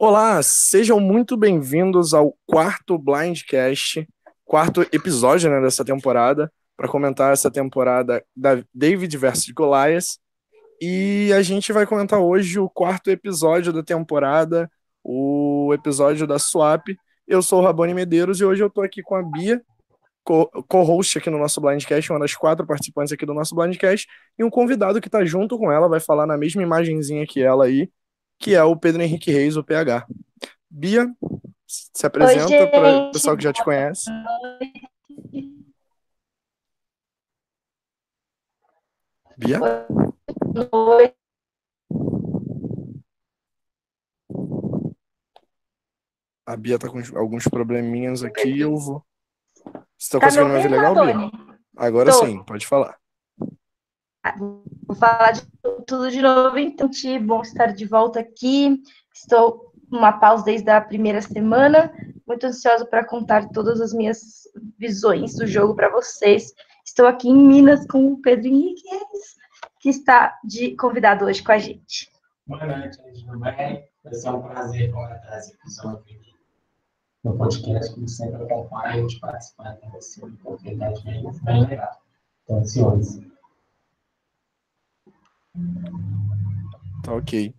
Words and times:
Olá, 0.00 0.40
sejam 0.44 1.00
muito 1.00 1.36
bem-vindos 1.36 2.14
ao 2.14 2.32
quarto 2.46 2.96
Blindcast, 2.96 4.06
quarto 4.44 4.82
episódio 4.92 5.50
né, 5.50 5.60
dessa 5.60 5.84
temporada, 5.84 6.52
para 6.76 6.86
comentar 6.86 7.32
essa 7.32 7.50
temporada 7.50 8.24
da 8.34 8.62
David 8.72 9.16
vs 9.16 9.50
Goliath. 9.50 10.20
E 10.80 11.32
a 11.32 11.42
gente 11.42 11.72
vai 11.72 11.84
comentar 11.84 12.20
hoje 12.20 12.60
o 12.60 12.70
quarto 12.70 13.10
episódio 13.10 13.72
da 13.72 13.82
temporada, 13.82 14.70
o 15.02 15.72
episódio 15.74 16.28
da 16.28 16.38
Swap. 16.38 16.86
Eu 17.26 17.42
sou 17.42 17.60
o 17.60 17.64
Rabone 17.64 17.92
Medeiros 17.92 18.40
e 18.40 18.44
hoje 18.44 18.62
eu 18.62 18.68
estou 18.68 18.84
aqui 18.84 19.02
com 19.02 19.16
a 19.16 19.22
Bia, 19.24 19.60
co-host 20.22 21.18
aqui 21.18 21.28
no 21.28 21.38
nosso 21.38 21.60
Blindcast, 21.60 22.12
uma 22.12 22.20
das 22.20 22.36
quatro 22.36 22.64
participantes 22.64 23.12
aqui 23.12 23.26
do 23.26 23.34
nosso 23.34 23.52
Blindcast, 23.52 24.06
e 24.38 24.44
um 24.44 24.50
convidado 24.50 25.00
que 25.00 25.08
está 25.08 25.24
junto 25.24 25.58
com 25.58 25.72
ela, 25.72 25.88
vai 25.88 25.98
falar 25.98 26.24
na 26.24 26.38
mesma 26.38 26.62
imagenzinha 26.62 27.26
que 27.26 27.42
ela 27.42 27.64
aí, 27.64 27.90
que 28.38 28.54
é 28.54 28.62
o 28.62 28.76
Pedro 28.76 29.02
Henrique 29.02 29.32
Reis, 29.32 29.56
o 29.56 29.64
PH. 29.64 30.06
Bia, 30.70 31.06
se 31.66 32.06
apresenta 32.06 32.66
para 32.68 33.08
o 33.08 33.12
pessoal 33.12 33.36
que 33.36 33.42
já 33.42 33.52
te 33.52 33.64
conhece. 33.64 34.10
Bia? 39.36 39.60
Oi. 40.72 41.14
A 46.46 46.56
Bia 46.56 46.78
tá 46.78 46.88
com 46.88 47.00
alguns 47.16 47.44
probleminhas 47.44 48.22
aqui, 48.22 48.60
eu 48.60 48.76
vou. 48.76 49.04
Você 49.98 50.12
tá, 50.12 50.20
tá 50.20 50.26
conseguindo 50.26 50.50
me 50.50 50.56
ouvir 50.56 50.70
legal, 50.70 50.94
Bia? 50.94 51.30
Agora 51.76 52.10
Tô. 52.10 52.24
sim, 52.24 52.42
pode 52.44 52.66
falar. 52.66 52.98
Vou 54.86 54.96
falar 54.96 55.32
de 55.32 55.42
tudo 55.86 56.10
de 56.10 56.20
novo, 56.20 56.58
então, 56.58 56.90
bom 57.22 57.42
estar 57.42 57.72
de 57.72 57.86
volta 57.86 58.20
aqui. 58.20 58.82
Estou 59.14 59.72
numa 59.90 60.12
pausa 60.12 60.44
desde 60.44 60.70
a 60.70 60.80
primeira 60.80 61.22
semana, 61.22 61.92
muito 62.26 62.46
ansiosa 62.46 62.84
para 62.84 63.04
contar 63.04 63.48
todas 63.50 63.80
as 63.80 63.92
minhas 63.92 64.44
visões 64.78 65.34
do 65.34 65.46
jogo 65.46 65.74
para 65.74 65.90
vocês. 65.90 66.52
Estou 66.84 67.06
aqui 67.06 67.28
em 67.28 67.36
Minas 67.36 67.86
com 67.86 68.12
o 68.12 68.20
Pedro 68.20 68.48
Henrique, 68.48 68.88
que 69.80 69.88
está 69.88 70.38
de 70.44 70.76
convidado 70.76 71.24
hoje 71.24 71.42
com 71.42 71.52
a 71.52 71.58
gente. 71.58 72.10
Boa 72.46 72.66
noite, 72.66 72.98
tudo 72.98 73.38
bem? 73.38 73.84
Vai 74.04 74.14
ser 74.14 74.30
um 74.30 74.42
prazer 74.42 74.90
comentar 74.92 75.38
esse 75.38 75.54
episódio 75.54 75.98
aqui 75.98 76.34
no 77.24 77.36
podcast, 77.36 77.94
como 77.94 78.08
sempre 78.08 78.42
acompanho 78.42 79.06
de 79.06 79.18
participar 79.20 79.76
com 79.76 79.90
você, 79.90 80.24
uma 80.24 80.34
oportunidade 80.34 81.02
bem, 81.04 81.24
bem 81.42 81.66
legal. 81.66 82.00
Estou 82.40 82.58
ansioso. 82.58 83.37
Tá 87.02 87.14
ok. 87.14 87.54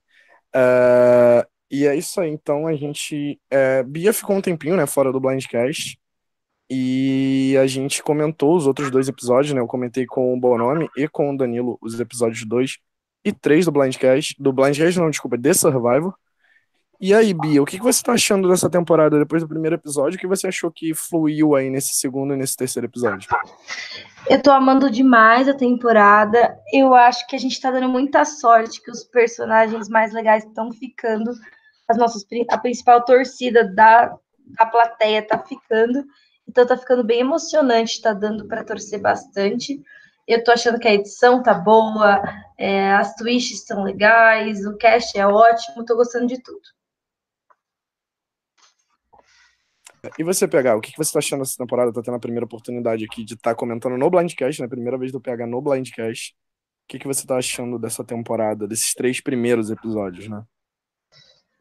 Uh, 0.55 1.47
e 1.71 1.85
é 1.85 1.95
isso 1.95 2.19
aí, 2.19 2.29
então 2.29 2.67
a 2.67 2.75
gente. 2.75 3.39
É, 3.49 3.83
Bia 3.83 4.13
ficou 4.13 4.35
um 4.35 4.41
tempinho, 4.41 4.75
né, 4.75 4.85
fora 4.87 5.11
do 5.11 5.19
Blindcast. 5.19 5.99
E 6.69 7.55
a 7.59 7.65
gente 7.65 8.03
comentou 8.03 8.55
os 8.55 8.67
outros 8.67 8.91
dois 8.91 9.07
episódios, 9.07 9.53
né? 9.53 9.59
Eu 9.59 9.67
comentei 9.67 10.05
com 10.05 10.33
o 10.33 10.39
Bonome 10.39 10.87
e 10.95 11.07
com 11.07 11.33
o 11.33 11.37
Danilo 11.37 11.79
os 11.81 11.99
episódios 11.99 12.45
2 12.45 12.77
e 13.25 13.33
3 13.33 13.65
do 13.65 13.71
Blindcast. 13.71 14.35
Do 14.39 14.53
Blindcast, 14.53 14.99
não, 14.99 15.09
desculpa, 15.09 15.37
The 15.37 15.53
Survivor. 15.53 16.13
E 17.01 17.13
aí, 17.13 17.33
Bia, 17.33 17.63
o 17.63 17.65
que 17.65 17.79
você 17.79 18.03
tá 18.03 18.11
achando 18.11 18.49
dessa 18.49 18.69
temporada 18.69 19.17
depois 19.17 19.41
do 19.41 19.47
primeiro 19.47 19.77
episódio? 19.77 20.17
O 20.17 20.19
que 20.19 20.27
você 20.27 20.47
achou 20.47 20.69
que 20.69 20.93
fluiu 20.93 21.55
aí 21.55 21.69
nesse 21.69 21.95
segundo 21.95 22.33
e 22.33 22.37
nesse 22.37 22.57
terceiro 22.57 22.87
episódio? 22.87 23.29
Eu 24.29 24.41
tô 24.41 24.51
amando 24.51 24.91
demais 24.91 25.47
a 25.47 25.53
temporada. 25.53 26.59
Eu 26.73 26.93
acho 26.93 27.25
que 27.27 27.37
a 27.37 27.39
gente 27.39 27.59
tá 27.61 27.71
dando 27.71 27.87
muita 27.87 28.25
sorte 28.25 28.83
que 28.83 28.91
os 28.91 29.05
personagens 29.05 29.87
mais 29.87 30.11
legais 30.11 30.43
estão 30.43 30.73
ficando. 30.73 31.31
As 31.87 31.95
nossas, 31.95 32.25
a 32.49 32.57
principal 32.57 33.05
torcida 33.05 33.63
da, 33.73 34.13
da 34.57 34.65
plateia 34.65 35.25
tá 35.25 35.39
ficando. 35.39 36.03
Então 36.45 36.65
tá 36.65 36.75
ficando 36.75 37.05
bem 37.05 37.21
emocionante, 37.21 38.01
tá 38.01 38.11
dando 38.11 38.45
para 38.45 38.65
torcer 38.65 38.99
bastante. 38.99 39.81
Eu 40.27 40.43
tô 40.43 40.51
achando 40.51 40.77
que 40.77 40.87
a 40.87 40.93
edição 40.93 41.41
tá 41.41 41.53
boa, 41.53 42.21
é, 42.57 42.91
as 42.91 43.15
twists 43.15 43.59
estão 43.59 43.83
legais, 43.83 44.65
o 44.65 44.75
cast 44.75 45.17
é 45.17 45.25
ótimo, 45.25 45.85
tô 45.85 45.95
gostando 45.95 46.27
de 46.27 46.43
tudo. 46.43 46.59
E 50.17 50.23
você, 50.23 50.47
PH, 50.47 50.75
o 50.75 50.81
que 50.81 50.97
você 50.97 51.11
tá 51.11 51.19
achando 51.19 51.39
dessa 51.39 51.57
temporada? 51.57 51.91
Tá 51.91 52.01
tendo 52.01 52.15
a 52.15 52.19
primeira 52.19 52.45
oportunidade 52.45 53.05
aqui 53.05 53.23
de 53.23 53.33
estar 53.33 53.51
tá 53.51 53.55
comentando 53.55 53.97
no 53.97 54.09
Blindcast, 54.09 54.61
né? 54.61 54.67
Primeira 54.67 54.97
vez 54.97 55.11
do 55.11 55.19
PH 55.19 55.45
no 55.45 55.61
Blindcast. 55.61 56.33
O 56.33 56.87
que, 56.87 56.99
que 56.99 57.07
você 57.07 57.25
tá 57.25 57.37
achando 57.37 57.77
dessa 57.77 58.03
temporada, 58.03 58.67
desses 58.67 58.93
três 58.93 59.21
primeiros 59.21 59.69
episódios, 59.69 60.27
né? 60.27 60.43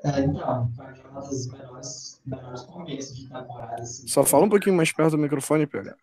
É, 0.05 0.21
então, 0.21 0.71
foi 0.77 1.11
uma 1.11 1.21
das 1.21 1.47
melhores, 1.49 2.23
melhores 2.25 2.63
começos 2.63 3.17
de 3.17 3.29
temporada. 3.29 3.83
Assim. 3.83 4.07
Só 4.07 4.23
fala 4.25 4.45
um 4.45 4.49
pouquinho 4.49 4.77
mais 4.77 4.93
perto 4.93 5.13
do 5.13 5.19
microfone, 5.19 5.67
PH. 5.67 5.97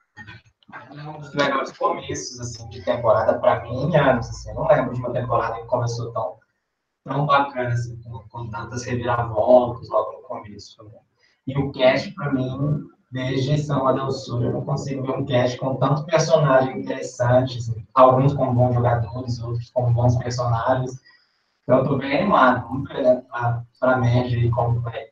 É 0.73 1.09
um 1.09 1.19
dos 1.19 1.33
melhores 1.33 1.71
começos 1.77 2.39
assim, 2.39 2.67
de 2.69 2.83
temporada 2.83 3.39
para 3.39 3.63
mim 3.63 3.89
em 3.89 3.95
anos. 3.95 4.27
Assim. 4.29 4.49
Eu 4.49 4.55
não 4.55 4.67
lembro 4.67 4.93
de 4.93 4.99
uma 4.99 5.13
temporada 5.13 5.61
que 5.61 5.67
começou 5.67 6.11
tão, 6.11 6.37
tão 7.05 7.25
bacana, 7.25 7.69
assim, 7.69 7.95
com, 8.01 8.19
com 8.27 8.49
tantas 8.49 8.83
reviravoltas 8.83 9.87
logo 9.87 10.11
no 10.13 10.21
começo. 10.23 10.83
Né? 10.83 10.91
E 11.47 11.57
o 11.57 11.71
cast, 11.71 12.11
para 12.13 12.33
mim, 12.33 12.87
desde 13.11 13.57
São 13.59 13.87
Adel 13.87 14.11
Sul, 14.11 14.43
eu 14.43 14.53
não 14.53 14.65
consigo 14.65 15.03
ver 15.03 15.11
um 15.11 15.25
cast 15.25 15.57
com 15.57 15.75
tanto 15.75 16.05
personagem 16.05 16.79
interessante, 16.79 17.59
assim, 17.59 17.85
alguns 17.93 18.33
como 18.33 18.53
bons 18.53 18.73
jogadores, 18.73 19.41
outros 19.41 19.69
como 19.69 19.93
bons 19.93 20.17
personagens. 20.17 20.99
Então, 21.63 21.77
eu 21.77 21.83
estou 21.83 21.97
bem 21.97 22.17
animado. 22.17 22.67
Vamos 22.67 22.89
ver 22.89 23.03
né, 23.03 23.23
para 23.79 23.93
a 23.93 23.97
média 23.97 24.37
e 24.37 24.49
como 24.49 24.81
vai, 24.81 25.05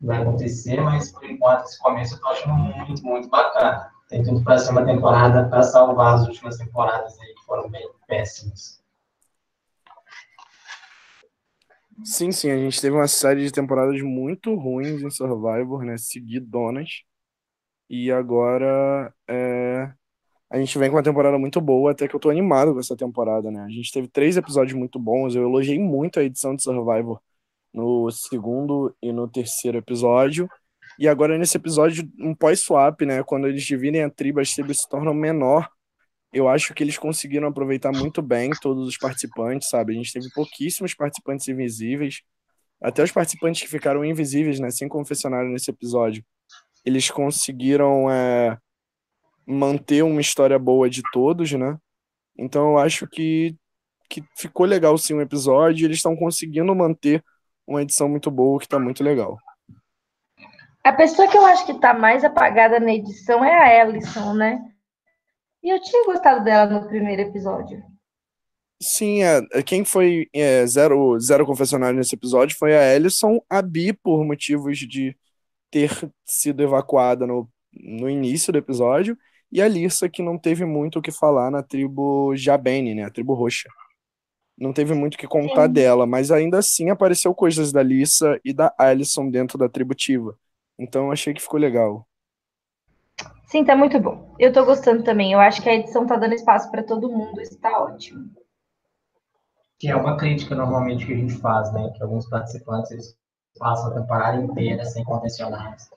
vai 0.00 0.22
acontecer, 0.22 0.80
mas 0.80 1.12
por 1.12 1.24
enquanto, 1.24 1.64
esse 1.64 1.78
começo 1.78 2.14
eu 2.14 2.16
estou 2.16 2.32
achando 2.32 2.54
muito, 2.54 3.04
muito 3.04 3.28
bacana. 3.28 3.90
Tem 4.08 4.22
tudo 4.22 4.42
para 4.42 4.58
ser 4.58 4.72
uma 4.72 4.84
temporada 4.84 5.48
para 5.48 5.62
salvar 5.62 6.14
as 6.14 6.26
últimas 6.26 6.58
temporadas 6.58 7.18
aí, 7.20 7.34
que 7.34 7.44
foram 7.46 7.70
bem 7.70 7.88
péssimas. 8.06 8.83
Sim, 12.02 12.32
sim, 12.32 12.50
a 12.50 12.56
gente 12.56 12.80
teve 12.80 12.96
uma 12.96 13.06
série 13.06 13.44
de 13.44 13.52
temporadas 13.52 14.00
muito 14.02 14.54
ruins 14.54 15.02
em 15.02 15.10
Survivor, 15.10 15.84
né? 15.84 15.96
Seguidonas. 15.96 17.02
E 17.88 18.10
agora 18.10 19.14
é... 19.28 19.92
a 20.50 20.58
gente 20.58 20.78
vem 20.78 20.90
com 20.90 20.96
uma 20.96 21.02
temporada 21.02 21.38
muito 21.38 21.60
boa, 21.60 21.92
até 21.92 22.08
que 22.08 22.16
eu 22.16 22.20
tô 22.20 22.30
animado 22.30 22.74
com 22.74 22.80
essa 22.80 22.96
temporada, 22.96 23.50
né? 23.50 23.60
A 23.62 23.68
gente 23.68 23.92
teve 23.92 24.08
três 24.08 24.36
episódios 24.36 24.76
muito 24.78 24.98
bons, 24.98 25.34
eu 25.34 25.44
elogiei 25.44 25.78
muito 25.78 26.18
a 26.18 26.24
edição 26.24 26.56
de 26.56 26.62
Survivor 26.62 27.20
no 27.72 28.10
segundo 28.10 28.94
e 29.02 29.12
no 29.12 29.28
terceiro 29.28 29.78
episódio. 29.78 30.48
E 30.98 31.08
agora 31.08 31.38
nesse 31.38 31.56
episódio, 31.56 32.08
um 32.20 32.34
pós-swap, 32.34 33.02
né? 33.02 33.22
Quando 33.24 33.46
eles 33.48 33.64
dividem 33.64 34.02
a 34.02 34.10
tribo, 34.10 34.40
as 34.40 34.52
tribos 34.54 34.80
se 34.80 34.88
tornam 34.88 35.14
menor 35.14 35.68
eu 36.34 36.48
acho 36.48 36.74
que 36.74 36.82
eles 36.82 36.98
conseguiram 36.98 37.46
aproveitar 37.46 37.92
muito 37.92 38.20
bem 38.20 38.50
todos 38.60 38.88
os 38.88 38.98
participantes, 38.98 39.68
sabe? 39.68 39.92
A 39.92 39.96
gente 39.96 40.12
teve 40.12 40.28
pouquíssimos 40.34 40.92
participantes 40.92 41.46
invisíveis. 41.46 42.22
Até 42.82 43.04
os 43.04 43.12
participantes 43.12 43.62
que 43.62 43.68
ficaram 43.68 44.04
invisíveis, 44.04 44.58
né, 44.58 44.68
sem 44.68 44.88
confessionário 44.88 45.48
nesse 45.48 45.70
episódio, 45.70 46.24
eles 46.84 47.08
conseguiram 47.08 48.10
é, 48.10 48.58
manter 49.46 50.02
uma 50.02 50.20
história 50.20 50.58
boa 50.58 50.90
de 50.90 51.02
todos, 51.12 51.52
né? 51.52 51.78
Então 52.36 52.72
eu 52.72 52.78
acho 52.78 53.06
que, 53.06 53.54
que 54.10 54.20
ficou 54.36 54.66
legal 54.66 54.98
sim 54.98 55.14
o 55.14 55.20
episódio. 55.20 55.86
Eles 55.86 55.98
estão 55.98 56.16
conseguindo 56.16 56.74
manter 56.74 57.24
uma 57.64 57.80
edição 57.80 58.08
muito 58.08 58.28
boa, 58.28 58.58
que 58.58 58.66
está 58.66 58.78
muito 58.78 59.04
legal. 59.04 59.38
A 60.82 60.92
pessoa 60.92 61.28
que 61.28 61.38
eu 61.38 61.46
acho 61.46 61.64
que 61.64 61.72
está 61.72 61.94
mais 61.94 62.24
apagada 62.24 62.80
na 62.80 62.92
edição 62.92 63.44
é 63.44 63.54
a 63.54 63.86
Ellison, 63.86 64.34
né? 64.34 64.73
E 65.64 65.70
eu 65.70 65.80
tinha 65.80 66.04
gostado 66.04 66.44
dela 66.44 66.70
no 66.70 66.86
primeiro 66.86 67.22
episódio. 67.22 67.82
Sim, 68.82 69.22
é, 69.22 69.40
é, 69.50 69.62
quem 69.62 69.82
foi 69.82 70.28
é, 70.30 70.66
zero, 70.66 71.18
zero 71.18 71.46
confessionário 71.46 71.96
nesse 71.96 72.14
episódio 72.14 72.54
foi 72.58 72.76
a 72.76 72.94
Ellison, 72.94 73.40
a 73.48 73.62
Bi, 73.62 73.94
por 73.94 74.22
motivos 74.26 74.78
de 74.78 75.16
ter 75.70 75.90
sido 76.22 76.62
evacuada 76.62 77.26
no, 77.26 77.48
no 77.72 78.10
início 78.10 78.52
do 78.52 78.58
episódio, 78.58 79.16
e 79.50 79.62
a 79.62 79.66
Lissa, 79.66 80.06
que 80.06 80.22
não 80.22 80.36
teve 80.36 80.66
muito 80.66 80.98
o 80.98 81.02
que 81.02 81.10
falar 81.10 81.50
na 81.50 81.62
tribo 81.62 82.36
Jabene, 82.36 82.94
né, 82.94 83.04
a 83.04 83.10
tribo 83.10 83.32
roxa. 83.32 83.70
Não 84.58 84.72
teve 84.72 84.92
muito 84.92 85.14
o 85.14 85.18
que 85.18 85.26
contar 85.26 85.66
Sim. 85.66 85.72
dela, 85.72 86.06
mas 86.06 86.30
ainda 86.30 86.58
assim 86.58 86.90
apareceu 86.90 87.34
coisas 87.34 87.72
da 87.72 87.82
Lissa 87.82 88.38
e 88.44 88.52
da 88.52 88.74
Ellison 88.78 89.30
dentro 89.30 89.56
da 89.56 89.68
tribo 89.68 89.94
Tiva. 89.94 90.36
Então 90.78 91.10
achei 91.10 91.32
que 91.32 91.40
ficou 91.40 91.58
legal. 91.58 92.06
Sim, 93.54 93.64
tá 93.64 93.76
muito 93.76 94.00
bom. 94.00 94.34
Eu 94.36 94.52
tô 94.52 94.64
gostando 94.64 95.04
também. 95.04 95.32
Eu 95.32 95.38
acho 95.38 95.62
que 95.62 95.68
a 95.68 95.74
edição 95.76 96.04
tá 96.04 96.16
dando 96.16 96.34
espaço 96.34 96.68
para 96.72 96.82
todo 96.82 97.08
mundo. 97.08 97.40
Isso 97.40 97.56
tá 97.60 97.84
ótimo. 97.84 98.28
Que 99.78 99.88
é 99.88 99.94
uma 99.94 100.16
crítica 100.16 100.56
normalmente 100.56 101.06
que 101.06 101.12
a 101.12 101.16
gente 101.16 101.34
faz, 101.34 101.72
né? 101.72 101.92
Que 101.94 102.02
alguns 102.02 102.28
participantes 102.28 102.90
eles 102.90 103.16
passam 103.56 103.92
a 103.92 104.00
temporada 104.00 104.42
inteira 104.42 104.84
sem 104.84 105.04
convencionais. 105.04 105.88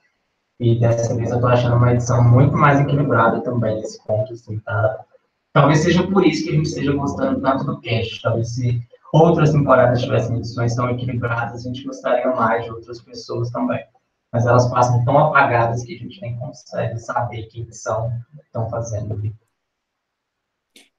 E 0.60 0.78
dessa 0.78 1.16
vez 1.16 1.32
eu 1.32 1.40
tô 1.40 1.48
achando 1.48 1.74
uma 1.74 1.92
edição 1.92 2.22
muito 2.22 2.56
mais 2.56 2.78
equilibrada 2.78 3.40
também 3.40 3.74
nesse 3.74 4.00
ponto, 4.06 4.34
assim, 4.34 4.60
tá? 4.60 5.04
Talvez 5.52 5.80
seja 5.80 6.06
por 6.06 6.24
isso 6.24 6.44
que 6.44 6.50
a 6.50 6.54
gente 6.54 6.66
esteja 6.66 6.92
gostando 6.92 7.40
tanto 7.40 7.64
do 7.64 7.80
cast. 7.80 8.22
Talvez 8.22 8.54
se 8.54 8.80
outras 9.12 9.50
temporadas 9.50 10.00
tivessem 10.00 10.36
edições 10.36 10.76
tão 10.76 10.90
equilibradas, 10.90 11.66
a 11.66 11.68
gente 11.68 11.82
gostaria 11.82 12.30
mais 12.36 12.66
de 12.66 12.70
outras 12.70 13.00
pessoas 13.02 13.50
também. 13.50 13.84
Mas 14.32 14.46
elas 14.46 14.70
passam 14.70 15.04
tão 15.04 15.18
apagadas 15.18 15.84
que 15.84 15.94
a 15.94 15.98
gente 15.98 16.20
nem 16.20 16.38
consegue 16.38 16.98
saber 16.98 17.46
quem 17.48 17.70
são, 17.72 18.10
estão 18.44 18.68
fazendo. 18.68 19.20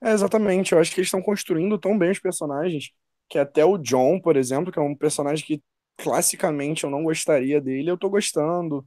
É, 0.01 0.11
exatamente, 0.11 0.71
eu 0.73 0.79
acho 0.79 0.91
que 0.93 0.99
eles 0.99 1.07
estão 1.07 1.21
construindo 1.21 1.77
tão 1.77 1.97
bem 1.97 2.11
os 2.11 2.19
personagens 2.19 2.91
que 3.29 3.37
até 3.37 3.63
o 3.63 3.77
John, 3.77 4.19
por 4.19 4.35
exemplo, 4.37 4.71
que 4.71 4.79
é 4.79 4.81
um 4.81 4.95
personagem 4.95 5.45
que 5.45 5.61
classicamente 5.97 6.83
eu 6.83 6.89
não 6.89 7.03
gostaria 7.03 7.61
dele, 7.61 7.91
eu 7.91 7.97
tô 7.97 8.09
gostando. 8.09 8.85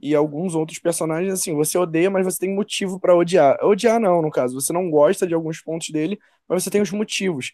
E 0.00 0.14
alguns 0.14 0.54
outros 0.54 0.78
personagens, 0.78 1.32
assim, 1.32 1.54
você 1.54 1.78
odeia, 1.78 2.10
mas 2.10 2.24
você 2.26 2.38
tem 2.40 2.54
motivo 2.54 3.00
para 3.00 3.16
odiar. 3.16 3.58
Odiar 3.64 4.00
não, 4.00 4.22
no 4.22 4.30
caso, 4.30 4.54
você 4.60 4.72
não 4.72 4.90
gosta 4.90 5.26
de 5.26 5.34
alguns 5.34 5.62
pontos 5.62 5.90
dele, 5.90 6.18
mas 6.48 6.64
você 6.64 6.70
tem 6.70 6.82
os 6.82 6.90
motivos. 6.92 7.52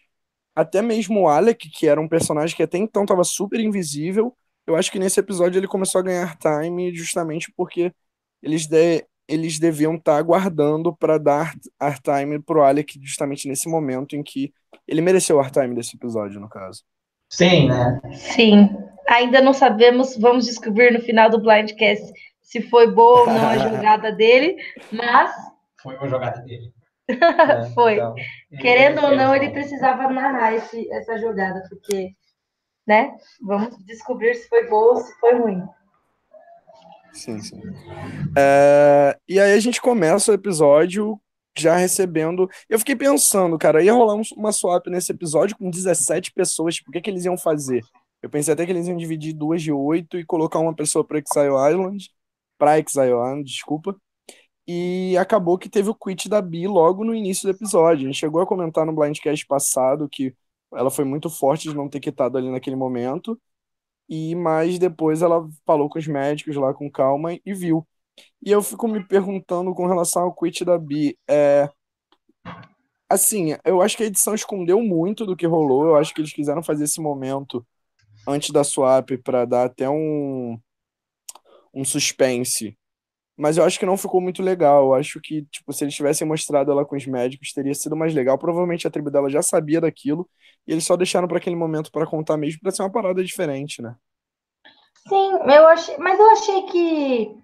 Até 0.55 0.81
mesmo 0.81 1.21
o 1.21 1.27
Alec, 1.29 1.69
que 1.71 1.87
era 1.87 2.01
um 2.01 2.07
personagem 2.09 2.55
que 2.55 2.63
até 2.63 2.77
então 2.77 3.03
estava 3.03 3.23
super 3.23 3.59
invisível, 3.59 4.35
eu 4.69 4.75
acho 4.75 4.91
que 4.91 4.99
nesse 4.99 5.19
episódio 5.19 5.59
ele 5.59 5.67
começou 5.67 5.99
a 5.99 6.03
ganhar 6.03 6.37
time 6.37 6.93
justamente 6.93 7.51
porque 7.57 7.91
eles, 8.41 8.67
de, 8.67 9.03
eles 9.27 9.57
deviam 9.57 9.95
estar 9.95 10.13
tá 10.13 10.17
aguardando 10.19 10.95
para 10.95 11.17
dar 11.17 11.53
art 11.79 11.99
time 12.03 12.39
pro 12.39 12.61
Alec 12.61 12.99
justamente 13.01 13.47
nesse 13.47 13.67
momento 13.67 14.15
em 14.15 14.21
que 14.21 14.53
ele 14.87 15.01
mereceu 15.01 15.37
o 15.37 15.39
art 15.39 15.51
time 15.51 15.73
desse 15.73 15.95
episódio, 15.95 16.39
no 16.39 16.47
caso. 16.47 16.83
Sim, 17.31 17.67
né? 17.67 17.99
Sim. 18.13 18.69
Ainda 19.07 19.41
não 19.41 19.53
sabemos, 19.53 20.15
vamos 20.15 20.45
descobrir 20.45 20.91
no 20.91 20.99
final 20.99 21.31
do 21.31 21.41
Blindcast 21.41 22.13
se 22.41 22.61
foi 22.61 22.91
boa 22.91 23.21
ou 23.21 23.27
não 23.27 23.47
a 23.47 23.57
jogada 23.69 24.11
dele, 24.11 24.55
mas. 24.91 25.31
Foi 25.81 25.95
uma 25.95 26.07
jogada 26.07 26.41
dele. 26.41 26.71
Foi. 27.73 27.95
Então, 27.95 28.13
Querendo 28.59 29.03
ou 29.03 29.15
não, 29.15 29.35
ele 29.35 29.49
precisava 29.49 30.09
narrar 30.09 30.53
esse, 30.53 30.91
essa 30.91 31.17
jogada, 31.17 31.63
porque, 31.69 32.11
né? 32.89 33.15
Vamos 33.39 33.77
descobrir 33.85 34.33
se 34.33 34.49
foi 34.49 34.67
boa 34.67 34.93
ou 34.93 34.97
se 34.97 35.13
foi 35.19 35.35
ruim. 35.35 35.63
Sim, 37.13 37.39
sim. 37.39 37.61
É, 38.35 39.15
e 39.29 39.39
aí 39.39 39.53
a 39.53 39.59
gente 39.59 39.79
começa 39.79 40.31
o 40.31 40.33
episódio 40.33 41.21
já 41.55 41.75
recebendo. 41.75 42.49
Eu 42.67 42.79
fiquei 42.79 42.95
pensando, 42.95 43.59
cara, 43.59 43.83
ia 43.83 43.93
rolar 43.93 44.19
uma 44.35 44.51
swap 44.51 44.87
nesse 44.87 45.11
episódio 45.11 45.55
com 45.55 45.69
17 45.69 46.31
pessoas. 46.31 46.75
Tipo, 46.75 46.89
o 46.89 46.91
que, 46.91 47.01
que 47.01 47.11
eles 47.11 47.25
iam 47.25 47.37
fazer? 47.37 47.83
Eu 48.23 48.29
pensei 48.29 48.55
até 48.55 48.65
que 48.65 48.71
eles 48.71 48.87
iam 48.87 48.97
dividir 48.97 49.33
duas 49.33 49.61
de 49.61 49.71
oito 49.71 50.17
e 50.17 50.25
colocar 50.25 50.57
uma 50.57 50.73
pessoa 50.73 51.05
para 51.05 51.19
Exile 51.19 51.71
Island, 51.71 52.09
para 52.57 52.79
Exile 52.79 53.11
Island, 53.11 53.43
desculpa. 53.43 53.95
E 54.67 55.15
acabou 55.15 55.59
que 55.59 55.69
teve 55.69 55.89
o 55.91 55.95
quit 55.95 56.27
da 56.27 56.41
Bi 56.41 56.65
logo 56.67 57.03
no 57.03 57.13
início 57.13 57.43
do 57.43 57.55
episódio. 57.55 58.05
A 58.05 58.11
gente 58.11 58.19
chegou 58.19 58.41
a 58.41 58.47
comentar 58.47 58.83
no 58.83 58.93
Blindcast 58.93 59.45
passado 59.45 60.09
que 60.09 60.33
ela 60.73 60.91
foi 60.91 61.05
muito 61.05 61.29
forte 61.29 61.69
de 61.69 61.75
não 61.75 61.89
ter 61.89 61.99
quitado 61.99 62.37
ali 62.37 62.49
naquele 62.49 62.75
momento. 62.75 63.39
E 64.09 64.35
mas 64.35 64.79
depois 64.79 65.21
ela 65.21 65.47
falou 65.65 65.89
com 65.89 65.99
os 65.99 66.07
médicos 66.07 66.55
lá 66.55 66.73
com 66.73 66.89
calma 66.91 67.33
e 67.45 67.53
viu. 67.53 67.87
E 68.45 68.51
eu 68.51 68.61
fico 68.61 68.87
me 68.87 69.05
perguntando 69.07 69.73
com 69.75 69.87
relação 69.87 70.23
ao 70.23 70.33
quit 70.35 70.65
da 70.65 70.77
Bi. 70.77 71.17
É... 71.29 71.69
Assim, 73.09 73.55
eu 73.65 73.81
acho 73.81 73.97
que 73.97 74.03
a 74.03 74.05
edição 74.05 74.35
escondeu 74.35 74.81
muito 74.81 75.25
do 75.25 75.35
que 75.35 75.47
rolou. 75.47 75.85
Eu 75.85 75.95
acho 75.95 76.13
que 76.13 76.21
eles 76.21 76.33
quiseram 76.33 76.63
fazer 76.63 76.85
esse 76.85 77.01
momento 77.01 77.65
antes 78.27 78.51
da 78.51 78.63
swap 78.63 79.09
para 79.23 79.45
dar 79.45 79.65
até 79.65 79.89
um, 79.89 80.59
um 81.73 81.83
suspense 81.83 82.77
mas 83.39 83.57
eu 83.57 83.63
acho 83.63 83.79
que 83.79 83.85
não 83.85 83.95
ficou 83.95 84.19
muito 84.19 84.43
legal. 84.43 84.87
Eu 84.87 84.93
acho 84.95 85.19
que, 85.21 85.43
tipo, 85.45 85.71
se 85.71 85.85
eles 85.85 85.95
tivessem 85.95 86.27
mostrado 86.27 86.71
ela 86.71 86.83
com 86.83 86.97
os 86.97 87.07
médicos, 87.07 87.53
teria 87.53 87.73
sido 87.73 87.95
mais 87.95 88.13
legal. 88.13 88.37
Provavelmente 88.37 88.85
a 88.85 88.91
tribo 88.91 89.09
dela 89.09 89.29
já 89.29 89.41
sabia 89.41 89.79
daquilo, 89.79 90.29
e 90.67 90.73
eles 90.73 90.83
só 90.83 90.97
deixaram 90.97 91.25
para 91.25 91.37
aquele 91.37 91.55
momento 91.55 91.89
para 91.89 92.05
contar 92.05 92.35
mesmo, 92.35 92.59
para 92.59 92.71
ser 92.71 92.81
uma 92.81 92.91
parada 92.91 93.23
diferente, 93.23 93.81
né? 93.81 93.95
Sim, 95.07 95.31
eu 95.55 95.67
achei, 95.67 95.97
mas 95.97 96.19
eu 96.19 96.31
achei 96.31 96.61
que 96.63 97.37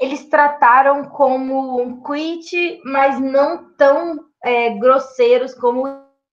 eles 0.00 0.28
trataram 0.28 1.08
como 1.10 1.80
um 1.80 2.02
quit, 2.02 2.80
mas 2.84 3.20
não 3.20 3.72
tão 3.74 4.18
é, 4.42 4.70
grosseiros 4.78 5.54
como 5.54 5.84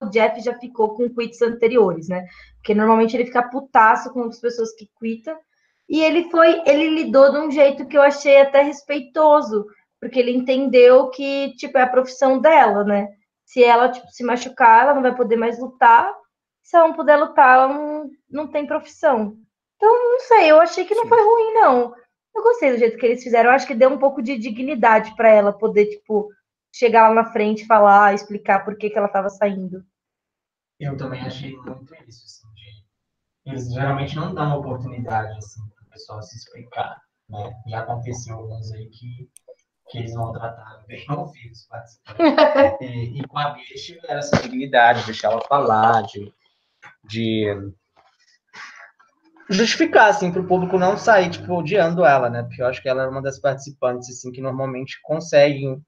o 0.02 0.10
Jeff 0.10 0.42
já 0.42 0.58
ficou 0.58 0.96
com 0.96 1.14
quits 1.14 1.42
anteriores, 1.44 2.10
né? 2.10 2.26
Porque 2.56 2.74
normalmente 2.74 3.16
ele 3.16 3.26
fica 3.26 3.48
putaço 3.48 4.12
com 4.12 4.24
as 4.24 4.40
pessoas 4.40 4.74
que 4.74 4.90
quitam, 5.00 5.38
e 5.90 6.02
ele 6.02 6.30
foi, 6.30 6.62
ele 6.66 6.90
lidou 6.90 7.32
de 7.32 7.38
um 7.38 7.52
jeito 7.52 7.86
que 7.88 7.98
eu 7.98 8.02
achei 8.02 8.42
até 8.42 8.62
respeitoso, 8.62 9.66
porque 10.00 10.20
ele 10.20 10.36
entendeu 10.36 11.10
que, 11.10 11.54
tipo, 11.56 11.78
é 11.78 11.84
a 11.84 11.90
profissão 11.90 12.40
dela, 12.40 12.84
né? 12.84 13.08
Se 13.46 13.64
ela, 13.64 13.90
tipo, 13.90 14.10
se 14.12 14.24
machucar, 14.24 14.84
ela 14.84 14.94
não 14.94 15.02
vai 15.02 15.16
poder 15.16 15.38
mais 15.38 15.58
lutar. 15.58 16.14
Se 16.62 16.76
ela 16.76 16.90
não 16.90 16.96
puder 16.96 17.16
lutar, 17.16 17.56
ela 17.56 17.68
não, 17.70 18.10
não 18.30 18.48
tem 18.48 18.68
profissão. 18.68 19.38
Então, 19.78 20.12
não 20.12 20.20
sei, 20.20 20.52
eu 20.52 20.60
achei 20.60 20.84
que 20.84 20.96
não 20.96 21.08
foi 21.08 21.22
ruim, 21.22 21.54
não. 21.54 21.96
Eu 22.36 22.44
gostei 22.44 22.72
do 22.72 22.78
jeito 22.78 22.98
que 22.98 23.06
eles 23.06 23.24
fizeram. 23.24 23.50
Eu 23.50 23.56
acho 23.56 23.66
que 23.66 23.74
deu 23.74 23.90
um 23.90 23.98
pouco 23.98 24.22
de 24.22 24.38
dignidade 24.38 25.16
para 25.16 25.30
ela 25.30 25.54
poder, 25.54 25.86
tipo, 25.86 26.30
chegar 26.74 27.08
lá 27.08 27.16
na 27.16 27.32
frente, 27.32 27.66
falar, 27.66 28.14
explicar 28.14 28.66
por 28.66 28.78
que, 28.78 28.90
que 28.90 28.98
ela 28.98 29.08
estava 29.08 29.30
saindo. 29.30 29.84
Eu 30.80 30.98
também 30.98 31.22
achei 31.22 31.56
muito 31.56 31.96
isso, 32.08 32.26
assim, 32.26 32.54
de... 32.54 33.50
Eles 33.50 33.74
geralmente 33.74 34.16
não 34.16 34.36
dão 34.36 34.60
oportunidade, 34.60 35.36
assim, 35.38 35.62
pessoal 35.98 36.22
se 36.22 36.38
explicar. 36.38 37.02
Né? 37.28 37.54
Já 37.68 37.80
aconteceu 37.80 38.36
alguns 38.36 38.72
aí 38.72 38.88
que, 38.90 39.30
que 39.90 39.98
eles 39.98 40.14
vão 40.14 40.32
tratar 40.32 40.84
bem 40.88 41.04
ouvidos 41.10 41.68
e, 42.82 43.20
e 43.20 43.28
com 43.28 43.38
a 43.38 43.50
Bia 43.50 43.64
tiveram 43.76 44.20
essa 44.20 44.42
dignidade, 44.42 45.06
deixar 45.06 45.32
ela 45.32 45.42
falar, 45.42 46.04
de, 46.04 46.32
de 47.04 47.74
justificar, 49.50 50.10
assim, 50.10 50.32
para 50.32 50.42
o 50.42 50.48
público 50.48 50.78
não 50.78 50.98
sair, 50.98 51.30
tipo, 51.30 51.54
odiando 51.54 52.06
ela, 52.06 52.30
né? 52.30 52.44
Porque 52.44 52.62
eu 52.62 52.68
acho 52.68 52.82
que 52.82 52.88
ela 52.88 53.04
é 53.04 53.08
uma 53.08 53.22
das 53.22 53.40
participantes, 53.40 54.10
assim, 54.10 54.32
que 54.32 54.42
normalmente 54.42 55.00
conseguem 55.02 55.84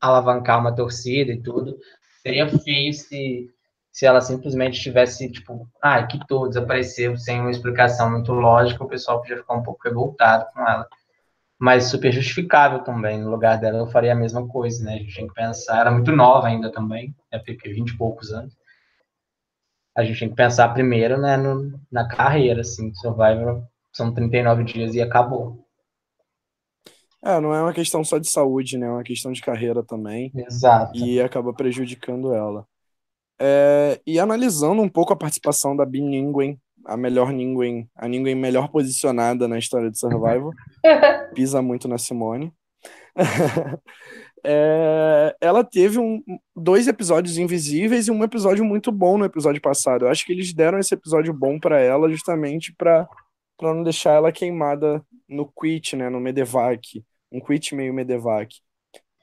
alavancar 0.00 0.60
uma 0.60 0.74
torcida 0.74 1.32
e 1.32 1.42
tudo. 1.42 1.76
Seria 2.22 2.48
feio 2.48 2.92
se 2.92 3.48
se 3.94 4.04
ela 4.04 4.20
simplesmente 4.20 4.80
tivesse, 4.80 5.30
tipo, 5.30 5.68
ah, 5.80 6.04
quitou, 6.04 6.48
desapareceu, 6.48 7.16
sem 7.16 7.40
uma 7.40 7.50
explicação 7.52 8.10
muito 8.10 8.32
lógica, 8.32 8.82
o 8.82 8.88
pessoal 8.88 9.20
podia 9.20 9.36
ficar 9.36 9.54
um 9.54 9.62
pouco 9.62 9.84
revoltado 9.84 10.46
com 10.52 10.68
ela. 10.68 10.88
Mas 11.56 11.84
super 11.84 12.10
justificável 12.10 12.80
também. 12.80 13.20
No 13.20 13.30
lugar 13.30 13.56
dela, 13.56 13.78
eu 13.78 13.86
faria 13.86 14.10
a 14.10 14.16
mesma 14.16 14.48
coisa, 14.48 14.82
né? 14.82 14.94
A 14.94 14.98
gente 14.98 15.14
tem 15.14 15.28
que 15.28 15.34
pensar. 15.34 15.78
Era 15.78 15.92
muito 15.92 16.10
nova 16.10 16.48
ainda 16.48 16.72
também, 16.72 17.14
é 17.30 17.38
porque 17.38 17.72
20 17.72 17.90
e 17.90 17.96
poucos 17.96 18.32
anos. 18.32 18.52
A 19.96 20.02
gente 20.02 20.18
tem 20.18 20.28
que 20.28 20.34
pensar 20.34 20.74
primeiro, 20.74 21.16
né, 21.16 21.36
no, 21.36 21.80
na 21.90 22.08
carreira, 22.08 22.62
assim. 22.62 22.92
Survivor 22.94 23.62
são 23.92 24.12
39 24.12 24.64
dias 24.64 24.96
e 24.96 25.00
acabou. 25.00 25.64
É, 27.22 27.38
não 27.40 27.54
é 27.54 27.62
uma 27.62 27.72
questão 27.72 28.02
só 28.02 28.18
de 28.18 28.28
saúde, 28.28 28.76
né? 28.76 28.88
É 28.88 28.90
uma 28.90 29.04
questão 29.04 29.30
de 29.30 29.40
carreira 29.40 29.84
também. 29.84 30.32
Exato. 30.34 30.98
E 30.98 31.20
acaba 31.20 31.54
prejudicando 31.54 32.34
ela. 32.34 32.66
É, 33.40 34.00
e 34.06 34.18
analisando 34.18 34.80
um 34.80 34.88
pouco 34.88 35.12
a 35.12 35.16
participação 35.16 35.76
da 35.76 35.84
Bin 35.84 36.58
a 36.84 36.96
melhor 36.96 37.32
Ningen, 37.32 37.88
a 37.96 38.06
Ningen 38.06 38.34
melhor 38.34 38.68
posicionada 38.68 39.48
na 39.48 39.58
história 39.58 39.90
de 39.90 39.98
Survival, 39.98 40.50
pisa 41.34 41.62
muito 41.62 41.88
na 41.88 41.98
Simone. 41.98 42.52
é, 44.44 45.34
ela 45.40 45.64
teve 45.64 45.98
um, 45.98 46.22
dois 46.54 46.86
episódios 46.86 47.38
invisíveis 47.38 48.08
e 48.08 48.10
um 48.10 48.22
episódio 48.22 48.64
muito 48.64 48.92
bom 48.92 49.16
no 49.16 49.24
episódio 49.24 49.60
passado. 49.60 50.04
Eu 50.04 50.10
acho 50.10 50.26
que 50.26 50.32
eles 50.32 50.52
deram 50.52 50.78
esse 50.78 50.94
episódio 50.94 51.32
bom 51.32 51.58
para 51.58 51.80
ela 51.80 52.10
justamente 52.10 52.74
para 52.76 53.08
não 53.62 53.82
deixar 53.82 54.12
ela 54.12 54.32
queimada 54.32 55.02
no 55.28 55.50
quit, 55.50 55.96
né, 55.96 56.10
no 56.10 56.20
Medevac, 56.20 57.02
um 57.32 57.40
quit 57.40 57.74
meio 57.74 57.94
Medevac. 57.94 58.54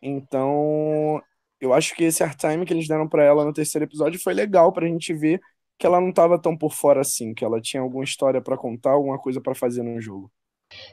Então, 0.02 1.22
eu 1.62 1.74
acho 1.74 1.96
que 1.96 2.04
esse 2.04 2.28
time 2.38 2.66
que 2.66 2.74
eles 2.74 2.88
deram 2.88 3.08
para 3.08 3.24
ela 3.24 3.46
no 3.46 3.54
terceiro 3.54 3.86
episódio 3.86 4.20
foi 4.20 4.34
legal 4.34 4.74
pra 4.74 4.88
gente 4.88 5.14
ver 5.14 5.40
que 5.78 5.86
ela 5.86 6.02
não 6.02 6.12
tava 6.12 6.40
tão 6.40 6.58
por 6.58 6.74
fora 6.74 7.02
assim, 7.02 7.34
que 7.34 7.46
ela 7.46 7.62
tinha 7.62 7.82
alguma 7.82 8.04
história 8.04 8.42
para 8.42 8.58
contar, 8.58 8.92
alguma 8.92 9.18
coisa 9.18 9.40
para 9.40 9.56
fazer 9.56 9.84
no 9.84 10.02
jogo. 10.02 10.32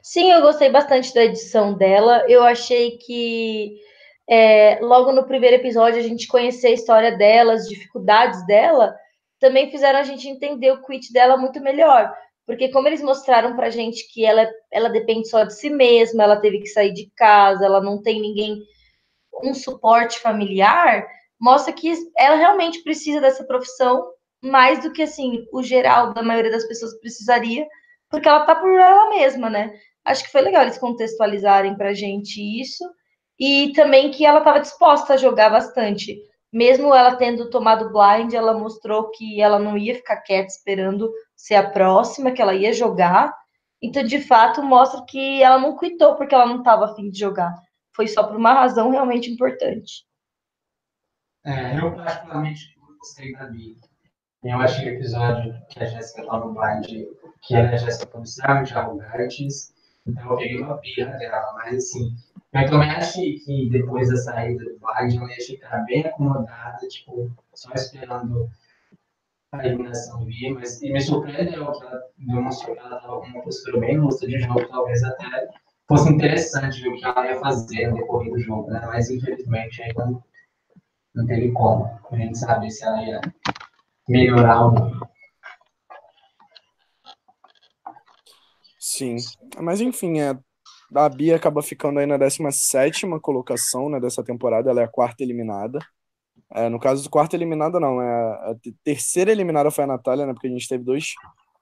Sim, 0.02 0.30
eu 0.30 0.40
gostei 0.42 0.70
bastante 0.70 1.12
da 1.14 1.24
edição 1.24 1.76
dela. 1.76 2.24
Eu 2.28 2.42
achei 2.42 2.98
que 2.98 3.76
é, 4.28 4.78
logo 4.80 5.12
no 5.12 5.26
primeiro 5.26 5.56
episódio 5.56 5.98
a 5.98 6.02
gente 6.02 6.26
conhecer 6.26 6.68
a 6.68 6.72
história 6.72 7.16
dela, 7.16 7.54
as 7.54 7.68
dificuldades 7.68 8.46
dela, 8.46 8.94
também 9.40 9.70
fizeram 9.70 9.98
a 9.98 10.02
gente 10.04 10.28
entender 10.28 10.72
o 10.72 10.82
quit 10.82 11.12
dela 11.12 11.36
muito 11.36 11.60
melhor. 11.60 12.12
Porque 12.46 12.70
como 12.70 12.88
eles 12.88 13.02
mostraram 13.02 13.54
pra 13.54 13.70
gente 13.70 14.10
que 14.12 14.24
ela, 14.24 14.48
ela 14.72 14.88
depende 14.88 15.28
só 15.28 15.44
de 15.44 15.54
si 15.54 15.68
mesma, 15.70 16.24
ela 16.24 16.40
teve 16.40 16.60
que 16.60 16.68
sair 16.68 16.92
de 16.92 17.10
casa, 17.14 17.64
ela 17.64 17.80
não 17.80 18.02
tem 18.02 18.20
ninguém 18.20 18.58
um 19.42 19.54
suporte 19.54 20.18
familiar, 20.20 21.06
mostra 21.40 21.72
que 21.72 21.92
ela 22.16 22.36
realmente 22.36 22.82
precisa 22.82 23.20
dessa 23.20 23.44
profissão 23.44 24.06
mais 24.42 24.82
do 24.82 24.92
que 24.92 25.02
assim 25.02 25.46
o 25.52 25.62
geral 25.62 26.12
da 26.14 26.22
maioria 26.22 26.50
das 26.50 26.66
pessoas 26.66 26.98
precisaria, 27.00 27.66
porque 28.10 28.28
ela 28.28 28.44
tá 28.44 28.54
por 28.54 28.70
ela 28.70 29.10
mesma, 29.10 29.50
né? 29.50 29.72
Acho 30.04 30.24
que 30.24 30.32
foi 30.32 30.40
legal 30.40 30.62
eles 30.62 30.78
contextualizarem 30.78 31.76
pra 31.76 31.92
gente 31.92 32.40
isso 32.60 32.84
e 33.38 33.72
também 33.74 34.10
que 34.10 34.24
ela 34.24 34.38
estava 34.38 34.60
disposta 34.60 35.14
a 35.14 35.16
jogar 35.16 35.50
bastante. 35.50 36.18
mesmo 36.52 36.94
ela 36.94 37.16
tendo 37.16 37.50
tomado 37.50 37.92
blind, 37.92 38.32
ela 38.32 38.54
mostrou 38.54 39.10
que 39.10 39.40
ela 39.40 39.58
não 39.58 39.76
ia 39.76 39.94
ficar 39.94 40.16
quieta 40.22 40.48
esperando 40.48 41.12
ser 41.36 41.56
a 41.56 41.70
próxima, 41.70 42.32
que 42.32 42.40
ela 42.40 42.54
ia 42.54 42.72
jogar. 42.72 43.34
Então, 43.82 44.02
de 44.02 44.20
fato, 44.20 44.62
mostra 44.62 45.04
que 45.06 45.42
ela 45.42 45.58
não 45.58 45.76
quitou 45.76 46.16
porque 46.16 46.34
ela 46.34 46.46
não 46.46 46.58
estava 46.58 46.86
afim 46.86 47.10
de 47.10 47.18
jogar. 47.18 47.54
Foi 47.98 48.06
só 48.06 48.22
por 48.22 48.36
uma 48.36 48.52
razão 48.52 48.90
realmente 48.90 49.28
importante. 49.28 50.06
É, 51.44 51.76
eu 51.76 51.96
particularmente 51.96 52.72
gostei 52.96 53.32
da 53.32 53.46
Bia. 53.46 53.74
Eu 54.44 54.56
achei 54.58 54.88
o 54.88 54.94
episódio 54.94 55.60
que 55.68 55.82
a 55.82 55.84
Jéssica 55.84 56.20
estava 56.20 56.46
no 56.46 56.54
blind, 56.54 57.08
que 57.42 57.56
era 57.56 57.72
a 57.72 57.76
Jéssica 57.76 58.06
policial, 58.06 58.64
arrogantes, 58.72 59.74
então 60.06 60.30
eu 60.30 60.36
peguei 60.36 60.60
uma 60.60 60.76
birra 60.76 61.18
dela, 61.18 61.52
mas 61.54 61.74
assim, 61.74 62.14
eu 62.54 62.70
também 62.70 62.88
achei 62.88 63.36
que 63.40 63.68
depois 63.68 64.08
da 64.08 64.16
saída 64.16 64.64
do 64.64 64.78
blind 64.78 65.16
ela 65.16 65.32
ia 65.32 65.44
ficar 65.44 65.78
bem 65.78 66.06
acomodada, 66.06 66.86
tipo, 66.86 67.28
só 67.52 67.72
esperando 67.72 68.48
a 69.50 69.66
eliminação 69.66 70.24
vir, 70.24 70.54
mas 70.54 70.80
e 70.82 70.92
me 70.92 71.00
surpreendeu 71.00 71.72
que 71.72 71.84
ela 71.84 72.00
demonstrou 72.16 72.76
que 72.76 72.80
ela 72.80 72.94
estava 72.94 73.20
com 73.20 73.26
uma 73.26 73.42
postura 73.42 73.80
bem 73.80 73.96
justa 73.96 74.24
de 74.24 74.38
jogo, 74.38 74.68
talvez 74.68 75.02
até 75.02 75.48
fosse 75.88 76.12
interessante 76.12 76.82
ver 76.82 76.90
o 76.90 76.96
que 76.96 77.04
ela 77.04 77.26
ia 77.26 77.40
fazer 77.40 77.88
no 77.88 77.96
decorrer 77.96 78.30
do 78.30 78.38
jogo, 78.38 78.70
né? 78.70 78.82
Mas 78.86 79.10
infelizmente 79.10 79.82
aí 79.82 79.92
não, 79.96 80.22
não 81.14 81.26
teve 81.26 81.50
como 81.52 81.86
a 82.10 82.16
gente 82.16 82.38
saber 82.38 82.70
se 82.70 82.84
ela 82.84 83.02
ia 83.02 83.20
melhorar 84.06 84.66
ou 84.66 84.72
não. 84.72 85.08
Sim, 88.78 89.16
mas 89.60 89.80
enfim, 89.80 90.20
é, 90.20 90.36
a 90.94 91.08
Bia 91.08 91.36
acaba 91.36 91.62
ficando 91.62 92.00
aí 92.00 92.06
na 92.06 92.16
17 92.16 93.06
colocação 93.20 93.88
né, 93.88 94.00
dessa 94.00 94.22
temporada, 94.24 94.70
ela 94.70 94.80
é 94.80 94.84
a 94.84 94.88
quarta 94.88 95.22
eliminada. 95.22 95.78
É, 96.54 96.68
no 96.68 96.80
caso 96.80 97.02
do 97.02 97.10
quarto 97.10 97.34
eliminada, 97.34 97.78
não, 97.78 98.00
é 98.00 98.50
a 98.50 98.54
terceira 98.82 99.30
eliminada 99.30 99.70
foi 99.70 99.84
a 99.84 99.86
Natália, 99.86 100.26
né, 100.26 100.32
porque 100.32 100.46
a 100.46 100.50
gente 100.50 100.68
teve 100.68 100.84
dois 100.84 101.12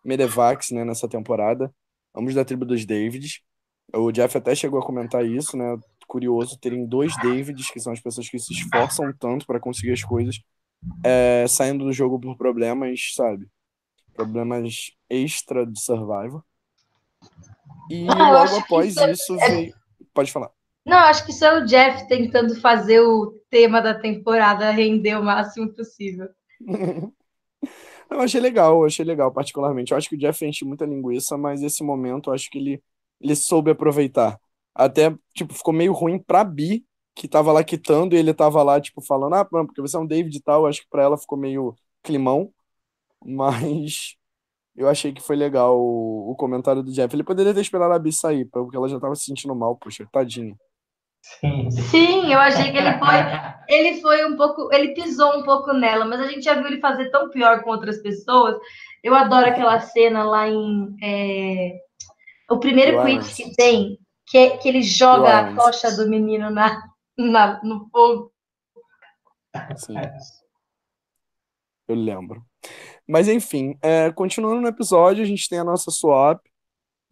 Medevacs 0.04 0.70
né, 0.70 0.84
nessa 0.84 1.08
temporada, 1.08 1.72
ambos 2.14 2.34
da 2.34 2.44
tribo 2.44 2.64
dos 2.64 2.86
Davids. 2.86 3.40
O 3.94 4.10
Jeff 4.10 4.36
até 4.36 4.54
chegou 4.54 4.80
a 4.80 4.84
comentar 4.84 5.24
isso, 5.24 5.56
né? 5.56 5.76
Curioso 6.06 6.58
terem 6.58 6.86
dois 6.86 7.16
Davids, 7.16 7.70
que 7.70 7.80
são 7.80 7.92
as 7.92 8.00
pessoas 8.00 8.28
que 8.28 8.38
se 8.38 8.52
esforçam 8.52 9.12
tanto 9.18 9.46
para 9.46 9.60
conseguir 9.60 9.92
as 9.92 10.02
coisas, 10.02 10.40
é, 11.04 11.46
saindo 11.48 11.84
do 11.84 11.92
jogo 11.92 12.20
por 12.20 12.36
problemas, 12.36 13.12
sabe? 13.14 13.46
Problemas 14.14 14.92
extra 15.10 15.66
de 15.66 15.80
survival. 15.80 16.44
E 17.90 18.06
ah, 18.08 18.32
logo 18.32 18.56
após 18.56 18.96
isso, 18.96 19.10
isso 19.10 19.34
é... 19.40 19.48
veio. 19.48 19.74
Pode 20.12 20.32
falar. 20.32 20.50
Não, 20.84 20.98
acho 20.98 21.26
que 21.26 21.32
só 21.32 21.58
o 21.58 21.64
Jeff 21.64 22.06
tentando 22.06 22.60
fazer 22.60 23.00
o 23.00 23.32
tema 23.50 23.82
da 23.82 23.92
temporada 23.92 24.70
render 24.70 25.18
o 25.18 25.24
máximo 25.24 25.72
possível. 25.74 26.28
eu 28.08 28.20
achei 28.20 28.40
legal, 28.40 28.80
eu 28.80 28.84
achei 28.86 29.04
legal, 29.04 29.32
particularmente. 29.32 29.90
Eu 29.90 29.98
acho 29.98 30.08
que 30.08 30.14
o 30.14 30.18
Jeff 30.18 30.44
enche 30.46 30.64
muita 30.64 30.86
linguiça, 30.86 31.36
mas 31.36 31.60
esse 31.62 31.82
momento 31.82 32.30
eu 32.30 32.34
acho 32.34 32.48
que 32.48 32.58
ele, 32.58 32.82
ele 33.20 33.34
soube 33.36 33.70
aproveitar. 33.70 34.38
Até, 34.74 35.14
tipo, 35.34 35.54
ficou 35.54 35.72
meio 35.72 35.92
ruim 35.92 36.18
pra 36.18 36.44
Bi, 36.44 36.84
que 37.14 37.26
tava 37.26 37.52
lá 37.52 37.64
quitando, 37.64 38.14
e 38.14 38.18
ele 38.18 38.34
tava 38.34 38.62
lá, 38.62 38.80
tipo, 38.80 39.00
falando, 39.00 39.34
ah, 39.34 39.44
porque 39.44 39.80
você 39.80 39.96
é 39.96 40.00
um 40.00 40.06
David 40.06 40.36
e 40.36 40.42
tal. 40.42 40.66
Acho 40.66 40.82
que 40.82 40.88
pra 40.90 41.02
ela 41.02 41.16
ficou 41.18 41.38
meio 41.38 41.74
climão. 42.02 42.52
Mas 43.24 44.16
eu 44.76 44.88
achei 44.88 45.12
que 45.12 45.22
foi 45.22 45.36
legal 45.36 45.78
o, 45.78 46.30
o 46.30 46.36
comentário 46.36 46.82
do 46.82 46.92
Jeff. 46.92 47.14
Ele 47.14 47.24
poderia 47.24 47.54
ter 47.54 47.60
esperado 47.60 47.94
a 47.94 47.98
Bi 47.98 48.12
sair, 48.12 48.44
porque 48.46 48.76
ela 48.76 48.88
já 48.88 49.00
tava 49.00 49.14
se 49.14 49.24
sentindo 49.24 49.54
mal, 49.54 49.76
poxa, 49.76 50.06
tadinha. 50.12 50.54
Sim. 51.40 51.70
Sim, 51.70 52.32
eu 52.32 52.38
achei 52.38 52.70
que 52.70 52.78
ele 52.78 52.98
foi, 52.98 53.16
ele 53.68 54.00
foi 54.00 54.24
um 54.26 54.36
pouco, 54.36 54.72
ele 54.72 54.94
pisou 54.94 55.36
um 55.36 55.42
pouco 55.42 55.72
nela, 55.72 56.04
mas 56.04 56.20
a 56.20 56.28
gente 56.28 56.42
já 56.42 56.54
viu 56.54 56.66
ele 56.66 56.80
fazer 56.80 57.10
tão 57.10 57.28
pior 57.30 57.62
com 57.62 57.70
outras 57.70 58.00
pessoas. 58.00 58.56
Eu 59.02 59.14
adoro 59.14 59.46
aquela 59.46 59.80
cena 59.80 60.22
lá 60.22 60.48
em 60.48 60.96
é, 61.02 61.72
o 62.48 62.58
primeiro 62.58 63.04
quit 63.04 63.34
que 63.34 63.54
tem, 63.54 63.98
que, 64.26 64.38
é, 64.38 64.56
que 64.56 64.68
ele 64.68 64.82
joga 64.82 65.38
a 65.38 65.54
tocha 65.54 65.94
do 65.96 66.08
menino 66.08 66.50
na, 66.50 66.82
na, 67.16 67.62
no 67.62 67.88
fogo. 67.90 68.32
Sim. 69.76 69.94
Eu 71.88 71.94
lembro. 71.94 72.44
Mas 73.06 73.28
enfim, 73.28 73.78
é, 73.80 74.10
continuando 74.10 74.60
no 74.60 74.68
episódio, 74.68 75.22
a 75.22 75.26
gente 75.26 75.48
tem 75.48 75.58
a 75.58 75.64
nossa 75.64 75.90
swap 75.90 76.40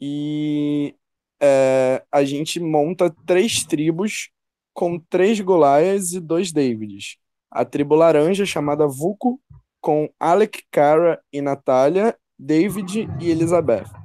e 0.01 0.95
é, 1.41 2.05
a 2.11 2.25
gente 2.25 2.59
monta 2.59 3.15
três 3.25 3.65
tribos 3.65 4.31
com 4.73 4.99
três 4.99 5.41
Golaias 5.41 6.13
e 6.13 6.21
dois 6.21 6.53
Davids. 6.53 7.17
A 7.51 7.65
tribo 7.65 7.95
laranja, 7.95 8.45
chamada 8.45 8.89
Vuko, 8.89 9.41
com 9.81 10.11
Alec, 10.19 10.65
Cara 10.73 11.23
e 11.33 11.41
Natália, 11.41 12.19
David 12.37 13.09
e 13.21 13.31
Elizabeth. 13.31 14.04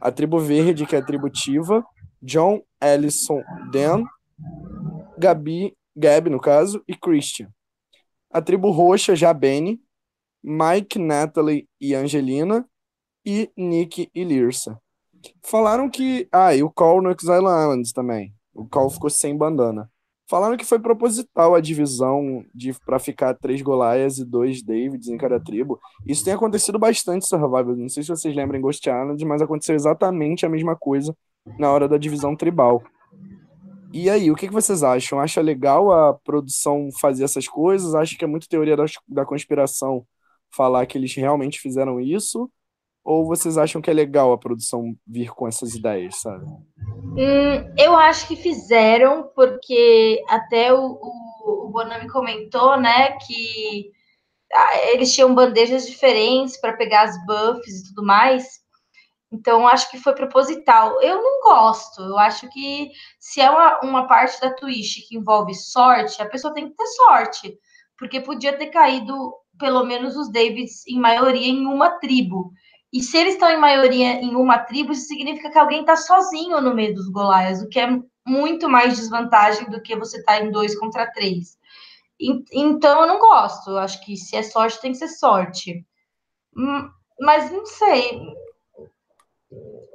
A 0.00 0.10
tribo 0.12 0.38
verde, 0.38 0.86
que 0.86 0.94
é 0.94 0.98
a 0.98 1.04
tribo 1.04 1.28
Tiva, 1.28 1.84
John, 2.22 2.62
Ellison, 2.80 3.42
Dan, 3.72 4.04
Gabi, 5.18 5.76
Gabi 5.96 6.30
no 6.30 6.40
caso, 6.40 6.82
e 6.86 6.94
Christian. 6.94 7.48
A 8.30 8.40
tribo 8.40 8.70
roxa, 8.70 9.16
Jabene, 9.16 9.80
Mike, 10.42 10.98
Natalie 10.98 11.68
e 11.80 11.94
Angelina, 11.94 12.68
e 13.24 13.50
Nick 13.56 14.10
e 14.14 14.24
Lirsa. 14.24 14.80
Falaram 15.42 15.90
que. 15.90 16.28
Ah, 16.32 16.54
e 16.54 16.62
o 16.62 16.70
Call 16.70 17.02
no 17.02 17.10
Exile 17.10 17.44
Islands 17.44 17.92
também. 17.92 18.32
O 18.54 18.66
Call 18.66 18.90
ficou 18.90 19.10
sem 19.10 19.36
bandana. 19.36 19.90
Falaram 20.28 20.58
que 20.58 20.64
foi 20.64 20.78
proposital 20.78 21.54
a 21.54 21.60
divisão 21.60 22.44
de 22.54 22.74
para 22.84 22.98
ficar 22.98 23.32
três 23.34 23.62
Golaias 23.62 24.18
e 24.18 24.24
dois 24.26 24.62
Davids 24.62 25.08
em 25.08 25.16
cada 25.16 25.40
tribo. 25.40 25.80
Isso 26.06 26.22
tem 26.22 26.34
acontecido 26.34 26.78
bastante 26.78 27.24
em 27.24 27.26
Survival. 27.26 27.74
Não 27.74 27.88
sei 27.88 28.02
se 28.02 28.10
vocês 28.10 28.36
lembram 28.36 28.58
em 28.58 28.62
Ghost 28.62 28.86
Island, 28.86 29.24
mas 29.24 29.40
aconteceu 29.40 29.74
exatamente 29.74 30.44
a 30.44 30.48
mesma 30.48 30.76
coisa 30.76 31.16
na 31.58 31.70
hora 31.70 31.88
da 31.88 31.96
divisão 31.96 32.36
tribal. 32.36 32.82
E 33.90 34.10
aí, 34.10 34.30
o 34.30 34.34
que, 34.34 34.48
que 34.48 34.52
vocês 34.52 34.82
acham? 34.82 35.18
Acha 35.18 35.40
legal 35.40 35.90
a 35.90 36.12
produção 36.12 36.90
fazer 37.00 37.24
essas 37.24 37.48
coisas? 37.48 37.94
Acha 37.94 38.14
que 38.14 38.24
é 38.24 38.28
muito 38.28 38.48
teoria 38.48 38.76
da 39.08 39.24
conspiração 39.24 40.06
falar 40.54 40.84
que 40.84 40.98
eles 40.98 41.14
realmente 41.14 41.58
fizeram 41.58 41.98
isso? 41.98 42.50
Ou 43.08 43.24
vocês 43.24 43.56
acham 43.56 43.80
que 43.80 43.88
é 43.88 43.94
legal 43.94 44.34
a 44.34 44.38
produção 44.38 44.94
vir 45.06 45.30
com 45.30 45.48
essas 45.48 45.74
ideias, 45.74 46.20
sabe? 46.20 46.44
Hum, 46.44 47.74
eu 47.78 47.96
acho 47.96 48.28
que 48.28 48.36
fizeram, 48.36 49.30
porque 49.34 50.22
até 50.28 50.74
o, 50.74 50.98
o, 51.00 51.64
o 51.64 51.70
Bonami 51.70 52.06
comentou, 52.10 52.78
né, 52.78 53.12
que 53.12 53.90
eles 54.92 55.14
tinham 55.14 55.34
bandejas 55.34 55.86
diferentes 55.86 56.60
para 56.60 56.76
pegar 56.76 57.04
as 57.04 57.24
buffs 57.24 57.80
e 57.80 57.84
tudo 57.88 58.04
mais. 58.04 58.60
Então, 59.32 59.66
acho 59.66 59.90
que 59.90 59.96
foi 59.96 60.14
proposital. 60.14 61.00
Eu 61.00 61.22
não 61.22 61.40
gosto. 61.40 62.02
Eu 62.02 62.18
acho 62.18 62.46
que 62.50 62.90
se 63.18 63.40
é 63.40 63.48
uma, 63.50 63.80
uma 63.80 64.06
parte 64.06 64.38
da 64.38 64.52
Twitch 64.52 65.08
que 65.08 65.16
envolve 65.16 65.54
sorte, 65.54 66.20
a 66.20 66.28
pessoa 66.28 66.52
tem 66.52 66.68
que 66.68 66.76
ter 66.76 66.86
sorte. 66.88 67.58
Porque 67.96 68.20
podia 68.20 68.54
ter 68.58 68.66
caído, 68.66 69.32
pelo 69.58 69.82
menos, 69.82 70.14
os 70.14 70.30
Davids 70.30 70.86
em 70.86 71.00
maioria 71.00 71.48
em 71.48 71.64
uma 71.64 71.98
tribo. 71.98 72.52
E 72.92 73.02
se 73.02 73.18
eles 73.18 73.34
estão 73.34 73.50
em 73.50 73.60
maioria 73.60 74.14
em 74.14 74.34
uma 74.34 74.58
tribo, 74.58 74.92
isso 74.92 75.06
significa 75.06 75.50
que 75.50 75.58
alguém 75.58 75.80
está 75.80 75.96
sozinho 75.96 76.60
no 76.60 76.74
meio 76.74 76.94
dos 76.94 77.08
Golaias, 77.10 77.60
o 77.60 77.68
que 77.68 77.78
é 77.78 77.88
muito 78.26 78.68
mais 78.68 78.96
desvantagem 78.96 79.68
do 79.70 79.82
que 79.82 79.96
você 79.96 80.18
estar 80.18 80.38
tá 80.38 80.44
em 80.44 80.50
dois 80.50 80.78
contra 80.78 81.10
três. 81.10 81.58
E, 82.20 82.44
então 82.52 83.02
eu 83.02 83.06
não 83.06 83.18
gosto. 83.18 83.70
Eu 83.70 83.78
acho 83.78 84.04
que 84.04 84.16
se 84.16 84.36
é 84.36 84.42
sorte, 84.42 84.80
tem 84.80 84.92
que 84.92 84.98
ser 84.98 85.08
sorte. 85.08 85.84
Hum, 86.56 86.90
mas 87.20 87.50
não 87.50 87.66
sei. 87.66 88.20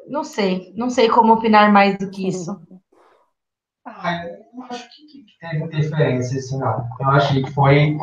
Não 0.07 0.23
sei. 0.23 0.73
Não 0.75 0.89
sei 0.89 1.09
como 1.09 1.33
opinar 1.33 1.71
mais 1.71 1.97
do 1.97 2.09
que 2.09 2.27
isso. 2.27 2.59
Ah, 3.85 4.25
eu 4.25 4.63
acho 4.69 4.89
que, 4.95 5.07
que 5.07 5.37
teve 5.39 5.63
interferência, 5.63 6.39
assim, 6.39 6.57
não. 6.57 6.87
Eu 6.99 7.09
achei 7.09 7.43
que 7.43 7.51
foi 7.51 7.97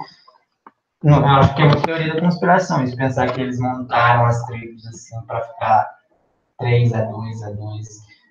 não, 1.02 1.24
acho 1.26 1.54
que 1.54 1.62
é 1.62 1.64
uma 1.64 1.82
teoria 1.82 2.14
da 2.14 2.20
conspiração, 2.20 2.84
isso 2.84 2.96
pensar 2.96 3.32
que 3.32 3.40
eles 3.40 3.58
montaram 3.58 4.26
as 4.26 4.44
tribos 4.44 4.86
assim 4.86 5.20
para 5.26 5.40
ficar 5.42 5.98
3 6.58 6.92
a 6.92 7.04
2 7.04 7.42
a 7.42 7.50
2. 7.52 7.88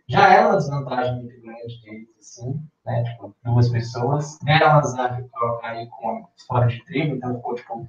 Já 0.08 0.34
é 0.34 0.46
uma 0.46 0.58
desvantagem 0.58 1.16
muito 1.16 1.42
grande 1.42 1.82
deles, 1.84 2.10
assim, 2.20 2.60
né? 2.86 3.04
Tipo, 3.04 3.36
duas 3.44 3.70
pessoas. 3.70 4.40
Deram 4.44 4.80
azar 4.80 5.22
de 5.22 5.28
colocar 5.30 5.70
aí 5.70 5.88
com 5.88 6.28
fora 6.48 6.68
de 6.68 6.84
tribo, 6.86 7.16
então 7.16 7.36
ficou 7.36 7.56
tipo 7.56 7.88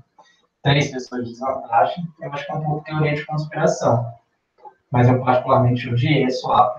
três 0.63 0.91
pessoas 0.91 1.25
de 1.25 1.31
desvantagem. 1.31 2.07
Eu 2.21 2.33
acho 2.33 2.47
que 2.47 2.53
é 2.53 2.55
um 2.55 2.63
pouco 2.63 2.85
teoria 2.85 3.15
de 3.15 3.25
conspiração. 3.25 4.13
Mas 4.91 5.09
eu 5.09 5.23
particularmente 5.23 5.89
odiei 5.89 6.25
a 6.25 6.31
swap, 6.31 6.79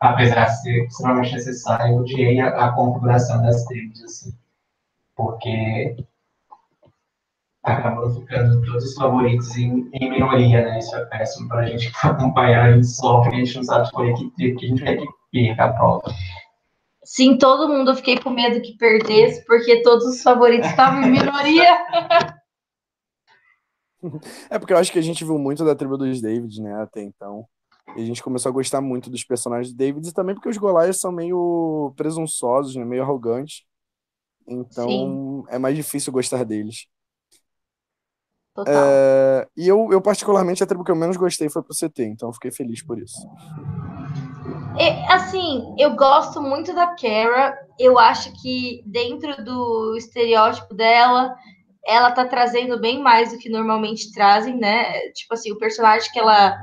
apesar 0.00 0.44
de 0.44 0.62
ser 0.62 0.84
extremamente 0.84 1.32
necessário, 1.32 1.94
eu 1.94 2.00
odiei 2.00 2.40
a, 2.40 2.66
a 2.66 2.72
configuração 2.72 3.42
das 3.42 3.64
tribos, 3.64 4.02
assim. 4.04 4.36
Porque 5.16 5.96
acabam 7.64 8.10
ficando 8.14 8.62
todos 8.64 8.84
os 8.84 8.94
favoritos 8.94 9.56
em, 9.56 9.88
em 9.92 10.10
minoria, 10.10 10.62
né? 10.64 10.78
Isso 10.78 10.94
é 10.94 11.04
péssimo 11.06 11.48
para 11.48 11.60
a 11.60 11.66
gente 11.66 11.90
acompanhar, 12.04 12.66
a 12.66 12.72
gente 12.72 12.86
sofre, 12.86 13.34
a 13.34 13.38
gente 13.38 13.56
não 13.56 13.64
sabe 13.64 13.84
escolher 13.84 14.14
que, 14.14 14.30
que 14.54 14.66
a 14.66 14.68
gente 14.68 14.84
vai 14.84 14.96
que 14.96 15.06
perca 15.32 15.64
a 15.64 15.72
prova. 15.72 16.14
Sim, 17.04 17.36
todo 17.36 17.68
mundo. 17.68 17.90
Eu 17.90 17.96
fiquei 17.96 18.18
com 18.18 18.30
medo 18.30 18.62
que 18.62 18.76
perdesse, 18.76 19.44
porque 19.46 19.82
todos 19.82 20.06
os 20.06 20.22
favoritos 20.22 20.68
estavam 20.68 21.02
em 21.02 21.10
minoria. 21.10 21.68
É 24.50 24.58
porque 24.58 24.74
eu 24.74 24.76
acho 24.76 24.92
que 24.92 24.98
a 24.98 25.02
gente 25.02 25.24
viu 25.24 25.38
muito 25.38 25.64
da 25.64 25.74
tribo 25.74 25.96
dos 25.96 26.20
David, 26.20 26.60
né, 26.60 26.74
até 26.82 27.02
então. 27.02 27.46
E 27.96 28.02
a 28.02 28.04
gente 28.04 28.22
começou 28.22 28.50
a 28.50 28.52
gostar 28.52 28.82
muito 28.82 29.08
dos 29.08 29.24
personagens 29.24 29.72
do 29.72 29.78
David, 29.78 30.06
e 30.06 30.12
também 30.12 30.34
porque 30.34 30.50
os 30.50 30.58
Goliaths 30.58 31.00
são 31.00 31.10
meio 31.10 31.90
presunçosos, 31.96 32.76
né, 32.76 32.84
meio 32.84 33.02
arrogantes. 33.02 33.64
Então 34.46 34.86
Sim. 34.86 35.44
é 35.48 35.58
mais 35.58 35.74
difícil 35.74 36.12
gostar 36.12 36.44
deles. 36.44 36.86
Total. 38.54 38.72
É, 38.72 39.48
e 39.56 39.66
eu, 39.66 39.88
eu, 39.90 40.00
particularmente, 40.00 40.62
a 40.62 40.66
tribo 40.66 40.84
que 40.84 40.90
eu 40.90 40.96
menos 40.96 41.16
gostei 41.16 41.48
foi 41.48 41.62
pro 41.62 41.74
CT, 41.74 42.04
então 42.04 42.28
eu 42.28 42.32
fiquei 42.32 42.52
feliz 42.52 42.82
por 42.82 42.98
isso. 42.98 43.28
É, 44.78 45.12
assim, 45.12 45.74
eu 45.76 45.96
gosto 45.96 46.40
muito 46.40 46.72
da 46.72 46.94
Kara. 46.94 47.58
Eu 47.78 47.98
acho 47.98 48.32
que 48.40 48.82
dentro 48.86 49.44
do 49.44 49.96
estereótipo 49.96 50.72
dela, 50.72 51.34
ela 51.84 52.12
tá 52.12 52.24
trazendo 52.24 52.80
bem 52.80 53.02
mais 53.02 53.32
do 53.32 53.38
que 53.38 53.48
normalmente 53.48 54.12
trazem, 54.12 54.56
né? 54.56 55.00
Tipo 55.10 55.34
assim, 55.34 55.50
o 55.50 55.58
personagem 55.58 56.10
que 56.12 56.18
ela 56.18 56.56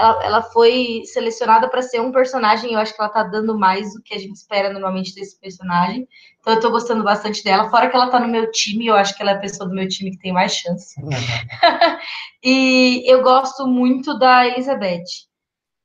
ela, 0.00 0.24
ela 0.24 0.42
foi 0.42 1.02
selecionada 1.04 1.68
para 1.68 1.82
ser 1.82 2.00
um 2.00 2.10
personagem, 2.10 2.72
eu 2.72 2.78
acho 2.78 2.94
que 2.94 3.00
ela 3.00 3.10
tá 3.10 3.22
dando 3.22 3.58
mais 3.58 3.92
do 3.92 4.02
que 4.02 4.14
a 4.14 4.18
gente 4.18 4.34
espera 4.34 4.72
normalmente 4.72 5.14
desse 5.14 5.38
personagem. 5.38 6.08
Então 6.40 6.54
eu 6.54 6.60
tô 6.60 6.70
gostando 6.70 7.04
bastante 7.04 7.44
dela. 7.44 7.68
Fora 7.68 7.90
que 7.90 7.94
ela 7.94 8.08
tá 8.08 8.18
no 8.18 8.28
meu 8.28 8.50
time, 8.50 8.86
eu 8.86 8.94
acho 8.94 9.14
que 9.14 9.22
ela 9.22 9.32
é 9.32 9.34
a 9.34 9.40
pessoa 9.40 9.68
do 9.68 9.74
meu 9.74 9.86
time 9.86 10.12
que 10.12 10.18
tem 10.18 10.32
mais 10.32 10.54
chance. 10.54 10.94
e 12.42 13.04
eu 13.06 13.22
gosto 13.22 13.66
muito 13.66 14.18
da 14.18 14.46
Elizabeth. 14.48 15.28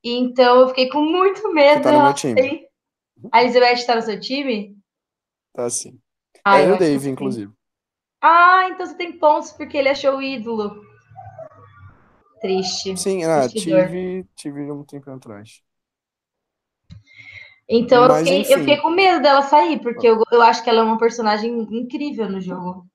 Então 0.02 0.62
eu 0.62 0.68
fiquei 0.70 0.88
com 0.90 1.02
muito 1.02 1.54
medo. 1.54 1.84
Tá 1.84 1.92
no 1.92 2.04
meu 2.04 2.14
time. 2.14 2.66
A 3.32 3.44
Elizabeth 3.44 3.86
tá 3.86 3.96
no 3.96 4.02
seu 4.02 4.20
time? 4.20 4.78
Tá 5.54 5.70
sim. 5.70 6.00
Ah, 6.44 6.60
é 6.60 6.72
o 6.72 6.78
Dave, 6.78 7.10
inclusive. 7.10 7.52
Ah, 8.22 8.70
então 8.70 8.86
você 8.86 8.96
tem 8.96 9.18
pontos 9.18 9.52
porque 9.52 9.78
ele 9.78 9.90
achou 9.90 10.18
o 10.18 10.22
ídolo. 10.22 10.85
Triste. 12.46 12.96
Sim, 12.96 13.24
ah, 13.24 13.48
tive, 13.50 14.24
tive 14.36 14.72
um 14.72 14.84
tempo 14.84 15.10
atrás. 15.10 15.62
Então 17.68 18.06
eu 18.06 18.16
fiquei, 18.18 18.42
eu 18.42 18.60
fiquei, 18.60 18.78
com 18.78 18.92
medo 18.92 19.22
dela 19.24 19.42
sair, 19.42 19.80
porque 19.80 20.08
eu, 20.08 20.22
eu 20.32 20.42
acho 20.44 20.64
que 20.64 20.70
ela 20.70 20.82
é 20.82 20.84
uma 20.84 21.00
personagem 21.00 21.68
incrível 21.72 22.30
no 22.30 22.40
jogo. 22.40 22.86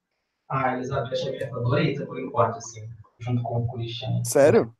Ah, 0.48 0.68
a 0.68 0.74
Elizabeth 0.74 1.18
é 1.26 1.30
minha 1.30 1.50
favorita, 1.50 2.06
por 2.06 2.20
enquanto, 2.20 2.56
assim, 2.58 2.88
junto 3.18 3.42
com 3.42 3.64
o 3.64 3.72
Christian. 3.72 4.22
Sério? 4.24 4.72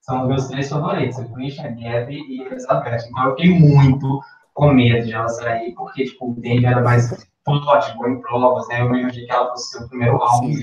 São 0.00 0.26
meus 0.26 0.48
três 0.48 0.68
favoritos, 0.70 1.18
o 1.18 1.32
Christian, 1.34 1.64
a 1.64 1.68
Gabi 1.68 2.22
e 2.28 2.40
a 2.40 2.46
Elizabeth. 2.46 3.06
Então 3.10 3.24
eu 3.24 3.36
fiquei 3.36 3.58
muito 3.58 4.20
com 4.54 4.72
medo 4.72 5.04
de 5.04 5.12
ela 5.12 5.28
sair, 5.28 5.74
porque, 5.74 6.04
tipo, 6.04 6.30
o 6.30 6.40
Dave 6.40 6.64
era 6.64 6.80
mais 6.80 7.10
forte, 7.44 7.94
bom 7.98 8.08
em 8.08 8.20
provas, 8.22 8.66
né? 8.68 8.80
Eu 8.80 8.86
imaginei 8.86 9.26
que 9.26 9.32
ela 9.32 9.50
fosse 9.50 9.84
o 9.84 9.88
primeiro 9.88 10.16
álbum. 10.22 10.54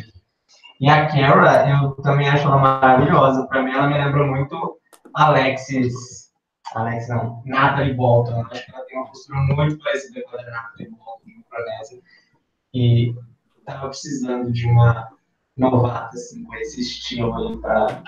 E 0.80 0.90
a 0.90 1.08
Kara, 1.08 1.70
eu 1.70 1.92
também 2.02 2.28
acho 2.28 2.46
ela 2.46 2.58
maravilhosa. 2.58 3.48
Pra 3.48 3.62
mim, 3.62 3.72
ela 3.72 3.88
me 3.88 3.94
lembra 3.94 4.26
muito 4.26 4.80
Alexis. 5.14 6.32
Alex, 6.74 7.08
não, 7.10 7.44
Natalie 7.46 7.94
Bolton. 7.94 8.46
Acho 8.52 8.66
que 8.66 8.72
ela 8.72 8.86
tem 8.86 8.98
uma 8.98 9.08
postura 9.08 9.40
muito 9.40 9.78
parecida 9.84 10.22
com 10.24 10.38
a 10.38 10.42
da 10.42 10.52
Natalie 10.52 10.90
Bolton 10.90 11.30
no 11.38 11.44
Pronésia. 11.44 12.02
E 12.74 13.16
tava 13.66 13.90
precisando 13.90 14.52
de 14.52 14.66
uma 14.66 15.10
novata, 15.56 16.16
assim, 16.16 16.44
com 16.44 16.56
esse 16.56 16.82
estilo 16.82 17.36
aí, 17.36 17.58
pra. 17.58 18.04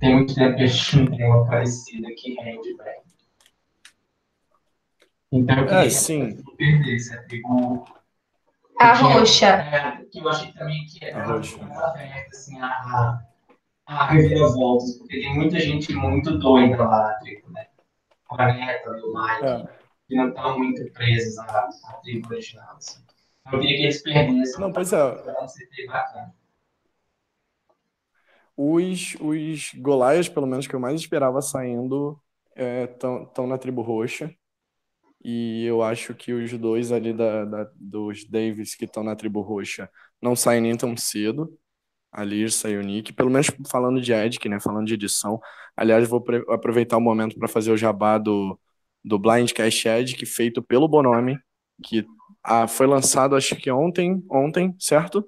Tem 0.00 0.16
muito 0.16 0.34
tempo 0.34 0.56
que 0.56 0.62
a 0.64 0.66
gente 0.66 0.96
não 1.00 1.16
tem 1.16 1.26
uma 1.26 1.46
parecida 1.46 2.08
que 2.16 2.34
rende 2.34 2.76
bem. 2.76 3.02
Então 5.32 5.58
eu 5.58 5.64
queria 5.64 5.86
é, 5.86 5.90
sim. 5.90 6.42
perder 6.56 6.96
essa 6.96 7.22
tribo 7.22 7.84
a 8.78 8.92
roxa. 8.94 9.46
É, 9.46 10.04
que 10.10 10.18
eu 10.18 10.28
achei 10.28 10.52
também 10.52 10.84
que 10.86 11.04
era 11.04 11.26
muito 11.26 11.62
aberta, 11.62 12.28
assim, 12.30 12.60
a, 12.60 13.20
a 13.86 14.06
reviravoltas, 14.06 14.98
porque 14.98 15.20
tem 15.20 15.34
muita 15.34 15.58
gente 15.60 15.92
muito 15.94 16.38
doida 16.38 16.82
lá 16.82 17.08
na 17.08 17.14
tribo, 17.14 17.50
né? 17.50 17.66
Com 18.26 18.40
a 18.40 18.52
neta 18.52 18.92
do 18.94 19.12
Mike, 19.12 19.44
é. 19.44 19.68
que 20.08 20.16
não 20.16 20.28
estão 20.28 20.58
muito 20.58 20.92
presos 20.92 21.38
à, 21.38 21.68
à 21.88 21.92
tribo 22.02 22.28
original, 22.28 22.76
assim. 22.76 23.04
Eu 23.52 23.60
queria 23.60 23.76
que 23.76 23.82
eles 23.82 24.02
perdessem. 24.02 24.60
Não, 24.60 24.72
pois 24.72 24.92
é. 24.92 24.98
Os, 28.56 29.16
os 29.20 29.74
Golaias, 29.74 30.28
pelo 30.28 30.46
menos 30.46 30.66
que 30.66 30.74
eu 30.74 30.80
mais 30.80 31.00
esperava 31.00 31.42
saindo, 31.42 32.18
estão 32.56 33.44
é, 33.44 33.46
na 33.46 33.58
tribo 33.58 33.82
roxa. 33.82 34.34
E 35.24 35.64
eu 35.64 35.82
acho 35.82 36.14
que 36.14 36.32
os 36.32 36.52
dois 36.58 36.92
ali 36.92 37.12
da, 37.14 37.44
da 37.46 37.70
dos 37.76 38.24
Davis 38.28 38.74
que 38.74 38.84
estão 38.84 39.02
na 39.02 39.16
tribo 39.16 39.40
roxa 39.40 39.90
não 40.20 40.36
saem 40.36 40.60
nem 40.62 40.76
tão 40.76 40.96
cedo. 40.96 41.58
Ali 42.12 42.50
saiu 42.50 42.80
o 42.80 42.84
Nick, 42.84 43.12
pelo 43.12 43.30
menos 43.30 43.48
falando 43.70 44.00
de 44.00 44.12
Edic, 44.12 44.48
né? 44.48 44.60
Falando 44.60 44.86
de 44.86 44.94
edição. 44.94 45.40
Aliás, 45.76 46.08
vou 46.08 46.24
aproveitar 46.50 46.96
o 46.98 47.00
momento 47.00 47.36
para 47.38 47.48
fazer 47.48 47.72
o 47.72 47.76
jabá 47.76 48.18
do, 48.18 48.58
do 49.04 49.18
Blindcast 49.18 49.88
Edic, 49.88 50.24
feito 50.26 50.62
pelo 50.62 50.88
Bonome, 50.88 51.38
que 51.84 52.06
ah, 52.42 52.68
foi 52.68 52.86
lançado 52.86 53.36
acho 53.36 53.56
que 53.56 53.70
ontem, 53.70 54.22
ontem, 54.30 54.74
certo? 54.78 55.26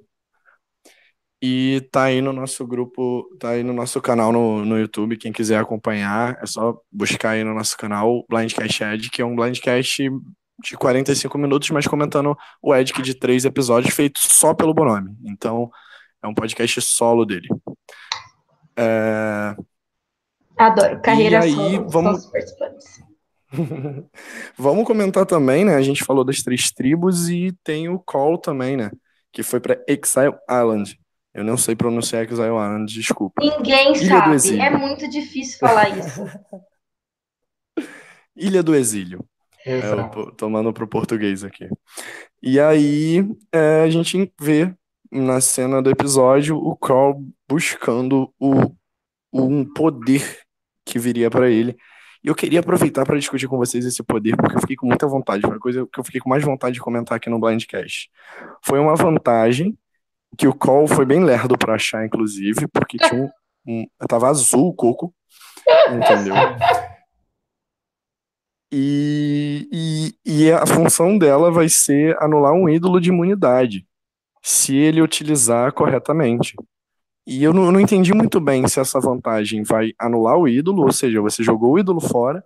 E 1.43 1.87
tá 1.93 2.05
aí 2.05 2.23
no 2.23 2.33
nosso 2.33 2.67
grupo, 2.67 3.29
tá 3.39 3.51
aí 3.51 3.63
no 3.63 3.73
nosso 3.73 4.01
canal 4.01 4.33
no, 4.33 4.65
no 4.65 4.79
YouTube. 4.79 5.19
Quem 5.19 5.33
quiser 5.33 5.59
acompanhar, 5.59 6.39
é 6.43 6.47
só 6.47 6.81
buscar 6.91 7.31
aí 7.31 7.45
no 7.45 7.55
nosso 7.55 7.77
canal 7.77 8.25
Blindcast 8.29 8.83
Ed, 8.83 9.11
que 9.11 9.21
é 9.21 9.25
um 9.25 9.37
Blindcast 9.37 10.11
de 10.63 10.77
45 10.77 11.37
minutos, 11.37 11.71
mas 11.71 11.87
comentando 11.87 12.37
o 12.63 12.75
Edic 12.75 13.03
de 13.03 13.15
três 13.15 13.45
episódios, 13.45 13.95
feito 13.95 14.19
só 14.21 14.55
pelo 14.55 14.73
Bonome. 14.73 15.15
Então, 15.25 15.71
é 16.23 16.27
um 16.27 16.35
podcast 16.35 16.81
solo 16.81 17.25
dele. 17.25 17.49
É... 18.77 19.55
Adoro, 20.57 21.01
carreira 21.03 21.47
e 21.47 21.51
aí, 21.51 21.55
solo, 21.55 21.89
vamos... 21.91 22.31
vamos 24.57 24.87
comentar 24.87 25.27
também, 25.27 25.65
né? 25.65 25.75
A 25.75 25.83
gente 25.83 26.03
falou 26.03 26.25
das 26.25 26.43
três 26.43 26.71
tribos 26.71 27.29
e 27.29 27.53
tem 27.63 27.89
o 27.89 27.99
Call 27.99 28.39
também, 28.39 28.77
né? 28.77 28.91
Que 29.31 29.43
foi 29.43 29.61
para 29.61 29.83
Exile 29.87 30.35
Island. 30.51 30.99
Eu 31.37 31.45
não 31.45 31.59
sei 31.59 31.77
pronunciar 31.77 32.25
Exile 32.25 32.47
Island, 32.47 32.95
desculpa. 32.95 33.43
Ninguém 33.45 33.93
Ilha 33.93 34.39
sabe. 34.39 34.59
É 34.59 34.71
muito 34.71 35.07
difícil 35.07 35.59
falar 35.59 35.91
isso. 35.91 36.25
Ilha 38.35 38.63
do 38.63 38.75
Exílio. 38.75 39.23
É, 39.67 39.81
eu, 39.81 40.31
tomando 40.33 40.73
para 40.73 40.85
o 40.85 40.89
português 40.89 41.45
aqui. 41.45 41.69
E 42.43 42.59
aí 42.59 43.19
é, 43.53 43.83
a 43.83 43.91
gente 43.91 44.33
vê 44.41 44.75
na 45.13 45.39
cena 45.43 45.83
do 45.83 45.91
episódio 45.91 46.57
o 46.57 46.75
Carl 46.75 47.23
buscando 47.47 48.33
o, 48.41 48.75
um 49.31 49.63
poder 49.63 50.41
que 50.87 50.99
viria 50.99 51.31
para 51.31 51.51
ele. 51.51 51.77
E 52.25 52.29
eu 52.29 52.35
queria 52.35 52.61
aproveitar 52.61 53.05
para 53.05 53.19
discutir 53.19 53.47
com 53.47 53.59
vocês 53.59 53.85
esse 53.85 54.03
poder, 54.03 54.39
porque 54.39 54.57
eu 54.57 54.61
fiquei 54.61 54.77
com 54.77 54.87
muita 54.87 55.07
vontade. 55.07 55.43
Foi 55.43 55.57
a 55.57 55.61
coisa 55.61 55.87
que 55.93 56.01
eu 56.01 56.05
fiquei 56.05 56.19
com 56.19 56.31
mais 56.31 56.43
vontade 56.43 56.73
de 56.73 56.81
comentar 56.81 57.17
aqui 57.19 57.29
no 57.29 57.39
Blindcast. 57.39 58.11
Foi 58.63 58.79
uma 58.79 58.97
vantagem 58.97 59.77
que 60.37 60.47
o 60.47 60.55
call 60.55 60.87
foi 60.87 61.05
bem 61.05 61.25
lerdo 61.25 61.57
para 61.57 61.75
achar, 61.75 62.05
inclusive, 62.05 62.67
porque 62.69 62.99
tinha 62.99 63.25
um, 63.25 63.31
um, 63.67 63.87
tava 64.09 64.29
azul 64.29 64.69
o 64.69 64.75
coco, 64.75 65.15
entendeu? 65.89 66.35
E, 68.73 69.69
e, 69.73 70.45
e 70.45 70.53
a 70.53 70.67
função 70.67 71.17
dela 71.17 71.51
vai 71.51 71.69
ser 71.69 72.17
anular 72.21 72.53
um 72.53 72.69
ídolo 72.69 73.01
de 73.01 73.11
imunidade, 73.11 73.87
se 74.43 74.77
ele 74.77 75.01
utilizar 75.01 75.73
corretamente. 75.73 76.55
E 77.27 77.43
eu 77.43 77.53
não, 77.53 77.65
eu 77.67 77.73
não 77.73 77.81
entendi 77.81 78.15
muito 78.15 78.41
bem 78.41 78.67
se 78.69 78.79
essa 78.79 79.01
vantagem 79.01 79.63
vai 79.63 79.93
anular 79.99 80.37
o 80.37 80.47
ídolo, 80.47 80.85
ou 80.85 80.93
seja, 80.93 81.21
você 81.21 81.43
jogou 81.43 81.73
o 81.73 81.79
ídolo 81.79 82.01
fora, 82.01 82.45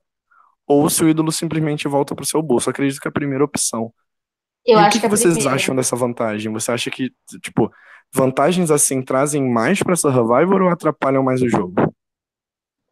ou 0.66 0.88
se 0.88 1.03
o 1.05 1.09
ídolo 1.09 1.33
simplesmente 1.33 1.88
volta 1.88 2.14
para 2.14 2.22
o 2.22 2.26
seu 2.26 2.40
bolso. 2.40 2.70
Acredito 2.70 3.00
que 3.00 3.09
é 3.09 3.11
a 3.11 3.12
primeira 3.12 3.44
opção. 3.44 3.92
Eu 4.66 4.79
e 4.79 4.81
acho 4.81 4.88
o 4.88 4.92
que, 4.92 4.99
que, 4.99 5.05
que 5.05 5.11
vocês 5.11 5.35
primeira... 5.35 5.57
acham 5.57 5.75
dessa 5.75 5.96
vantagem? 5.96 6.53
Você 6.53 6.73
acha 6.73 6.90
que, 6.90 7.11
tipo, 7.42 7.70
vantagens 8.12 8.70
assim 8.70 9.03
trazem 9.03 9.42
mais 9.49 9.83
para 9.83 9.96
Survivor 9.96 10.62
ou 10.62 10.68
atrapalham 10.68 11.23
mais 11.23 11.42
o 11.42 11.49
jogo? 11.49 11.75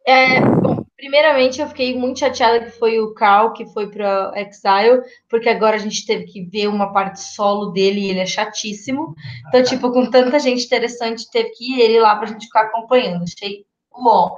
É, 0.07 0.41
bom, 0.41 0.83
primeiramente 0.97 1.61
eu 1.61 1.67
fiquei 1.67 1.95
muito 1.95 2.19
chateada 2.19 2.65
que 2.65 2.71
foi 2.71 2.99
o 2.99 3.13
Carl 3.13 3.53
que 3.53 3.65
foi 3.67 3.91
para 3.91 4.33
Exile, 4.35 5.03
porque 5.29 5.47
agora 5.47 5.75
a 5.75 5.79
gente 5.79 6.03
teve 6.03 6.25
que 6.25 6.45
ver 6.45 6.67
uma 6.67 6.91
parte 6.91 7.21
solo 7.21 7.67
dele 7.67 7.99
e 7.99 8.09
ele 8.09 8.19
é 8.19 8.25
chatíssimo. 8.25 9.13
Então, 9.47 9.61
tipo, 9.63 9.91
com 9.91 10.09
tanta 10.09 10.39
gente 10.39 10.65
interessante, 10.65 11.29
teve 11.29 11.51
que 11.51 11.75
ir 11.75 11.81
ele 11.81 11.99
lá 11.99 12.15
pra 12.15 12.27
gente 12.27 12.45
ficar 12.45 12.61
acompanhando. 12.61 13.23
Achei 13.23 13.65
bom. 13.91 14.33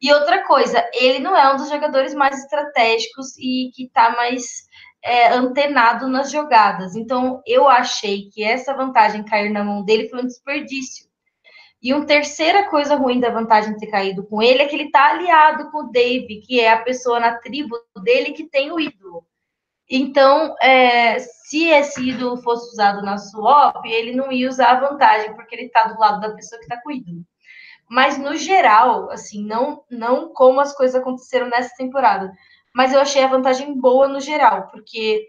E 0.00 0.12
outra 0.12 0.44
coisa, 0.44 0.84
ele 0.92 1.20
não 1.20 1.36
é 1.36 1.54
um 1.54 1.56
dos 1.56 1.68
jogadores 1.68 2.12
mais 2.12 2.42
estratégicos 2.42 3.38
e 3.38 3.70
que 3.72 3.88
tá 3.94 4.10
mais 4.16 4.64
é, 5.02 5.28
antenado 5.28 6.06
nas 6.08 6.30
jogadas. 6.30 6.94
Então, 6.94 7.42
eu 7.46 7.68
achei 7.68 8.28
que 8.30 8.44
essa 8.44 8.74
vantagem 8.74 9.24
cair 9.24 9.50
na 9.50 9.64
mão 9.64 9.84
dele 9.84 10.08
foi 10.08 10.20
um 10.20 10.26
desperdício. 10.26 11.10
E 11.82 11.92
uma 11.92 12.06
terceira 12.06 12.70
coisa 12.70 12.94
ruim 12.94 13.18
da 13.18 13.30
vantagem 13.30 13.76
ter 13.76 13.88
caído 13.88 14.24
com 14.24 14.40
ele 14.40 14.62
é 14.62 14.66
que 14.66 14.76
ele 14.76 14.84
está 14.84 15.10
aliado 15.10 15.68
com 15.72 15.78
o 15.78 15.90
Dave, 15.90 16.40
que 16.40 16.60
é 16.60 16.70
a 16.70 16.80
pessoa 16.82 17.18
na 17.18 17.38
tribo 17.38 17.76
dele 18.04 18.32
que 18.32 18.48
tem 18.48 18.70
o 18.70 18.78
ídolo. 18.78 19.26
Então, 19.90 20.54
é, 20.62 21.18
se 21.18 21.64
esse 21.68 22.08
ídolo 22.10 22.36
fosse 22.38 22.70
usado 22.72 23.02
na 23.02 23.18
swap, 23.18 23.84
ele 23.84 24.14
não 24.14 24.30
ia 24.30 24.48
usar 24.48 24.70
a 24.70 24.88
vantagem, 24.88 25.34
porque 25.34 25.56
ele 25.56 25.66
está 25.66 25.88
do 25.88 25.98
lado 25.98 26.20
da 26.20 26.30
pessoa 26.30 26.58
que 26.60 26.64
está 26.64 26.80
com 26.80 26.88
o 26.88 26.92
ídolo. 26.92 27.26
Mas 27.90 28.16
no 28.16 28.36
geral, 28.36 29.10
assim, 29.10 29.44
não, 29.44 29.84
não 29.90 30.32
como 30.32 30.60
as 30.60 30.74
coisas 30.74 30.98
aconteceram 30.98 31.48
nessa 31.48 31.74
temporada, 31.76 32.32
mas 32.74 32.92
eu 32.92 33.00
achei 33.00 33.22
a 33.22 33.28
vantagem 33.28 33.78
boa 33.78 34.08
no 34.08 34.20
geral, 34.20 34.68
porque 34.68 35.26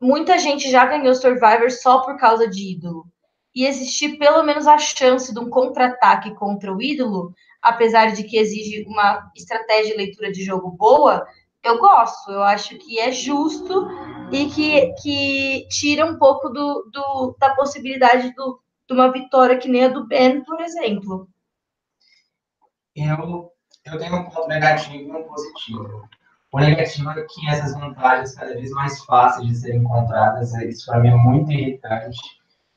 muita 0.00 0.38
gente 0.38 0.70
já 0.70 0.86
ganhou 0.86 1.14
Survivor 1.14 1.70
só 1.70 2.00
por 2.02 2.16
causa 2.18 2.48
de 2.48 2.72
ídolo. 2.72 3.06
E 3.54 3.66
existir 3.66 4.18
pelo 4.18 4.42
menos 4.42 4.66
a 4.66 4.78
chance 4.78 5.32
de 5.32 5.40
um 5.40 5.50
contra-ataque 5.50 6.34
contra 6.34 6.72
o 6.72 6.80
ídolo, 6.80 7.34
apesar 7.60 8.12
de 8.12 8.22
que 8.22 8.38
exige 8.38 8.84
uma 8.86 9.30
estratégia 9.36 9.92
de 9.92 9.96
leitura 9.96 10.30
de 10.30 10.44
jogo 10.44 10.70
boa, 10.70 11.26
eu 11.62 11.78
gosto. 11.78 12.30
Eu 12.30 12.42
acho 12.42 12.78
que 12.78 12.98
é 12.98 13.10
justo 13.10 13.88
e 14.32 14.46
que, 14.46 14.92
que 15.02 15.68
tira 15.68 16.06
um 16.06 16.18
pouco 16.18 16.48
do, 16.48 16.90
do 16.92 17.36
da 17.38 17.54
possibilidade 17.54 18.32
do, 18.34 18.60
de 18.86 18.94
uma 18.94 19.10
vitória 19.12 19.58
que 19.58 19.68
nem 19.68 19.84
a 19.84 19.88
do 19.88 20.06
Ben, 20.06 20.42
por 20.44 20.60
exemplo. 20.60 21.28
Eu, 22.94 23.52
eu 23.84 23.98
tenho 23.98 24.16
um 24.16 24.24
ponto 24.24 24.48
negativo 24.48 24.96
e 24.96 25.10
um 25.10 25.22
positivo. 25.24 26.08
O 26.50 26.58
negativo 26.58 27.10
é 27.10 27.26
que 27.28 27.48
essas 27.48 27.74
vantagens 27.74 28.34
cada 28.34 28.54
vez 28.54 28.70
mais 28.70 29.04
fáceis 29.04 29.48
de 29.48 29.54
serem 29.56 29.80
encontradas, 29.80 30.54
é, 30.54 30.66
isso 30.66 30.86
para 30.86 31.00
mim 31.00 31.08
é 31.08 31.14
muito 31.14 31.52
irritante. 31.52 32.18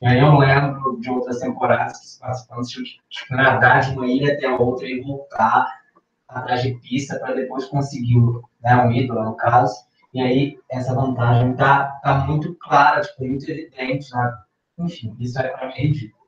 E 0.02 0.08
aí 0.08 0.20
eu 0.20 0.36
lembro 0.36 1.00
de 1.00 1.10
outras 1.10 1.40
temporadas 1.40 2.00
que 2.00 2.06
os 2.06 2.18
participantes 2.18 2.70
tinham 2.70 2.86
que 2.86 3.00
tipo, 3.10 3.36
nadar 3.36 3.82
de 3.82 3.96
uma 3.96 4.08
ilha 4.08 4.34
até 4.34 4.48
a 4.48 4.58
outra 4.58 4.88
e 4.88 5.00
voltar 5.00 5.82
atrás 6.28 6.64
de 6.64 6.74
pista 6.80 7.18
para 7.20 7.36
depois 7.36 7.66
conseguir 7.66 8.20
né, 8.62 8.76
um 8.76 8.92
ídolo, 8.92 9.24
no 9.24 9.36
caso. 9.36 9.74
E 10.14 10.22
aí 10.22 10.60
essa 10.70 10.94
vantagem 10.94 11.52
está 11.52 11.86
tá 12.04 12.26
muito 12.26 12.54
clara, 12.56 13.02
tipo, 13.02 13.26
muito 13.26 13.50
evidente. 13.50 14.12
Né? 14.14 14.34
Enfim, 14.80 15.16
isso 15.20 15.40
é 15.40 15.48
para 15.48 15.68
mim 15.68 15.74
ridículo. 15.76 16.26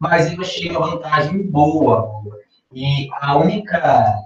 Mas 0.00 0.32
eu 0.32 0.40
achei 0.40 0.74
a 0.74 0.80
vantagem 0.80 1.48
boa. 1.48 2.22
E 2.72 3.08
a 3.20 3.36
única 3.36 4.16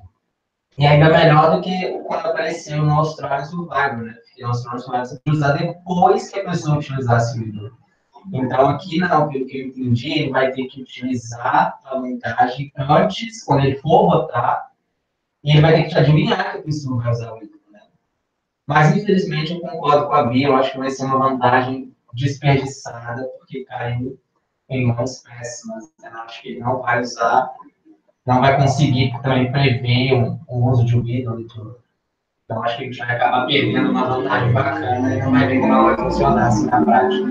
e 0.79 0.87
ainda 0.87 1.09
melhor 1.09 1.57
do 1.57 1.63
que 1.63 1.99
quando 2.07 2.27
apareceu 2.27 2.85
no 2.85 2.93
Austrália 2.99 3.45
Survivor, 3.47 4.03
né? 4.03 4.13
Porque 4.13 4.43
no 4.43 4.49
Austrália 4.49 4.81
Survivor 4.81 5.07
você 5.07 5.21
usar 5.29 5.53
depois 5.53 6.29
que 6.31 6.41
a 6.41 6.45
pessoa 6.45 6.79
utilizasse 6.79 7.39
o 7.39 7.43
ídolo. 7.43 7.77
Então, 8.33 8.69
aqui 8.69 8.99
não, 8.99 9.29
pelo 9.29 9.47
que 9.47 9.59
eu 9.59 9.67
entendi, 9.69 10.19
ele 10.19 10.31
vai 10.31 10.51
ter 10.51 10.67
que 10.67 10.83
utilizar 10.83 11.79
a 11.85 11.99
vantagem 11.99 12.73
antes, 12.77 13.45
quando 13.45 13.65
ele 13.65 13.77
for 13.77 14.07
votar, 14.07 14.71
e 15.45 15.53
ele 15.53 15.61
vai 15.61 15.75
ter 15.75 15.85
que 15.85 15.97
adivinhar 15.97 16.53
que 16.53 16.59
a 16.59 16.63
pessoa 16.63 17.01
vai 17.01 17.13
usar 17.13 17.33
o 17.33 17.37
ídolo, 17.37 17.61
né? 17.71 17.83
Mas, 18.67 18.97
infelizmente, 18.97 19.53
eu 19.53 19.61
concordo 19.61 20.09
com 20.09 20.13
a 20.13 20.25
Bia, 20.25 20.49
eu 20.49 20.57
acho 20.57 20.73
que 20.73 20.79
vai 20.79 20.91
ser 20.91 21.05
uma 21.05 21.19
vantagem 21.19 21.95
desperdiçada, 22.13 23.25
porque 23.39 23.65
caiu 23.65 24.19
em 24.69 24.87
mãos 24.87 25.23
péssimas. 25.23 25.85
Né? 26.03 26.11
Eu 26.13 26.19
acho 26.21 26.43
que 26.43 26.49
ele 26.49 26.61
não 26.61 26.83
vai 26.83 27.01
usar 27.01 27.55
não 28.27 28.41
vai 28.41 28.57
conseguir 28.57 29.13
também 29.23 29.51
prever 29.53 30.15
o, 30.15 30.41
o 30.49 30.71
uso 30.71 30.85
de 30.85 30.97
um 30.97 31.07
ídolo 31.07 31.41
e 31.41 31.47
tudo. 31.47 31.79
Então, 32.45 32.63
acho 32.63 32.77
que 32.77 32.83
a 32.83 32.87
gente 32.87 32.99
vai 32.99 33.17
acabar 33.17 33.47
perdendo 33.47 33.91
uma 33.91 34.09
vantagem 34.09 34.53
bacana 34.53 35.15
e 35.15 35.19
não 35.21 35.33
vai 35.33 35.47
ver 35.47 35.61
que 35.61 35.67
não 35.67 35.85
vai 35.85 35.97
funcionar 35.97 36.47
assim 36.49 36.67
na 36.67 36.85
prática. 36.85 37.27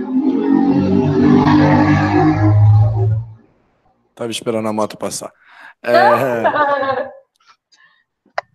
Tava 4.15 4.31
esperando 4.31 4.67
a 4.67 4.73
moto 4.73 4.97
passar. 4.97 5.31
É... 5.87 6.41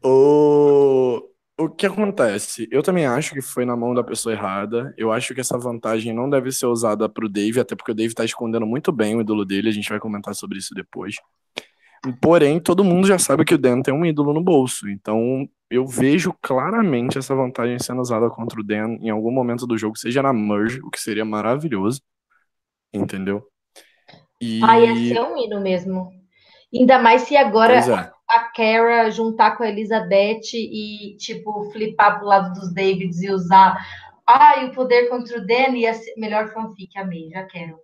o... 0.02 1.22
o 1.56 1.68
que 1.68 1.86
acontece? 1.86 2.66
Eu 2.72 2.82
também 2.82 3.06
acho 3.06 3.34
que 3.34 3.42
foi 3.42 3.64
na 3.64 3.76
mão 3.76 3.94
da 3.94 4.02
pessoa 4.02 4.32
errada. 4.34 4.92
Eu 4.96 5.12
acho 5.12 5.32
que 5.32 5.40
essa 5.40 5.56
vantagem 5.56 6.12
não 6.12 6.28
deve 6.28 6.50
ser 6.50 6.66
usada 6.66 7.08
para 7.08 7.24
o 7.24 7.28
Dave, 7.28 7.60
até 7.60 7.76
porque 7.76 7.92
o 7.92 7.94
Dave 7.94 8.08
está 8.08 8.24
escondendo 8.24 8.66
muito 8.66 8.90
bem 8.90 9.14
o 9.14 9.20
ídolo 9.20 9.44
dele. 9.44 9.68
A 9.68 9.72
gente 9.72 9.88
vai 9.88 10.00
comentar 10.00 10.34
sobre 10.34 10.58
isso 10.58 10.74
depois. 10.74 11.14
Porém, 12.20 12.58
todo 12.58 12.84
mundo 12.84 13.06
já 13.06 13.18
sabe 13.18 13.44
que 13.44 13.54
o 13.54 13.58
Dan 13.58 13.82
tem 13.82 13.92
um 13.92 14.04
ídolo 14.04 14.32
no 14.32 14.42
bolso. 14.42 14.88
Então, 14.88 15.46
eu 15.70 15.86
vejo 15.86 16.34
claramente 16.40 17.18
essa 17.18 17.34
vantagem 17.34 17.78
sendo 17.78 18.00
usada 18.00 18.30
contra 18.30 18.58
o 18.58 18.64
Dan 18.64 18.96
em 19.00 19.10
algum 19.10 19.30
momento 19.30 19.66
do 19.66 19.76
jogo, 19.76 19.98
seja 19.98 20.22
na 20.22 20.32
merge, 20.32 20.80
o 20.82 20.90
que 20.90 21.00
seria 21.00 21.24
maravilhoso. 21.24 22.00
Entendeu? 22.92 23.46
E... 24.40 24.60
Ah, 24.64 24.80
ia 24.80 24.94
ser 24.94 25.20
um 25.20 25.36
hino 25.36 25.60
mesmo. 25.60 26.10
Ainda 26.72 26.98
mais 26.98 27.22
se 27.22 27.36
agora 27.36 27.74
é. 27.74 28.12
a 28.28 28.40
Kara 28.54 29.10
juntar 29.10 29.56
com 29.56 29.62
a 29.62 29.68
Elizabeth 29.68 30.54
e, 30.54 31.16
tipo, 31.18 31.70
flipar 31.70 32.18
pro 32.18 32.28
lado 32.28 32.58
dos 32.58 32.72
Davids 32.72 33.20
e 33.20 33.30
usar. 33.30 33.76
Ah, 34.26 34.62
e 34.62 34.66
o 34.66 34.72
poder 34.72 35.08
contra 35.08 35.38
o 35.38 35.46
Dan 35.46 35.76
ia 35.76 35.92
ser 35.92 36.14
melhor 36.16 36.48
fanfic, 36.52 36.96
amei, 36.96 37.28
já 37.28 37.44
quero. 37.44 37.76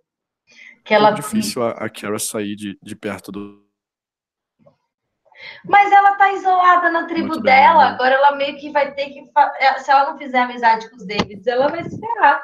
Que 0.83 0.93
ela... 0.93 1.09
É 1.09 1.13
difícil 1.13 1.61
a, 1.61 1.71
a 1.71 1.89
Kara 1.89 2.17
sair 2.17 2.55
de, 2.55 2.77
de 2.81 2.95
perto 2.95 3.31
do, 3.31 3.66
mas 5.65 5.91
ela 5.91 6.15
tá 6.15 6.31
isolada 6.33 6.89
na 6.89 7.05
tribo 7.05 7.29
Muito 7.29 7.41
dela, 7.41 7.79
bem, 7.79 7.89
né? 7.89 7.93
agora 7.93 8.15
ela 8.15 8.35
meio 8.35 8.57
que 8.57 8.71
vai 8.71 8.93
ter 8.93 9.09
que. 9.09 9.23
É, 9.59 9.79
se 9.79 9.91
ela 9.91 10.11
não 10.11 10.17
fizer 10.17 10.39
amizade 10.39 10.89
com 10.89 10.95
os 10.95 11.05
Davids, 11.05 11.47
ela 11.47 11.67
vai 11.67 11.83
se 11.83 11.99
ferrar. 11.99 12.41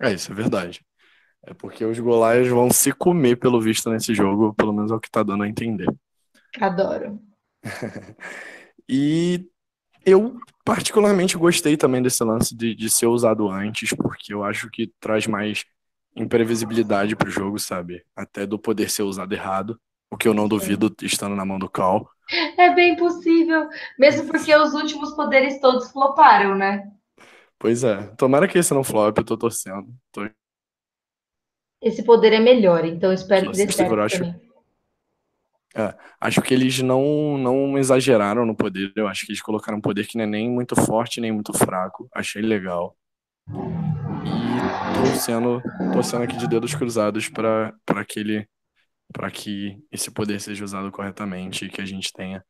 É, 0.00 0.12
isso 0.12 0.32
é 0.32 0.34
verdade. 0.34 0.84
É 1.46 1.52
porque 1.52 1.84
os 1.84 1.98
Golaias 1.98 2.48
vão 2.48 2.70
se 2.70 2.90
comer, 2.92 3.36
pelo 3.36 3.60
visto, 3.60 3.90
nesse 3.90 4.14
jogo, 4.14 4.54
pelo 4.54 4.72
menos 4.72 4.90
é 4.90 4.94
o 4.94 5.00
que 5.00 5.10
tá 5.10 5.22
dando 5.22 5.44
a 5.44 5.48
entender. 5.48 5.88
Adoro. 6.60 7.20
e 8.88 9.46
eu 10.04 10.38
particularmente 10.64 11.36
gostei 11.36 11.76
também 11.76 12.02
desse 12.02 12.22
lance 12.24 12.56
de, 12.56 12.74
de 12.74 12.88
ser 12.88 13.06
usado 13.06 13.50
antes, 13.50 13.90
porque 13.90 14.32
eu 14.32 14.42
acho 14.42 14.70
que 14.70 14.92
traz 14.98 15.26
mais 15.26 15.64
imprevisibilidade 16.16 17.16
pro 17.16 17.30
jogo, 17.30 17.58
sabe? 17.58 18.04
Até 18.16 18.46
do 18.46 18.58
poder 18.58 18.88
ser 18.88 19.02
usado 19.02 19.32
errado. 19.32 19.78
O 20.14 20.16
que 20.16 20.28
eu 20.28 20.32
não 20.32 20.46
duvido 20.46 20.94
estando 21.02 21.34
na 21.34 21.44
mão 21.44 21.58
do 21.58 21.68
Cal. 21.68 22.08
É 22.56 22.72
bem 22.72 22.94
possível. 22.94 23.68
Mesmo 23.98 24.28
porque 24.28 24.54
os 24.54 24.72
últimos 24.72 25.12
poderes 25.12 25.60
todos 25.60 25.90
floparam, 25.90 26.54
né? 26.54 26.88
Pois 27.58 27.82
é. 27.82 28.00
Tomara 28.16 28.46
que 28.46 28.56
esse 28.56 28.72
não 28.72 28.84
flop, 28.84 29.18
eu 29.18 29.24
tô 29.24 29.36
torcendo. 29.36 29.92
Tô... 30.12 30.30
Esse 31.82 32.04
poder 32.04 32.32
é 32.32 32.38
melhor, 32.38 32.84
então 32.84 33.12
espero 33.12 33.50
que 33.50 33.56
dê 33.56 33.72
certo 33.72 34.00
acho... 34.00 34.24
É, 35.74 35.92
acho 36.20 36.40
que 36.40 36.54
eles 36.54 36.80
não, 36.80 37.36
não 37.36 37.76
exageraram 37.76 38.46
no 38.46 38.54
poder. 38.54 38.92
Eu 38.94 39.08
acho 39.08 39.26
que 39.26 39.32
eles 39.32 39.42
colocaram 39.42 39.78
um 39.78 39.82
poder 39.82 40.06
que 40.06 40.16
não 40.16 40.22
é 40.22 40.28
nem 40.28 40.48
muito 40.48 40.76
forte, 40.76 41.20
nem 41.20 41.32
muito 41.32 41.52
fraco. 41.52 42.08
Achei 42.14 42.40
legal. 42.40 42.96
E 43.48 45.08
torcendo, 45.08 45.60
torcendo 45.92 46.22
aqui 46.22 46.36
de 46.36 46.46
dedos 46.46 46.72
cruzados 46.72 47.28
para 47.28 47.74
aquele 47.88 48.48
para 49.12 49.30
que 49.30 49.78
esse 49.92 50.10
poder 50.10 50.40
seja 50.40 50.64
usado 50.64 50.90
corretamente 50.90 51.64
e 51.64 51.68
que 51.68 51.80
a 51.80 51.86
gente 51.86 52.12
tenha 52.12 52.44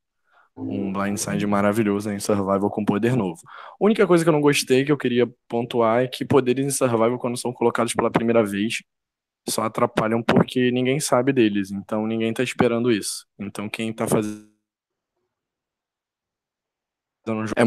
um 0.56 0.92
blindside 0.92 1.46
maravilhoso 1.46 2.10
em 2.10 2.20
Survival 2.20 2.70
com 2.70 2.84
poder 2.84 3.16
novo. 3.16 3.40
A 3.44 3.84
única 3.84 4.06
coisa 4.06 4.24
que 4.24 4.28
eu 4.28 4.32
não 4.32 4.40
gostei, 4.40 4.84
que 4.84 4.92
eu 4.92 4.96
queria 4.96 5.26
pontuar, 5.48 6.04
é 6.04 6.08
que 6.08 6.24
poderes 6.24 6.64
em 6.64 6.70
Survival, 6.70 7.18
quando 7.18 7.36
são 7.36 7.52
colocados 7.52 7.92
pela 7.92 8.10
primeira 8.10 8.44
vez, 8.44 8.82
só 9.48 9.62
atrapalham 9.64 10.22
porque 10.22 10.70
ninguém 10.70 11.00
sabe 11.00 11.32
deles, 11.32 11.70
então 11.70 12.06
ninguém 12.06 12.32
tá 12.32 12.42
esperando 12.42 12.90
isso. 12.90 13.26
Então 13.38 13.68
quem 13.68 13.92
tá 13.92 14.06
fazendo 14.06 14.48
é 17.56 17.64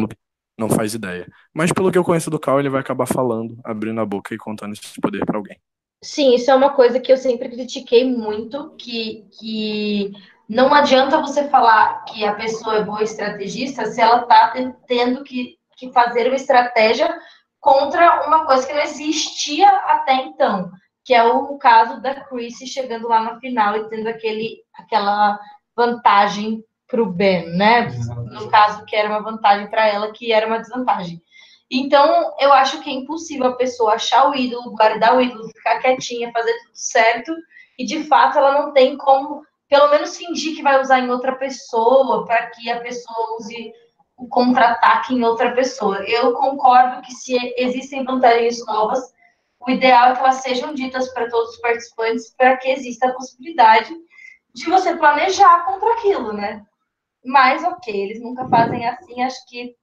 não 0.58 0.70
faz 0.70 0.94
ideia. 0.94 1.28
Mas 1.54 1.72
pelo 1.72 1.92
que 1.92 1.98
eu 1.98 2.04
conheço 2.04 2.32
do 2.32 2.40
Cal, 2.40 2.60
ele 2.60 2.70
vai 2.70 2.82
acabar 2.82 3.06
falando, 3.06 3.60
abrindo 3.64 4.02
a 4.02 4.06
boca 4.06 4.34
e 4.34 4.38
contando 4.38 4.74
esse 4.74 5.00
poder 5.00 5.26
para 5.26 5.38
alguém. 5.38 5.60
Sim, 6.02 6.36
isso 6.36 6.52
é 6.52 6.56
uma 6.56 6.74
coisa 6.74 7.00
que 7.00 7.12
eu 7.12 7.18
sempre 7.18 7.50
critiquei 7.50 8.06
muito, 8.06 8.76
que, 8.78 9.28
que 9.40 10.12
não 10.48 10.74
adianta 10.74 11.20
você 11.20 11.50
falar 11.50 12.04
que 12.06 12.24
a 12.24 12.36
pessoa 12.36 12.78
é 12.78 12.84
boa 12.84 13.04
estrategista 13.04 13.86
se 13.88 14.00
ela 14.00 14.22
está 14.22 14.54
tendo 14.88 15.24
que, 15.24 15.58
que 15.76 15.92
fazer 15.92 16.28
uma 16.28 16.36
estratégia 16.36 17.14
contra 17.60 18.28
uma 18.28 18.46
coisa 18.46 18.66
que 18.66 18.74
não 18.74 18.82
existia 18.82 19.68
até 19.68 20.14
então, 20.16 20.72
que 21.04 21.14
é 21.14 21.24
o 21.24 21.58
caso 21.58 22.02
da 22.02 22.16
Chrissy 22.22 22.68
chegando 22.68 23.08
lá 23.08 23.22
na 23.22 23.40
final 23.40 23.76
e 23.76 23.90
tendo 23.90 24.08
aquele, 24.08 24.60
aquela 24.76 25.40
vantagem 25.76 26.64
para 26.88 27.02
o 27.02 27.12
Ben, 27.12 27.50
né? 27.50 27.90
No 28.32 28.50
caso, 28.50 28.86
que 28.86 28.96
era 28.96 29.10
uma 29.10 29.22
vantagem 29.22 29.68
para 29.70 29.86
ela, 29.88 30.12
que 30.14 30.32
era 30.32 30.48
uma 30.48 30.60
desvantagem. 30.60 31.22
Então, 31.70 32.34
eu 32.40 32.54
acho 32.54 32.82
que 32.82 32.90
é 32.90 32.94
impossível 32.94 33.48
a 33.48 33.56
pessoa 33.56 33.94
achar 33.94 34.30
o 34.30 34.36
ídolo, 34.36 34.72
guardar 34.72 35.18
o 35.18 35.22
ídolo, 35.22 35.50
ficar 35.50 35.80
quietinha, 35.80 36.32
fazer 36.32 36.54
tudo 36.64 36.72
certo, 36.74 37.36
e 37.78 37.86
de 37.86 38.04
fato 38.06 38.38
ela 38.38 38.62
não 38.62 38.74
tem 38.74 38.98
como, 38.98 39.46
pelo 39.68 39.90
menos, 39.90 40.16
fingir 40.16 40.56
que 40.56 40.64
vai 40.64 40.80
usar 40.80 41.00
em 41.00 41.10
outra 41.10 41.36
pessoa, 41.36 42.26
para 42.26 42.48
que 42.52 42.70
a 42.70 42.80
pessoa 42.80 43.38
use 43.38 43.74
o 44.16 44.28
contra-ataque 44.28 45.14
em 45.14 45.24
outra 45.24 45.52
pessoa. 45.54 45.98
Eu 46.08 46.34
concordo 46.34 47.02
que 47.02 47.12
se 47.14 47.36
existem 47.58 48.04
vantagens 48.04 48.66
novas, 48.66 49.14
o 49.60 49.70
ideal 49.70 50.12
é 50.12 50.14
que 50.14 50.20
elas 50.20 50.36
sejam 50.36 50.74
ditas 50.74 51.10
para 51.10 51.30
todos 51.30 51.52
os 51.52 51.58
participantes, 51.58 52.34
para 52.38 52.56
que 52.58 52.70
exista 52.70 53.08
a 53.08 53.14
possibilidade 53.14 53.94
de 54.56 54.70
você 54.70 54.96
planejar 54.96 55.66
contra 55.66 55.94
aquilo, 55.94 56.32
né? 56.32 56.66
Mas, 57.26 57.64
ok, 57.64 57.94
eles 57.94 58.22
nunca 58.22 58.48
fazem 58.48 58.88
assim, 58.88 59.22
acho 59.22 59.46
que 59.48 59.76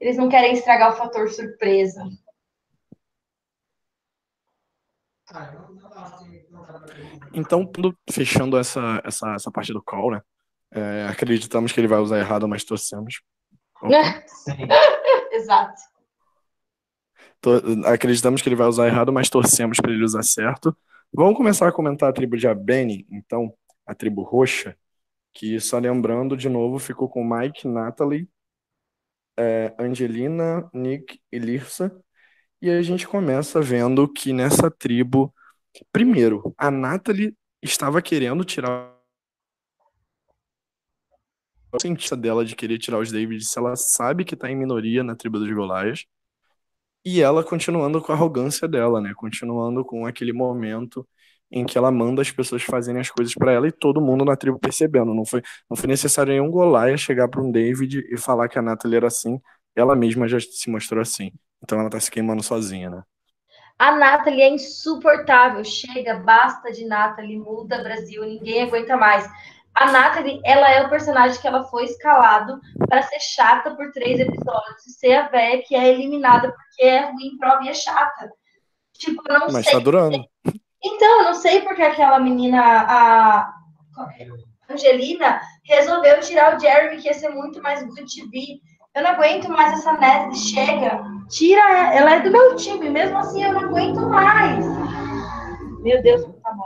eles 0.00 0.16
não 0.16 0.28
querem 0.28 0.54
estragar 0.54 0.92
o 0.92 0.96
fator 0.96 1.28
surpresa. 1.28 2.02
Então, 7.32 7.70
fechando 8.10 8.56
essa, 8.58 9.00
essa, 9.04 9.34
essa 9.34 9.50
parte 9.50 9.72
do 9.72 9.82
call, 9.82 10.12
né? 10.12 10.22
É, 10.72 11.06
acreditamos 11.08 11.72
que 11.72 11.80
ele 11.80 11.88
vai 11.88 11.98
usar 11.98 12.18
errado, 12.18 12.48
mas 12.48 12.64
torcemos. 12.64 13.20
Exato. 15.32 15.82
Acreditamos 17.86 18.42
que 18.42 18.48
ele 18.48 18.56
vai 18.56 18.66
usar 18.66 18.86
errado, 18.86 19.12
mas 19.12 19.30
torcemos 19.30 19.78
para 19.80 19.92
ele 19.92 20.04
usar 20.04 20.22
certo. 20.22 20.76
Vamos 21.12 21.36
começar 21.36 21.68
a 21.68 21.72
comentar 21.72 22.08
a 22.08 22.12
tribo 22.12 22.36
de 22.36 22.46
Abeni, 22.46 23.06
então, 23.10 23.52
a 23.86 23.94
tribo 23.94 24.22
roxa, 24.22 24.76
que 25.32 25.58
só 25.58 25.78
lembrando, 25.78 26.36
de 26.36 26.48
novo, 26.48 26.78
ficou 26.78 27.08
com 27.08 27.24
Mike, 27.24 27.66
Natalie, 27.66 28.28
é, 29.40 29.74
Angelina, 29.78 30.68
Nick 30.74 31.18
e 31.32 31.38
Lirsa. 31.38 31.90
E 32.60 32.68
a 32.68 32.82
gente 32.82 33.08
começa 33.08 33.60
vendo 33.62 34.06
que 34.12 34.32
nessa 34.34 34.70
tribo, 34.70 35.34
primeiro, 35.90 36.54
a 36.58 36.70
Natalie 36.70 37.34
estava 37.62 38.02
querendo 38.02 38.44
tirar 38.44 38.94
a 41.72 41.78
cientista 41.80 42.16
dela 42.16 42.44
de 42.44 42.54
querer 42.54 42.78
tirar 42.78 42.98
os 42.98 43.10
David 43.10 43.42
se 43.44 43.58
ela 43.58 43.76
sabe 43.76 44.24
que 44.24 44.36
tá 44.36 44.50
em 44.50 44.56
minoria 44.56 45.02
na 45.02 45.16
tribo 45.16 45.38
dos 45.38 45.50
Golaias. 45.50 46.04
E 47.04 47.22
ela 47.22 47.42
continuando 47.42 48.02
com 48.02 48.12
a 48.12 48.14
arrogância 48.14 48.68
dela, 48.68 49.00
né? 49.00 49.12
Continuando 49.16 49.84
com 49.84 50.04
aquele 50.06 50.32
momento 50.34 51.08
em 51.50 51.64
que 51.64 51.76
ela 51.76 51.90
manda 51.90 52.22
as 52.22 52.30
pessoas 52.30 52.62
fazerem 52.62 53.00
as 53.00 53.10
coisas 53.10 53.34
para 53.34 53.52
ela 53.52 53.66
e 53.66 53.72
todo 53.72 54.00
mundo 54.00 54.24
na 54.24 54.36
tribo 54.36 54.58
percebendo. 54.58 55.12
Não 55.14 55.24
foi, 55.24 55.42
não 55.68 55.76
foi 55.76 55.88
necessário 55.88 56.32
nenhum 56.32 56.50
Golaia 56.50 56.96
chegar 56.96 57.28
para 57.28 57.42
um 57.42 57.50
David 57.50 58.06
e 58.10 58.16
falar 58.16 58.48
que 58.48 58.58
a 58.58 58.62
Natalie 58.62 58.96
era 58.96 59.08
assim. 59.08 59.40
Ela 59.74 59.96
mesma 59.96 60.28
já 60.28 60.38
se 60.38 60.70
mostrou 60.70 61.00
assim. 61.00 61.32
Então 61.62 61.80
ela 61.80 61.90
tá 61.90 61.98
se 61.98 62.10
queimando 62.10 62.42
sozinha, 62.42 62.90
né? 62.90 63.02
A 63.78 63.92
Nathalie 63.92 64.42
é 64.42 64.48
insuportável. 64.50 65.64
Chega, 65.64 66.16
basta 66.16 66.70
de 66.70 66.84
Nathalie, 66.84 67.38
muda 67.38 67.82
Brasil, 67.82 68.22
ninguém 68.24 68.62
aguenta 68.62 68.96
mais. 68.96 69.26
A 69.74 69.90
Nathalie, 69.90 70.40
ela 70.44 70.70
é 70.70 70.82
o 70.84 70.90
personagem 70.90 71.40
que 71.40 71.46
ela 71.46 71.64
foi 71.64 71.84
escalado 71.84 72.60
para 72.88 73.02
ser 73.02 73.20
chata 73.20 73.74
por 73.74 73.90
três 73.92 74.20
episódios 74.20 74.86
e 74.86 74.90
ser 74.92 75.12
a 75.12 75.28
véia 75.28 75.62
que 75.66 75.74
é 75.74 75.88
eliminada 75.88 76.52
porque 76.52 76.82
é 76.82 77.10
ruim, 77.10 77.38
prova 77.38 77.64
e 77.64 77.68
é 77.68 77.74
chata. 77.74 78.30
Tipo, 78.98 79.22
eu 79.28 79.40
não 79.40 79.48
Mas 79.50 79.64
sei. 79.64 79.72
tá 79.72 79.78
durando. 79.78 80.24
Então, 80.82 81.18
eu 81.18 81.24
não 81.24 81.34
sei 81.34 81.60
porque 81.60 81.82
aquela 81.82 82.18
menina, 82.18 82.60
a 82.60 83.52
Angelina, 84.68 85.40
resolveu 85.64 86.20
tirar 86.20 86.56
o 86.56 86.60
Jeremy, 86.60 87.00
que 87.00 87.08
ia 87.08 87.14
ser 87.14 87.28
muito 87.30 87.60
mais 87.62 87.82
good 87.82 88.04
TV. 88.06 88.60
Eu 88.94 89.02
não 89.02 89.10
aguento 89.10 89.48
mais 89.48 89.74
essa 89.74 89.92
Natalie. 89.92 90.36
Chega, 90.36 91.02
tira 91.28 91.60
ela. 91.60 91.94
Ela 91.94 92.14
é 92.14 92.20
do 92.20 92.30
meu 92.30 92.56
time, 92.56 92.88
mesmo 92.88 93.18
assim 93.18 93.44
eu 93.44 93.52
não 93.52 93.60
aguento 93.60 94.00
mais. 94.08 94.64
Meu 95.80 96.02
Deus, 96.02 96.22
tá 96.42 96.52
bom. 96.52 96.64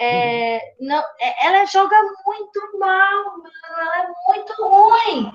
É, 0.00 0.60
não, 0.80 1.02
é, 1.20 1.46
ela 1.46 1.64
joga 1.66 1.96
muito 2.24 2.78
mal. 2.78 3.34
Ela 3.68 4.02
é 4.02 4.06
muito 4.28 4.52
ruim. 4.62 5.32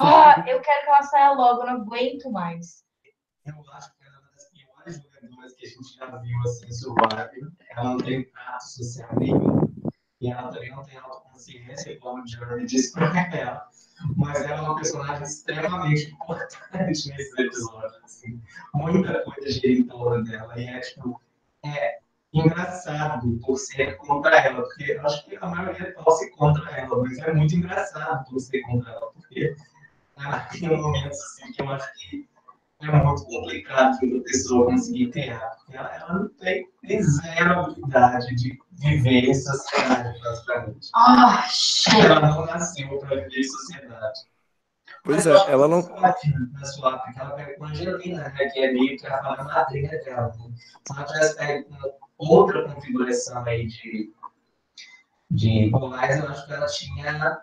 Oh, 0.00 0.50
eu 0.50 0.60
quero 0.60 0.82
que 0.82 0.88
ela 0.88 1.02
saia 1.02 1.32
logo, 1.32 1.62
eu 1.62 1.66
não 1.66 1.82
aguento 1.82 2.30
mais. 2.30 2.82
Eu 3.44 3.54
acho 3.74 3.92
que 3.96 4.04
ela 4.04 4.16
é 4.16 4.18
uma 4.18 4.32
das 4.32 4.48
piores 4.50 5.02
jogadoras 5.02 5.51
que 5.62 5.66
a 5.66 5.70
gente 5.70 5.96
já 5.96 6.16
viu 6.16 6.40
assim, 6.40 6.72
Survivor. 6.72 7.52
Ela 7.70 7.84
não 7.84 7.98
tem 7.98 8.24
trato 8.24 8.64
social 8.64 9.08
nenhum. 9.18 9.60
E 10.20 10.30
ela 10.30 10.50
também 10.50 10.70
não 10.70 10.84
tem 10.84 10.98
autoconsciência, 10.98 11.98
como 12.00 12.22
o 12.22 12.26
Jeremy 12.26 12.66
disse 12.66 12.92
pra 12.92 13.30
ela. 13.36 13.68
Mas 14.16 14.42
ela 14.42 14.58
é 14.58 14.60
uma 14.60 14.76
personagem 14.76 15.22
extremamente 15.22 16.12
importante 16.12 17.08
nesse 17.08 17.40
episódio. 17.40 18.00
Assim. 18.04 18.40
Muita 18.74 19.22
coisa 19.22 19.50
gira 19.50 19.72
em 19.72 19.84
torno 19.84 20.24
dela. 20.24 20.58
E 20.58 20.66
é, 20.66 20.80
tipo, 20.80 21.20
é 21.64 21.98
engraçado 22.32 23.38
torcer 23.40 23.96
contra 23.98 24.36
ela, 24.40 24.62
porque 24.62 24.92
acho 24.92 25.26
que 25.26 25.36
a 25.36 25.46
maioria 25.46 25.94
torce 25.94 26.30
contra 26.30 26.70
ela, 26.70 26.98
mas 27.02 27.18
é 27.18 27.32
muito 27.32 27.54
engraçado 27.54 28.28
torcer 28.30 28.62
contra 28.62 28.90
ela, 28.90 29.12
porque 29.12 29.54
ela 30.16 30.40
tem 30.40 30.68
momentos 30.68 31.18
assim 31.18 31.52
que 31.52 31.62
eu 31.62 31.68
acho 31.68 31.92
que 31.94 32.28
é 32.82 33.04
muito 33.04 33.24
complicado 33.24 33.98
de 33.98 34.06
uma 34.06 34.22
pessoa 34.24 34.66
conseguir 34.66 35.10
criar, 35.10 35.50
porque 35.56 35.76
ela, 35.76 35.94
ela 35.94 36.14
não 36.14 36.28
tem, 36.30 36.68
tem 36.86 37.02
zero 37.02 37.60
habilidade 37.60 38.34
de 38.34 38.58
viver 38.72 39.24
em 39.24 39.34
sociedade, 39.34 40.18
praticamente. 40.20 40.88
Ah, 40.94 41.44
Ela 42.04 42.20
não 42.20 42.46
nasceu 42.46 42.98
para 42.98 43.16
viver 43.16 43.40
em 43.40 43.44
sociedade. 43.44 44.20
Pois 45.04 45.26
é, 45.26 45.30
ela 45.50 45.66
não. 45.66 45.82
Na 45.82 46.64
sua 46.64 46.98
porque 46.98 47.20
ela 47.20 47.30
pega 47.30 47.56
com 47.56 47.64
a 47.64 47.68
Angelina, 47.68 48.28
né, 48.28 48.48
que 48.48 48.60
é 48.60 48.72
meio 48.72 48.96
que 48.96 49.06
a 49.06 49.44
madrinha 49.44 49.90
dela. 50.04 50.32
Né? 50.38 50.54
Se 50.86 50.92
ela 50.96 51.04
tivesse 51.04 51.36
pego 51.36 51.68
com 52.16 52.26
outra 52.26 52.68
configuração 52.68 53.44
aí 53.44 53.66
de, 53.66 54.12
de 55.30 55.70
Polais, 55.70 56.18
eu 56.18 56.28
acho 56.28 56.46
que 56.46 56.52
ela 56.52 56.66
tinha 56.66 57.42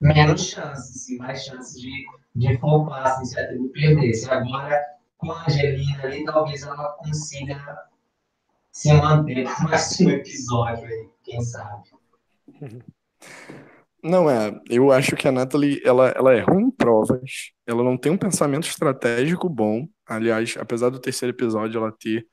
menos 0.00 0.48
chances, 0.48 0.96
assim, 0.96 1.18
mais 1.18 1.44
chances 1.44 1.80
de, 1.80 2.06
de 2.34 2.58
flopar, 2.58 3.06
assim, 3.06 3.26
se 3.26 3.38
a 3.38 3.46
tribo 3.46 3.68
perdesse. 3.70 4.30
Agora, 4.30 4.80
com 5.16 5.30
a 5.32 5.44
Angelina 5.44 6.02
ali, 6.04 6.24
talvez 6.24 6.62
ela 6.62 6.96
consiga 6.98 7.88
se 8.70 8.92
manter 8.92 9.44
mais 9.62 10.00
um 10.00 10.10
episódio 10.10 10.86
aí, 10.86 11.08
quem 11.22 11.40
sabe. 11.42 11.90
Não 14.02 14.28
é, 14.28 14.60
eu 14.68 14.90
acho 14.90 15.14
que 15.14 15.28
a 15.28 15.32
Natalie, 15.32 15.80
ela, 15.84 16.08
ela 16.08 16.34
é 16.34 16.40
ruim 16.40 16.64
em 16.64 16.70
provas, 16.70 17.52
ela 17.64 17.84
não 17.84 17.96
tem 17.96 18.10
um 18.10 18.18
pensamento 18.18 18.66
estratégico 18.66 19.48
bom. 19.48 19.86
Aliás, 20.04 20.56
apesar 20.58 20.90
do 20.90 20.98
terceiro 20.98 21.34
episódio 21.34 21.78
ela 21.78 21.92
ter 21.92 22.26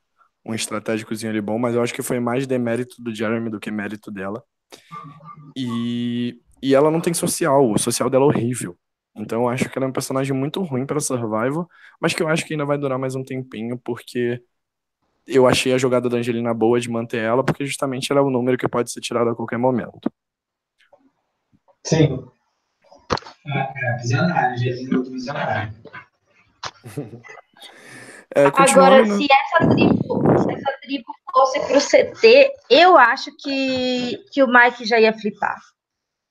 um 0.44 0.56
estratégicozinho 0.56 1.32
ali 1.32 1.42
bom, 1.42 1.60
mas 1.60 1.76
eu 1.76 1.84
acho 1.84 1.94
que 1.94 2.02
foi 2.02 2.20
mais 2.20 2.48
demérito 2.48 2.96
do 3.04 3.14
Jeremy 3.14 3.52
do 3.52 3.60
que 3.60 3.70
mérito 3.70 4.10
dela. 4.10 4.44
E, 5.56 6.40
e 6.62 6.74
ela 6.74 6.90
não 6.90 7.02
tem 7.02 7.14
social, 7.14 7.72
o 7.72 7.78
social 7.78 8.10
dela 8.10 8.26
é 8.26 8.28
horrível. 8.28 8.76
Então 9.20 9.44
eu 9.44 9.50
acho 9.50 9.70
que 9.70 9.78
ela 9.78 9.86
é 9.86 9.90
um 9.90 9.94
personagem 9.94 10.36
muito 10.36 10.62
ruim 10.64 10.86
para 10.86 11.00
Survival, 11.00 11.70
mas 12.00 12.14
que 12.14 12.24
eu 12.24 12.28
acho 12.28 12.46
que 12.46 12.54
ainda 12.54 12.66
vai 12.66 12.78
durar 12.78 12.98
mais 12.98 13.16
um 13.16 13.24
tempinho, 13.24 13.78
porque 13.78 14.42
eu 15.28 15.48
achei 15.48 15.74
a 15.74 15.78
jogada 15.78 16.10
da 16.10 16.18
Angelina 16.18 16.54
boa 16.54 16.80
de 16.80 16.90
manter 16.90 17.24
ela, 17.24 17.44
porque 17.44 17.66
justamente 17.66 18.12
ela 18.12 18.22
é 18.22 18.24
o 18.24 18.30
número 18.30 18.58
que 18.58 18.68
pode 18.68 18.92
ser 18.92 19.02
tirado 19.02 19.30
a 19.30 19.36
qualquer 19.36 19.58
momento. 19.58 20.12
Sim. 21.84 22.26
É, 23.48 23.94
é 23.94 23.98
visionário, 23.98 24.54
Angelina 24.54 25.04
visionário. 25.04 25.74
É, 28.36 28.46
Agora, 28.46 29.04
né? 29.04 29.18
se 29.18 29.28
essa 29.32 29.70
tribo, 29.70 30.38
se 30.38 30.54
essa 30.54 30.78
tribo 30.84 31.06
fosse 31.34 31.60
pro 31.62 31.82
CT, 31.82 32.52
eu 32.70 32.96
acho 32.96 33.32
que, 33.40 34.24
que 34.32 34.44
o 34.44 34.48
Mike 34.48 34.86
já 34.86 35.00
ia 35.00 35.12
flipar. 35.14 35.58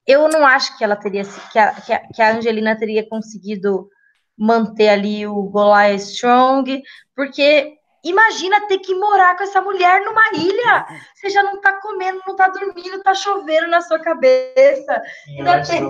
Eu 0.08 0.26
não 0.26 0.46
acho 0.46 0.78
que 0.78 0.82
ela 0.82 0.96
teria 0.96 1.22
que 1.52 1.58
a, 1.58 1.74
que 2.14 2.22
a, 2.22 2.34
Angelina 2.34 2.74
teria 2.78 3.06
conseguido 3.06 3.90
manter 4.34 4.88
ali 4.88 5.26
o 5.26 5.42
Goliath 5.42 6.00
Strong, 6.00 6.82
porque 7.14 7.74
imagina 8.02 8.66
ter 8.66 8.78
que 8.78 8.94
morar 8.94 9.36
com 9.36 9.44
essa 9.44 9.60
mulher 9.60 10.00
numa 10.06 10.24
ilha. 10.32 10.86
Você 11.14 11.28
já 11.28 11.42
não 11.42 11.60
tá 11.60 11.78
comendo, 11.82 12.22
não 12.26 12.34
tá 12.34 12.48
dormindo, 12.48 13.02
tá 13.02 13.14
chovendo 13.14 13.66
na 13.66 13.82
sua 13.82 13.98
cabeça. 13.98 15.02
Ainda 15.28 15.62
tem, 15.62 15.82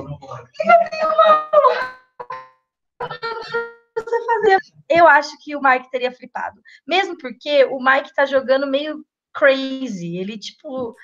você 3.95 4.25
fazer. 4.27 4.59
Eu 4.89 5.07
acho 5.07 5.31
que 5.45 5.55
o 5.55 5.63
Mike 5.63 5.91
teria 5.93 6.11
flipado. 6.11 6.61
Mesmo 6.85 7.17
porque 7.19 7.65
o 7.67 7.79
Mike 7.79 8.13
tá 8.15 8.27
jogando 8.27 8.67
meio 8.67 9.05
crazy. 9.33 10.17
Ele, 10.17 10.37
tipo. 10.37 10.97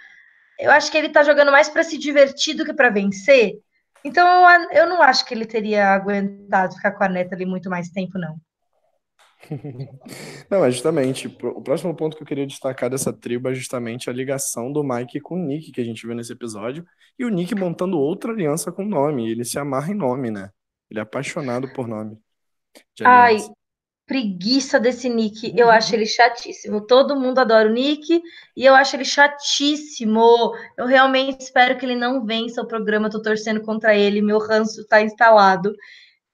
Eu 0.59 0.71
acho 0.71 0.91
que 0.91 0.97
ele 0.97 1.09
tá 1.09 1.23
jogando 1.23 1.51
mais 1.51 1.69
para 1.69 1.83
se 1.83 1.99
divertir 1.99 2.55
do 2.55 2.65
que 2.65 2.73
para 2.73 2.91
vencer. 2.91 3.55
Então, 4.05 4.27
eu 4.71 4.87
não 4.87 5.03
acho 5.03 5.25
que 5.25 5.35
ele 5.35 5.47
teria 5.47 5.89
aguentado 5.89 6.75
ficar 6.75 6.93
com 6.93 7.05
a 7.05 7.09
neta 7.09 7.35
ali 7.35 7.47
muito 7.47 7.71
mais 7.71 7.89
tempo, 7.89 8.19
não. 8.19 8.37
Não, 10.51 10.65
é 10.65 10.71
justamente. 10.71 11.29
O 11.43 11.61
próximo 11.61 11.95
ponto 11.95 12.17
que 12.17 12.23
eu 12.23 12.27
queria 12.27 12.47
destacar 12.47 12.89
dessa 12.89 13.13
tribo 13.13 13.49
é 13.49 13.55
justamente 13.55 14.09
a 14.09 14.13
ligação 14.13 14.73
do 14.73 14.83
Mike 14.83 15.21
com 15.21 15.35
o 15.35 15.47
Nick, 15.47 15.71
que 15.71 15.81
a 15.81 15.85
gente 15.85 16.07
viu 16.07 16.15
nesse 16.15 16.33
episódio, 16.33 16.85
e 17.19 17.25
o 17.25 17.29
Nick 17.29 17.55
montando 17.55 17.99
outra 17.99 18.33
aliança 18.33 18.73
com 18.73 18.85
nome. 18.85 19.31
Ele 19.31 19.45
se 19.45 19.59
amarra 19.59 19.93
em 19.93 19.97
nome, 19.97 20.31
né? 20.31 20.51
Ele 20.91 21.01
é 21.01 21.03
apaixonado 21.03 21.71
por 21.75 21.87
nome. 21.87 22.19
Ai. 23.03 23.37
Preguiça 24.07 24.79
desse 24.79 25.09
Nick. 25.09 25.53
Eu 25.59 25.71
acho 25.71 25.95
ele 25.95 26.07
chatíssimo. 26.07 26.87
Todo 26.87 27.19
mundo 27.19 27.39
adora 27.39 27.69
o 27.69 27.73
Nick 27.73 28.23
e 28.57 28.65
eu 28.65 28.75
acho 28.75 28.97
ele 28.97 29.05
chatíssimo. 29.05 30.55
Eu 30.77 30.87
realmente 30.87 31.41
espero 31.41 31.79
que 31.79 31.87
ele 31.87 31.95
não 31.97 32.25
vença 32.25 32.61
o 32.63 32.67
programa. 32.69 33.07
Eu 33.07 33.13
tô 33.13 33.23
torcendo 33.23 33.63
contra 33.63 33.95
ele. 33.95 34.21
Meu 34.23 34.39
ranço 34.39 34.87
tá 34.87 35.01
instalado. 35.03 35.75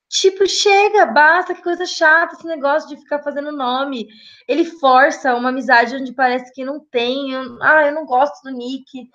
Tipo, 0.08 0.44
chega, 0.48 1.06
basta, 1.06 1.54
que 1.54 1.62
coisa 1.62 1.86
chata 1.86 2.34
esse 2.34 2.44
negócio 2.46 2.88
de 2.88 2.96
ficar 2.96 3.22
fazendo 3.22 3.52
nome. 3.52 4.08
Ele 4.48 4.64
força 4.64 5.34
uma 5.36 5.50
amizade 5.50 5.94
onde 5.94 6.12
parece 6.12 6.52
que 6.52 6.64
não 6.64 6.80
tem. 6.80 7.32
Eu- 7.32 7.62
ah, 7.62 7.86
eu 7.86 7.94
não 7.94 8.04
gosto 8.04 8.42
do 8.42 8.50
Nick. 8.50 9.08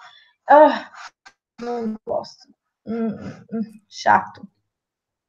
Ah, 0.50 0.90
não 1.62 1.96
gosto. 2.06 2.48
Hum, 2.86 3.08
hum, 3.52 3.62
chato. 3.90 4.48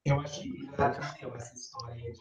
eu 0.04 0.20
acho 0.20 0.42
que 0.42 1.26
essa 1.34 1.54
história 1.54 1.96
de, 2.12 2.20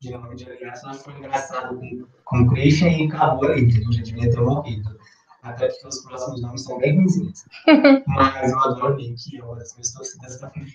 de 0.00 0.10
nome 0.12 0.36
de 0.36 0.44
que 0.44 0.76
foi 1.02 1.14
engraçado 1.14 1.76
com, 1.76 2.06
com 2.24 2.38
o 2.42 2.48
Christian 2.48 2.88
e 2.88 3.06
acabou 3.08 3.50
ali, 3.50 3.66
que 3.66 3.92
já 3.92 4.02
devia 4.02 4.30
ter 4.30 4.40
morrido. 4.40 4.98
Até 5.42 5.68
porque 5.68 5.88
os 5.88 6.04
próximos 6.04 6.42
nomes 6.42 6.64
são 6.64 6.78
bem 6.78 6.96
ruins. 6.96 7.44
Mas 8.06 8.50
eu 8.50 8.58
adoro 8.60 8.94
o 8.94 8.96
Nick, 8.96 9.36
eu 9.36 9.52
as 9.54 9.72
minhas 9.74 9.92
torcidas 9.92 10.40
também. 10.40 10.66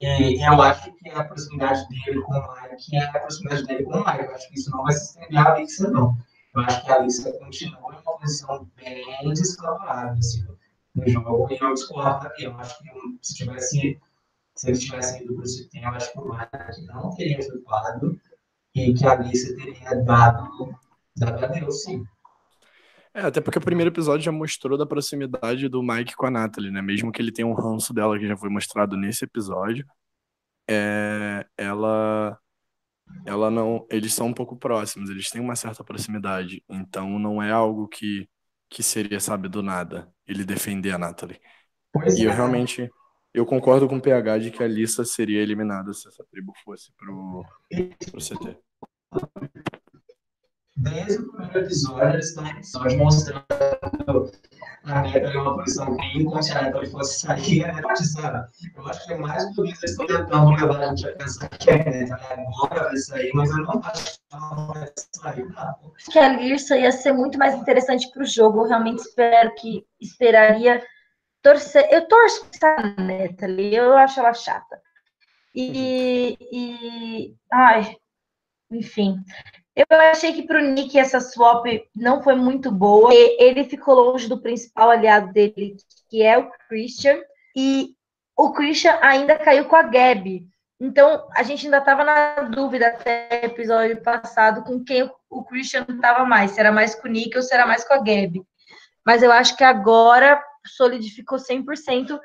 E 0.00 0.44
eu 0.44 0.60
acho 0.60 0.92
que 0.92 1.08
a 1.08 1.24
proximidade 1.24 1.88
dele 1.88 2.20
com 2.22 2.32
o 2.34 2.62
Mike 2.62 2.96
é 2.96 3.04
a 3.04 3.20
proximidade 3.20 3.64
dele 3.66 3.84
com 3.84 3.92
o 3.92 4.04
Mike. 4.04 4.24
Eu 4.24 4.34
acho 4.34 4.48
que 4.48 4.58
isso 4.58 4.70
não 4.70 4.82
vai 4.82 4.92
se 4.92 5.04
estender 5.04 5.38
à 5.38 5.52
Alissa, 5.52 5.90
não. 5.90 6.16
Eu 6.54 6.60
acho 6.62 6.84
que 6.84 6.90
a 6.90 6.96
Alissa 6.96 7.32
continua 7.32 7.94
em 7.94 8.02
uma 8.02 8.18
posição 8.18 8.68
bem 8.76 9.32
desfavorável 9.32 10.18
assim, 10.18 10.44
no 10.94 11.08
jogo. 11.08 11.48
E 11.50 11.58
eu 11.60 11.74
discordo 11.74 12.26
aqui. 12.26 12.44
Eu 12.44 12.56
acho 12.58 12.78
que 12.78 12.90
se 13.22 13.34
tivesse 13.34 13.98
se 14.54 14.68
eles 14.68 14.80
tivessem 14.80 15.22
ido 15.22 15.34
para 15.34 15.44
o 15.44 15.46
sistema, 15.46 15.88
eu 15.88 15.94
acho 15.94 16.12
que 16.12 16.18
o 16.18 16.32
Mike 16.32 16.86
não 16.86 17.14
teria 17.14 17.42
flipado 17.42 18.20
e 18.74 18.94
que 18.94 19.06
a 19.06 19.12
Alissa 19.12 19.54
teria 19.56 20.02
dado, 20.04 20.74
dado 21.16 21.44
adeus, 21.44 21.82
sim. 21.82 22.04
É, 23.12 23.20
até 23.20 23.40
porque 23.40 23.58
o 23.58 23.62
primeiro 23.62 23.90
episódio 23.90 24.24
já 24.24 24.32
mostrou 24.32 24.76
da 24.76 24.84
proximidade 24.84 25.68
do 25.68 25.82
Mike 25.82 26.16
com 26.16 26.26
a 26.26 26.30
Natalie, 26.30 26.70
né? 26.72 26.82
Mesmo 26.82 27.12
que 27.12 27.22
ele 27.22 27.30
tenha 27.30 27.46
um 27.46 27.54
ranço 27.54 27.94
dela 27.94 28.18
que 28.18 28.26
já 28.26 28.36
foi 28.36 28.50
mostrado 28.50 28.96
nesse 28.96 29.24
episódio, 29.24 29.86
é, 30.68 31.46
ela, 31.56 32.38
ela 33.26 33.50
não, 33.50 33.86
eles 33.90 34.14
são 34.14 34.28
um 34.28 34.34
pouco 34.34 34.56
próximos, 34.56 35.10
eles 35.10 35.30
têm 35.30 35.40
uma 35.40 35.56
certa 35.56 35.84
proximidade, 35.84 36.64
então 36.68 37.18
não 37.18 37.42
é 37.42 37.50
algo 37.52 37.88
que, 37.88 38.28
que 38.68 38.82
seria, 38.82 39.20
sabe, 39.20 39.48
do 39.48 39.62
nada, 39.62 40.12
ele 40.26 40.44
defender 40.44 40.92
a 40.92 40.98
Natalie. 40.98 41.40
Pois 41.92 42.18
E 42.18 42.24
eu 42.24 42.30
é. 42.30 42.34
realmente, 42.34 42.90
eu 43.34 43.44
concordo 43.44 43.88
com 43.88 43.96
o 43.96 44.00
PH 44.00 44.38
de 44.38 44.50
que 44.52 44.62
a 44.62 44.68
Lissa 44.68 45.04
seria 45.04 45.42
eliminada 45.42 45.92
se 45.92 46.06
essa 46.06 46.24
tribo 46.30 46.52
fosse 46.64 46.92
pro, 46.96 47.44
pro 48.10 48.20
CT. 48.20 48.56
Desde 50.76 51.18
o 51.18 51.32
primeiro 51.32 51.58
episódio, 51.58 52.14
eles 52.14 52.28
estão 52.28 52.46
episódio 52.46 52.98
mostrando 52.98 53.44
a 54.84 55.02
Neta 55.02 55.32
em 55.32 55.36
uma 55.36 55.56
posição 55.56 55.96
bem 55.96 56.42
se 56.42 56.52
a 56.52 56.62
Neta 56.62 56.86
fosse 56.86 57.20
sair, 57.20 57.64
a 57.64 57.72
Neta 57.72 57.96
sabe? 57.96 58.48
Eu 58.76 58.86
acho 58.86 59.06
que 59.06 59.12
é 59.12 59.18
mais 59.18 59.44
que 59.54 59.60
eles 59.60 59.82
estão 59.82 60.06
tentando 60.06 60.50
levar 60.50 60.80
a 60.80 60.86
gente 60.88 61.08
a 61.08 61.16
pensar 61.16 61.48
que 61.48 61.70
a 61.70 61.76
Neta 61.78 62.14
agora 62.14 62.84
vai 62.84 62.96
sair, 62.96 63.30
mas 63.34 63.50
eu 63.50 63.58
não 63.58 63.80
acho 63.84 64.14
que 64.14 64.20
ela 64.32 64.72
vai 64.72 64.92
sair, 64.96 65.44
não. 65.44 65.92
Acho 65.96 66.10
que 66.10 66.18
a 66.18 66.28
Lirsa 66.36 66.76
ia 66.76 66.92
ser 66.92 67.12
muito 67.12 67.38
mais 67.38 67.54
interessante 67.54 68.10
para 68.12 68.22
o 68.22 68.26
jogo. 68.26 68.60
Eu 68.60 68.68
realmente 68.68 69.00
espero 69.00 69.54
que 69.56 69.84
esperaria 70.00 70.82
torcer. 71.44 71.86
Eu 71.92 72.08
torço 72.08 72.46
pra 72.58 72.76
Natalie, 72.96 73.76
eu 73.76 73.96
acho 73.96 74.18
ela 74.18 74.32
chata. 74.32 74.80
E, 75.54 76.36
e 76.50 77.34
ai, 77.52 77.96
enfim. 78.70 79.22
Eu 79.76 79.84
achei 80.10 80.32
que 80.32 80.46
para 80.46 80.58
o 80.58 80.64
Nick 80.64 80.98
essa 80.98 81.20
swap 81.20 81.66
não 81.94 82.22
foi 82.22 82.34
muito 82.34 82.72
boa. 82.72 83.10
Ele 83.12 83.64
ficou 83.64 83.94
longe 83.94 84.28
do 84.28 84.40
principal 84.40 84.90
aliado 84.90 85.32
dele, 85.32 85.76
que 86.08 86.22
é 86.22 86.38
o 86.38 86.50
Christian. 86.68 87.20
E 87.54 87.94
o 88.36 88.52
Christian 88.52 88.98
ainda 89.02 89.38
caiu 89.38 89.66
com 89.66 89.76
a 89.76 89.82
Gabi. 89.82 90.48
Então, 90.80 91.28
a 91.36 91.42
gente 91.42 91.66
ainda 91.66 91.78
estava 91.78 92.04
na 92.04 92.42
dúvida 92.42 92.88
até 92.88 93.44
episódio 93.44 94.02
passado 94.02 94.64
com 94.64 94.82
quem 94.82 95.08
o 95.30 95.44
Christian 95.44 95.86
estava 95.88 96.24
mais, 96.24 96.52
se 96.52 96.60
era 96.60 96.72
mais 96.72 96.94
com 96.94 97.08
o 97.08 97.10
Nick 97.10 97.36
ou 97.36 97.42
se 97.42 97.54
era 97.54 97.66
mais 97.66 97.86
com 97.86 97.94
a 97.94 97.98
Gabi. 97.98 98.42
Mas 99.04 99.22
eu 99.22 99.30
acho 99.30 99.56
que 99.56 99.64
agora 99.64 100.42
solidificou 100.66 101.38
100% 101.38 102.18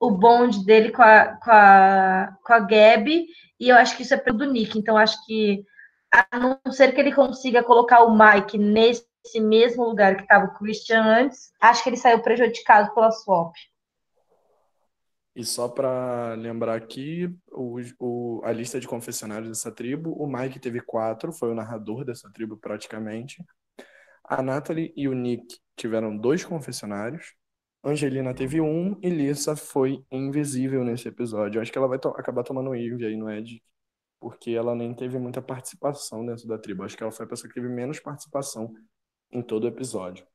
o 0.00 0.10
bonde 0.10 0.64
dele 0.64 0.90
com 0.90 1.02
a, 1.02 1.36
com, 1.36 1.50
a, 1.50 2.36
com 2.44 2.52
a 2.52 2.58
Gabi, 2.58 3.26
e 3.60 3.68
eu 3.68 3.76
acho 3.76 3.96
que 3.96 4.02
isso 4.02 4.14
é 4.14 4.16
pelo 4.16 4.44
Nick. 4.50 4.76
Então, 4.78 4.96
acho 4.96 5.24
que, 5.24 5.64
a 6.12 6.38
não 6.38 6.58
ser 6.72 6.92
que 6.92 7.00
ele 7.00 7.14
consiga 7.14 7.62
colocar 7.62 8.02
o 8.02 8.16
Mike 8.16 8.58
nesse 8.58 9.06
mesmo 9.40 9.84
lugar 9.84 10.16
que 10.16 10.22
estava 10.22 10.46
o 10.46 10.54
Christian 10.54 11.02
antes, 11.04 11.52
acho 11.60 11.84
que 11.84 11.90
ele 11.90 11.96
saiu 11.96 12.20
prejudicado 12.20 12.92
pela 12.94 13.12
swap. 13.12 13.54
E 15.34 15.44
só 15.44 15.68
pra 15.68 16.34
lembrar 16.34 16.74
aqui, 16.74 17.34
o, 17.50 17.78
o- 17.98 18.40
a 18.44 18.52
lista 18.52 18.78
de 18.78 18.86
confessionários 18.86 19.48
dessa 19.48 19.72
tribo, 19.72 20.12
o 20.12 20.26
Mike 20.26 20.58
teve 20.60 20.80
quatro, 20.80 21.32
foi 21.32 21.50
o 21.50 21.54
narrador 21.54 22.04
dessa 22.04 22.30
tribo 22.30 22.56
praticamente. 22.58 23.42
A 24.24 24.42
Natalie 24.42 24.92
e 24.94 25.08
o 25.08 25.14
Nick 25.14 25.58
tiveram 25.76 26.16
dois 26.16 26.44
confessionários. 26.44 27.34
Angelina 27.84 28.32
teve 28.34 28.60
um 28.60 28.96
e 29.02 29.08
Lissa 29.10 29.56
foi 29.56 30.04
invisível 30.10 30.84
nesse 30.84 31.08
episódio. 31.08 31.58
Eu 31.58 31.62
acho 31.62 31.72
que 31.72 31.78
ela 31.78 31.88
vai 31.88 31.98
to- 31.98 32.08
acabar 32.16 32.44
tomando 32.44 32.74
Eve 32.74 33.06
aí 33.06 33.16
no 33.16 33.30
Ed, 33.30 33.62
porque 34.20 34.52
ela 34.52 34.74
nem 34.74 34.94
teve 34.94 35.18
muita 35.18 35.42
participação 35.42 36.24
dentro 36.24 36.46
da 36.46 36.58
tribo. 36.58 36.82
Eu 36.82 36.86
acho 36.86 36.96
que 36.96 37.02
ela 37.02 37.12
foi 37.12 37.26
a 37.26 37.28
pessoa 37.28 37.48
que 37.48 37.54
teve 37.54 37.68
menos 37.68 37.98
participação 38.00 38.72
em 39.32 39.42
todo 39.42 39.64
o 39.64 39.68
episódio. 39.68 40.26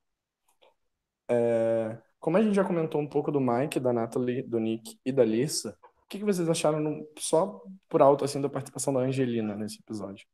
É, 1.30 1.98
como 2.20 2.38
a 2.38 2.42
gente 2.42 2.56
já 2.56 2.64
comentou 2.66 3.00
um 3.02 3.08
pouco 3.08 3.32
do 3.32 3.40
Mike, 3.40 3.80
da 3.80 3.94
Natalie, 3.94 4.42
do 4.44 4.60
Nick 4.60 5.00
e 5.06 5.12
da 5.12 5.24
Lissa, 5.26 5.78
o 6.04 6.08
que 6.08 6.20
que 6.20 6.26
vocês 6.26 6.50
acharam 6.50 6.80
no- 6.80 7.08
só 7.18 7.62
por 7.90 8.02
alto 8.02 8.24
assim 8.26 8.42
da 8.42 8.50
participação 8.50 8.94
da 8.94 9.02
Angelina 9.02 9.56
nesse 9.56 9.80
episódio? 9.80 10.26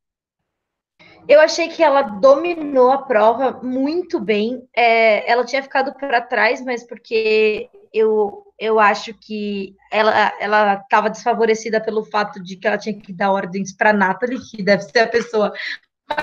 Eu 1.27 1.39
achei 1.39 1.69
que 1.69 1.81
ela 1.81 2.01
dominou 2.01 2.91
a 2.91 3.03
prova 3.03 3.59
muito 3.63 4.19
bem. 4.19 4.67
É, 4.75 5.29
ela 5.29 5.45
tinha 5.45 5.63
ficado 5.63 5.93
para 5.93 6.21
trás, 6.21 6.63
mas 6.63 6.85
porque 6.85 7.69
eu, 7.93 8.43
eu 8.59 8.79
acho 8.79 9.13
que 9.13 9.75
ela 9.91 10.75
estava 10.75 11.09
desfavorecida 11.09 11.79
pelo 11.79 12.03
fato 12.03 12.41
de 12.41 12.57
que 12.57 12.67
ela 12.67 12.77
tinha 12.77 12.99
que 12.99 13.13
dar 13.13 13.31
ordens 13.31 13.75
para 13.75 13.93
Natalie, 13.93 14.39
que 14.39 14.63
deve 14.63 14.83
ser 14.83 14.99
a 14.99 15.07
pessoa 15.07 15.53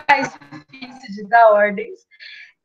mais 0.09 0.33
difícil 0.71 1.25
de 1.25 1.29
dar 1.29 1.53
ordens. 1.53 2.01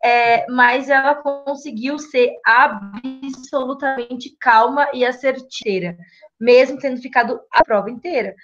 É, 0.03 0.45
mas 0.51 0.89
ela 0.89 1.15
conseguiu 1.15 1.97
ser 1.97 2.31
absolutamente 2.45 4.35
calma 4.39 4.87
e 4.93 5.05
assertiva, 5.05 5.97
mesmo 6.39 6.77
tendo 6.77 7.01
ficado 7.01 7.39
a 7.51 7.63
prova 7.63 7.89
inteira. 7.89 8.35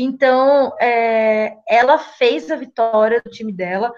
Então, 0.00 0.76
é, 0.80 1.56
ela 1.68 1.98
fez 1.98 2.48
a 2.52 2.54
vitória 2.54 3.20
do 3.20 3.30
time 3.30 3.52
dela 3.52 3.92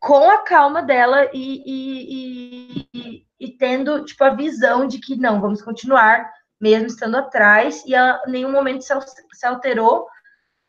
com 0.00 0.28
a 0.28 0.38
calma 0.38 0.82
dela 0.82 1.30
e, 1.32 1.62
e, 1.64 2.88
e, 2.92 3.26
e, 3.38 3.56
tendo 3.56 4.04
tipo, 4.04 4.24
a 4.24 4.30
visão 4.30 4.88
de 4.88 4.98
que 4.98 5.14
não, 5.14 5.40
vamos 5.40 5.62
continuar, 5.62 6.28
mesmo 6.60 6.88
estando 6.88 7.16
atrás, 7.16 7.84
e 7.86 7.94
ela 7.94 8.20
em 8.26 8.32
nenhum 8.32 8.50
momento 8.50 8.82
se, 8.82 8.92
se 9.32 9.46
alterou. 9.46 10.08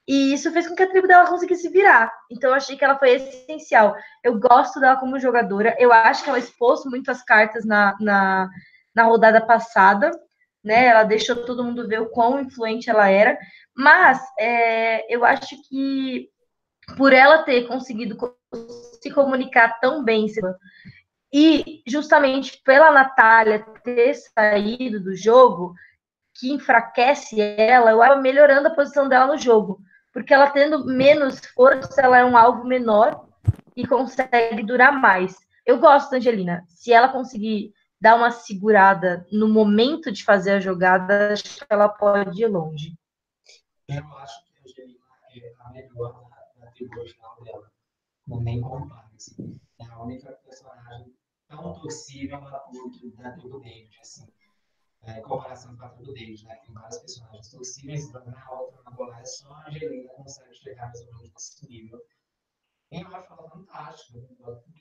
E 0.07 0.31
isso 0.31 0.51
fez 0.51 0.67
com 0.67 0.75
que 0.75 0.83
a 0.83 0.89
tribo 0.89 1.07
dela 1.07 1.27
conseguisse 1.27 1.67
virar. 1.69 2.13
Então, 2.29 2.51
eu 2.51 2.55
achei 2.55 2.77
que 2.77 2.85
ela 2.85 2.99
foi 2.99 3.13
essencial. 3.13 3.95
Eu 4.23 4.37
gosto 4.39 4.79
dela 4.79 4.97
como 4.97 5.17
jogadora. 5.17 5.75
Eu 5.79 5.91
acho 5.91 6.23
que 6.23 6.29
ela 6.29 6.37
expôs 6.37 6.85
muitas 6.85 7.23
cartas 7.23 7.65
na, 7.65 7.97
na, 7.99 8.47
na 8.93 9.03
rodada 9.05 9.41
passada. 9.41 10.11
Né? 10.63 10.85
Ela 10.85 11.03
deixou 11.03 11.45
todo 11.45 11.63
mundo 11.63 11.87
ver 11.87 12.01
o 12.01 12.09
quão 12.09 12.39
influente 12.39 12.89
ela 12.89 13.09
era. 13.09 13.37
Mas 13.75 14.19
é, 14.39 15.13
eu 15.13 15.25
acho 15.25 15.55
que 15.67 16.29
por 16.97 17.13
ela 17.13 17.43
ter 17.43 17.67
conseguido 17.67 18.17
se 19.01 19.11
comunicar 19.11 19.79
tão 19.79 20.03
bem 20.03 20.27
e 21.33 21.81
justamente 21.87 22.61
pela 22.63 22.91
Natália 22.91 23.65
ter 23.83 24.13
saído 24.15 24.99
do 24.99 25.15
jogo, 25.15 25.73
que 26.37 26.51
enfraquece 26.51 27.39
ela, 27.39 27.91
eu 27.91 28.01
estava 28.01 28.21
melhorando 28.21 28.67
a 28.67 28.75
posição 28.75 29.07
dela 29.07 29.27
no 29.27 29.37
jogo. 29.37 29.79
Porque 30.11 30.33
ela 30.33 30.49
tendo 30.49 30.85
menos 30.85 31.39
força, 31.55 32.01
ela 32.01 32.17
é 32.17 32.25
um 32.25 32.35
alvo 32.35 32.65
menor 32.65 33.25
e 33.75 33.87
consegue 33.87 34.61
durar 34.63 34.91
mais. 34.91 35.37
Eu 35.65 35.79
gosto 35.79 36.11
da 36.11 36.17
Angelina. 36.17 36.65
Se 36.67 36.91
ela 36.91 37.07
conseguir 37.07 37.73
dar 38.01 38.15
uma 38.15 38.31
segurada 38.31 39.27
no 39.31 39.47
momento 39.47 40.11
de 40.11 40.23
fazer 40.23 40.53
a 40.53 40.59
jogada, 40.59 41.33
acho 41.33 41.59
que 41.59 41.65
ela 41.69 41.87
pode 41.87 42.41
ir 42.41 42.47
longe. 42.47 42.97
Eu 43.87 44.17
acho 44.17 44.43
que 44.43 44.57
a 44.57 44.63
Angelina 44.63 45.05
é 45.35 45.53
a 45.59 45.69
melhor 45.69 46.29
da, 46.29 46.65
da 46.65 46.71
tribo 46.71 46.99
original 46.99 47.39
dela. 47.43 47.71
Não 48.27 48.41
nem 48.41 48.59
compara. 48.59 49.07
Assim. 49.15 49.61
É 49.79 49.85
a 49.85 50.01
única 50.01 50.31
personagem 50.31 51.13
tão 51.47 51.73
torcível 51.73 52.41
da 52.41 52.59
tribo, 52.59 53.21
da 53.21 53.31
tribo 53.33 53.59
David. 53.59 53.99
Assim. 54.01 54.25
É, 55.03 55.19
em 55.19 55.21
comparação 55.21 55.77
com 55.77 55.85
a 55.85 55.89
tribo 55.89 56.13
David, 56.13 56.43
né? 56.45 56.55
Tem 56.55 56.73
várias 56.73 56.97
personagens 56.97 57.49
torcíveis, 57.51 58.11
na 58.11 58.51
outra, 58.51 58.81
na 58.83 58.91
bola, 58.91 59.19
é 59.19 59.25
só 59.25 59.53
a 59.53 59.67
Angelina 59.67 60.09
consegue 60.13 60.55
chegar 60.55 60.87
mais 60.87 60.99
ou 61.01 61.05
menos 61.05 61.33
nesse 61.33 61.69
nível. 61.69 62.03
E 62.91 63.01
eu 63.01 63.15
acho 63.15 63.31
ela 63.31 63.49
fantástica. 63.49 64.19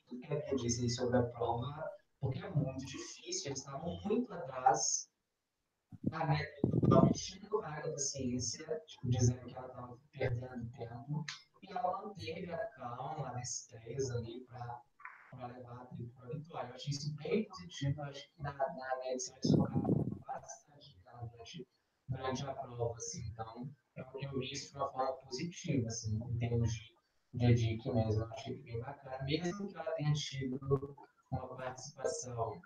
Tudo 0.08 0.20
que 0.22 0.32
a 0.32 0.54
disse 0.56 0.88
sobre 0.88 1.18
a 1.18 1.22
prova, 1.22 1.90
porque 2.20 2.38
é 2.38 2.50
muito 2.50 2.84
difícil, 2.84 3.46
eles 3.46 3.58
estavam 3.58 4.00
muito 4.04 4.32
atrás 4.32 5.10
a 6.12 6.26
Neta 6.26 6.60
estava 6.82 7.08
enchendo 7.08 7.60
a 7.62 7.68
área 7.68 7.90
da 7.90 7.98
ciência, 7.98 8.64
tipo, 8.86 9.08
dizendo 9.08 9.46
que 9.46 9.56
ela 9.56 9.66
estava 9.66 9.98
perdendo 10.12 10.70
tempo, 10.72 11.24
e 11.62 11.72
ela 11.72 12.02
manteve 12.02 12.52
a 12.52 12.66
calma, 12.68 13.28
a 13.28 13.34
destreza 13.34 14.16
ali 14.16 14.44
para 14.46 15.46
levar 15.48 15.82
a 15.82 15.86
tribo 15.86 16.12
para 16.14 16.26
a 16.26 16.32
vitória. 16.32 16.68
Eu 16.68 16.74
achei 16.74 16.90
isso 16.90 17.14
bem 17.16 17.46
positivo, 17.46 18.02
acho 18.02 18.34
que 18.34 18.42
na, 18.42 18.52
Neta 18.52 19.18
você 19.18 19.56
vai 19.56 19.70
focar 19.70 20.40
bastante 20.40 20.98
durante, 21.04 21.68
durante 22.08 22.44
a 22.44 22.54
prova, 22.54 22.94
assim. 22.96 23.28
Então, 23.30 23.70
eu, 23.96 24.04
eu 24.20 24.38
vi 24.38 24.52
isso 24.52 24.72
de 24.72 24.78
uma 24.78 24.90
forma 24.90 25.12
positiva, 25.18 25.86
assim, 25.86 26.16
em 26.16 26.38
termos 26.38 26.72
de, 26.72 26.94
de 27.34 27.46
Edic 27.46 27.92
mesmo. 27.92 28.22
Eu 28.22 28.32
achei 28.32 28.56
bem 28.62 28.80
bacana, 28.80 29.24
mesmo 29.24 29.68
que 29.68 29.76
ela 29.76 29.92
tenha 29.92 30.12
tido 30.12 30.58
uma 31.30 31.56
participação 31.56 32.60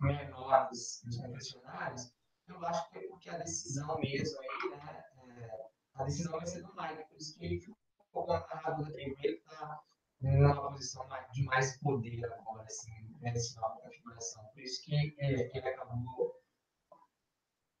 menor 0.00 0.68
dos, 0.68 1.02
dos 1.04 1.16
confessionários, 1.18 2.12
eu 2.46 2.66
acho 2.66 2.90
que 2.90 2.98
é 2.98 3.08
porque 3.08 3.28
a 3.30 3.38
decisão 3.38 3.98
mesmo 4.00 4.40
aí, 4.40 4.70
né, 4.70 5.04
é, 5.40 5.68
a 5.94 6.04
decisão 6.04 6.32
vai 6.32 6.46
ser 6.46 6.62
do 6.62 6.74
Mike, 6.74 7.08
por 7.08 7.16
isso 7.16 7.38
que 7.38 7.44
ele 7.44 7.60
ficou 7.60 8.30
amarrado 8.30 8.82
na 8.82 8.90
tribo, 8.90 9.16
ele 9.22 9.36
está 9.36 9.80
numa 10.20 10.72
posição 10.72 11.06
de 11.32 11.44
mais 11.44 11.78
poder 11.78 12.24
agora, 12.24 12.64
assim, 12.64 12.90
nessa 13.20 13.60
nova 13.60 13.80
configuração. 13.80 14.44
Por 14.46 14.62
isso 14.62 14.82
que 14.82 14.94
é, 15.18 15.56
ele 15.56 15.68
acabou 15.68 16.34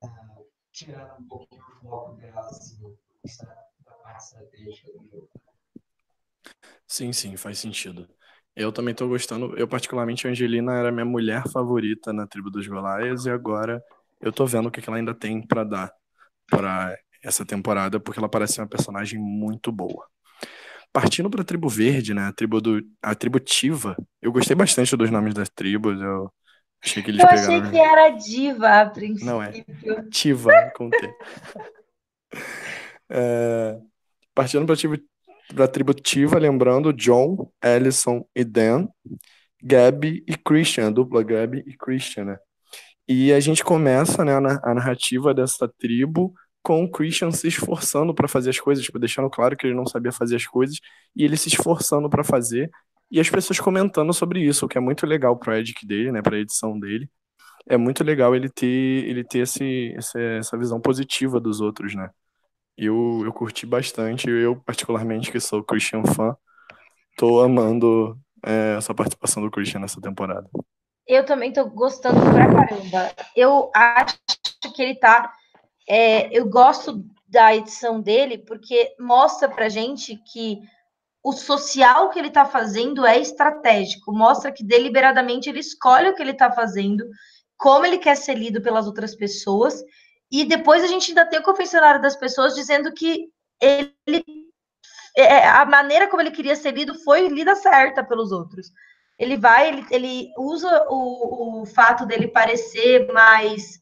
uh, 0.02 0.50
tirando 0.70 1.20
um 1.20 1.28
pouquinho 1.28 1.62
o 1.62 1.80
foco 1.80 2.16
dela, 2.16 2.40
assim, 2.40 2.96
da 3.84 3.92
parte 3.94 4.24
estratégica 4.24 4.92
do 4.92 5.08
jogo. 5.08 5.30
Sim, 6.86 7.12
sim, 7.12 7.36
faz 7.36 7.58
sentido. 7.58 8.08
Eu 8.56 8.72
também 8.72 8.92
estou 8.92 9.08
gostando. 9.08 9.56
Eu, 9.56 9.68
particularmente, 9.68 10.26
a 10.26 10.30
Angelina 10.30 10.74
era 10.74 10.90
minha 10.90 11.04
mulher 11.04 11.44
favorita 11.48 12.12
na 12.12 12.26
tribo 12.26 12.50
dos 12.50 12.66
Golaias 12.66 13.24
e 13.24 13.30
agora 13.30 13.82
eu 14.20 14.32
tô 14.32 14.44
vendo 14.46 14.66
o 14.66 14.70
que 14.70 14.82
ela 14.88 14.96
ainda 14.96 15.14
tem 15.14 15.40
para 15.46 15.64
dar 15.64 15.92
para 16.50 16.96
essa 17.22 17.44
temporada, 17.44 18.00
porque 18.00 18.18
ela 18.18 18.28
parece 18.28 18.60
uma 18.60 18.66
personagem 18.66 19.18
muito 19.18 19.70
boa. 19.70 20.06
Partindo 20.92 21.28
para 21.28 21.42
a 21.42 21.44
tribo 21.44 21.68
verde, 21.68 22.14
né? 22.14 22.28
A 22.28 22.32
tribo 22.32 22.60
do 22.60 22.80
a 23.02 23.14
tribo 23.14 23.38
Tiva. 23.38 23.96
Eu 24.22 24.32
gostei 24.32 24.56
bastante 24.56 24.96
dos 24.96 25.10
nomes 25.10 25.34
das 25.34 25.48
tribos. 25.50 26.00
Eu 26.00 26.32
achei 26.82 27.02
que 27.02 27.10
eles 27.10 27.20
eu 27.20 27.28
pegaram. 27.28 27.52
Eu 27.52 27.60
achei 27.60 27.70
que 27.70 27.78
era 27.78 28.10
diva 28.10 28.80
a 28.80 28.90
princípio. 28.90 29.26
Não 29.26 29.42
é. 29.42 29.52
Tiva, 30.10 30.50
com 30.74 30.88
T. 30.88 31.14
é... 33.10 33.78
Partindo 34.34 34.64
para 34.64 34.74
a 34.74 34.78
tribo 34.78 34.96
para 35.54 35.64
a 35.64 35.68
tribo 35.68 35.94
Tiva, 35.94 36.38
lembrando 36.38 36.92
John, 36.92 37.50
Ellison 37.62 38.24
e 38.34 38.44
Dan, 38.44 38.88
Gabby 39.62 40.24
e 40.26 40.36
Christian, 40.36 40.88
a 40.88 40.90
dupla 40.90 41.22
Gabby 41.22 41.64
e 41.66 41.76
Christian, 41.76 42.24
né? 42.24 42.38
E 43.08 43.32
a 43.32 43.40
gente 43.40 43.64
começa 43.64 44.24
né, 44.24 44.32
a 44.34 44.74
narrativa 44.74 45.32
dessa 45.32 45.66
tribo 45.66 46.34
com 46.62 46.84
o 46.84 46.90
Christian 46.90 47.30
se 47.30 47.48
esforçando 47.48 48.14
para 48.14 48.28
fazer 48.28 48.50
as 48.50 48.60
coisas, 48.60 48.84
tipo, 48.84 48.98
deixando 48.98 49.30
claro 49.30 49.56
que 49.56 49.66
ele 49.66 49.74
não 49.74 49.86
sabia 49.86 50.12
fazer 50.12 50.36
as 50.36 50.46
coisas, 50.46 50.78
e 51.16 51.24
ele 51.24 51.36
se 51.36 51.48
esforçando 51.48 52.10
para 52.10 52.22
fazer, 52.22 52.70
e 53.10 53.18
as 53.18 53.30
pessoas 53.30 53.58
comentando 53.58 54.12
sobre 54.12 54.40
isso, 54.40 54.66
o 54.66 54.68
que 54.68 54.76
é 54.76 54.80
muito 54.80 55.06
legal 55.06 55.38
para 55.38 55.54
o 55.54 55.56
Edic 55.56 55.86
dele, 55.86 56.12
né, 56.12 56.20
para 56.20 56.36
a 56.36 56.40
edição 56.40 56.78
dele. 56.78 57.08
É 57.66 57.76
muito 57.76 58.04
legal 58.04 58.34
ele 58.36 58.50
ter, 58.50 58.66
ele 58.66 59.24
ter 59.24 59.40
esse, 59.40 59.94
essa 59.96 60.58
visão 60.58 60.80
positiva 60.80 61.40
dos 61.40 61.60
outros, 61.60 61.94
né? 61.94 62.10
Eu, 62.78 63.22
eu 63.24 63.32
curti 63.32 63.66
bastante, 63.66 64.30
eu 64.30 64.54
particularmente, 64.54 65.32
que 65.32 65.40
sou 65.40 65.64
Christian 65.64 66.04
fã, 66.04 66.36
tô 67.16 67.40
amando 67.40 68.16
é, 68.46 68.76
essa 68.78 68.94
participação 68.94 69.42
do 69.42 69.50
Christian 69.50 69.80
nessa 69.80 70.00
temporada. 70.00 70.48
Eu 71.04 71.26
também 71.26 71.52
tô 71.52 71.68
gostando 71.68 72.20
pra 72.20 72.46
caramba. 72.46 73.12
Eu 73.34 73.70
acho 73.74 74.16
que 74.74 74.80
ele 74.80 74.94
tá. 74.94 75.32
É, 75.88 76.28
eu 76.38 76.48
gosto 76.48 77.04
da 77.26 77.54
edição 77.54 78.00
dele 78.00 78.38
porque 78.38 78.94
mostra 79.00 79.48
pra 79.48 79.68
gente 79.68 80.16
que 80.32 80.60
o 81.24 81.32
social 81.32 82.10
que 82.10 82.18
ele 82.18 82.30
tá 82.30 82.44
fazendo 82.44 83.04
é 83.04 83.18
estratégico, 83.18 84.12
mostra 84.12 84.52
que 84.52 84.62
deliberadamente 84.62 85.48
ele 85.48 85.58
escolhe 85.58 86.08
o 86.08 86.14
que 86.14 86.22
ele 86.22 86.34
tá 86.34 86.52
fazendo, 86.52 87.04
como 87.56 87.84
ele 87.84 87.98
quer 87.98 88.16
ser 88.16 88.34
lido 88.34 88.62
pelas 88.62 88.86
outras 88.86 89.16
pessoas 89.16 89.82
e 90.30 90.44
depois 90.44 90.84
a 90.84 90.86
gente 90.86 91.10
ainda 91.10 91.26
tem 91.26 91.38
o 91.38 91.42
confessionário 91.44 92.00
das 92.00 92.16
pessoas 92.16 92.54
dizendo 92.54 92.92
que 92.92 93.28
ele 93.60 94.24
é, 95.16 95.48
a 95.48 95.64
maneira 95.64 96.06
como 96.08 96.22
ele 96.22 96.30
queria 96.30 96.54
ser 96.54 96.72
lido 96.72 96.94
foi 97.02 97.28
lida 97.28 97.54
certa 97.56 98.04
pelos 98.04 98.30
outros. 98.30 98.70
Ele 99.18 99.36
vai, 99.36 99.68
ele, 99.68 99.86
ele 99.90 100.32
usa 100.38 100.86
o, 100.88 101.62
o 101.62 101.66
fato 101.66 102.06
dele 102.06 102.28
parecer 102.28 103.12
mais 103.12 103.80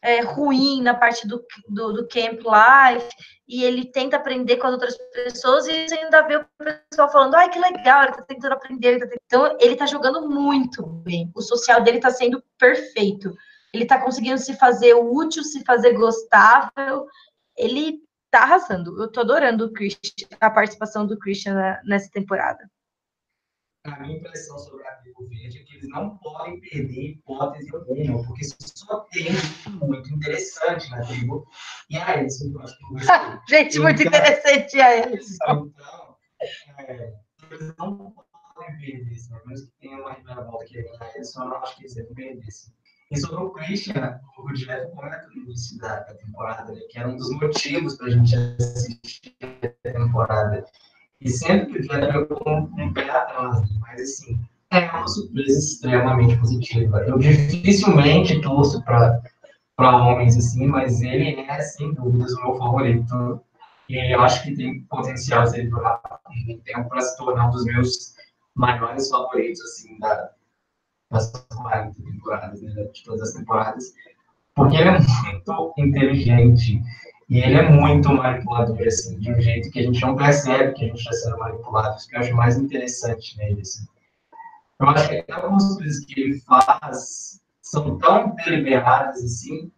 é, 0.00 0.20
ruim 0.20 0.80
na 0.82 0.94
parte 0.94 1.26
do, 1.26 1.44
do, 1.68 1.92
do, 1.92 2.08
camp 2.08 2.38
life, 2.38 3.08
e 3.48 3.64
ele 3.64 3.90
tenta 3.90 4.16
aprender 4.16 4.58
com 4.58 4.68
as 4.68 4.74
outras 4.74 4.96
pessoas, 5.12 5.66
e 5.66 5.72
ainda 5.92 6.22
vê 6.22 6.36
o 6.36 6.46
pessoal 6.88 7.10
falando, 7.10 7.34
ai, 7.34 7.50
que 7.50 7.58
legal, 7.58 8.04
ele 8.04 8.12
tá 8.12 8.22
tentando 8.22 8.52
aprender, 8.52 8.88
ele 8.88 9.00
tá 9.00 9.06
tentando... 9.06 9.22
então 9.26 9.58
ele 9.60 9.74
tá 9.74 9.86
jogando 9.86 10.28
muito 10.28 10.86
bem, 10.86 11.32
o 11.34 11.42
social 11.42 11.82
dele 11.82 11.98
tá 11.98 12.10
sendo 12.10 12.40
perfeito 12.56 13.34
ele 13.76 13.84
está 13.84 14.00
conseguindo 14.00 14.38
se 14.38 14.54
fazer 14.54 14.94
útil, 14.94 15.44
se 15.44 15.62
fazer 15.64 15.92
gostável. 15.92 17.06
Ele 17.56 18.00
está 18.24 18.42
arrasando. 18.42 18.98
Eu 19.00 19.06
estou 19.06 19.22
adorando 19.22 19.70
a 20.40 20.50
participação 20.50 21.06
do 21.06 21.18
Christian 21.18 21.78
nessa 21.84 22.10
temporada. 22.10 22.68
A 23.84 24.00
minha 24.00 24.16
impressão 24.16 24.58
sobre 24.58 24.84
a 24.84 24.96
Tribo 24.96 25.28
Verde 25.28 25.60
é 25.60 25.62
que 25.62 25.74
eles 25.76 25.88
não 25.90 26.18
podem 26.18 26.58
perder 26.60 27.10
hipótese 27.10 27.72
alguma, 27.72 28.26
porque 28.26 28.44
só 28.44 29.00
tem 29.12 29.26
muito 29.80 30.12
interessante 30.12 30.90
na 30.90 31.02
tribo. 31.06 31.46
E 31.88 31.96
a 31.96 32.20
Edson, 32.20 32.50
eu 32.52 32.60
acho 32.62 32.76
que 32.76 32.84
Gente, 33.48 33.72
então, 33.74 33.82
muito 33.84 34.02
interessante 34.02 34.80
a 34.80 34.98
Edson. 34.98 35.34
Então, 35.34 35.74
é, 36.78 37.14
eles 37.48 37.76
não 37.78 38.10
podem 38.10 38.76
perder, 38.78 39.16
pelo 39.28 39.46
menos 39.46 39.62
que 39.62 39.72
tenha 39.78 39.98
uma 39.98 40.12
reviravolta 40.14 40.64
que 40.64 40.78
a 40.80 41.16
Edson, 41.16 41.42
eu 41.44 41.48
não 41.48 41.56
acho 41.58 41.76
que 41.76 41.82
eles 41.82 41.94
devem 41.94 42.14
perder. 42.14 42.44
E 43.10 43.18
sobre 43.18 43.36
o 43.36 43.50
Christian, 43.50 44.20
o 44.36 44.52
Jeff 44.52 44.90
comenta 44.94 45.28
no 45.28 45.42
início 45.42 45.78
da, 45.78 46.00
da 46.00 46.14
temporada, 46.14 46.72
né, 46.72 46.80
que 46.90 46.98
era 46.98 47.08
um 47.08 47.16
dos 47.16 47.30
motivos 47.30 47.96
para 47.96 48.06
a 48.08 48.10
gente 48.10 48.34
assistir 48.34 49.36
a 49.40 49.90
temporada. 49.90 50.64
E 51.20 51.30
sempre 51.30 51.66
que 51.66 51.78
o 51.78 51.82
Jeff 51.82 52.00
veio 52.00 52.26
com 52.26 52.60
um 52.60 52.92
pé 52.92 53.08
atrás, 53.08 53.60
né, 53.60 53.68
mas 53.80 54.00
assim, 54.00 54.40
é 54.72 54.90
uma 54.90 55.06
surpresa 55.06 55.58
extremamente 55.58 56.36
positiva. 56.38 56.98
Eu 57.06 57.18
dificilmente 57.18 58.40
torço 58.40 58.82
para 58.82 59.22
homens 59.78 60.36
assim, 60.36 60.66
mas 60.66 61.00
ele 61.02 61.40
é, 61.40 61.60
sem 61.60 61.94
dúvidas, 61.94 62.32
o 62.32 62.42
meu 62.42 62.56
favorito. 62.56 63.40
E 63.88 64.12
eu 64.12 64.20
acho 64.20 64.42
que 64.42 64.56
tem 64.56 64.80
potencial 64.82 65.44
de 65.44 65.50
ser 65.50 65.70
durar 65.70 66.00
tempo 66.64 66.88
para 66.88 67.00
se 67.00 67.16
tornar 67.16 67.48
um 67.48 67.50
dos 67.50 67.64
meus 67.64 68.14
maiores 68.54 69.08
favoritos 69.08 69.60
assim, 69.60 69.98
da, 70.00 70.30
das 71.10 71.30
40 71.30 71.94
temporadas, 72.02 72.62
né, 72.62 72.84
de 72.92 73.04
todas 73.04 73.28
as 73.28 73.34
temporadas, 73.34 73.94
porque 74.54 74.76
ele 74.76 74.88
é 74.88 74.98
muito 74.98 75.74
inteligente 75.78 76.82
e 77.28 77.38
ele 77.38 77.54
é 77.54 77.68
muito 77.68 78.12
manipulador, 78.12 78.80
assim, 78.86 79.18
de 79.18 79.32
um 79.32 79.40
jeito 79.40 79.70
que 79.70 79.80
a 79.80 79.82
gente 79.82 80.00
não 80.00 80.16
percebe 80.16 80.72
que 80.72 80.84
a 80.84 80.88
gente 80.88 80.98
está 80.98 81.12
sendo 81.12 81.38
manipulado, 81.38 81.96
isso 81.96 82.08
que 82.08 82.16
eu 82.16 82.20
acho 82.20 82.34
mais 82.34 82.56
interessante 82.56 83.36
nele, 83.38 83.60
assim. 83.60 83.86
Eu 84.80 84.88
acho 84.88 85.08
que 85.08 85.32
algumas 85.32 85.76
coisas 85.76 86.04
que 86.04 86.20
ele 86.20 86.40
faz 86.40 87.40
são 87.62 87.98
tão 87.98 88.34
deliberadas, 88.36 89.24
assim, 89.24 89.70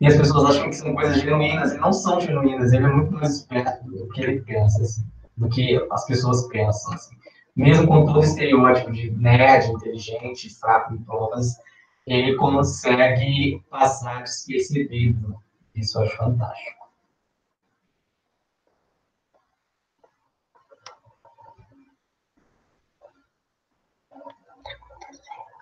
e 0.00 0.06
as 0.06 0.16
pessoas 0.16 0.50
acham 0.50 0.70
que 0.70 0.76
são 0.76 0.94
coisas 0.94 1.20
genuínas, 1.20 1.72
e 1.72 1.78
não 1.78 1.92
são 1.92 2.20
genuínas, 2.20 2.72
ele 2.72 2.86
é 2.86 2.88
muito 2.88 3.12
mais 3.12 3.38
esperto 3.38 3.84
do 3.84 4.08
que 4.08 4.22
ele 4.22 4.40
pensa, 4.42 4.82
assim, 4.82 5.04
do 5.36 5.48
que 5.48 5.84
as 5.90 6.06
pessoas 6.06 6.46
pensam, 6.48 6.92
assim 6.92 7.17
mesmo 7.58 7.88
com 7.88 8.06
todo 8.06 8.20
o 8.20 8.22
estereótipo 8.22 8.92
de 8.92 9.10
nerd, 9.10 9.72
inteligente, 9.72 10.48
fraco 10.60 10.94
em 10.94 10.98
provas, 10.98 11.58
ele 12.06 12.36
consegue 12.36 13.60
passar 13.68 14.22
despercebido. 14.22 15.36
Isso 15.74 15.98
eu 15.98 16.04
acho 16.04 16.16
fantástico. 16.16 16.78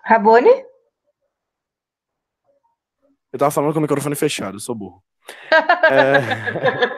Rabone? 0.03 0.65
Eu 3.33 3.39
tava 3.39 3.51
falando 3.51 3.73
com 3.73 3.79
o 3.79 3.81
microfone 3.81 4.15
fechado, 4.15 4.55
eu 4.55 4.59
sou 4.59 4.75
burro. 4.75 5.03
é... 5.91 6.96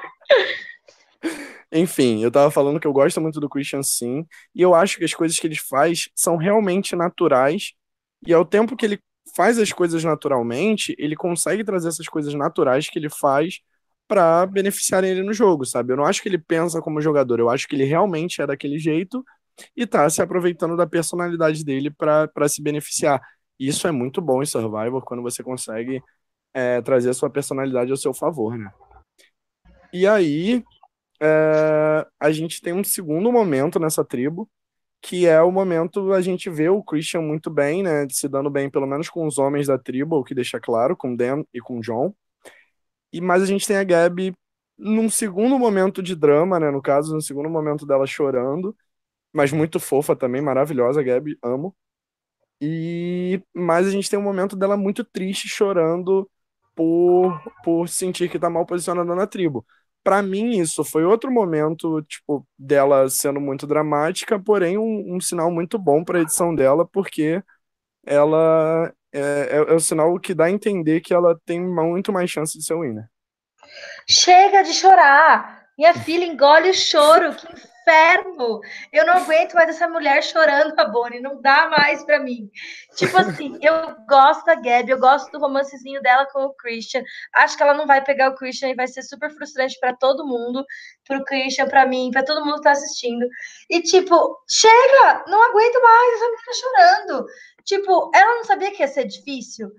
Enfim, 1.72 2.24
eu 2.24 2.32
tava 2.32 2.50
falando 2.50 2.80
que 2.80 2.88
eu 2.88 2.94
gosto 2.94 3.22
muito 3.22 3.40
do 3.40 3.50
Christian 3.50 3.84
sim, 3.84 4.26
e 4.56 4.62
eu 4.62 4.74
acho 4.74 4.98
que 4.98 5.06
as 5.06 5.14
coisas 5.14 5.38
que 5.38 5.46
ele 5.46 5.56
faz 5.56 6.10
são 6.16 6.36
realmente 6.36 6.96
naturais, 6.96 7.74
e 8.26 8.34
ao 8.34 8.44
tempo 8.44 8.76
que 8.76 8.86
ele 8.86 9.00
faz 9.36 9.60
as 9.60 9.72
coisas 9.72 10.04
naturalmente, 10.04 10.96
ele 10.98 11.16
consegue 11.16 11.64
trazer 11.64 11.90
essas 11.90 12.08
coisas 12.08 12.34
naturais 12.34 12.90
que 12.90 12.98
ele 12.98 13.10
faz 13.10 13.60
para 14.08 14.46
beneficiarem 14.48 15.12
ele 15.12 15.22
no 15.24 15.34
jogo, 15.34 15.66
sabe? 15.66 15.94
Eu 15.94 15.98
não 15.98 16.06
acho 16.06 16.22
que 16.24 16.30
ele 16.30 16.40
pensa 16.40 16.82
como 16.82 17.00
jogador, 17.00 17.40
eu 17.40 17.50
acho 17.50 17.68
que 17.68 17.76
ele 17.76 17.84
realmente 17.86 18.42
é 18.42 18.48
daquele 18.48 18.80
jeito 18.80 19.24
e 19.76 19.86
tá 19.86 20.10
se 20.10 20.22
aproveitando 20.22 20.76
da 20.76 20.88
personalidade 20.88 21.64
dele 21.64 21.92
para 21.92 22.50
se 22.50 22.62
beneficiar. 22.62 23.22
Isso 23.60 23.88
é 23.88 23.92
muito 23.92 24.22
bom 24.22 24.42
em 24.42 24.46
Survivor, 24.46 25.04
quando 25.04 25.22
você 25.22 25.44
consegue 25.44 26.02
é, 26.54 26.82
trazer 26.82 27.12
a 27.12 27.14
sua 27.14 27.30
personalidade 27.30 27.92
ao 27.92 27.98
seu 27.98 28.14
favor, 28.14 28.58
né? 28.58 28.72
E 29.94 30.08
aí, 30.08 30.64
é, 31.22 32.08
a 32.20 32.32
gente 32.32 32.62
tem 32.62 32.74
um 32.74 32.84
segundo 32.84 33.32
momento 33.32 33.80
nessa 33.80 34.04
tribo, 34.06 34.50
que 35.02 35.28
é 35.28 35.42
o 35.42 35.52
momento 35.52 36.14
a 36.14 36.22
gente 36.22 36.50
vê 36.50 36.70
o 36.70 36.84
Christian 36.84 37.22
muito 37.22 37.50
bem, 37.52 37.84
né, 37.84 38.08
se 38.12 38.28
dando 38.30 38.50
bem 38.50 38.70
pelo 38.70 38.88
menos 38.88 39.10
com 39.10 39.28
os 39.28 39.38
homens 39.40 39.68
da 39.68 39.78
tribo, 39.80 40.18
o 40.18 40.24
que 40.24 40.36
deixa 40.36 40.60
claro, 40.60 40.98
com 40.98 41.16
Dan 41.16 41.44
e 41.54 41.62
com 41.62 41.82
John. 41.82 42.14
E 43.12 43.22
mas 43.22 43.44
a 43.44 43.46
gente 43.46 43.68
tem 43.68 43.78
a 43.78 43.84
Gabi 43.84 44.34
num 44.78 45.10
segundo 45.10 45.58
momento 45.60 46.02
de 46.02 46.16
drama, 46.16 46.60
né? 46.60 46.72
No 46.72 46.82
caso, 46.82 47.14
no 47.14 47.22
segundo 47.22 47.50
momento 47.50 47.86
dela 47.86 48.08
chorando, 48.08 48.76
mas 49.34 49.52
muito 49.54 49.80
fofa 49.80 50.16
também, 50.16 50.42
maravilhosa, 50.42 51.04
Gabi, 51.04 51.38
amo. 51.44 51.76
E 52.62 53.42
mas 53.54 53.88
a 53.88 53.92
gente 53.92 54.10
tem 54.10 54.20
um 54.20 54.24
momento 54.24 54.56
dela 54.56 54.78
muito 54.78 55.04
triste, 55.06 55.48
chorando 55.48 56.30
por, 56.76 57.42
por 57.64 57.88
sentir 57.90 58.30
que 58.30 58.40
tá 58.40 58.50
mal 58.50 58.66
posicionada 58.66 59.16
na 59.16 59.28
tribo. 59.28 59.66
Para 60.04 60.22
mim, 60.22 60.60
isso 60.60 60.84
foi 60.84 61.04
outro 61.04 61.32
momento, 61.32 62.02
tipo, 62.04 62.48
dela 62.58 63.10
sendo 63.10 63.40
muito 63.40 63.68
dramática, 63.68 64.40
porém 64.40 64.78
um, 64.78 65.16
um 65.16 65.20
sinal 65.20 65.52
muito 65.52 65.78
bom 65.78 66.04
para 66.04 66.22
edição 66.22 66.56
dela, 66.56 66.88
porque 66.88 67.44
ela 68.06 68.92
é, 69.12 69.20
é, 69.20 69.56
é, 69.58 69.74
o 69.74 69.80
sinal 69.80 70.18
que 70.20 70.34
dá 70.34 70.46
a 70.46 70.52
entender 70.52 71.02
que 71.02 71.14
ela 71.14 71.40
tem 71.46 71.60
muito 71.60 72.12
mais 72.14 72.30
chance 72.30 72.58
de 72.58 72.64
ser 72.64 72.76
winner. 72.76 73.10
Chega 74.08 74.64
de 74.64 74.74
chorar! 74.74 75.60
Minha 75.78 75.94
filha 75.94 76.26
engole 76.26 76.70
o 76.70 76.74
choro, 76.74 77.34
que 77.36 77.48
inferno! 77.90 78.62
Eu 78.94 79.06
não 79.06 79.16
aguento 79.16 79.54
mais 79.54 79.70
essa 79.70 79.88
mulher 79.88 80.24
chorando, 80.24 80.80
a 80.80 80.86
Bonnie, 80.86 81.20
não 81.20 81.42
dá 81.42 81.68
mais 81.70 82.04
para 82.04 82.20
mim. 82.20 82.50
Tipo 82.96 83.18
assim, 83.18 83.58
eu 83.62 83.96
gosto 84.08 84.46
da 84.46 84.56
Gabi, 84.56 84.92
eu 84.92 85.00
gosto 85.00 85.32
do 85.32 85.40
romancezinho 85.40 86.02
dela 86.02 86.26
com 86.28 86.44
o 86.44 86.54
Christian. 86.54 87.04
Acho 87.34 87.58
que 87.58 87.64
ela 87.64 87.74
não 87.74 87.88
vai 87.88 88.04
pegar 88.04 88.30
o 88.30 88.36
Christian 88.36 88.70
e 88.70 88.76
vai 88.76 88.88
ser 88.88 89.02
super 89.02 89.32
frustrante 89.32 89.78
para 89.80 89.96
todo 89.96 90.26
mundo, 90.26 90.64
pro 91.08 91.24
Christian, 91.26 91.68
para 91.68 91.86
mim, 91.86 92.12
para 92.12 92.24
todo 92.24 92.46
mundo 92.46 92.58
que 92.58 92.64
tá 92.64 92.72
assistindo. 92.72 93.28
E 93.70 93.82
tipo, 93.82 94.38
chega! 94.48 95.24
Não 95.28 95.42
aguento 95.42 95.82
mais 95.82 96.14
essa 96.14 96.26
mulher 96.26 96.54
chorando. 96.54 97.26
Tipo, 97.66 98.12
ela 98.14 98.36
não 98.36 98.44
sabia 98.44 98.72
que 98.72 98.82
ia 98.82 98.88
ser 98.88 99.06
difícil. 99.06 99.72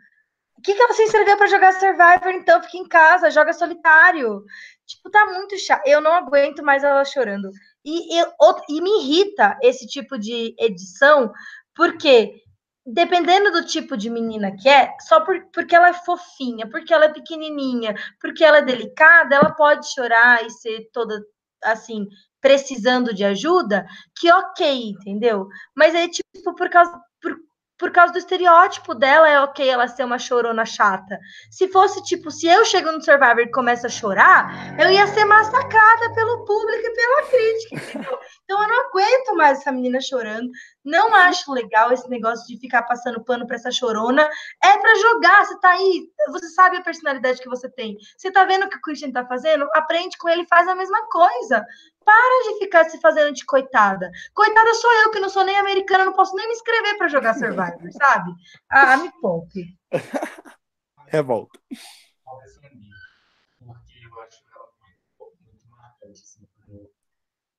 O 0.58 0.62
que, 0.62 0.74
que 0.74 0.82
ela 0.82 0.92
se 0.92 1.04
inscreveu 1.04 1.38
para 1.38 1.46
jogar 1.46 1.72
Survivor, 1.72 2.32
então? 2.34 2.62
Fica 2.62 2.76
em 2.76 2.86
casa, 2.86 3.30
joga 3.30 3.50
solitário. 3.50 4.44
Tipo, 4.86 5.08
tá 5.08 5.24
muito 5.24 5.56
chato. 5.56 5.86
Eu 5.86 6.02
não 6.02 6.12
aguento 6.12 6.62
mais 6.62 6.84
ela 6.84 7.02
chorando. 7.02 7.50
E, 7.84 8.18
e, 8.18 8.24
e 8.68 8.80
me 8.80 9.02
irrita 9.02 9.58
esse 9.62 9.86
tipo 9.86 10.18
de 10.18 10.54
edição, 10.58 11.32
porque 11.74 12.42
dependendo 12.84 13.52
do 13.52 13.64
tipo 13.64 13.96
de 13.96 14.10
menina 14.10 14.54
que 14.56 14.68
é, 14.68 14.94
só 15.00 15.20
por, 15.20 15.40
porque 15.52 15.74
ela 15.74 15.88
é 15.88 15.94
fofinha, 15.94 16.68
porque 16.68 16.92
ela 16.92 17.06
é 17.06 17.12
pequenininha, 17.12 17.94
porque 18.20 18.44
ela 18.44 18.58
é 18.58 18.62
delicada, 18.62 19.36
ela 19.36 19.52
pode 19.52 19.92
chorar 19.92 20.44
e 20.44 20.50
ser 20.50 20.88
toda 20.92 21.22
assim, 21.62 22.06
precisando 22.40 23.14
de 23.14 23.24
ajuda, 23.24 23.86
que 24.18 24.32
ok, 24.32 24.90
entendeu? 24.90 25.46
Mas 25.74 25.94
aí, 25.94 26.08
tipo, 26.10 26.54
por 26.54 26.70
causa. 26.70 26.92
Por, 27.20 27.36
por 27.80 27.90
causa 27.90 28.12
do 28.12 28.18
estereótipo 28.18 28.94
dela, 28.94 29.26
é 29.26 29.40
ok 29.40 29.66
ela 29.66 29.88
ser 29.88 30.04
uma 30.04 30.18
chorona 30.18 30.66
chata. 30.66 31.18
Se 31.50 31.66
fosse 31.68 32.02
tipo, 32.04 32.30
se 32.30 32.46
eu 32.46 32.62
chego 32.66 32.92
no 32.92 33.02
Survivor 33.02 33.40
e 33.40 33.50
começo 33.50 33.86
a 33.86 33.88
chorar, 33.88 34.78
eu 34.78 34.90
ia 34.90 35.06
ser 35.06 35.24
massacrada 35.24 36.14
pelo 36.14 36.44
público 36.44 36.82
e 36.84 36.94
pela 36.94 37.22
crítica? 37.22 38.18
Então 38.50 38.60
eu 38.64 38.68
não 38.68 38.88
aguento 38.88 39.36
mais 39.36 39.60
essa 39.60 39.70
menina 39.70 40.00
chorando. 40.00 40.50
Não 40.84 41.14
acho 41.14 41.52
legal 41.52 41.92
esse 41.92 42.10
negócio 42.10 42.44
de 42.48 42.58
ficar 42.58 42.82
passando 42.82 43.22
pano 43.22 43.46
para 43.46 43.54
essa 43.54 43.70
chorona. 43.70 44.28
É 44.60 44.76
para 44.76 44.94
jogar, 44.96 45.44
você 45.44 45.60
tá 45.60 45.70
aí, 45.70 46.10
você 46.26 46.48
sabe 46.48 46.76
a 46.76 46.82
personalidade 46.82 47.40
que 47.40 47.48
você 47.48 47.70
tem. 47.70 47.96
Você 48.18 48.28
tá 48.32 48.44
vendo 48.44 48.66
o 48.66 48.68
que 48.68 48.76
o 48.76 48.80
Christian 48.80 49.12
tá 49.12 49.24
fazendo? 49.24 49.68
Aprende 49.72 50.18
com 50.18 50.28
ele, 50.28 50.44
faz 50.48 50.66
a 50.66 50.74
mesma 50.74 51.06
coisa. 51.06 51.64
Para 52.04 52.50
de 52.50 52.58
ficar 52.58 52.90
se 52.90 53.00
fazendo 53.00 53.32
de 53.32 53.46
coitada. 53.46 54.10
Coitada 54.34 54.74
sou 54.74 54.92
eu, 55.04 55.12
que 55.12 55.20
não 55.20 55.28
sou 55.28 55.44
nem 55.44 55.56
americana, 55.56 56.06
não 56.06 56.12
posso 56.12 56.34
nem 56.34 56.48
me 56.48 56.54
inscrever 56.54 56.98
para 56.98 57.06
jogar 57.06 57.34
Survivor, 57.34 57.92
sabe? 58.02 58.32
Ah, 58.68 58.96
me 58.96 59.12
poupe. 59.20 59.78
Revolta. 61.06 61.60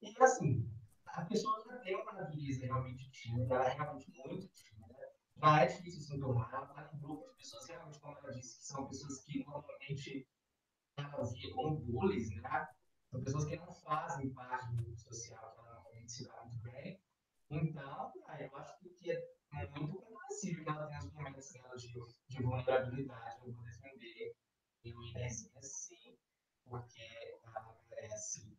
E 0.02 0.24
assim, 0.24 0.68
a 1.14 1.26
pessoa 1.26 1.64
já 1.68 1.78
tem 1.80 1.96
uma 1.96 2.14
natureza 2.14 2.66
realmente 2.66 3.12
tímida, 3.12 3.56
ela 3.56 3.68
é 3.68 3.74
realmente 3.74 4.12
muito 4.12 4.48
tímida. 4.50 4.96
É 5.44 5.66
difícil 5.66 6.02
se 6.02 6.16
enturmar, 6.16 6.54
ela 6.54 6.66
está 6.66 6.92
em 6.94 7.00
grupo 7.00 7.28
de 7.30 7.36
pessoas 7.38 7.68
realmente, 7.68 8.00
como 8.00 8.18
ela 8.18 8.32
disse, 8.32 8.60
que 8.60 8.66
são 8.66 8.88
pessoas 8.88 9.24
que 9.24 9.44
normalmente 9.44 10.28
ela 10.98 11.24
via 11.26 11.54
como 11.54 11.80
bullies, 11.80 12.30
né? 12.36 12.70
São 13.10 13.24
pessoas 13.24 13.46
que 13.46 13.56
não 13.58 13.74
fazem 13.74 14.34
parte 14.34 14.76
do 14.76 14.84
grupo 14.84 15.00
social, 15.00 15.52
que 15.54 15.60
ela 15.60 15.74
normalmente 15.74 16.12
se 16.12 16.28
dá 16.28 16.44
muito 16.44 16.64
bem. 16.64 17.02
Então, 17.50 18.14
eu 18.40 18.58
acho 18.58 18.80
que 19.00 19.12
é 19.12 19.68
muito 19.78 20.00
compreensível 20.00 20.64
que 20.64 20.70
ela 20.70 20.88
tenha 20.88 21.00
os 21.00 21.12
momentos 21.12 21.52
dela 21.52 21.76
de, 21.76 21.94
de 22.30 22.44
vulnerabilidade, 22.44 23.48
eu 23.48 23.54
vou 23.54 23.64
defender 23.66 24.36
eu 24.84 25.00
inerzinha 25.04 25.62
sim, 25.62 26.18
porque 26.66 27.02
ela 27.44 27.78
merece 27.90 28.58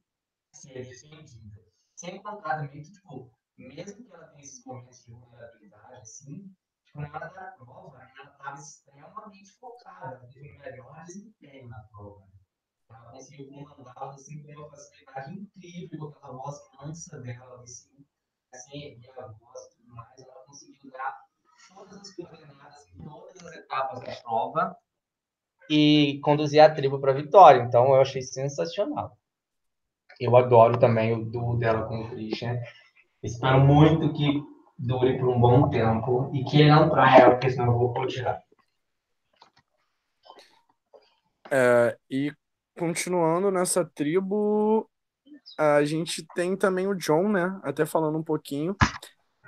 ser 0.53 0.85
defendida. 0.85 1.72
Sem 2.03 2.21
contar 2.21 2.57
também 2.57 2.83
que, 2.83 2.91
tipo, 2.91 3.31
mesmo 3.57 4.05
que 4.05 4.13
ela 4.13 4.27
tenha 4.27 4.43
esses 4.43 4.65
momentos 4.65 5.05
de 5.05 5.13
vulnerabilidade, 5.13 6.01
assim, 6.01 6.53
tipo, 6.85 7.01
na 7.01 7.09
hora 7.09 7.29
da 7.29 7.53
prova, 7.53 7.97
ela 8.19 8.29
estava 8.33 8.59
extremamente 8.59 9.53
focada, 9.61 10.17
ela 10.17 10.27
teve 10.33 10.51
o 10.51 10.59
melhor 10.59 11.05
desempenho 11.05 11.69
na 11.69 11.79
prova. 11.93 12.27
Ela 12.91 13.13
conseguiu 13.13 13.65
comandá-la 13.67 14.15
assim, 14.15 14.43
com 14.43 14.53
uma 14.53 14.71
facilidade 14.71 15.33
incrível, 15.33 16.11
com 16.11 16.19
aquela 16.19 16.33
voz 16.33 16.57
mansa 16.75 17.21
dela, 17.21 17.63
assim, 17.63 18.05
assim, 18.53 19.01
a 19.17 19.27
voz 19.29 19.61
e 19.61 19.77
tudo 19.77 19.95
mais. 19.95 20.19
Ela 20.19 20.45
conseguiu 20.45 20.91
dar 20.91 21.17
todas 21.69 22.01
as 22.01 22.17
coordenadas 22.17 22.89
em 22.89 23.05
todas 23.05 23.47
as 23.47 23.53
etapas 23.55 24.01
da 24.01 24.17
prova 24.23 24.77
e 25.71 26.19
conduzir 26.25 26.61
a 26.61 26.75
tribo 26.75 27.01
para 27.01 27.13
a 27.13 27.15
vitória. 27.15 27.63
Então, 27.63 27.95
eu 27.95 28.01
achei 28.01 28.23
sensacional. 28.23 29.17
Eu 30.23 30.37
adoro 30.37 30.79
também 30.79 31.13
o 31.13 31.25
duo 31.25 31.59
dela 31.59 31.83
com 31.83 32.01
o 32.01 32.11
Christian. 32.11 32.57
Espero 33.21 33.59
muito 33.59 34.13
que 34.13 34.41
dure 34.79 35.19
por 35.19 35.29
um 35.29 35.41
bom 35.41 35.69
tempo 35.69 36.31
e 36.33 36.45
que 36.45 36.61
ele 36.61 36.71
não 36.71 36.89
traia 36.89 37.31
porque 37.31 37.51
senão 37.51 37.73
eu 37.73 37.93
vou 37.93 38.07
tirar. 38.07 38.41
É, 41.51 41.99
e 42.09 42.33
continuando 42.79 43.51
nessa 43.51 43.85
tribo, 43.85 44.89
a 45.59 45.85
gente 45.85 46.25
tem 46.37 46.57
também 46.57 46.87
o 46.87 46.95
John, 46.95 47.29
né? 47.29 47.61
Até 47.65 47.85
falando 47.85 48.17
um 48.17 48.23
pouquinho. 48.23 48.77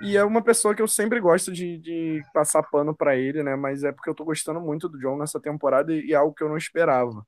E 0.01 0.17
é 0.17 0.25
uma 0.25 0.43
pessoa 0.43 0.75
que 0.75 0.81
eu 0.81 0.89
sempre 0.89 1.21
gosto 1.21 1.53
de, 1.53 1.77
de 1.77 2.21
passar 2.33 2.61
pano 2.63 2.93
para 2.93 3.15
ele, 3.15 3.41
né? 3.43 3.55
Mas 3.55 3.81
é 3.85 3.93
porque 3.93 4.09
eu 4.09 4.15
tô 4.15 4.25
gostando 4.25 4.59
muito 4.59 4.89
do 4.89 4.99
John 4.99 5.17
nessa 5.17 5.39
temporada 5.39 5.93
e, 5.93 6.07
e 6.07 6.13
é 6.13 6.17
algo 6.17 6.35
que 6.35 6.43
eu 6.43 6.49
não 6.49 6.57
esperava. 6.57 7.25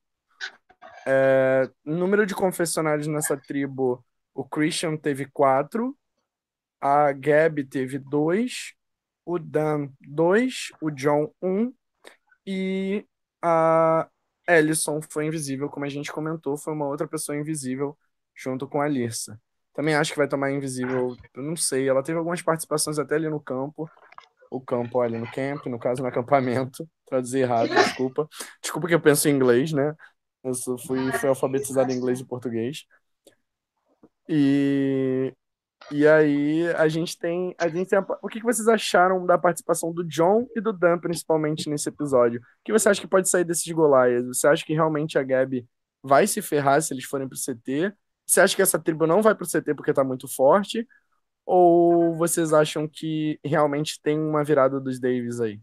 É, 1.09 1.69
número 1.85 2.25
de 2.25 2.35
confessionários 2.35 3.07
nessa 3.07 3.37
tribo, 3.37 4.03
o 4.33 4.43
Christian 4.43 4.97
teve 4.97 5.25
quatro, 5.25 5.97
a 6.81 7.13
Gab 7.13 7.63
teve 7.63 7.97
dois, 7.97 8.73
o 9.25 9.39
Dan 9.39 9.87
dois, 10.01 10.67
o 10.81 10.91
John 10.91 11.31
um 11.41 11.73
e 12.45 13.05
a 13.41 14.09
Ellison 14.49 14.99
foi 15.09 15.27
invisível, 15.27 15.69
como 15.69 15.85
a 15.85 15.89
gente 15.89 16.11
comentou, 16.11 16.57
foi 16.57 16.73
uma 16.73 16.87
outra 16.87 17.07
pessoa 17.07 17.37
invisível 17.37 17.97
junto 18.35 18.67
com 18.67 18.81
a 18.81 18.87
Lirsa. 18.87 19.39
Também 19.73 19.95
acho 19.95 20.11
que 20.11 20.17
vai 20.17 20.27
tomar 20.27 20.51
invisível, 20.51 21.15
não 21.33 21.55
sei, 21.55 21.87
ela 21.87 22.03
teve 22.03 22.17
algumas 22.17 22.41
participações 22.41 22.99
até 22.99 23.15
ali 23.15 23.29
no 23.29 23.39
campo, 23.39 23.89
o 24.51 24.59
campo 24.59 24.99
ali 24.99 25.17
no 25.17 25.31
camp, 25.31 25.65
no 25.67 25.79
caso 25.79 26.01
no 26.01 26.09
acampamento, 26.09 26.85
traduzir 27.05 27.39
errado, 27.39 27.69
desculpa. 27.69 28.27
Desculpa 28.61 28.87
que 28.89 28.95
eu 28.95 29.01
penso 29.01 29.29
em 29.29 29.35
inglês, 29.35 29.71
né? 29.71 29.95
Eu 30.43 30.53
fui, 30.79 31.11
fui 31.13 31.29
alfabetizado 31.29 31.91
em 31.91 31.95
inglês 31.95 32.19
e 32.19 32.25
português. 32.25 32.85
E 34.29 35.33
e 35.91 36.05
aí 36.07 36.67
a 36.75 36.87
gente 36.87 37.17
tem. 37.17 37.55
A 37.57 37.67
gente 37.69 37.89
tem 37.89 37.99
a, 37.99 38.05
o 38.21 38.27
que 38.27 38.41
vocês 38.41 38.67
acharam 38.67 39.25
da 39.25 39.37
participação 39.37 39.93
do 39.93 40.03
John 40.03 40.47
e 40.55 40.61
do 40.61 40.73
Dan, 40.73 40.99
principalmente, 40.99 41.69
nesse 41.69 41.87
episódio? 41.89 42.41
O 42.41 42.43
que 42.65 42.71
você 42.73 42.89
acha 42.89 42.99
que 42.99 43.07
pode 43.07 43.29
sair 43.29 43.45
desses 43.45 43.71
Golaias? 43.71 44.25
Você 44.25 44.47
acha 44.47 44.65
que 44.65 44.73
realmente 44.73 45.17
a 45.17 45.23
Gabi 45.23 45.65
vai 46.03 46.27
se 46.27 46.41
ferrar 46.41 46.81
se 46.81 46.93
eles 46.93 47.05
forem 47.05 47.27
pro 47.27 47.37
CT? 47.37 47.93
Você 48.25 48.41
acha 48.41 48.55
que 48.55 48.61
essa 48.61 48.79
tribo 48.79 49.07
não 49.07 49.21
vai 49.21 49.33
pro 49.35 49.47
CT 49.47 49.73
porque 49.75 49.93
tá 49.93 50.03
muito 50.03 50.27
forte? 50.27 50.85
Ou 51.45 52.15
vocês 52.17 52.53
acham 52.53 52.87
que 52.87 53.39
realmente 53.43 54.01
tem 54.01 54.19
uma 54.19 54.43
virada 54.43 54.79
dos 54.81 54.99
Davis 54.99 55.39
aí? 55.39 55.61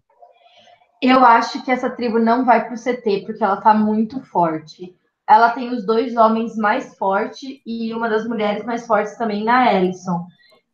Eu 1.07 1.25
acho 1.25 1.65
que 1.65 1.71
essa 1.71 1.91
tribo 1.91 2.19
não 2.19 2.45
vai 2.45 2.67
pro 2.67 2.77
CT 2.77 3.25
porque 3.27 3.43
ela 3.43 3.61
tá 3.61 3.75
muito 3.75 4.21
forte 4.23 4.95
ela 5.29 5.51
tem 5.51 5.71
os 5.71 5.85
dois 5.87 6.17
homens 6.17 6.57
mais 6.57 6.97
fortes 6.97 7.61
e 7.65 7.93
uma 7.95 8.09
das 8.09 8.27
mulheres 8.27 8.65
mais 8.65 8.87
fortes 8.87 9.17
também 9.17 9.45
na 9.45 9.73
Ellison. 9.73 10.27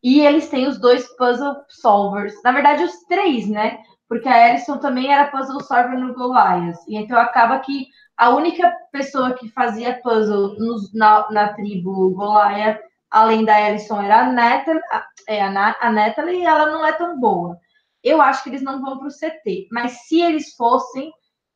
E 0.02 0.20
eles 0.20 0.48
têm 0.48 0.66
os 0.66 0.78
dois 0.78 1.06
puzzle 1.16 1.56
solvers. 1.68 2.34
Na 2.42 2.52
verdade, 2.52 2.82
os 2.82 3.04
três, 3.04 3.48
né? 3.48 3.78
Porque 4.08 4.28
a 4.28 4.48
Ellison 4.48 4.78
também 4.78 5.12
era 5.12 5.30
puzzle 5.30 5.60
solver 5.60 5.98
no 5.98 6.14
Goliath. 6.14 6.78
E 6.88 6.96
então 6.96 7.18
acaba 7.18 7.58
que 7.60 7.86
a 8.16 8.30
única 8.30 8.72
pessoa 8.90 9.34
que 9.34 9.48
fazia 9.50 10.00
puzzle 10.02 10.56
na, 10.94 11.30
na 11.30 11.52
tribo 11.52 12.10
Goliath, 12.10 12.80
além 13.10 13.44
da 13.44 13.60
Ellison, 13.60 14.00
era 14.02 14.22
a 14.22 14.32
Natalie, 14.32 14.80
é, 15.28 15.42
a, 15.42 15.76
a 15.80 15.92
Natalie, 15.92 16.40
e 16.40 16.44
ela 16.44 16.66
não 16.70 16.84
é 16.84 16.92
tão 16.92 17.20
boa. 17.20 17.56
Eu 18.02 18.20
acho 18.20 18.42
que 18.42 18.50
eles 18.50 18.62
não 18.62 18.80
vão 18.80 18.98
para 18.98 19.08
o 19.08 19.10
CT. 19.10 19.68
Mas 19.70 20.06
se 20.06 20.20
eles 20.20 20.54
fossem, 20.54 21.12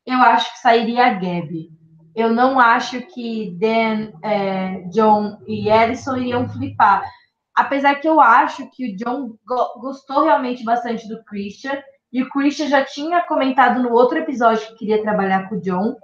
eu 0.06 0.18
acho 0.18 0.52
que 0.52 0.58
sairia 0.58 1.06
a 1.06 1.14
Gabi 1.14 1.70
Eu 2.14 2.32
não 2.32 2.60
acho 2.60 3.00
que 3.06 3.56
Dan, 3.58 4.12
é, 4.22 4.82
John 4.90 5.38
e 5.46 5.68
Ellison 5.68 6.16
iriam 6.16 6.48
flipar. 6.48 7.02
Apesar 7.54 7.96
que 7.96 8.08
eu 8.08 8.20
acho 8.20 8.68
que 8.70 8.92
o 8.92 8.96
John 8.96 9.36
go 9.46 9.80
gostou 9.80 10.24
realmente 10.24 10.64
bastante 10.64 11.08
do 11.08 11.22
Christian, 11.24 11.80
e 12.12 12.22
o 12.22 12.28
Christian 12.28 12.68
já 12.68 12.84
tinha 12.84 13.22
comentado 13.22 13.82
no 13.82 13.92
outro 13.92 14.18
episódio 14.18 14.66
que 14.68 14.76
queria 14.76 15.02
trabalhar 15.02 15.48
com 15.48 15.56
o 15.56 15.60
John, 15.60 15.96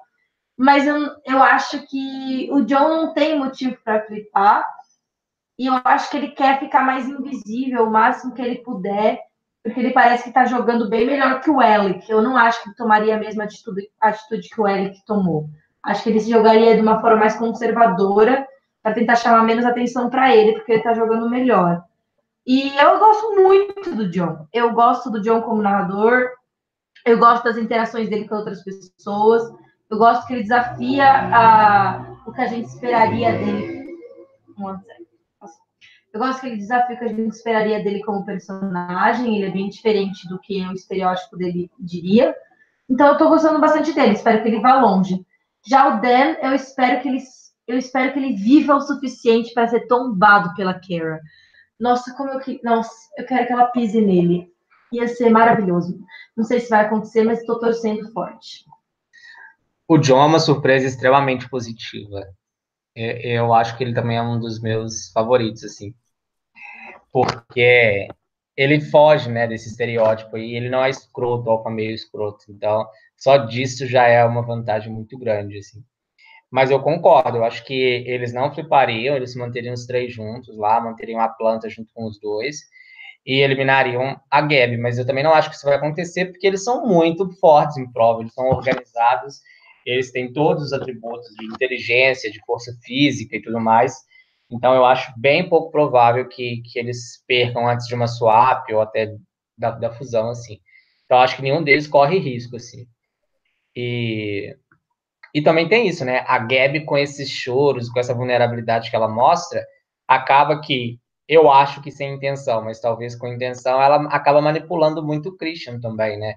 mas 0.57 0.86
eu, 0.86 0.97
eu 1.24 1.43
acho 1.43 1.86
que 1.86 2.49
o 2.53 2.62
John 2.62 2.88
não 2.88 3.14
tem 3.14 3.38
motivo 3.38 3.76
para 3.84 4.05
flipar, 4.07 4.64
e 5.59 5.66
eu 5.66 5.80
acho 5.84 6.11
que 6.11 6.16
ele 6.16 6.28
quer 6.32 6.59
ficar 6.59 6.82
mais 6.82 7.09
invisível 7.09 7.84
o 7.84 7.91
máximo 7.91 8.34
que 8.34 8.43
ele 8.43 8.57
puder, 8.57 9.20
porque 9.63 9.81
ele 9.81 9.93
parece 9.93 10.25
que 10.25 10.31
está 10.31 10.47
jogando 10.47 10.89
bem 10.89 11.07
melhor 11.07 11.41
que 11.41 11.51
o 11.51 11.61
Elic. 11.61 12.11
Eu 12.11 12.23
não 12.23 12.37
acho 12.37 12.63
que 12.63 12.75
tomaria 12.77 13.17
a 13.17 13.19
mesma 13.19 13.45
atitude, 13.45 13.89
atitude 14.01 14.49
que 14.49 14.61
o 14.61 14.67
Elic 14.67 15.05
tomou. 15.05 15.49
Acho 15.83 16.03
que 16.03 16.11
ele 16.11 16.21
se 16.21 16.31
jogaria 16.31 16.75
de 16.75 16.81
uma 16.81 17.01
forma 17.01 17.19
mais 17.19 17.37
conservadora 17.37 18.47
para 18.83 18.95
tentar 18.95 19.17
chamar 19.17 19.43
menos 19.45 19.65
atenção 19.65 20.09
para 20.09 20.35
ele, 20.35 20.53
porque 20.53 20.73
ele 20.73 20.79
está 20.79 20.95
jogando 20.95 21.29
melhor. 21.29 21.83
E 22.47 22.75
eu 22.79 22.99
gosto 22.99 23.35
muito 23.37 23.95
do 23.95 24.11
John. 24.11 24.47
Eu 24.53 24.73
gosto 24.73 25.11
do 25.11 25.21
John 25.21 25.43
como 25.43 25.63
narrador. 25.63 26.31
Eu 27.05 27.19
gosto 27.19 27.45
das 27.45 27.59
interações 27.59 28.09
dele 28.09 28.27
com 28.27 28.37
outras 28.37 28.63
pessoas. 28.65 29.43
Eu 29.91 29.99
gosto 29.99 30.27
que 30.27 30.33
ele 30.35 30.43
desafia 30.43 31.05
a, 31.07 32.17
o 32.27 32.33
que 32.33 32.41
a 32.41 32.47
gente 32.47 32.69
esperaria 32.69 33.33
dele. 33.33 33.97
Eu 36.13 36.21
gosto 36.21 36.41
que 36.41 36.49
ele 36.49 36.57
desafia 36.57 36.97
o 36.97 36.99
que 36.99 37.05
a 37.05 37.09
gente 37.09 37.33
esperaria 37.33 37.83
dele 37.83 38.03
como 38.03 38.25
personagem. 38.25 39.37
Ele 39.37 39.47
é 39.47 39.51
bem 39.51 39.69
diferente 39.69 40.29
do 40.29 40.39
que 40.41 40.61
o 40.67 40.73
estereótipo 40.73 41.37
dele 41.37 41.71
diria. 41.79 42.35
Então 42.89 43.07
eu 43.07 43.19
tô 43.19 43.29
gostando 43.29 43.61
bastante 43.61 43.93
dele. 43.93 44.15
Espero 44.15 44.43
que 44.43 44.49
ele 44.49 44.61
vá 44.61 44.81
longe. 44.81 45.25
Já 45.67 45.89
o 45.89 46.01
Dan, 46.01 46.37
eu 46.43 46.53
espero 46.53 47.01
que 47.01 47.09
ele, 47.09 47.23
eu 47.69 47.79
espero 47.79 48.13
que 48.13 48.19
ele 48.19 48.35
viva 48.35 48.75
o 48.75 48.81
suficiente 48.81 49.55
para 49.55 49.69
ser 49.69 49.87
tombado 49.87 50.55
pela 50.55 50.75
Kara. 50.75 51.21
Nossa, 51.79 52.13
como 52.15 52.31
eu 52.31 52.41
que. 52.41 52.61
Nossa, 52.65 52.91
eu 53.17 53.25
quero 53.25 53.47
que 53.47 53.53
ela 53.53 53.67
pise 53.67 54.01
nele. 54.01 54.49
Ia 54.93 55.07
ser 55.07 55.31
maravilhoso. 55.31 56.01
Não 56.37 56.43
sei 56.43 56.59
se 56.59 56.69
vai 56.69 56.85
acontecer, 56.85 57.23
mas 57.23 57.41
estou 57.41 57.61
torcendo 57.61 58.11
forte. 58.13 58.65
O 59.87 59.97
John 59.97 60.23
é 60.23 60.27
uma 60.27 60.41
surpresa 60.41 60.87
extremamente 60.87 61.49
positiva. 61.49 62.27
Eu 63.01 63.55
acho 63.55 63.77
que 63.77 63.85
ele 63.85 63.95
também 63.95 64.17
é 64.17 64.23
um 64.23 64.39
dos 64.39 64.61
meus 64.61 65.11
favoritos, 65.13 65.65
assim. 65.65 65.95
Porque 67.13 68.09
ele 68.57 68.81
foge, 68.81 69.31
né, 69.31 69.47
desse 69.47 69.69
estereótipo 69.69 70.37
e 70.37 70.57
ele 70.57 70.69
não 70.69 70.85
é 70.85 70.91
escroto, 70.91 71.51
alfa 71.51 71.71
meio 71.71 71.93
escroto. 71.93 72.45
Então, 72.51 72.87
só 73.17 73.39
disso 73.39 73.87
já 73.87 74.07
é 74.07 74.25
uma 74.25 74.43
vantagem 74.43 74.93
muito 74.93 75.19
grande, 75.19 75.59
assim. 75.59 75.83
Mas 76.51 76.71
eu 76.71 76.81
concordo, 76.83 77.39
eu 77.39 77.45
acho 77.45 77.65
que 77.65 77.75
eles 77.75 78.33
não 78.33 78.53
flipariam, 78.53 79.17
eles 79.17 79.37
manteriam 79.37 79.73
os 79.75 79.87
três 79.87 80.13
juntos 80.13 80.57
lá, 80.59 80.81
manteriam 80.81 81.21
a 81.21 81.29
planta 81.29 81.71
junto 81.71 81.93
com 81.95 82.07
os 82.07 82.19
dois 82.21 82.57
e 83.25 83.41
eliminariam 83.41 84.21
a 84.31 84.41
Gabi. 84.41 84.77
Mas 84.77 84.99
eu 84.99 85.07
também 85.07 85.23
não 85.25 85.33
acho 85.33 85.49
que 85.49 85.57
isso 85.57 85.67
vai 85.67 85.77
acontecer 85.77 86.27
porque 86.27 86.47
eles 86.47 86.65
são 86.65 86.87
muito 86.87 87.31
fortes 87.39 87.77
em 87.77 87.91
prova, 87.91 88.21
eles 88.21 88.35
são 88.35 88.47
organizados, 88.47 89.41
eles 89.87 90.11
têm 90.12 90.33
todos 90.33 90.64
os 90.64 90.72
atributos 90.72 91.28
de 91.39 91.47
inteligência, 91.47 92.31
de 92.31 92.41
força 92.45 92.72
física 92.83 93.37
e 93.37 93.43
tudo 93.43 93.61
mais. 93.61 93.95
Então 94.51 94.74
eu 94.74 94.85
acho 94.85 95.12
bem 95.16 95.49
pouco 95.49 95.70
provável 95.70 96.28
que, 96.28 96.62
que 96.62 96.78
eles 96.78 97.22
percam 97.26 97.68
antes 97.68 97.87
de 97.87 97.95
uma 97.95 98.07
swap 98.07 98.68
ou 98.72 98.81
até 98.81 99.14
da, 99.57 99.70
da 99.70 99.91
fusão, 99.93 100.31
assim. 100.31 100.59
Então 101.05 101.18
acho 101.18 101.37
que 101.37 101.43
nenhum 101.43 101.62
deles 101.62 101.87
corre 101.87 102.18
risco, 102.18 102.57
assim. 102.57 102.87
E 103.74 104.57
e 105.35 105.43
também 105.43 105.68
tem 105.68 105.87
isso, 105.89 106.05
né? 106.05 106.24
A 106.26 106.39
Gabi, 106.39 106.85
com 106.85 106.99
esses 106.99 107.31
choros, 107.31 107.89
com 107.89 108.01
essa 108.01 108.14
vulnerabilidade 108.14 108.91
que 108.91 108.97
ela 108.97 109.09
mostra, 109.09 109.64
acaba 110.07 110.61
que, 110.61 110.99
eu 111.28 111.51
acho 111.51 111.81
que 111.81 111.93
sem 111.93 112.14
intenção, 112.14 112.64
mas 112.64 112.81
talvez 112.81 113.14
com 113.14 113.28
intenção, 113.28 113.81
ela 113.81 114.03
acaba 114.09 114.41
manipulando 114.41 115.05
muito 115.05 115.28
o 115.28 115.37
Christian 115.37 115.78
também, 115.81 116.18
né? 116.18 116.35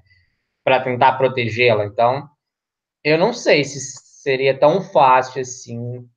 Para 0.63 0.83
tentar 0.83 1.13
protegê-la. 1.13 1.85
Então, 1.85 2.29
eu 3.03 3.17
não 3.17 3.33
sei 3.33 3.63
se 3.63 3.79
seria 4.21 4.57
tão 4.57 4.81
fácil 4.81 5.41
assim 5.41 6.07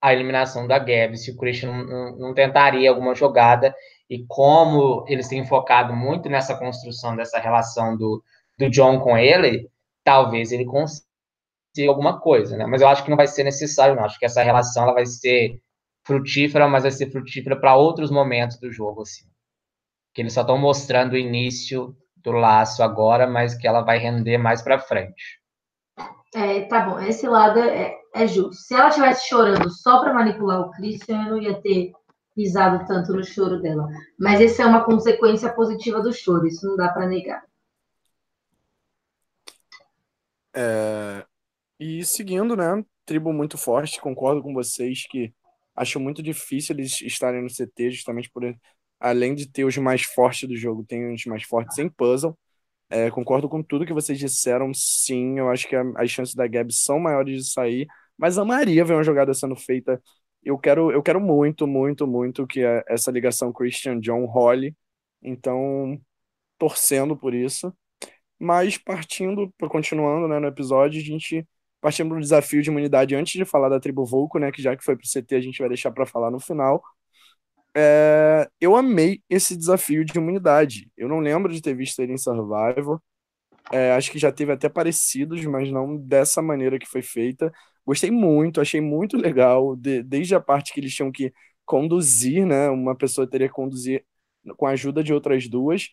a 0.00 0.12
eliminação 0.12 0.66
da 0.66 0.78
Gabi, 0.78 1.16
se 1.16 1.30
o 1.30 1.36
Christian 1.36 1.72
não, 1.72 2.16
não 2.16 2.34
tentaria 2.34 2.88
alguma 2.88 3.14
jogada. 3.14 3.74
E 4.08 4.24
como 4.26 5.04
eles 5.08 5.28
têm 5.28 5.44
focado 5.44 5.92
muito 5.92 6.28
nessa 6.28 6.56
construção 6.56 7.16
dessa 7.16 7.38
relação 7.38 7.96
do, 7.96 8.22
do 8.58 8.70
John 8.70 9.00
com 9.00 9.18
ele, 9.18 9.68
talvez 10.04 10.52
ele 10.52 10.64
consiga 10.64 11.02
alguma 11.88 12.20
coisa, 12.20 12.56
né? 12.56 12.66
Mas 12.66 12.80
eu 12.80 12.88
acho 12.88 13.02
que 13.02 13.10
não 13.10 13.16
vai 13.16 13.26
ser 13.26 13.42
necessário, 13.44 13.96
não. 13.96 14.04
Acho 14.04 14.18
que 14.18 14.26
essa 14.26 14.42
relação 14.42 14.84
ela 14.84 14.94
vai 14.94 15.06
ser 15.06 15.60
frutífera, 16.04 16.68
mas 16.68 16.84
vai 16.84 16.92
ser 16.92 17.10
frutífera 17.10 17.58
para 17.58 17.76
outros 17.76 18.10
momentos 18.10 18.58
do 18.58 18.70
jogo, 18.70 19.02
assim. 19.02 19.26
Que 20.14 20.22
eles 20.22 20.32
só 20.32 20.42
estão 20.42 20.56
mostrando 20.56 21.14
o 21.14 21.18
início 21.18 21.96
do 22.16 22.30
laço 22.30 22.82
agora, 22.82 23.26
mas 23.26 23.56
que 23.56 23.66
ela 23.66 23.82
vai 23.82 23.98
render 23.98 24.38
mais 24.38 24.62
para 24.62 24.78
frente. 24.78 25.40
É, 26.36 26.66
tá 26.66 26.80
bom. 26.80 27.00
Esse 27.00 27.26
lado 27.26 27.58
é, 27.58 27.98
é 28.14 28.26
justo. 28.26 28.52
Se 28.56 28.74
ela 28.74 28.88
estivesse 28.88 29.26
chorando 29.26 29.70
só 29.70 30.00
para 30.00 30.12
manipular 30.12 30.60
o 30.60 30.70
Christian, 30.70 31.22
eu 31.22 31.30
não 31.30 31.40
ia 31.40 31.58
ter 31.62 31.92
pisado 32.34 32.86
tanto 32.86 33.14
no 33.14 33.24
choro 33.24 33.58
dela. 33.62 33.88
Mas 34.18 34.42
essa 34.42 34.62
é 34.62 34.66
uma 34.66 34.84
consequência 34.84 35.50
positiva 35.50 36.02
do 36.02 36.12
choro, 36.12 36.46
isso 36.46 36.66
não 36.66 36.76
dá 36.76 36.90
para 36.90 37.06
negar. 37.06 37.42
É, 40.54 41.24
e 41.80 42.04
seguindo, 42.04 42.54
né? 42.54 42.84
Tribo 43.06 43.32
muito 43.32 43.56
forte, 43.56 43.98
concordo 43.98 44.42
com 44.42 44.52
vocês 44.52 45.06
que 45.08 45.32
acho 45.74 45.98
muito 45.98 46.22
difícil 46.22 46.76
eles 46.76 47.00
estarem 47.00 47.42
no 47.42 47.48
CT, 47.48 47.92
justamente 47.92 48.30
por 48.30 48.42
além 49.00 49.34
de 49.34 49.50
ter 49.50 49.64
os 49.64 49.78
mais 49.78 50.02
fortes 50.02 50.46
do 50.46 50.54
jogo, 50.54 50.84
tem 50.84 51.14
os 51.14 51.24
mais 51.24 51.44
fortes 51.44 51.78
em 51.78 51.88
puzzle. 51.88 52.36
É, 52.88 53.10
concordo 53.10 53.48
com 53.48 53.62
tudo 53.62 53.84
que 53.86 53.92
vocês 53.92 54.18
disseram, 54.18 54.72
sim. 54.74 55.38
Eu 55.38 55.50
acho 55.50 55.68
que 55.68 55.74
a, 55.76 55.82
as 55.96 56.10
chances 56.10 56.34
da 56.34 56.46
Gab 56.46 56.72
são 56.72 56.98
maiores 57.00 57.44
de 57.44 57.52
sair, 57.52 57.86
mas 58.16 58.38
amaria 58.38 58.84
ver 58.84 58.94
uma 58.94 59.02
jogada 59.04 59.34
sendo 59.34 59.56
feita. 59.56 60.00
Eu 60.42 60.56
quero, 60.58 60.92
eu 60.92 61.02
quero 61.02 61.20
muito, 61.20 61.66
muito, 61.66 62.06
muito 62.06 62.46
que 62.46 62.64
a, 62.64 62.84
essa 62.88 63.10
ligação 63.10 63.52
Christian 63.52 63.98
John 64.00 64.24
role. 64.26 64.76
Então, 65.22 66.00
torcendo 66.58 67.16
por 67.16 67.34
isso. 67.34 67.74
Mas 68.38 68.78
partindo, 68.78 69.52
continuando 69.70 70.28
né, 70.28 70.38
no 70.38 70.46
episódio, 70.48 71.00
a 71.00 71.04
gente 71.04 71.46
partindo 71.80 72.08
para 72.10 72.18
o 72.18 72.20
desafio 72.20 72.62
de 72.62 72.70
imunidade 72.70 73.14
antes 73.14 73.34
de 73.34 73.44
falar 73.44 73.68
da 73.68 73.80
tribo 73.80 74.04
Volco, 74.04 74.38
né, 74.38 74.50
que 74.52 74.62
já 74.62 74.76
que 74.76 74.84
foi 74.84 74.96
para 74.96 75.04
o 75.04 75.08
CT 75.08 75.36
a 75.36 75.40
gente 75.40 75.58
vai 75.60 75.68
deixar 75.68 75.92
para 75.92 76.06
falar 76.06 76.30
no 76.30 76.40
final. 76.40 76.82
É, 77.78 78.48
eu 78.60 78.74
amei 78.74 79.22
esse 79.28 79.56
desafio 79.56 80.04
de 80.04 80.16
imunidade. 80.16 80.90
Eu 80.96 81.08
não 81.08 81.20
lembro 81.20 81.52
de 81.52 81.60
ter 81.60 81.74
visto 81.74 82.00
ele 82.00 82.12
em 82.14 82.18
Survivor. 82.18 83.00
É, 83.72 83.92
acho 83.94 84.10
que 84.12 84.18
já 84.18 84.32
teve 84.32 84.52
até 84.52 84.68
parecidos, 84.68 85.44
mas 85.46 85.70
não 85.72 85.96
dessa 85.96 86.42
maneira 86.42 86.78
que 86.78 86.86
foi 86.86 87.02
feita. 87.02 87.52
Gostei 87.86 88.10
muito, 88.10 88.60
achei 88.60 88.80
muito 88.80 89.16
legal, 89.16 89.76
de, 89.76 90.02
desde 90.02 90.34
a 90.34 90.40
parte 90.40 90.72
que 90.72 90.80
eles 90.80 90.94
tinham 90.94 91.12
que 91.12 91.32
conduzir, 91.64 92.46
né? 92.46 92.68
Uma 92.70 92.96
pessoa 92.96 93.28
teria 93.28 93.48
que 93.48 93.54
conduzir 93.54 94.04
com 94.56 94.66
a 94.66 94.70
ajuda 94.72 95.02
de 95.04 95.12
outras 95.14 95.48
duas, 95.48 95.90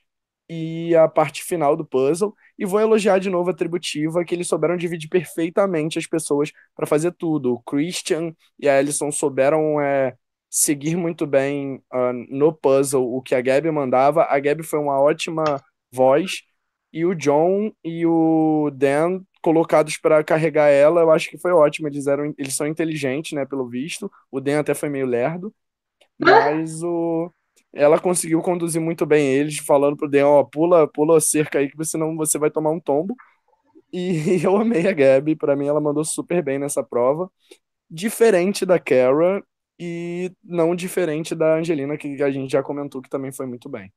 e 0.50 0.96
a 0.96 1.08
parte 1.08 1.44
final 1.44 1.76
do 1.76 1.86
puzzle. 1.86 2.34
E 2.58 2.66
vou 2.66 2.80
elogiar 2.80 3.20
de 3.20 3.30
novo 3.30 3.50
a 3.50 3.54
Tributiva, 3.54 4.24
que 4.26 4.36
eles 4.36 4.48
souberam 4.48 4.78
dividir 4.78 5.10
perfeitamente 5.10 5.98
as 6.00 6.08
pessoas 6.08 6.52
para 6.76 6.86
fazer 6.86 7.12
tudo. 7.14 7.54
O 7.54 7.62
Christian 7.64 8.34
e 8.60 8.70
a 8.70 8.78
Alison 8.78 9.12
souberam 9.12 9.80
é, 9.82 10.16
seguir 10.54 10.96
muito 10.96 11.26
bem 11.26 11.78
uh, 11.92 12.14
no 12.30 12.54
puzzle 12.54 13.12
o 13.12 13.24
que 13.24 13.34
a 13.34 13.42
Gabi 13.42 13.72
mandava. 13.72 14.26
A 14.30 14.40
Gabi 14.40 14.62
foi 14.62 14.78
uma 14.78 15.02
ótima 15.02 15.44
voz. 15.92 16.44
E 16.94 17.04
o 17.06 17.16
John 17.16 17.72
e 17.84 18.06
o 18.06 18.70
Dan 18.72 19.22
colocados 19.42 19.98
para 19.98 20.24
carregar 20.24 20.70
ela, 20.70 21.02
eu 21.02 21.12
acho 21.12 21.28
que 21.30 21.40
foi 21.40 21.52
ótimo. 21.52 21.88
Eles 21.88 22.06
eram, 22.06 22.34
eles 22.38 22.56
são 22.56 22.68
inteligentes, 22.68 23.32
né, 23.34 23.46
pelo 23.46 23.68
visto. 23.68 24.12
O 24.32 24.40
Dan 24.40 24.60
até 24.60 24.76
foi 24.76 24.90
meio 24.90 25.08
lerdo, 25.08 25.54
mas 26.20 26.84
o 26.84 27.32
ela 27.74 28.00
conseguiu 28.00 28.42
conduzir 28.42 28.82
muito 28.82 29.06
bem 29.06 29.28
eles, 29.28 29.58
falando 29.60 29.98
pro 29.98 30.10
Deon, 30.10 30.30
ó, 30.30 30.44
pula, 30.44 30.88
pula 30.88 31.18
a 31.18 31.22
cerca 31.22 31.60
aí, 31.60 31.70
que 31.72 31.86
senão 31.86 32.16
você 32.16 32.38
vai 32.38 32.52
tomar 32.52 32.72
um 32.72 32.80
tombo. 32.80 33.16
E 33.92 34.42
eu 34.46 34.58
amei 34.58 34.88
a 34.88 34.94
Gabi, 34.94 35.36
para 35.36 35.56
mim 35.56 35.68
ela 35.68 35.82
mandou 35.82 36.06
super 36.06 36.44
bem 36.44 36.60
nessa 36.60 36.84
prova. 36.84 37.32
Diferente 37.90 38.66
da 38.66 38.80
Kara 38.80 39.44
e 39.80 40.32
não 40.44 40.76
diferente 40.76 41.34
da 41.36 41.56
Angelina, 41.56 41.98
que 41.98 42.22
a 42.22 42.32
gente 42.32 42.52
já 42.52 42.62
comentou 42.62 43.02
que 43.02 43.10
também 43.10 43.32
foi 43.32 43.46
muito 43.46 43.68
bem. 43.70 43.92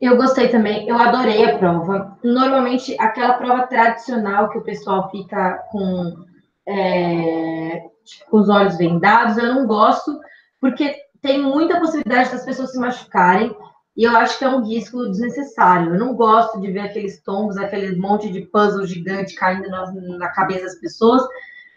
Eu 0.00 0.16
gostei 0.16 0.48
também, 0.48 0.88
eu 0.88 0.98
adorei 0.98 1.44
a 1.44 1.58
prova. 1.58 2.18
Normalmente, 2.24 2.96
aquela 2.98 3.34
prova 3.34 3.66
tradicional 3.68 4.50
que 4.50 4.58
o 4.58 4.64
pessoal 4.64 5.08
fica 5.10 5.58
com, 5.70 6.24
é, 6.66 7.84
com 8.28 8.38
os 8.38 8.48
olhos 8.48 8.76
vendados, 8.76 9.38
eu 9.38 9.54
não 9.54 9.66
gosto, 9.66 10.18
porque 10.60 10.96
tem 11.20 11.40
muita 11.40 11.78
possibilidade 11.78 12.32
das 12.32 12.44
pessoas 12.44 12.72
se 12.72 12.78
machucarem 12.80 13.54
e 13.96 14.04
eu 14.04 14.16
acho 14.16 14.38
que 14.38 14.44
é 14.44 14.48
um 14.48 14.64
risco 14.64 15.06
desnecessário. 15.08 15.94
Eu 15.94 16.00
não 16.00 16.14
gosto 16.14 16.60
de 16.60 16.72
ver 16.72 16.80
aqueles 16.80 17.22
tombos, 17.22 17.56
aquele 17.56 17.94
monte 17.96 18.30
de 18.30 18.40
puzzle 18.46 18.86
gigante 18.86 19.34
caindo 19.34 19.68
na, 19.68 19.92
na 19.92 20.28
cabeça 20.30 20.64
das 20.64 20.80
pessoas. 20.80 21.22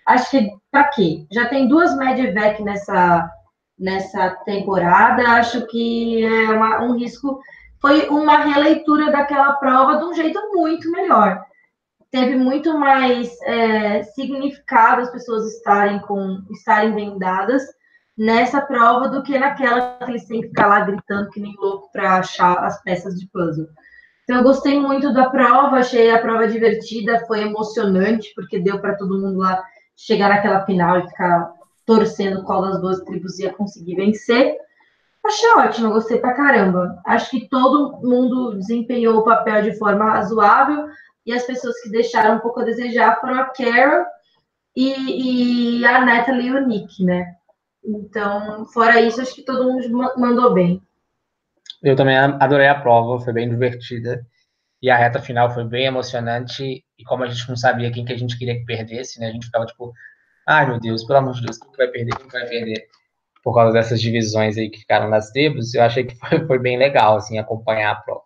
Acho 0.06 0.32
que 0.32 0.50
para 0.72 0.86
quê? 0.90 1.26
Já 1.32 1.48
tem 1.48 1.68
duas 1.68 1.98
Medivec 1.98 2.62
nessa, 2.62 3.30
nessa 3.78 4.30
temporada. 4.46 5.24
Acho 5.30 5.66
que 5.68 6.24
é 6.24 6.50
uma, 6.52 6.84
um 6.84 6.98
risco. 6.98 7.40
Foi 7.82 8.08
uma 8.10 8.38
releitura 8.38 9.12
daquela 9.12 9.54
prova 9.54 9.98
de 9.98 10.06
um 10.06 10.14
jeito 10.14 10.40
muito 10.54 10.92
melhor. 10.92 11.44
Teve 12.12 12.36
muito 12.36 12.78
mais 12.78 13.36
é, 13.42 14.04
significado 14.04 15.02
as 15.02 15.12
pessoas 15.12 15.54
estarem 15.56 16.00
com 16.00 16.42
estarem 16.52 16.94
vendadas 16.94 17.64
nessa 18.18 18.62
prova 18.62 19.10
do 19.10 19.24
que 19.24 19.38
naquela 19.38 19.98
que 19.98 20.10
eles 20.10 20.26
têm 20.26 20.42
que 20.42 20.48
ficar 20.48 20.68
lá 20.68 20.80
gritando 20.82 21.30
que 21.32 21.42
nem 21.42 21.54
louco 21.58 21.92
para 21.92 22.20
achar 22.20 22.64
as 22.64 22.82
peças 22.84 23.20
de 23.20 23.28
puzzle. 23.28 23.68
Então, 24.24 24.38
eu 24.38 24.44
gostei 24.44 24.80
muito 24.80 25.14
da 25.14 25.30
prova, 25.30 25.78
achei 25.78 26.10
a 26.10 26.20
prova 26.20 26.48
divertida, 26.48 27.26
foi 27.28 27.42
emocionante, 27.42 28.32
porque 28.34 28.60
deu 28.60 28.80
para 28.80 28.96
todo 28.96 29.20
mundo 29.20 29.40
lá 29.40 29.64
chegar 29.96 30.30
naquela 30.30 30.66
final 30.66 31.00
e 31.00 31.08
ficar 31.08 31.52
torcendo 31.86 32.44
qual 32.44 32.62
das 32.62 32.82
duas 32.82 33.00
tribos 33.02 33.40
ia 33.40 33.54
conseguir 33.54 33.96
vencer. 33.96 34.58
Achei 35.26 35.50
ótimo, 35.54 35.92
gostei 35.92 36.20
pra 36.20 36.36
caramba. 36.36 37.02
Acho 37.06 37.32
que 37.32 37.50
todo 37.50 38.00
mundo 38.02 38.58
desempenhou 38.58 39.18
o 39.18 39.24
papel 39.24 39.64
de 39.64 39.78
forma 39.78 40.06
razoável 40.06 40.88
e 41.26 41.34
as 41.34 41.44
pessoas 41.44 41.82
que 41.82 41.90
deixaram 41.90 42.36
um 42.36 42.40
pouco 42.40 42.60
a 42.60 42.66
desejar 42.66 43.20
foram 43.20 43.40
a 43.40 43.46
Carol 43.46 44.06
e, 44.76 45.80
e 45.80 45.86
a 45.86 46.06
Natalie 46.06 46.48
e 46.48 46.52
o 46.52 46.68
Nick, 46.68 47.04
né? 47.04 47.34
Então, 47.84 48.66
fora 48.68 49.02
isso, 49.02 49.22
acho 49.22 49.34
que 49.34 49.44
todo 49.44 49.64
mundo 49.64 49.90
mandou 50.18 50.54
bem. 50.54 50.82
Eu 51.82 51.96
também 51.96 52.18
adorei 52.18 52.68
a 52.68 52.80
prova, 52.80 53.24
foi 53.24 53.34
bem 53.34 53.50
divertida. 53.50 54.26
E 54.82 54.90
a 54.90 54.98
reta 54.98 55.20
final 55.20 55.52
foi 55.52 55.64
bem 55.64 55.86
emocionante. 55.86 56.85
E 56.98 57.04
como 57.04 57.24
a 57.24 57.28
gente 57.28 57.48
não 57.50 57.56
sabia 57.56 57.92
quem 57.92 58.06
que 58.06 58.14
a 58.14 58.18
gente 58.18 58.38
queria 58.38 58.56
que 58.56 58.66
perdesse, 58.66 59.20
né? 59.20 59.28
A 59.28 59.32
gente 59.32 59.46
ficava 59.46 59.66
tipo, 59.66 59.94
ai 60.48 60.66
meu 60.68 60.80
Deus, 60.80 61.04
pelo 61.04 61.20
amor 61.20 61.34
de 61.34 61.42
Deus, 61.42 61.58
quem 61.58 61.72
que 61.72 61.78
vai 61.78 61.88
perder, 61.88 62.16
quem 62.16 62.28
que 62.28 62.34
vai 62.34 62.48
perder? 62.48 62.88
Por 63.44 63.54
causa 63.54 63.74
dessas 63.74 64.02
divisões 64.02 64.58
aí 64.58 64.70
que 64.70 64.80
ficaram 64.80 65.10
nas 65.10 65.32
tribos, 65.32 65.74
eu 65.74 65.84
achei 65.84 66.06
que 66.06 66.16
foi, 66.20 66.46
foi 66.46 66.60
bem 66.60 66.78
legal, 66.78 67.18
assim, 67.18 67.38
acompanhar 67.38 67.92
a 67.92 67.96
prova. 67.96 68.24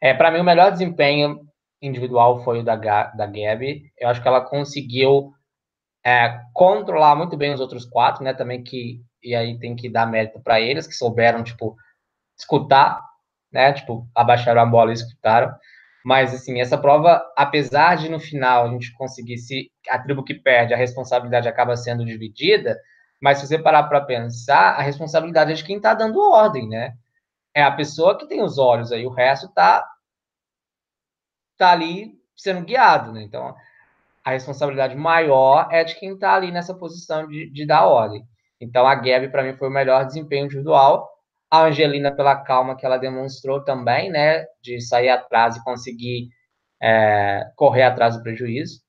É, 0.00 0.14
para 0.14 0.30
mim, 0.30 0.40
o 0.40 0.44
melhor 0.44 0.70
desempenho 0.70 1.40
individual 1.82 2.42
foi 2.44 2.60
o 2.60 2.64
da, 2.64 2.76
da 2.76 3.26
Gabi. 3.26 3.90
Eu 3.98 4.08
acho 4.08 4.22
que 4.22 4.28
ela 4.28 4.40
conseguiu 4.40 5.32
é, 6.04 6.40
controlar 6.52 7.16
muito 7.16 7.36
bem 7.36 7.52
os 7.52 7.60
outros 7.60 7.84
quatro, 7.84 8.24
né? 8.24 8.32
Também 8.34 8.62
que 8.62 9.02
e 9.22 9.34
aí 9.34 9.58
tem 9.58 9.74
que 9.74 9.88
dar 9.90 10.06
mérito 10.06 10.40
para 10.40 10.60
eles 10.60 10.86
que 10.86 10.94
souberam 10.94 11.42
tipo 11.42 11.76
escutar, 12.38 13.00
né? 13.52 13.72
Tipo 13.72 14.08
abaixaram 14.14 14.62
a 14.62 14.66
bola 14.66 14.90
e 14.90 14.94
escutaram. 14.94 15.52
Mas 16.08 16.32
assim 16.32 16.58
essa 16.58 16.78
prova, 16.78 17.22
apesar 17.36 17.96
de 17.98 18.08
no 18.08 18.18
final 18.18 18.64
a 18.64 18.70
gente 18.70 18.94
conseguir 18.94 19.36
se 19.36 19.70
a 19.90 19.98
tribo 19.98 20.24
que 20.24 20.32
perde 20.32 20.72
a 20.72 20.76
responsabilidade 20.76 21.46
acaba 21.46 21.76
sendo 21.76 22.02
dividida, 22.02 22.80
mas 23.20 23.38
se 23.38 23.46
você 23.46 23.58
parar 23.58 23.82
para 23.84 24.00
pensar 24.00 24.70
a 24.78 24.80
responsabilidade 24.80 25.52
é 25.52 25.54
de 25.54 25.62
quem 25.62 25.76
está 25.76 25.92
dando 25.92 26.18
ordem, 26.18 26.66
né? 26.66 26.94
É 27.54 27.62
a 27.62 27.70
pessoa 27.72 28.16
que 28.16 28.26
tem 28.26 28.42
os 28.42 28.56
olhos 28.56 28.90
aí, 28.90 29.04
o 29.04 29.10
resto 29.10 29.52
tá 29.52 29.86
tá 31.58 31.72
ali 31.72 32.14
sendo 32.34 32.64
guiado, 32.64 33.12
né? 33.12 33.22
Então 33.22 33.54
a 34.24 34.30
responsabilidade 34.30 34.96
maior 34.96 35.68
é 35.70 35.84
de 35.84 35.94
quem 35.94 36.14
está 36.14 36.34
ali 36.34 36.50
nessa 36.50 36.74
posição 36.74 37.28
de, 37.28 37.50
de 37.50 37.66
dar 37.66 37.86
ordem. 37.86 38.24
Então, 38.58 38.86
a 38.86 38.94
Gabi, 38.94 39.28
para 39.30 39.42
mim, 39.42 39.58
foi 39.58 39.68
o 39.68 39.70
melhor 39.70 40.06
desempenho 40.06 40.46
individual. 40.46 41.06
A 41.50 41.64
Angelina, 41.64 42.14
pela 42.14 42.36
calma 42.36 42.76
que 42.76 42.84
ela 42.84 42.98
demonstrou 42.98 43.64
também, 43.64 44.10
né, 44.10 44.44
de 44.62 44.80
sair 44.80 45.08
atrás 45.08 45.56
e 45.56 45.64
conseguir 45.64 46.28
é, 46.82 47.44
correr 47.56 47.84
atrás 47.84 48.16
do 48.16 48.22
prejuízo. 48.22 48.80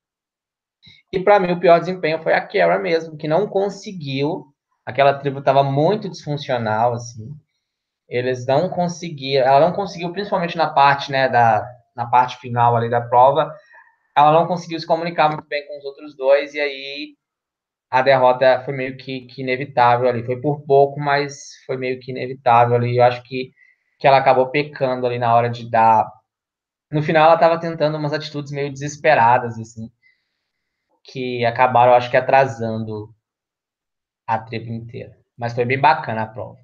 E, 1.11 1.19
para 1.19 1.39
mim, 1.39 1.51
o 1.51 1.59
pior 1.59 1.79
desempenho 1.79 2.21
foi 2.21 2.33
a 2.33 2.45
Kara 2.45 2.77
mesmo, 2.77 3.17
que 3.17 3.27
não 3.27 3.47
conseguiu. 3.47 4.45
Aquela 4.85 5.13
tribo 5.13 5.39
estava 5.39 5.63
muito 5.63 6.09
disfuncional, 6.09 6.93
assim. 6.93 7.29
Eles 8.07 8.45
não 8.45 8.69
conseguiam, 8.69 9.45
ela 9.45 9.59
não 9.59 9.73
conseguiu, 9.73 10.11
principalmente 10.11 10.57
na 10.57 10.69
parte, 10.69 11.11
né, 11.11 11.29
da, 11.29 11.65
na 11.95 12.07
parte 12.07 12.37
final 12.37 12.75
ali 12.75 12.89
da 12.89 13.01
prova, 13.01 13.53
ela 14.15 14.31
não 14.33 14.47
conseguiu 14.47 14.79
se 14.79 14.87
comunicar 14.87 15.29
muito 15.29 15.47
bem 15.47 15.65
com 15.67 15.77
os 15.77 15.85
outros 15.85 16.15
dois, 16.15 16.53
e 16.53 16.59
aí 16.59 17.15
a 17.89 18.01
derrota 18.01 18.61
foi 18.63 18.73
meio 18.75 18.97
que, 18.97 19.21
que 19.21 19.41
inevitável 19.41 20.07
ali. 20.07 20.23
Foi 20.23 20.39
por 20.39 20.61
pouco, 20.65 20.99
mas 20.99 21.55
foi 21.65 21.77
meio 21.77 21.99
que 21.99 22.11
inevitável 22.11 22.75
ali. 22.75 22.97
Eu 22.97 23.03
acho 23.03 23.23
que, 23.23 23.51
que 23.99 24.07
ela 24.07 24.17
acabou 24.17 24.49
pecando 24.51 25.07
ali 25.07 25.17
na 25.17 25.33
hora 25.33 25.49
de 25.49 25.69
dar. 25.69 26.05
No 26.91 27.01
final, 27.01 27.25
ela 27.25 27.35
estava 27.35 27.59
tentando 27.59 27.97
umas 27.97 28.13
atitudes 28.13 28.51
meio 28.51 28.71
desesperadas, 28.71 29.59
assim, 29.59 29.89
que 31.03 31.43
acabaram, 31.45 31.93
acho 31.93 32.09
que, 32.09 32.17
atrasando 32.17 33.13
a 34.25 34.37
tribo 34.39 34.71
inteira. 34.71 35.17
Mas 35.37 35.53
foi 35.53 35.65
bem 35.65 35.79
bacana 35.79 36.23
a 36.23 36.27
prova. 36.27 36.57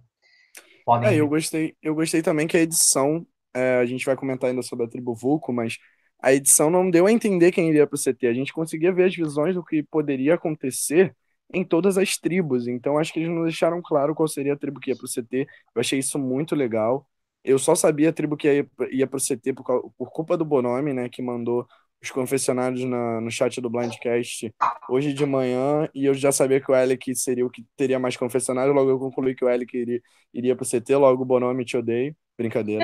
Podem... 0.85 1.09
É, 1.09 1.15
eu 1.15 1.27
gostei, 1.27 1.75
eu 1.81 1.95
gostei 1.95 2.21
também 2.21 2.45
que 2.45 2.57
a 2.57 2.61
edição, 2.61 3.25
é, 3.53 3.77
a 3.77 3.85
gente 3.85 4.05
vai 4.05 4.15
comentar 4.15 4.49
ainda 4.49 4.61
sobre 4.61 4.85
a 4.85 4.89
tribo 4.89 5.15
Vulco, 5.15 5.51
mas 5.51 5.77
a 6.25 6.33
edição 6.33 6.71
não 6.71 6.89
deu 6.89 7.05
a 7.05 7.11
entender 7.11 7.51
quem 7.51 7.69
iria 7.69 7.85
para 7.85 7.95
o 7.95 7.99
CT. 7.99 8.25
A 8.25 8.33
gente 8.33 8.51
conseguia 8.51 8.91
ver 8.91 9.03
as 9.05 9.15
visões 9.15 9.53
do 9.53 9.63
que 9.63 9.83
poderia 9.83 10.33
acontecer 10.33 11.15
em 11.53 11.63
todas 11.63 11.99
as 11.99 12.17
tribos. 12.17 12.67
Então 12.67 12.97
acho 12.97 13.13
que 13.13 13.19
eles 13.19 13.29
não 13.29 13.43
deixaram 13.43 13.79
claro 13.79 14.15
qual 14.15 14.27
seria 14.27 14.53
a 14.53 14.57
tribo 14.57 14.79
que 14.79 14.89
ia 14.89 14.95
para 14.97 15.05
o 15.05 15.07
CT. 15.07 15.47
Eu 15.75 15.79
achei 15.79 15.99
isso 15.99 16.17
muito 16.17 16.55
legal. 16.55 17.07
Eu 17.43 17.59
só 17.59 17.75
sabia 17.75 18.09
a 18.09 18.13
tribo 18.13 18.35
que 18.35 18.47
ia, 18.47 18.67
ia 18.89 19.05
para 19.05 19.17
o 19.17 19.21
CT 19.21 19.53
por, 19.53 19.91
por 19.95 20.09
culpa 20.11 20.35
do 20.35 20.43
Bonome, 20.43 20.93
né, 20.93 21.07
que 21.09 21.21
mandou 21.21 21.67
os 22.01 22.09
confessionários 22.09 22.83
na, 22.83 23.21
no 23.21 23.29
chat 23.29 23.61
do 23.61 23.69
Blindcast 23.69 24.51
hoje 24.89 25.13
de 25.13 25.25
manhã, 25.27 25.87
e 25.93 26.05
eu 26.05 26.13
já 26.15 26.31
sabia 26.31 26.59
que 26.59 26.71
o 26.71 26.73
Alec 26.75 27.15
seria 27.15 27.45
o 27.45 27.49
que 27.51 27.63
teria 27.75 27.99
mais 27.99 28.17
confessionário, 28.17 28.73
logo 28.73 28.89
eu 28.89 28.99
concluí 28.99 29.35
que 29.35 29.45
o 29.45 29.47
Alec 29.47 29.77
iria, 29.77 30.01
iria 30.33 30.55
pro 30.55 30.65
CT, 30.65 30.95
logo 30.95 31.21
o 31.21 31.25
Bonome 31.25 31.63
te 31.65 31.77
odeio. 31.77 32.15
Brincadeira. 32.37 32.83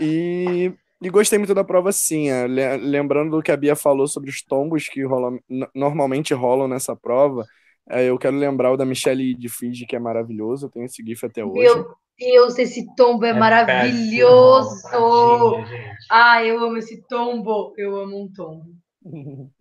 e 0.00 0.72
e 1.02 1.10
gostei 1.10 1.38
muito 1.38 1.54
da 1.54 1.64
prova, 1.64 1.92
sim. 1.92 2.30
É, 2.30 2.46
lembrando 2.76 3.36
do 3.36 3.42
que 3.42 3.52
a 3.52 3.56
Bia 3.56 3.76
falou 3.76 4.06
sobre 4.06 4.30
os 4.30 4.42
tombos 4.42 4.88
que 4.88 5.04
rolam, 5.04 5.38
normalmente 5.74 6.32
rolam 6.32 6.68
nessa 6.68 6.96
prova, 6.96 7.44
é, 7.88 8.04
eu 8.04 8.18
quero 8.18 8.36
lembrar 8.36 8.72
o 8.72 8.76
da 8.76 8.84
Michelle 8.84 9.34
de 9.34 9.48
Fiji, 9.48 9.86
que 9.86 9.96
é 9.96 9.98
maravilhoso. 9.98 10.66
Eu 10.66 10.70
tenho 10.70 10.86
esse 10.86 11.02
GIF 11.04 11.24
até 11.26 11.44
hoje. 11.44 11.60
Meu 11.60 11.86
Deus, 12.18 12.58
esse 12.58 12.86
tombo 12.94 13.24
é, 13.24 13.30
é 13.30 13.34
maravilhoso! 13.34 14.82
ah, 16.10 16.42
eu 16.42 16.58
amo 16.60 16.78
esse 16.78 17.06
tombo. 17.06 17.74
Eu 17.76 17.96
amo 17.96 18.22
um 18.22 18.32
tombo. 18.32 18.64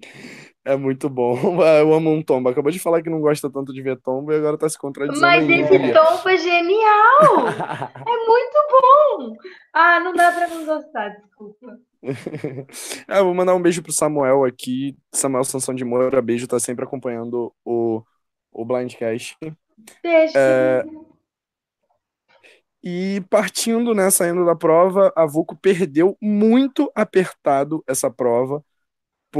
É 0.65 0.77
muito 0.77 1.09
bom. 1.09 1.35
Eu 1.77 1.93
amo 1.93 2.09
um 2.09 2.21
tombo. 2.21 2.47
Acabou 2.47 2.71
de 2.71 2.79
falar 2.79 3.01
que 3.01 3.09
não 3.09 3.19
gosta 3.19 3.49
tanto 3.49 3.73
de 3.73 3.81
ver 3.81 3.99
tombo 3.99 4.31
e 4.31 4.37
agora 4.37 4.57
tá 4.57 4.69
se 4.69 4.77
contradizendo. 4.77 5.21
Mas 5.21 5.43
esse 5.49 5.93
tombo 5.93 6.29
é 6.29 6.37
genial! 6.37 7.47
é 8.07 8.25
muito 8.25 8.57
bom! 8.71 9.35
Ah, 9.73 9.99
não 9.99 10.13
dá 10.13 10.31
pra 10.31 10.47
não 10.47 10.65
gostar, 10.65 11.09
desculpa. 11.09 11.77
é, 13.09 13.21
vou 13.21 13.33
mandar 13.33 13.55
um 13.55 13.61
beijo 13.61 13.83
pro 13.83 13.91
Samuel 13.91 14.45
aqui. 14.45 14.95
Samuel 15.11 15.43
Sansão 15.43 15.75
de 15.75 15.83
Moura, 15.83 16.21
beijo, 16.21 16.47
tá 16.47 16.59
sempre 16.59 16.85
acompanhando 16.85 17.53
o, 17.65 18.01
o 18.51 18.63
Blindcast. 18.63 19.37
Beijo. 20.01 20.33
É... 20.37 20.85
E 22.81 23.21
partindo, 23.29 23.93
né, 23.93 24.09
saindo 24.09 24.45
da 24.45 24.55
prova, 24.55 25.11
a 25.15 25.25
Vuco 25.25 25.57
perdeu 25.57 26.17
muito 26.21 26.91
apertado 26.95 27.83
essa 27.87 28.09
prova 28.09 28.63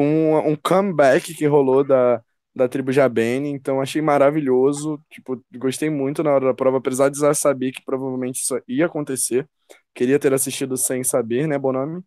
um, 0.02 0.38
um 0.52 0.56
comeback 0.56 1.34
que 1.34 1.46
rolou 1.46 1.84
da, 1.84 2.22
da 2.56 2.68
tribo 2.68 2.92
Jabene, 2.92 3.50
então 3.50 3.82
achei 3.82 4.02
maravilhoso, 4.02 5.00
tipo, 5.10 5.44
gostei 5.56 5.90
muito 5.90 6.24
na 6.24 6.32
hora 6.32 6.46
da 6.48 6.54
prova, 6.54 6.78
apesar 6.78 7.10
de 7.10 7.20
já 7.20 7.34
saber 7.34 7.72
que 7.72 7.84
provavelmente 7.84 8.42
isso 8.42 8.62
ia 8.68 8.86
acontecer, 8.86 9.48
queria 9.94 10.20
ter 10.20 10.34
assistido 10.34 10.78
sem 10.78 11.04
saber, 11.04 11.48
né, 11.48 11.58
Bonami? 11.58 12.04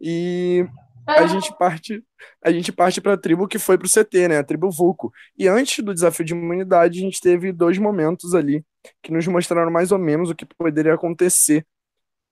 E 0.00 0.66
a 1.06 1.26
gente 1.26 1.56
parte 1.56 2.04
a 2.44 2.52
gente 2.52 2.70
parte 2.70 3.00
para 3.00 3.14
a 3.14 3.16
tribo 3.16 3.48
que 3.48 3.58
foi 3.58 3.78
para 3.78 3.86
o 3.86 3.88
CT, 3.88 4.28
né, 4.28 4.38
a 4.38 4.44
tribo 4.44 4.70
Vulco. 4.70 5.12
E 5.36 5.48
antes 5.48 5.82
do 5.84 5.94
desafio 5.94 6.24
de 6.24 6.34
imunidade, 6.34 6.98
a 6.98 7.02
gente 7.02 7.20
teve 7.20 7.52
dois 7.52 7.78
momentos 7.78 8.34
ali 8.34 8.64
que 9.02 9.12
nos 9.12 9.26
mostraram 9.26 9.70
mais 9.70 9.92
ou 9.92 9.98
menos 9.98 10.30
o 10.30 10.34
que 10.34 10.46
poderia 10.46 10.94
acontecer 10.94 11.66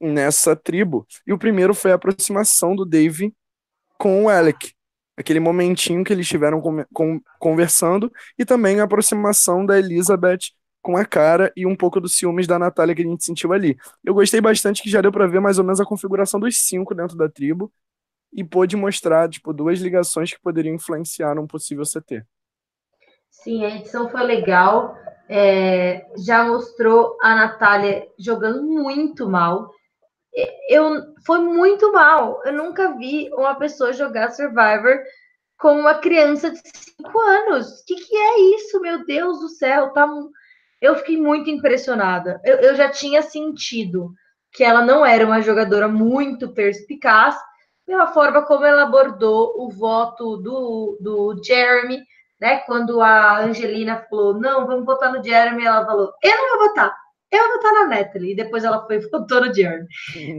nessa 0.01 0.55
tribo. 0.55 1.07
E 1.27 1.33
o 1.33 1.39
primeiro 1.39 1.75
foi 1.75 1.93
a 1.93 1.95
aproximação 1.95 2.77
do 2.77 2.85
Dave 2.85 3.33
com 3.99 4.25
o 4.25 4.29
Alec 4.29 4.76
aquele 5.17 5.41
momentinho 5.41 6.05
que 6.05 6.13
eles 6.13 6.29
tiveram 6.29 6.61
com, 6.61 6.85
com, 6.93 7.21
conversando, 7.39 8.13
e 8.39 8.45
também 8.45 8.81
a 8.81 8.85
aproximação 8.85 9.65
da 9.65 9.79
Elizabeth 9.79 10.53
com 10.83 10.97
a 10.97 11.05
cara 11.05 11.53
e 11.57 11.67
um 11.67 11.75
pouco 11.75 12.01
dos 12.01 12.17
ciúmes 12.17 12.47
da 12.47 12.59
Natália 12.59 12.95
que 12.95 13.03
a 13.03 13.05
gente 13.05 13.25
sentiu 13.25 13.53
ali. 13.53 13.77
Eu 14.05 14.15
gostei 14.15 14.41
bastante 14.41 14.83
que 14.83 14.89
já 14.91 15.01
deu 15.01 15.11
para 15.11 15.27
ver 15.27 15.41
mais 15.41 15.59
ou 15.59 15.65
menos 15.65 15.81
a 15.81 15.85
configuração 15.85 16.39
dos 16.39 16.59
cinco 16.59 16.95
dentro 16.95 17.17
da 17.17 17.29
tribo 17.29 17.73
e 18.33 18.45
pôde 18.45 18.77
mostrar 18.77 19.29
tipo 19.29 19.53
duas 19.53 19.81
ligações 19.81 20.33
que 20.33 20.41
poderiam 20.41 20.75
influenciar 20.75 21.35
num 21.35 21.47
possível 21.47 21.83
CT. 21.85 22.23
Sim, 23.31 23.65
a 23.65 23.75
edição 23.75 24.09
foi 24.09 24.23
legal. 24.23 24.97
É, 25.29 26.07
já 26.25 26.45
mostrou 26.45 27.17
a 27.21 27.35
Natália 27.35 28.07
jogando 28.17 28.63
muito 28.63 29.29
mal 29.29 29.73
eu 30.69 31.15
foi 31.25 31.39
muito 31.41 31.93
mal. 31.93 32.43
Eu 32.45 32.53
nunca 32.53 32.97
vi 32.97 33.31
uma 33.33 33.55
pessoa 33.55 33.93
jogar 33.93 34.31
Survivor 34.31 35.03
como 35.59 35.81
uma 35.81 35.95
criança 35.95 36.51
de 36.51 36.61
cinco 36.65 37.19
anos. 37.19 37.81
O 37.81 37.85
que, 37.87 37.95
que 37.97 38.17
é 38.17 38.41
isso, 38.57 38.81
meu 38.81 39.05
Deus 39.05 39.41
do 39.41 39.49
céu? 39.49 39.91
Tá... 39.93 40.07
Eu 40.81 40.97
fiquei 40.97 41.21
muito 41.21 41.49
impressionada. 41.49 42.41
Eu, 42.45 42.57
eu 42.57 42.75
já 42.75 42.91
tinha 42.91 43.23
sentido 43.23 44.13
que 44.53 44.65
ela 44.65 44.83
não 44.83 45.05
era 45.05 45.25
uma 45.25 45.41
jogadora 45.41 45.89
muito 45.89 46.53
perspicaz, 46.53 47.37
pela 47.87 48.09
forma 48.09 48.43
como 48.43 48.65
ela 48.65 48.83
abordou 48.83 49.55
o 49.57 49.71
voto 49.71 50.39
do, 50.39 50.99
do 51.01 51.41
Jeremy, 51.45 52.03
né? 52.41 52.59
Quando 52.61 53.01
a 53.01 53.41
Angelina 53.41 54.05
falou, 54.11 54.35
não, 54.35 54.67
vamos 54.67 54.85
votar 54.85 55.13
no 55.13 55.23
Jeremy, 55.23 55.65
ela 55.65 55.85
falou, 55.85 56.13
eu 56.23 56.37
não 56.37 56.59
vou 56.59 56.69
votar, 56.69 56.97
eu 57.31 57.49
vou 57.49 57.57
votar 57.57 57.73
na 57.73 57.87
Natalie. 57.87 58.33
E 58.33 58.37
depois 58.37 58.65
ela 58.65 58.87
foi 58.87 58.99
votou 59.01 59.41
no 59.41 59.55
Jeremy. 59.55 59.87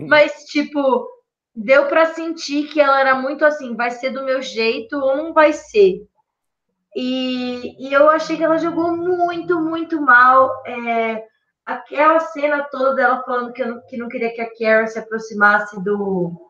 Mas, 0.08 0.46
tipo, 0.46 1.08
deu 1.56 1.88
para 1.88 2.14
sentir 2.14 2.68
que 2.68 2.80
ela 2.80 3.00
era 3.00 3.16
muito 3.16 3.44
assim, 3.44 3.76
vai 3.76 3.92
ser 3.92 4.12
do 4.12 4.24
meu 4.24 4.42
jeito 4.42 4.98
ou 4.98 5.18
não 5.18 5.34
vai 5.34 5.54
ser. 5.54 6.08
E, 6.96 7.88
e 7.88 7.94
eu 7.94 8.10
achei 8.10 8.38
que 8.38 8.44
ela 8.44 8.58
jogou 8.58 8.96
muito, 8.96 9.60
muito 9.60 10.02
mal. 10.02 10.64
É, 10.66 11.24
aquela 11.66 12.20
cena 12.20 12.64
toda 12.64 12.96
dela 12.96 13.24
falando 13.24 13.54
que, 13.54 13.64
não, 13.64 13.82
que 13.88 13.98
não 13.98 14.08
queria 14.08 14.34
que 14.34 14.42
a 14.42 14.50
Kara 14.56 14.88
se 14.88 14.98
aproximasse 14.98 15.82
do 15.84 16.44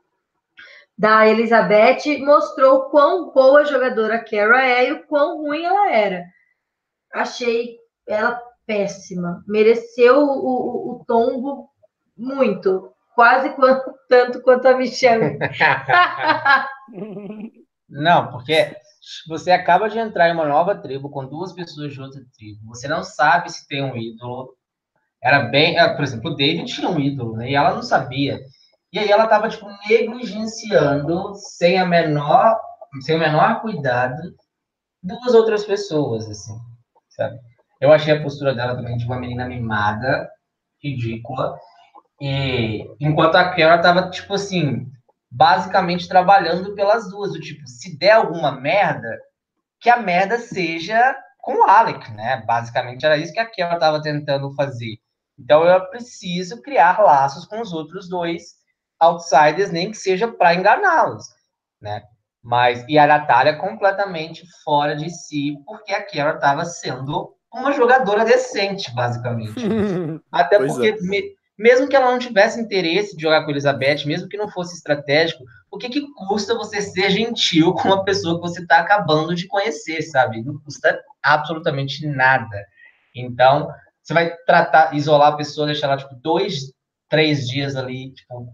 da 0.97 1.27
Elizabeth 1.27 2.17
mostrou 2.25 2.89
quão 2.89 3.31
boa 3.31 3.63
jogadora 3.65 4.15
a 4.15 4.23
Kara 4.23 4.65
é 4.65 4.89
e 4.89 4.93
o 4.93 5.05
quão 5.05 5.37
ruim 5.37 5.63
ela 5.63 5.91
era. 5.91 6.23
Achei 7.13 7.77
ela 8.07 8.41
péssima. 8.67 9.43
Mereceu 9.47 10.19
o, 10.19 10.29
o, 10.29 10.91
o 10.91 11.05
tombo 11.05 11.69
muito 12.15 12.93
quase 13.15 13.49
quanto, 13.55 13.91
tanto 14.07 14.41
quanto 14.41 14.67
a 14.67 14.77
Michelle. 14.77 15.39
não, 17.89 18.29
porque 18.29 18.75
você 19.27 19.51
acaba 19.51 19.89
de 19.89 19.97
entrar 19.97 20.29
em 20.29 20.33
uma 20.33 20.45
nova 20.45 20.75
tribo 20.75 21.09
com 21.09 21.25
duas 21.25 21.53
pessoas 21.53 21.93
de 21.93 22.01
outra 22.01 22.21
tribo. 22.37 22.67
Você 22.67 22.87
não 22.87 23.01
sabe 23.01 23.51
se 23.51 23.67
tem 23.67 23.83
um 23.83 23.95
ídolo. 23.95 24.55
Era 25.23 25.45
bem, 25.45 25.79
é, 25.79 25.95
por 25.95 26.03
exemplo, 26.03 26.31
o 26.31 26.35
David 26.35 26.71
tinha 26.71 26.89
um 26.89 26.99
ídolo, 26.99 27.37
né? 27.37 27.49
E 27.49 27.55
ela 27.55 27.73
não 27.73 27.81
sabia. 27.81 28.39
E 28.93 28.99
aí 28.99 29.09
ela 29.09 29.23
estava 29.23 29.49
tipo 29.49 29.65
negligenciando 29.89 31.33
sem 31.35 31.79
a 31.79 31.85
menor, 31.85 32.59
sem 33.01 33.15
o 33.15 33.19
menor 33.19 33.61
cuidado 33.61 34.35
duas 35.07 35.33
outras 35.33 35.65
pessoas, 35.65 36.29
assim, 36.29 36.57
sabe? 37.09 37.39
Eu 37.79 37.91
achei 37.91 38.13
a 38.13 38.21
postura 38.21 38.53
dela 38.55 38.75
também 38.75 38.97
de 38.97 39.05
uma 39.05 39.19
menina 39.19 39.45
mimada, 39.45 40.29
ridícula. 40.83 41.57
E 42.19 42.83
enquanto 42.99 43.35
a 43.35 43.53
Kara 43.53 43.81
tava, 43.81 44.09
tipo 44.09 44.33
assim, 44.33 44.91
basicamente 45.29 46.07
trabalhando 46.07 46.73
pelas 46.73 47.09
duas, 47.09 47.33
do 47.33 47.39
tipo, 47.39 47.67
se 47.67 47.97
der 47.97 48.13
alguma 48.13 48.51
merda, 48.51 49.19
que 49.79 49.89
a 49.89 49.97
merda 49.97 50.39
seja 50.39 51.15
com 51.39 51.61
o 51.61 51.69
Alec, 51.69 52.11
né? 52.13 52.43
Basicamente 52.45 53.05
era 53.05 53.17
isso 53.17 53.33
que 53.33 53.39
a 53.39 53.49
Kara 53.49 53.79
tava 53.79 54.01
tentando 54.01 54.53
fazer. 54.55 54.97
Então 55.37 55.63
eu 55.63 55.87
preciso 55.89 56.61
criar 56.61 56.99
laços 56.99 57.45
com 57.45 57.61
os 57.61 57.71
outros 57.71 58.09
dois 58.09 58.55
outsiders, 58.99 59.71
nem 59.71 59.91
que 59.91 59.97
seja 59.97 60.27
para 60.27 60.55
enganá-los, 60.55 61.27
né? 61.79 62.03
Mas 62.41 62.83
e 62.87 62.97
a 62.97 63.05
Natália 63.05 63.57
completamente 63.57 64.43
fora 64.63 64.95
de 64.95 65.11
si, 65.11 65.55
porque 65.65 65.93
a 65.93 66.03
Kara 66.03 66.35
estava 66.35 66.65
sendo 66.65 67.36
uma 67.53 67.71
jogadora 67.71 68.25
decente, 68.25 68.93
basicamente. 68.93 69.53
Até 70.31 70.57
pois 70.57 70.73
porque 70.73 70.89
é 70.89 71.37
mesmo 71.57 71.87
que 71.87 71.95
ela 71.95 72.11
não 72.11 72.19
tivesse 72.19 72.61
interesse 72.61 73.15
de 73.15 73.23
jogar 73.23 73.43
com 73.43 73.49
Elizabeth, 73.49 74.05
mesmo 74.05 74.29
que 74.29 74.37
não 74.37 74.47
fosse 74.47 74.75
estratégico, 74.75 75.43
o 75.71 75.77
que, 75.77 75.89
que 75.89 76.07
custa 76.13 76.55
você 76.55 76.81
ser 76.81 77.09
gentil 77.09 77.73
com 77.73 77.87
uma 77.87 78.03
pessoa 78.03 78.35
que 78.35 78.41
você 78.41 78.61
está 78.61 78.79
acabando 78.79 79.33
de 79.33 79.47
conhecer, 79.47 80.03
sabe? 80.03 80.43
Não 80.43 80.59
custa 80.59 81.01
absolutamente 81.23 82.05
nada. 82.05 82.63
Então, 83.15 83.67
você 84.03 84.13
vai 84.13 84.35
tratar, 84.45 84.95
isolar 84.95 85.33
a 85.33 85.37
pessoa, 85.37 85.65
deixar 85.65 85.87
ela, 85.87 85.97
tipo, 85.97 86.13
dois, 86.15 86.71
três 87.09 87.47
dias 87.47 87.75
ali, 87.75 88.13
tipo, 88.13 88.53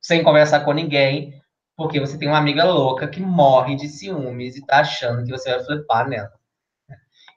sem 0.00 0.22
conversar 0.22 0.60
com 0.60 0.72
ninguém, 0.72 1.40
porque 1.76 1.98
você 1.98 2.18
tem 2.18 2.28
uma 2.28 2.38
amiga 2.38 2.64
louca 2.64 3.08
que 3.08 3.20
morre 3.20 3.74
de 3.74 3.88
ciúmes 3.88 4.56
e 4.56 4.66
tá 4.66 4.80
achando 4.80 5.24
que 5.24 5.30
você 5.30 5.50
vai 5.50 5.64
flipar 5.64 6.08
nela. 6.08 6.30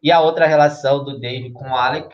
E 0.02 0.12
a 0.12 0.20
outra 0.22 0.48
relação 0.48 1.04
do 1.04 1.20
Dave 1.20 1.52
com 1.52 1.70
o 1.70 1.76
Alec 1.76 2.14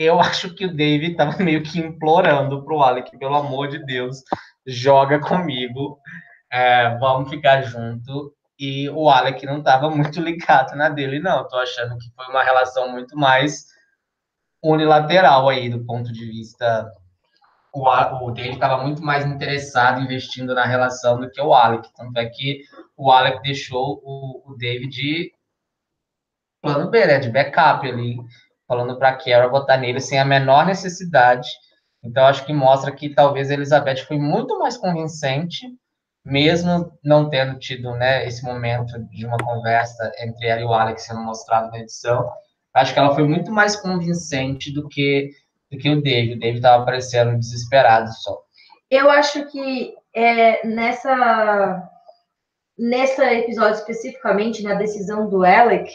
eu 0.00 0.18
acho 0.18 0.54
que 0.54 0.64
o 0.64 0.74
David 0.74 1.12
estava 1.12 1.36
meio 1.42 1.62
que 1.62 1.78
implorando 1.78 2.64
para 2.64 2.74
o 2.74 2.82
Alec, 2.82 3.16
pelo 3.18 3.36
amor 3.36 3.68
de 3.68 3.84
Deus, 3.84 4.22
joga 4.66 5.20
comigo, 5.20 5.98
é, 6.50 6.96
vamos 6.98 7.28
ficar 7.28 7.62
junto. 7.62 8.34
E 8.58 8.88
o 8.90 9.08
Alec 9.08 9.44
não 9.46 9.58
estava 9.58 9.90
muito 9.90 10.20
ligado 10.22 10.74
na 10.76 10.88
dele, 10.88 11.20
não. 11.20 11.42
Estou 11.42 11.60
achando 11.60 11.96
que 11.98 12.10
foi 12.14 12.26
uma 12.26 12.42
relação 12.42 12.90
muito 12.90 13.16
mais 13.16 13.66
unilateral 14.62 15.48
aí, 15.48 15.68
do 15.68 15.84
ponto 15.84 16.12
de 16.12 16.26
vista. 16.26 16.90
O, 17.72 17.88
o 17.88 18.30
David 18.32 18.54
estava 18.54 18.82
muito 18.82 19.02
mais 19.02 19.24
interessado 19.24 20.00
investindo 20.00 20.54
na 20.54 20.64
relação 20.64 21.20
do 21.20 21.30
que 21.30 21.40
o 21.40 21.54
Alec. 21.54 21.88
Tanto 21.94 22.18
é 22.18 22.26
que 22.26 22.62
o 22.96 23.10
Alec 23.10 23.40
deixou 23.42 24.00
o, 24.02 24.42
o 24.50 24.56
David 24.56 25.32
plano 26.60 26.90
B, 26.90 27.06
né, 27.06 27.18
de 27.18 27.30
backup 27.30 27.86
ali 27.88 28.16
falando 28.70 28.96
para 28.96 29.08
a 29.08 29.16
Kara 29.16 29.48
votar 29.48 29.80
nele 29.80 30.00
sem 30.00 30.20
a 30.20 30.24
menor 30.24 30.64
necessidade. 30.64 31.48
Então, 32.04 32.24
acho 32.24 32.46
que 32.46 32.52
mostra 32.52 32.92
que 32.92 33.12
talvez 33.12 33.50
a 33.50 33.54
Elizabeth 33.54 34.04
foi 34.06 34.16
muito 34.16 34.56
mais 34.60 34.76
convincente, 34.76 35.66
mesmo 36.24 36.92
não 37.04 37.28
tendo 37.28 37.58
tido 37.58 37.90
né, 37.96 38.24
esse 38.28 38.44
momento 38.44 38.96
de 39.10 39.26
uma 39.26 39.36
conversa 39.38 40.12
entre 40.20 40.46
ela 40.46 40.60
e 40.60 40.64
o 40.64 40.72
Alex 40.72 41.02
sendo 41.02 41.20
mostrado 41.20 41.68
na 41.72 41.80
edição. 41.80 42.30
Acho 42.72 42.94
que 42.94 43.00
ela 43.00 43.12
foi 43.12 43.24
muito 43.24 43.50
mais 43.50 43.74
convincente 43.74 44.72
do 44.72 44.88
que, 44.88 45.32
do 45.68 45.76
que 45.76 45.90
o 45.90 46.00
David. 46.00 46.34
O 46.34 46.38
David 46.38 46.58
estava 46.58 46.84
parecendo 46.84 47.36
desesperado 47.36 48.08
só. 48.22 48.40
Eu 48.88 49.10
acho 49.10 49.46
que 49.46 49.94
é, 50.14 50.64
nessa, 50.64 51.90
nessa 52.78 53.34
episódio 53.34 53.80
especificamente, 53.80 54.62
na 54.62 54.74
decisão 54.74 55.28
do 55.28 55.44
Alec, 55.44 55.92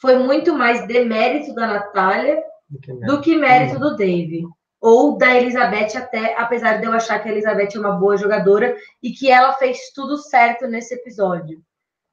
foi 0.00 0.16
muito 0.16 0.54
mais 0.54 0.86
demérito 0.86 1.54
da 1.54 1.66
Natália 1.66 2.42
do 2.68 2.80
que 2.80 2.92
mérito, 2.92 3.06
do, 3.06 3.20
que 3.20 3.36
mérito 3.36 3.78
do 3.78 3.96
Dave. 3.96 4.42
Ou 4.80 5.18
da 5.18 5.36
Elizabeth, 5.36 5.94
até, 5.94 6.34
apesar 6.38 6.78
de 6.78 6.86
eu 6.86 6.92
achar 6.92 7.18
que 7.22 7.28
a 7.28 7.32
Elizabeth 7.32 7.68
é 7.74 7.78
uma 7.78 7.92
boa 7.92 8.16
jogadora 8.16 8.74
e 9.02 9.10
que 9.10 9.30
ela 9.30 9.52
fez 9.52 9.90
tudo 9.94 10.16
certo 10.16 10.66
nesse 10.66 10.94
episódio. 10.94 11.60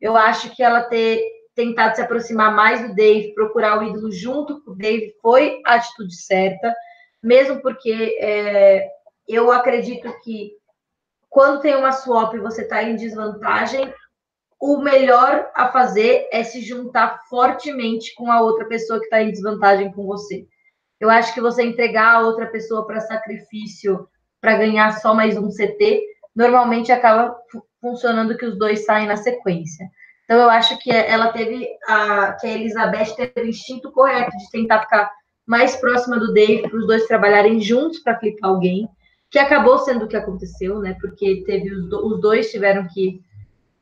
Eu 0.02 0.18
acho 0.18 0.54
que 0.54 0.62
ela 0.62 0.84
ter 0.84 1.24
tentado 1.56 1.96
se 1.96 2.02
aproximar 2.02 2.54
mais 2.54 2.86
do 2.86 2.94
Dave, 2.94 3.34
procurar 3.34 3.80
o 3.80 3.84
ídolo 3.84 4.12
junto 4.12 4.62
com 4.62 4.72
o 4.72 4.76
Dave, 4.76 5.16
foi 5.22 5.62
a 5.66 5.76
atitude 5.76 6.14
certa, 6.16 6.76
mesmo 7.24 7.62
porque 7.62 8.18
é, 8.20 8.88
eu 9.28 9.52
acredito 9.52 10.14
que 10.22 10.52
quando 11.30 11.62
tem 11.62 11.76
uma 11.76 11.92
swap 11.92 12.38
você 12.38 12.62
está 12.62 12.84
em 12.84 12.96
desvantagem, 12.96 13.92
o 14.60 14.78
melhor 14.80 15.50
a 15.56 15.72
fazer 15.72 16.28
é 16.32 16.44
se 16.44 16.62
juntar 16.62 17.22
fortemente 17.30 18.14
com 18.16 18.32
a 18.32 18.42
outra 18.42 18.66
pessoa 18.66 19.00
que 19.00 19.06
está 19.06 19.22
em 19.22 19.32
desvantagem 19.32 19.92
com 19.92 20.06
você. 20.06 20.48
Eu 21.00 21.10
acho 21.10 21.34
que 21.34 21.42
você 21.42 21.64
entregar 21.64 22.16
a 22.16 22.20
outra 22.22 22.48
pessoa 22.48 22.86
para 22.86 23.00
sacrifício 23.02 24.08
para 24.42 24.58
ganhar 24.58 24.92
só 25.00 25.14
mais 25.14 25.38
um 25.38 25.50
CT, 25.50 26.04
normalmente 26.36 26.92
acaba 26.92 27.36
funcionando 27.80 28.38
que 28.38 28.46
os 28.46 28.58
dois 28.58 28.86
saem 28.86 29.08
na 29.08 29.16
sequência. 29.16 29.88
Então 30.24 30.40
eu 30.40 30.50
acho 30.50 30.78
que 30.80 30.92
ela 30.92 31.32
teve 31.32 31.68
a 31.88 32.34
que 32.34 32.48
a 32.48 32.52
Elizabeth 32.52 33.16
teve 33.16 33.42
o 33.42 33.50
instinto 33.50 33.92
correto 33.92 34.36
de 34.38 34.52
tentar 34.52 34.82
ficar 34.82 35.12
mais 35.46 35.76
próxima 35.78 36.20
do 36.20 36.34
Dave 36.34 36.64
para 36.64 36.78
os 36.78 36.86
dois 36.86 37.06
trabalharem 37.08 37.62
juntos 37.62 38.00
para 38.00 38.16
clipar 38.16 38.50
alguém, 38.50 38.90
que 39.32 39.40
acabou 39.40 39.78
sendo 39.80 40.06
o 40.06 40.08
que 40.08 40.18
aconteceu, 40.18 40.80
né? 40.80 40.98
Porque 41.00 41.44
teve 41.46 41.72
os, 41.72 41.92
os 41.92 42.20
dois 42.20 42.52
tiveram 42.52 42.86
que 42.88 43.22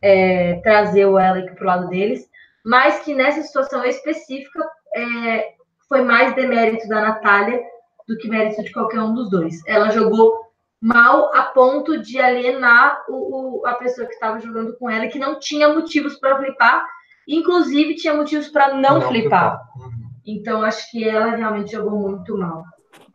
é, 0.06 0.62
trazer 0.62 1.08
o 1.08 1.18
Alec 1.18 1.56
para 1.56 1.64
o 1.64 1.68
lado 1.68 1.88
deles, 1.88 2.30
mas 2.64 3.00
que 3.00 3.16
nessa 3.16 3.42
situação 3.42 3.84
específica 3.84 4.64
é, 4.96 5.54
foi 5.90 6.04
mais 6.04 6.36
demérito 6.36 6.88
da 6.88 7.02
Natália 7.02 7.60
do 8.08 8.16
que 8.18 8.30
mérito 8.30 8.64
de 8.64 8.72
qualquer 8.72 9.02
um 9.02 9.16
dos 9.16 9.32
dois. 9.32 9.56
Ela 9.66 9.90
jogou 9.90 10.46
mal 10.80 11.32
a 11.34 11.42
ponto 11.42 12.00
de 12.00 12.20
alienar 12.20 13.04
o, 13.10 13.62
o 13.62 13.66
a 13.66 13.74
pessoa 13.74 14.06
que 14.06 14.14
estava 14.14 14.40
jogando 14.40 14.78
com 14.78 14.88
ela, 14.88 15.08
que 15.08 15.18
não 15.18 15.40
tinha 15.40 15.74
motivos 15.74 16.20
para 16.20 16.38
flipar, 16.38 16.86
inclusive 17.28 17.96
tinha 17.96 18.14
motivos 18.14 18.50
para 18.50 18.76
não, 18.76 19.00
não, 19.00 19.08
flipar. 19.08 19.60
flipar. 19.74 19.92
Então 20.24 20.62
acho 20.62 20.92
que 20.92 21.10
ela 21.10 21.36
realmente 21.36 21.72
jogou 21.72 22.00
muito 22.00 22.38
mal. 22.38 22.64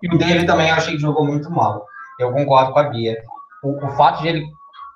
E 0.03 0.13
o 0.13 0.19
dele 0.19 0.45
também 0.45 0.69
eu 0.69 0.75
achei 0.75 0.95
que 0.95 1.01
jogou 1.01 1.25
muito 1.25 1.49
mal. 1.51 1.87
Eu 2.19 2.33
concordo 2.33 2.73
com 2.73 2.81
a 2.81 2.89
Bia. 2.89 3.17
O, 3.63 3.77
o 3.77 3.91
fato 3.91 4.23
de 4.23 4.29
ele 4.29 4.45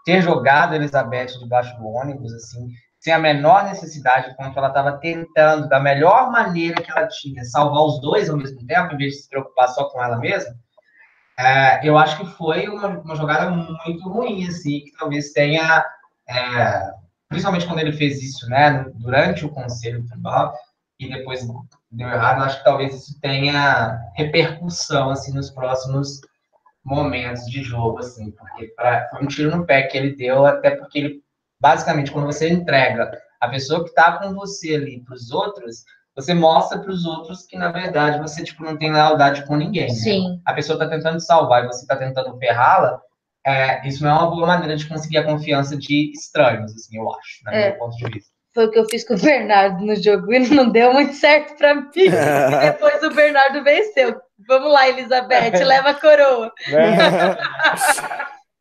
ter 0.05 0.21
jogado 0.21 0.75
Elizabeth 0.75 1.39
debaixo 1.39 1.77
do 1.79 1.87
ônibus, 1.87 2.33
assim, 2.33 2.69
sem 3.01 3.13
a 3.13 3.19
menor 3.19 3.65
necessidade, 3.65 4.31
enquanto 4.31 4.57
ela 4.57 4.69
estava 4.69 4.99
tentando, 4.99 5.69
da 5.69 5.81
melhor 5.81 6.31
maneira 6.31 6.83
que 6.83 6.91
ela 6.91 7.07
tinha, 7.09 7.45
salvar 7.45 7.83
os 7.83 8.01
dois 8.01 8.31
ao 8.31 8.37
mesmo 8.37 8.65
tempo, 8.67 8.95
em 8.95 8.97
vez 8.97 9.15
de 9.15 9.23
se 9.23 9.29
preocupar 9.29 9.69
só 9.69 9.85
com 9.91 10.03
ela 10.03 10.19
mesma, 10.19 10.55
é, 11.39 11.87
eu 11.87 11.99
acho 11.99 12.17
que 12.19 12.27
foi 12.37 12.69
uma, 12.69 12.89
uma, 12.89 13.17
jogada 13.17 13.51
muito 13.51 14.09
ruim, 14.09 14.47
assim, 14.47 14.81
que 14.81 14.93
talvez 14.99 15.33
tenha 15.33 15.85
é, 16.29 16.93
principalmente 17.29 17.67
quando 17.67 17.81
ele 17.81 17.93
fez 17.93 18.23
isso, 18.23 18.49
né, 18.49 18.87
durante 18.95 19.45
o 19.45 19.51
conselho 19.51 20.07
tribal, 20.07 20.55
e 20.99 21.09
depois 21.09 21.47
deu 21.91 22.09
errado, 22.09 22.45
acho 22.45 22.59
que 22.59 22.65
talvez 22.65 22.95
isso 22.95 23.21
tenha 23.21 23.99
repercussão, 24.15 25.11
assim, 25.11 25.33
nos 25.35 25.51
próximos 25.51 26.21
momentos 26.85 27.47
de 27.47 27.63
jogo, 27.63 27.99
assim, 27.99 28.31
porque 28.33 28.67
pra, 28.77 29.09
foi 29.11 29.23
um 29.23 29.27
tiro 29.27 29.57
no 29.57 29.65
pé 29.65 29.83
que 29.85 29.97
ele 29.97 30.15
deu, 30.15 30.45
até 30.45 30.73
porque 30.73 30.99
ele, 30.99 31.21
basicamente, 31.61 32.11
quando 32.11 32.27
você 32.27 32.49
entrega 32.49 33.11
a 33.41 33.49
pessoa 33.49 33.83
que 33.83 33.91
está 33.91 34.19
com 34.19 34.35
você 34.35 34.75
ali 34.75 35.03
para 35.05 35.15
os 35.15 35.31
outros, 35.31 35.85
você 36.15 36.33
mostra 36.35 36.79
para 36.79 36.91
os 36.91 37.05
outros 37.05 37.45
que, 37.47 37.57
na 37.57 37.73
verdade, 37.73 38.19
você, 38.19 38.45
tipo, 38.45 38.63
não 38.63 38.77
tem 38.77 38.93
lealdade 38.93 39.45
com 39.47 39.57
ninguém. 39.57 39.89
Né? 39.89 39.95
Sim. 39.95 40.41
A 40.45 40.53
pessoa 40.53 40.77
está 40.77 40.89
tentando 40.89 41.19
te 41.19 41.25
salvar 41.25 41.65
e 41.65 41.67
você 41.67 41.83
está 41.83 41.97
tentando 41.97 42.37
ferrá-la, 42.39 43.01
é, 43.47 43.87
isso 43.87 44.03
não 44.03 44.11
é 44.11 44.15
uma 44.15 44.31
boa 44.31 44.47
maneira 44.47 44.77
de 44.77 44.87
conseguir 44.89 45.19
a 45.19 45.25
confiança 45.25 45.77
de 45.77 46.13
estranhos, 46.13 46.73
assim, 46.73 46.97
eu 46.99 47.11
acho, 47.11 47.45
né, 47.45 47.63
É. 47.63 47.71
meu 47.71 47.79
ponto 47.79 47.97
de 47.97 48.11
vista. 48.11 48.33
Foi 48.55 48.67
o 48.67 48.71
que 48.71 48.79
eu 48.79 48.89
fiz 48.89 49.07
com 49.07 49.15
o 49.15 49.21
Bernardo 49.21 49.85
no 49.85 49.97
jogo 49.97 50.33
e 50.33 50.49
não 50.49 50.71
deu 50.71 50.93
muito 50.93 51.13
certo 51.15 51.57
pra 51.59 51.75
mim. 51.75 51.91
Depois 52.63 53.03
o 53.03 53.11
Bernardo 53.13 53.65
venceu. 53.65 54.15
Vamos 54.39 54.73
lá, 54.73 54.89
Elizabeth, 54.89 55.63
leva 55.65 55.91
a 55.91 55.95
coroa. 56.01 56.53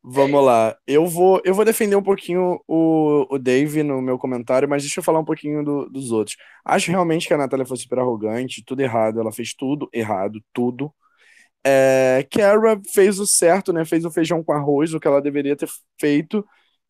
Vamos 0.05 0.43
lá. 0.43 0.75
Eu 0.85 1.07
vou, 1.07 1.41
eu 1.45 1.53
vou 1.53 1.63
defender 1.63 1.95
um 1.95 2.03
pouquinho 2.03 2.59
o, 2.67 3.25
o 3.33 3.39
Dave 3.39 3.83
no 3.83 4.01
meu 4.01 4.17
comentário, 4.19 4.67
mas 4.67 4.83
deixa 4.83 4.99
eu 4.99 5.03
falar 5.03 5.19
um 5.19 5.25
pouquinho 5.25 5.63
do- 5.63 5.89
dos 5.89 6.11
outros. 6.11 6.35
Acho 6.65 6.91
realmente 6.91 7.25
que 7.27 7.33
a 7.33 7.37
Natália 7.37 7.65
foi 7.65 7.77
super 7.77 7.99
arrogante, 7.99 8.63
tudo 8.65 8.81
errado. 8.81 9.19
Ela 9.21 9.31
fez 9.31 9.53
tudo 9.53 9.89
errado, 9.93 10.41
tudo. 10.53 10.93
É, 11.65 12.27
Kara 12.31 12.79
fez 12.93 13.19
o 13.19 13.27
certo, 13.27 13.73
né? 13.73 13.85
Fez 13.85 14.05
o 14.05 14.11
feijão 14.11 14.43
com 14.43 14.53
arroz, 14.53 14.93
o 14.93 14.99
que 14.99 15.07
ela 15.07 15.21
deveria 15.21 15.55
ter 15.55 15.69
feito, 15.99 16.45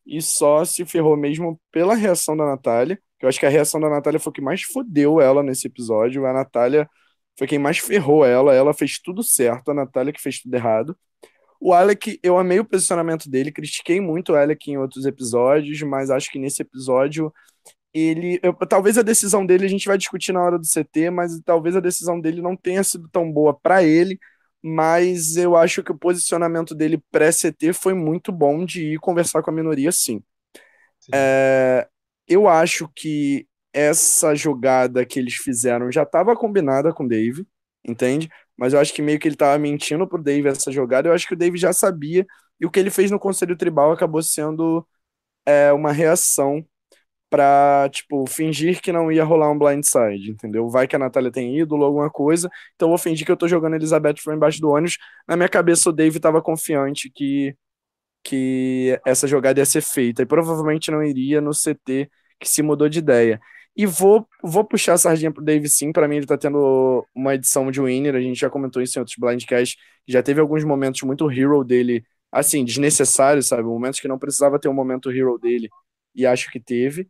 e 0.06 0.20
só 0.22 0.64
se 0.64 0.84
ferrou 0.86 1.16
mesmo 1.16 1.60
pela 1.72 1.94
reação 1.94 2.36
da 2.36 2.46
Natália. 2.46 2.98
Eu 3.20 3.28
acho 3.28 3.40
que 3.40 3.46
a 3.46 3.50
reação 3.50 3.80
da 3.80 3.88
Natália 3.90 4.20
foi 4.20 4.30
o 4.30 4.34
que 4.34 4.42
mais 4.42 4.62
fodeu 4.62 5.20
ela 5.20 5.42
nesse 5.42 5.66
episódio. 5.68 6.26
A 6.26 6.32
Natália 6.32 6.88
foi 7.38 7.46
quem 7.46 7.58
mais 7.58 7.78
ferrou 7.78 8.24
ela. 8.24 8.54
Ela 8.54 8.74
fez 8.74 8.98
tudo 9.00 9.22
certo, 9.22 9.70
a 9.70 9.74
Natália 9.74 10.12
que 10.12 10.20
fez 10.22 10.40
tudo 10.40 10.54
errado. 10.54 10.96
O 11.60 11.72
Alec, 11.72 12.18
eu 12.22 12.38
amei 12.38 12.60
o 12.60 12.64
posicionamento 12.64 13.30
dele, 13.30 13.52
critiquei 13.52 14.00
muito 14.00 14.32
o 14.32 14.36
Alec 14.36 14.70
em 14.70 14.78
outros 14.78 15.06
episódios, 15.06 15.80
mas 15.82 16.10
acho 16.10 16.30
que 16.30 16.38
nesse 16.38 16.62
episódio 16.62 17.32
ele. 17.94 18.40
eu- 18.42 18.54
talvez 18.54 18.98
a 18.98 19.02
decisão 19.02 19.46
dele 19.46 19.66
a 19.66 19.68
gente 19.68 19.86
vai 19.86 19.98
discutir 19.98 20.32
na 20.32 20.42
hora 20.42 20.58
do 20.58 20.66
CT, 20.66 21.10
mas 21.10 21.40
talvez 21.44 21.76
a 21.76 21.80
decisão 21.80 22.20
dele 22.20 22.42
não 22.42 22.56
tenha 22.56 22.84
sido 22.84 23.08
tão 23.10 23.30
boa 23.32 23.54
para 23.58 23.82
ele. 23.84 24.18
Mas 24.62 25.36
eu 25.36 25.56
acho 25.56 25.82
que 25.82 25.92
o 25.92 25.98
posicionamento 25.98 26.74
dele 26.74 27.02
pré-CT 27.10 27.72
foi 27.74 27.94
muito 27.94 28.32
bom 28.32 28.64
de 28.64 28.94
ir 28.94 28.98
conversar 28.98 29.42
com 29.42 29.50
a 29.50 29.54
minoria, 29.54 29.92
sim. 29.92 30.22
É, 31.12 31.88
eu 32.28 32.48
acho 32.48 32.88
que 32.94 33.46
essa 33.74 34.34
jogada 34.34 35.04
que 35.06 35.18
eles 35.18 35.34
fizeram 35.36 35.92
já 35.92 36.04
estava 36.04 36.36
combinada 36.36 36.92
com 36.94 37.04
o 37.04 37.08
Dave, 37.08 37.46
entende? 37.86 38.30
Mas 38.56 38.72
eu 38.72 38.80
acho 38.80 38.94
que 38.94 39.02
meio 39.02 39.18
que 39.18 39.28
ele 39.28 39.36
tava 39.36 39.58
mentindo 39.58 40.06
pro 40.08 40.22
Dave 40.22 40.48
essa 40.48 40.72
jogada. 40.72 41.08
Eu 41.08 41.14
acho 41.14 41.26
que 41.28 41.34
o 41.34 41.36
Dave 41.38 41.58
já 41.58 41.72
sabia. 41.72 42.26
E 42.60 42.66
o 42.66 42.70
que 42.70 42.80
ele 42.80 42.90
fez 42.90 43.10
no 43.10 43.18
Conselho 43.18 43.56
Tribal 43.56 43.92
acabou 43.92 44.22
sendo 44.22 44.86
é, 45.46 45.72
uma 45.72 45.92
reação 45.92 46.64
pra, 47.30 47.88
tipo, 47.90 48.26
fingir 48.28 48.80
que 48.80 48.92
não 48.92 49.10
ia 49.10 49.24
rolar 49.24 49.50
um 49.50 49.58
blindside, 49.58 50.30
entendeu? 50.32 50.68
Vai 50.68 50.86
que 50.86 50.96
a 50.96 50.98
Natália 50.98 51.32
tem 51.32 51.58
ídolo, 51.58 51.84
alguma 51.84 52.10
coisa. 52.10 52.48
Então 52.74 52.86
eu 52.88 52.90
vou 52.90 52.98
fingir 52.98 53.26
que 53.26 53.32
eu 53.32 53.36
tô 53.36 53.48
jogando 53.48 53.74
Elizabeth 53.74 54.16
foi 54.22 54.34
embaixo 54.36 54.60
do 54.60 54.70
ônibus. 54.70 54.98
Na 55.26 55.36
minha 55.36 55.48
cabeça 55.48 55.90
o 55.90 55.92
Dave 55.92 56.20
tava 56.20 56.40
confiante 56.42 57.10
que, 57.10 57.56
que 58.22 59.00
essa 59.06 59.26
jogada 59.28 59.60
ia 59.60 59.66
ser 59.66 59.82
feita. 59.82 60.22
E 60.22 60.26
provavelmente 60.26 60.90
não 60.90 61.02
iria 61.02 61.40
no 61.40 61.52
CT 61.54 62.10
que 62.40 62.48
se 62.48 62.62
mudou 62.62 62.88
de 62.88 62.98
ideia. 63.00 63.40
E 63.76 63.86
vou, 63.86 64.26
vou 64.42 64.64
puxar 64.64 64.94
a 64.94 64.98
sardinha 64.98 65.32
pro 65.32 65.42
Dave 65.44 65.68
sim. 65.68 65.92
Pra 65.92 66.06
mim, 66.06 66.16
ele 66.16 66.26
tá 66.26 66.38
tendo 66.38 67.06
uma 67.14 67.34
edição 67.34 67.70
de 67.70 67.80
winner. 67.80 68.14
A 68.14 68.20
gente 68.20 68.38
já 68.38 68.48
comentou 68.50 68.80
isso 68.82 68.98
em 68.98 69.00
outros 69.00 69.16
blindcasts. 69.18 69.76
Já 70.06 70.22
teve 70.22 70.40
alguns 70.40 70.62
momentos 70.64 71.02
muito 71.02 71.30
hero 71.30 71.64
dele, 71.64 72.04
assim, 72.30 72.64
desnecessários, 72.64 73.48
sabe? 73.48 73.62
Momentos 73.64 73.98
que 74.00 74.08
não 74.08 74.18
precisava 74.18 74.58
ter 74.60 74.68
um 74.68 74.74
momento 74.74 75.10
hero 75.10 75.38
dele. 75.38 75.68
E 76.14 76.24
acho 76.26 76.50
que 76.52 76.60
teve. 76.60 77.08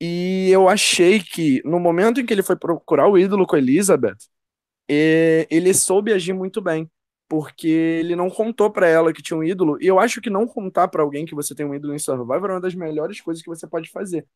E 0.00 0.50
eu 0.50 0.68
achei 0.68 1.20
que 1.20 1.62
no 1.64 1.80
momento 1.80 2.20
em 2.20 2.26
que 2.26 2.34
ele 2.34 2.42
foi 2.42 2.56
procurar 2.56 3.08
o 3.08 3.18
ídolo 3.18 3.46
com 3.46 3.56
Elizabeth, 3.56 4.16
eh, 4.90 5.46
ele 5.50 5.74
soube 5.74 6.12
agir 6.12 6.32
muito 6.34 6.60
bem. 6.60 6.90
Porque 7.28 7.68
ele 7.68 8.16
não 8.16 8.30
contou 8.30 8.70
pra 8.70 8.88
ela 8.88 9.12
que 9.12 9.22
tinha 9.22 9.36
um 9.38 9.44
ídolo. 9.44 9.78
E 9.82 9.86
eu 9.86 9.98
acho 10.00 10.20
que 10.20 10.30
não 10.30 10.46
contar 10.46 10.88
pra 10.88 11.02
alguém 11.02 11.26
que 11.26 11.34
você 11.34 11.54
tem 11.54 11.66
um 11.66 11.74
ídolo 11.74 11.94
em 11.94 11.98
Survivor 11.98 12.50
é 12.50 12.54
uma 12.54 12.60
das 12.60 12.74
melhores 12.74 13.20
coisas 13.20 13.42
que 13.42 13.48
você 13.48 13.66
pode 13.66 13.90
fazer 13.90 14.26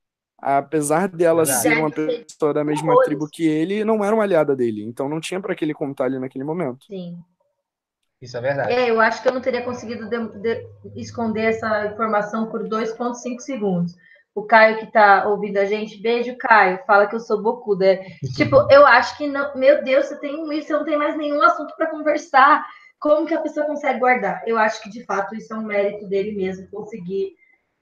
apesar 0.41 1.09
dela 1.09 1.45
Verdade. 1.45 1.62
ser 1.62 1.78
uma 1.78 1.91
pessoa 1.91 2.53
da 2.55 2.64
mesma 2.64 2.93
Horrores. 2.93 3.07
tribo 3.09 3.28
que 3.30 3.47
ele, 3.47 3.84
não 3.84 4.05
era 4.05 4.14
uma 4.14 4.24
aliada 4.24 4.55
dele. 4.57 4.82
Então 4.84 5.09
não 5.09 5.20
tinha 5.20 5.41
pra 5.41 5.55
que 5.55 5.64
ele 5.64 5.74
contar 5.74 6.05
ali 6.05 6.18
naquele 6.18 6.45
momento. 6.45 6.84
Sim. 6.86 7.18
Isso 8.20 8.36
é 8.36 8.41
verdade. 8.41 8.72
É, 8.72 8.91
eu 8.91 9.01
acho 9.01 9.22
que 9.22 9.28
eu 9.28 9.32
não 9.32 9.41
teria 9.41 9.62
conseguido 9.62 10.09
de- 10.09 10.38
de- 10.41 10.66
esconder 10.97 11.45
essa 11.45 11.86
informação 11.86 12.51
por 12.51 12.68
2,5 12.68 13.41
segundos. 13.41 13.95
O 14.34 14.43
Caio 14.45 14.78
que 14.78 14.93
tá 14.93 15.26
ouvindo 15.26 15.57
a 15.57 15.64
gente, 15.64 16.01
beijo, 16.01 16.36
Caio. 16.38 16.78
Fala 16.86 17.07
que 17.07 17.16
eu 17.16 17.20
sou 17.20 17.43
bocuda. 17.43 17.99
tipo, 18.36 18.57
eu 18.70 18.86
acho 18.86 19.16
que 19.16 19.26
não. 19.26 19.55
Meu 19.57 19.82
Deus, 19.82 20.07
você 20.07 20.16
tem 20.20 20.36
um 20.36 20.53
isso, 20.53 20.68
você 20.68 20.72
não 20.74 20.84
tem 20.84 20.97
mais 20.99 21.16
nenhum 21.16 21.43
assunto 21.43 21.74
para 21.76 21.91
conversar. 21.91 22.64
Como 22.99 23.26
que 23.26 23.34
a 23.34 23.41
pessoa 23.41 23.64
consegue 23.66 23.99
guardar? 23.99 24.43
Eu 24.47 24.59
acho 24.59 24.82
que 24.82 24.91
de 24.91 25.03
fato 25.07 25.34
isso 25.34 25.53
é 25.55 25.57
um 25.57 25.64
mérito 25.64 26.07
dele 26.07 26.32
mesmo, 26.32 26.68
conseguir 26.70 27.32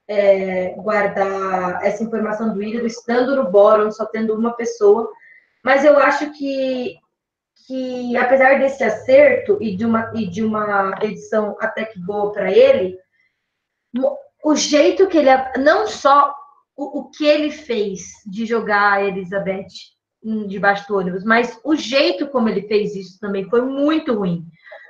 é, 0.08 0.70
guardar 0.70 1.84
essa 1.84 2.02
informação 2.02 2.52
do 2.54 2.62
ídolo, 2.62 2.86
estando 2.86 3.36
no 3.36 3.50
bórum, 3.50 3.90
só 3.90 4.06
tendo 4.06 4.34
uma 4.34 4.52
pessoa. 4.52 5.08
Mas 5.62 5.84
eu 5.84 5.98
acho 5.98 6.32
que 6.32 6.98
que 7.66 8.16
apesar 8.16 8.58
desse 8.58 8.82
acerto 8.82 9.58
e 9.60 9.76
de 9.76 9.84
uma, 9.84 10.10
e 10.14 10.26
de 10.26 10.42
uma 10.42 10.98
edição 11.02 11.54
até 11.60 11.84
que 11.84 12.00
boa 12.00 12.32
para 12.32 12.50
ele, 12.50 12.98
o 14.42 14.56
jeito 14.56 15.06
que 15.06 15.18
ele. 15.18 15.30
Não 15.58 15.86
só 15.86 16.34
o, 16.74 17.00
o 17.00 17.10
que 17.10 17.26
ele 17.26 17.50
fez 17.50 18.00
de 18.26 18.46
jogar 18.46 18.94
a 18.94 19.04
Elizabeth 19.04 19.66
debaixo 20.46 20.88
do 20.88 20.96
ônibus, 20.96 21.24
mas 21.24 21.60
o 21.62 21.76
jeito 21.76 22.28
como 22.28 22.48
ele 22.48 22.62
fez 22.62 22.96
isso 22.96 23.20
também 23.20 23.48
foi 23.50 23.60
muito 23.60 24.14
ruim. 24.14 24.46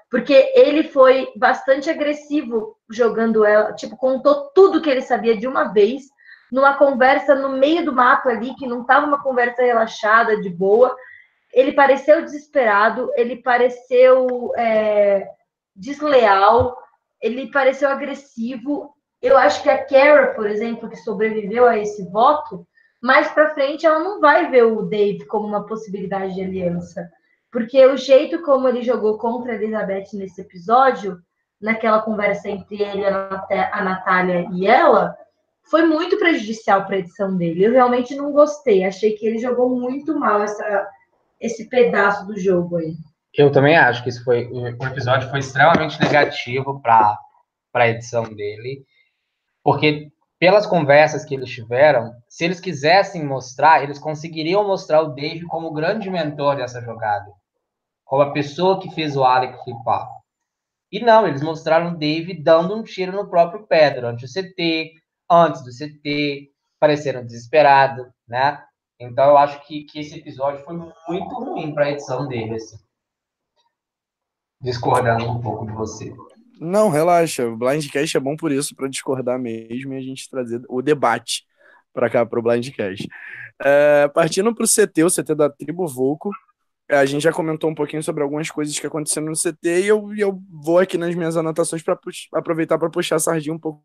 Porque 0.09 0.53
ele 0.55 0.85
foi 0.85 1.29
bastante 1.37 1.91
agressivo 1.91 2.78
jogando 2.91 3.45
ela, 3.45 3.73
tipo, 3.75 3.97
contou 3.97 4.51
tudo 4.55 4.81
que 4.81 4.89
ele 4.89 5.03
sabia 5.03 5.37
de 5.37 5.47
uma 5.47 5.65
vez, 5.73 6.05
numa 6.51 6.75
conversa 6.75 7.35
no 7.35 7.51
meio 7.51 7.85
do 7.85 7.93
mato 7.93 8.29
ali, 8.29 8.55
que 8.55 8.67
não 8.67 8.83
estava 8.83 9.07
uma 9.07 9.23
conversa 9.23 9.63
relaxada, 9.63 10.41
de 10.41 10.49
boa 10.49 10.97
ele 11.53 11.73
pareceu 11.73 12.23
desesperado, 12.23 13.11
ele 13.17 13.37
pareceu 13.37 14.53
é, 14.57 15.29
desleal, 15.75 16.77
ele 17.21 17.51
pareceu 17.51 17.89
agressivo. 17.89 18.95
Eu 19.21 19.37
acho 19.37 19.63
que 19.63 19.71
a 19.71 19.85
Kara, 19.85 20.35
por 20.35 20.47
exemplo, 20.47 20.89
que 20.89 20.97
sobreviveu 20.97 21.67
a 21.67 21.79
esse 21.79 22.09
voto, 22.11 22.67
mais 23.03 23.29
para 23.29 23.55
frente 23.55 23.87
ela 23.87 23.99
não 24.01 24.21
vai 24.21 24.51
ver 24.51 24.65
o 24.65 24.83
Dave 24.83 25.25
como 25.27 25.47
uma 25.47 25.67
possibilidade 25.67 26.35
de 26.35 26.43
aliança, 26.43 27.09
porque 27.51 27.85
o 27.87 27.97
jeito 27.97 28.43
como 28.43 28.69
ele 28.69 28.83
jogou 28.83 29.19
contra 29.19 29.53
a 29.53 29.55
Elizabeth 29.55 30.09
nesse 30.15 30.41
episódio, 30.41 31.19
naquela 31.61 32.01
conversa 32.01 32.49
entre 32.49 32.83
ele, 32.83 33.05
a 33.05 33.11
Nat- 33.11 33.71
a 33.73 33.83
Natália 33.83 34.49
e 34.53 34.67
ela, 34.67 35.17
foi 35.71 35.85
muito 35.85 36.19
prejudicial 36.19 36.85
para 36.85 36.97
a 36.97 36.99
edição 36.99 37.37
dele. 37.37 37.65
Eu 37.65 37.73
realmente 37.73 38.15
não 38.15 38.33
gostei, 38.33 38.85
achei 38.85 39.13
que 39.13 39.27
ele 39.27 39.39
jogou 39.39 39.69
muito 39.69 40.19
mal 40.19 40.43
essa 40.43 40.89
esse 41.41 41.69
pedaço 41.69 42.27
do 42.27 42.37
jogo 42.39 42.79
aí. 42.79 42.95
Eu 43.37 43.53
também 43.53 43.77
acho 43.77 44.03
que 44.03 44.09
isso 44.09 44.25
foi 44.25 44.47
o 44.47 44.67
episódio 44.87 45.31
foi 45.31 45.39
extremamente 45.39 46.01
negativo 46.01 46.81
para 46.81 47.17
a 47.75 47.89
edição 47.89 48.25
dele, 48.25 48.85
porque 49.63 50.11
pelas 50.39 50.67
conversas 50.67 51.25
que 51.25 51.35
eles 51.35 51.51
tiveram, 51.51 52.13
se 52.29 52.45
eles 52.45 52.61
quisessem 52.61 53.25
mostrar, 53.25 53.83
eles 53.83 53.99
conseguiriam 53.99 54.67
mostrar 54.67 55.03
o 55.03 55.15
Dave 55.15 55.45
como 55.47 55.69
o 55.69 55.73
grande 55.73 56.11
mentor 56.11 56.57
dessa 56.57 56.81
jogada, 56.81 57.31
como 58.05 58.23
a 58.23 58.33
pessoa 58.33 58.81
que 58.81 58.91
fez 58.93 59.17
o 59.17 59.25
Alec 59.25 59.63
flipar. 59.65 60.09
E 60.91 61.01
não, 61.01 61.27
eles 61.27 61.43
mostraram 61.43 61.93
o 61.93 61.99
Dave 61.99 62.35
dando 62.35 62.75
um 62.75 62.83
tiro 62.83 63.13
no 63.13 63.29
próprio 63.29 63.67
pé 63.67 63.91
durante 63.91 64.25
o 64.25 64.29
CT, 64.29 64.93
antes 65.31 65.63
do 65.63 65.71
CT, 65.71 66.51
pareceram 66.81 67.25
desesperados, 67.25 68.07
né? 68.27 68.63
Então 68.99 69.31
eu 69.31 69.39
acho 69.39 69.65
que, 69.67 69.85
que 69.85 70.01
esse 70.01 70.19
episódio 70.19 70.65
foi 70.65 70.75
muito 70.77 71.35
ruim 71.35 71.73
para 71.75 71.87
a 71.87 71.91
edição 71.91 72.27
dele, 72.27 72.55
assim. 72.55 72.79
Discordando 74.61 75.31
um 75.31 75.41
pouco 75.41 75.67
de 75.67 75.73
você. 75.73 76.13
Não, 76.61 76.89
relaxa. 76.89 77.47
O 77.47 77.57
Blindcast 77.57 78.17
é 78.17 78.21
bom 78.21 78.37
por 78.37 78.51
isso, 78.51 78.75
pra 78.75 78.89
discordar 78.89 79.39
mesmo 79.39 79.93
e 79.93 79.97
a 79.97 80.01
gente 80.01 80.29
trazer 80.29 80.61
o 80.69 80.83
debate 80.83 81.45
pra 81.93 82.11
cá, 82.11 82.27
pro 82.27 82.43
Blindcast. 82.43 83.07
É, 83.65 84.09
partindo 84.09 84.53
pro 84.55 84.67
CT, 84.67 85.05
o 85.05 85.11
CT 85.11 85.35
da 85.35 85.51
Tribo 85.51 85.87
Volco, 85.87 86.31
a 86.89 87.05
gente 87.05 87.23
já 87.23 87.33
comentou 87.33 87.71
um 87.71 87.75
pouquinho 87.75 88.03
sobre 88.03 88.23
algumas 88.23 88.51
coisas 88.51 88.79
que 88.79 88.87
aconteceram 88.87 89.27
no 89.27 89.37
CT 89.37 89.83
e 89.83 89.87
eu, 89.87 90.15
eu 90.17 90.43
vou 90.51 90.79
aqui 90.79 90.97
nas 90.97 91.15
minhas 91.15 91.37
anotações 91.37 91.83
para 91.83 91.99
aproveitar 92.35 92.79
para 92.79 92.91
puxar 92.91 93.17
a 93.17 93.19
sardinha 93.19 93.55
um 93.55 93.59
pouco 93.59 93.85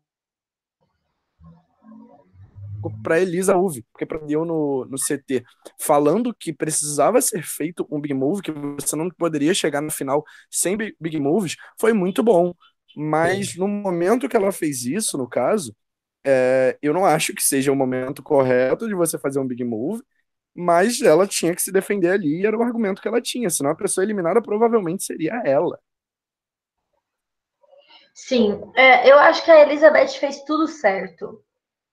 para 3.02 3.20
Elisa 3.20 3.56
Uve, 3.56 3.84
porque 3.92 4.06
prendeu 4.06 4.44
no, 4.44 4.84
no 4.86 4.98
CT, 4.98 5.44
falando 5.78 6.34
que 6.34 6.52
precisava 6.52 7.20
ser 7.20 7.42
feito 7.42 7.86
um 7.90 8.00
big 8.00 8.14
move, 8.14 8.42
que 8.42 8.50
você 8.50 8.96
não 8.96 9.08
poderia 9.10 9.54
chegar 9.54 9.80
no 9.80 9.90
final 9.90 10.24
sem 10.50 10.76
big 10.76 11.18
moves, 11.20 11.56
foi 11.78 11.92
muito 11.92 12.22
bom. 12.22 12.54
Mas 12.96 13.56
no 13.56 13.66
momento 13.66 14.28
que 14.28 14.36
ela 14.36 14.52
fez 14.52 14.84
isso, 14.84 15.18
no 15.18 15.28
caso, 15.28 15.74
é, 16.24 16.78
eu 16.82 16.92
não 16.92 17.04
acho 17.04 17.34
que 17.34 17.42
seja 17.42 17.72
o 17.72 17.76
momento 17.76 18.22
correto 18.22 18.86
de 18.88 18.94
você 18.94 19.18
fazer 19.18 19.38
um 19.40 19.46
big 19.46 19.64
move, 19.64 20.02
mas 20.54 21.02
ela 21.02 21.26
tinha 21.26 21.54
que 21.54 21.62
se 21.62 21.72
defender 21.72 22.10
ali 22.10 22.40
e 22.40 22.46
era 22.46 22.56
o 22.56 22.62
argumento 22.62 23.02
que 23.02 23.08
ela 23.08 23.20
tinha, 23.20 23.50
senão 23.50 23.70
a 23.70 23.76
pessoa 23.76 24.04
eliminada 24.04 24.40
provavelmente 24.40 25.02
seria 25.04 25.42
ela. 25.44 25.78
Sim, 28.14 28.60
é, 28.76 29.10
eu 29.10 29.18
acho 29.18 29.44
que 29.44 29.50
a 29.50 29.62
Elizabeth 29.62 30.10
fez 30.20 30.42
tudo 30.44 30.68
certo. 30.68 31.42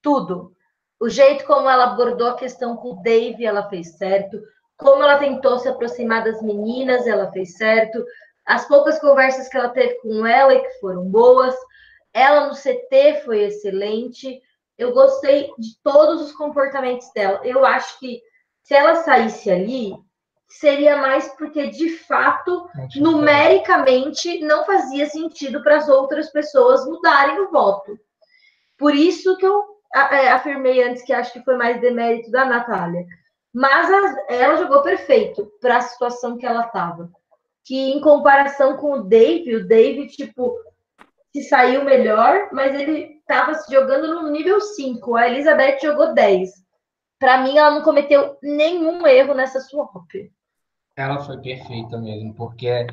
Tudo. 0.04 0.56
O 1.00 1.10
jeito 1.10 1.46
como 1.46 1.68
ela 1.68 1.86
abordou 1.86 2.28
a 2.28 2.38
questão 2.38 2.78
com 2.78 2.92
o 2.92 3.02
Dave, 3.02 3.44
ela 3.44 3.68
fez 3.70 3.98
certo. 3.98 4.40
Como 4.78 5.02
ela 5.02 5.18
tentou 5.18 5.58
se 5.58 5.68
aproximar 5.68 6.24
das 6.24 6.40
meninas, 6.44 7.08
ela 7.08 7.32
fez 7.32 7.58
certo. 7.58 8.06
As 8.46 8.68
poucas 8.68 9.00
conversas 9.00 9.50
que 9.50 9.58
ela 9.58 9.70
teve 9.70 9.96
com 9.96 10.26
ela 10.26 10.60
que 10.60 10.80
foram 10.80 11.10
boas. 11.10 11.56
Ela 12.14 12.48
no 12.48 12.54
CT 12.54 13.24
foi 13.26 13.46
excelente. 13.46 14.40
Eu 14.78 14.94
gostei 14.94 15.52
de 15.58 15.80
todos 15.84 16.22
os 16.22 16.32
comportamentos 16.34 17.12
dela. 17.14 17.42
Eu 17.44 17.66
acho 17.66 18.00
que 18.00 18.22
se 18.64 18.74
ela 18.74 18.96
saísse 18.96 19.50
ali, 19.50 19.94
seria 20.48 20.98
mais 20.98 21.28
porque, 21.36 21.68
de 21.68 21.98
fato, 21.98 22.68
numericamente, 22.96 24.40
não 24.40 24.66
fazia 24.66 25.08
sentido 25.08 25.64
para 25.64 25.78
as 25.78 25.88
outras 25.88 26.30
pessoas 26.32 26.86
mudarem 26.86 27.40
o 27.40 27.52
voto. 27.52 27.98
Por 28.78 28.94
isso 28.94 29.38
que 29.38 29.46
eu 29.46 29.64
é, 29.94 30.30
afirmei 30.30 30.84
antes 30.84 31.04
que 31.04 31.14
acho 31.14 31.34
que 31.34 31.44
foi 31.44 31.56
mais 31.56 31.80
demérito 31.80 32.30
da 32.32 32.46
Natália. 32.46 33.06
Mas 33.54 33.90
ela 34.30 34.56
jogou 34.56 34.82
perfeito 34.82 35.52
para 35.60 35.78
a 35.78 35.82
situação 35.82 36.38
que 36.38 36.46
ela 36.46 36.66
estava. 36.66 37.10
Que 37.66 37.92
em 37.92 38.02
comparação 38.02 38.78
com 38.78 38.94
o 38.94 39.04
Dave, 39.04 39.56
o 39.56 39.68
Dave, 39.68 40.08
tipo, 40.08 40.58
se 41.34 41.44
saiu 41.44 41.84
melhor, 41.84 42.50
mas 42.52 42.74
ele 42.74 43.20
estava 43.20 43.54
jogando 43.70 44.22
no 44.22 44.30
nível 44.30 44.60
5. 44.60 45.16
A 45.16 45.30
Elizabeth 45.30 45.80
jogou 45.82 46.14
10. 46.14 46.50
Para 47.22 47.38
mim, 47.38 47.56
ela 47.56 47.70
não 47.70 47.84
cometeu 47.84 48.36
nenhum 48.42 49.06
erro 49.06 49.36
nessa 49.36 49.60
swap. 49.60 49.94
Ela 50.98 51.20
foi 51.20 51.40
perfeita 51.40 51.96
mesmo, 52.00 52.34
porque 52.34 52.88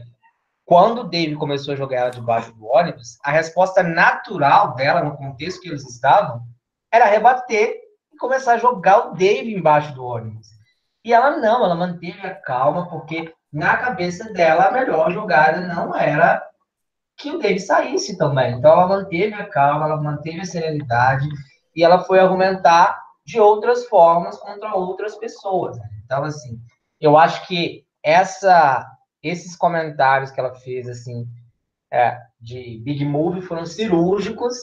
quando 0.67 1.01
o 1.01 1.05
Dave 1.05 1.35
começou 1.35 1.73
a 1.73 1.77
jogar 1.79 1.97
ela 1.97 2.11
debaixo 2.11 2.53
do 2.53 2.67
ônibus, 2.67 3.17
a 3.25 3.31
resposta 3.31 3.83
natural 3.83 4.75
dela, 4.75 5.03
no 5.03 5.17
contexto 5.17 5.63
que 5.63 5.71
eles 5.71 5.89
estavam, 5.89 6.43
era 6.93 7.07
rebater 7.07 7.81
e 8.13 8.19
começar 8.19 8.53
a 8.53 8.59
jogar 8.59 9.09
o 9.09 9.15
Dave 9.15 9.51
embaixo 9.51 9.95
do 9.95 10.05
ônibus. 10.05 10.47
E 11.03 11.11
ela 11.11 11.39
não, 11.39 11.65
ela 11.65 11.75
manteve 11.75 12.21
a 12.21 12.35
calma, 12.35 12.87
porque 12.91 13.33
na 13.51 13.79
cabeça 13.79 14.31
dela 14.35 14.67
a 14.67 14.73
melhor 14.73 15.11
jogada 15.11 15.63
não 15.63 15.97
era 15.97 16.47
que 17.17 17.31
o 17.31 17.39
Dave 17.39 17.61
saísse 17.61 18.19
também. 18.19 18.57
Então 18.57 18.73
ela 18.73 18.89
manteve 18.89 19.33
a 19.33 19.49
calma, 19.49 19.87
ela 19.87 19.97
manteve 19.97 20.43
a 20.43 20.45
serenidade 20.45 21.27
e 21.75 21.83
ela 21.83 22.05
foi 22.05 22.21
argumentar 22.21 23.08
de 23.29 23.39
outras 23.39 23.87
formas 23.89 24.39
contra 24.39 24.75
outras 24.75 25.15
pessoas. 25.17 25.77
Então, 26.03 26.25
assim, 26.25 26.59
eu 26.99 27.15
acho 27.19 27.47
que 27.47 27.85
essa, 28.03 28.91
esses 29.23 29.55
comentários 29.55 30.31
que 30.31 30.41
ela 30.41 30.55
fez, 30.55 30.89
assim, 30.89 31.29
é, 31.93 32.19
de 32.41 32.81
Big 32.83 33.05
Move 33.05 33.43
foram 33.43 33.67
cirúrgicos, 33.67 34.57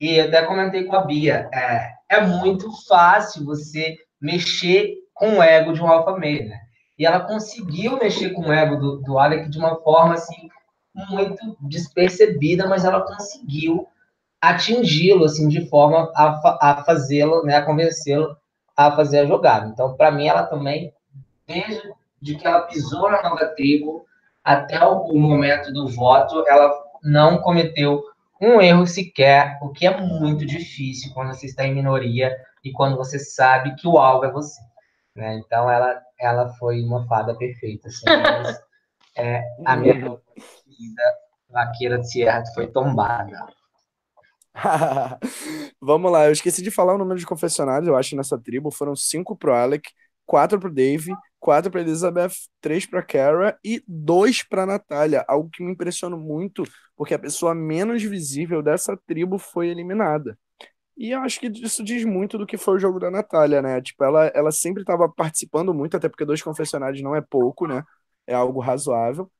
e 0.00 0.18
até 0.18 0.42
comentei 0.46 0.84
com 0.84 0.96
a 0.96 1.04
Bia, 1.04 1.50
é, 1.52 1.92
é 2.08 2.20
muito 2.26 2.70
fácil 2.86 3.44
você 3.44 3.98
mexer 4.18 4.94
com 5.12 5.36
o 5.36 5.42
ego 5.42 5.74
de 5.74 5.82
um 5.82 5.88
alfa 5.88 6.12
male, 6.12 6.44
né? 6.44 6.60
E 6.98 7.04
ela 7.04 7.20
conseguiu 7.20 7.98
mexer 7.98 8.30
com 8.30 8.42
o 8.42 8.52
ego 8.52 8.76
do, 8.76 9.02
do 9.02 9.18
Alec 9.18 9.50
de 9.50 9.58
uma 9.58 9.76
forma, 9.82 10.14
assim, 10.14 10.48
muito 11.10 11.58
despercebida, 11.60 12.66
mas 12.66 12.86
ela 12.86 13.02
conseguiu 13.02 13.86
atingi-lo, 14.40 15.24
assim, 15.24 15.48
de 15.48 15.68
forma 15.68 16.10
a, 16.14 16.58
a 16.60 16.84
fazê-lo, 16.84 17.42
né, 17.44 17.56
a 17.56 17.64
convencê-lo 17.64 18.36
a 18.76 18.92
fazer 18.92 19.20
a 19.20 19.26
jogada. 19.26 19.66
Então, 19.66 19.96
para 19.96 20.12
mim, 20.12 20.28
ela 20.28 20.44
também, 20.44 20.92
desde 21.46 21.82
de 22.20 22.36
que 22.36 22.46
ela 22.46 22.62
pisou 22.62 23.10
na 23.10 23.22
nova 23.22 23.46
tribo 23.46 24.04
até 24.44 24.84
o 24.84 25.12
momento 25.14 25.72
do 25.72 25.88
voto, 25.88 26.44
ela 26.48 26.72
não 27.02 27.38
cometeu 27.38 28.02
um 28.40 28.60
erro 28.60 28.86
sequer, 28.86 29.58
o 29.60 29.70
que 29.70 29.86
é 29.86 30.00
muito 30.00 30.46
difícil 30.46 31.12
quando 31.12 31.34
você 31.34 31.46
está 31.46 31.66
em 31.66 31.74
minoria 31.74 32.36
e 32.64 32.70
quando 32.72 32.96
você 32.96 33.18
sabe 33.18 33.74
que 33.74 33.86
o 33.86 33.98
alvo 33.98 34.24
é 34.24 34.30
você. 34.30 34.60
Né? 35.14 35.36
Então, 35.38 35.68
ela, 35.68 36.00
ela 36.20 36.48
foi 36.50 36.82
uma 36.82 37.06
fada 37.06 37.36
perfeita. 37.36 37.88
Assim, 37.88 38.04
mas, 38.06 38.60
é, 39.16 39.42
a 39.64 39.76
minha 39.76 39.94
querida 39.94 41.02
vaqueira 41.50 41.98
de 41.98 42.10
Sierra 42.10 42.44
foi 42.54 42.68
tombada. 42.68 43.46
Vamos 45.80 46.10
lá, 46.10 46.26
eu 46.26 46.32
esqueci 46.32 46.62
de 46.62 46.70
falar 46.70 46.94
o 46.94 46.98
número 46.98 47.18
de 47.18 47.26
confessionários, 47.26 47.88
eu 47.88 47.96
acho, 47.96 48.16
nessa 48.16 48.38
tribo. 48.38 48.70
Foram 48.70 48.96
cinco 48.96 49.36
pro 49.36 49.54
Alec, 49.54 49.88
quatro 50.26 50.58
pro 50.58 50.72
Dave, 50.72 51.12
quatro 51.38 51.70
para 51.70 51.80
Elizabeth, 51.80 52.30
três 52.60 52.84
para 52.86 53.02
Kara 53.02 53.58
e 53.64 53.82
dois 53.86 54.42
para 54.42 54.66
Natália. 54.66 55.24
Algo 55.28 55.48
que 55.50 55.62
me 55.62 55.72
impressionou 55.72 56.18
muito, 56.18 56.64
porque 56.96 57.14
a 57.14 57.18
pessoa 57.18 57.54
menos 57.54 58.02
visível 58.02 58.62
dessa 58.62 58.96
tribo 59.06 59.38
foi 59.38 59.68
eliminada. 59.68 60.38
E 60.96 61.10
eu 61.12 61.20
acho 61.20 61.40
que 61.40 61.48
isso 61.48 61.84
diz 61.84 62.04
muito 62.04 62.38
do 62.38 62.46
que 62.46 62.56
foi 62.58 62.76
o 62.76 62.78
jogo 62.80 62.98
da 63.00 63.10
Natália, 63.10 63.62
né? 63.62 63.80
Tipo, 63.82 64.04
ela, 64.04 64.26
ela 64.28 64.52
sempre 64.52 64.82
estava 64.82 65.08
participando 65.08 65.74
muito, 65.74 65.96
até 65.96 66.08
porque 66.08 66.24
dois 66.24 66.42
confessionários 66.42 67.02
não 67.02 67.14
é 67.16 67.20
pouco, 67.22 67.66
né? 67.68 67.84
É 68.26 68.34
algo 68.34 68.60
razoável. 68.60 69.30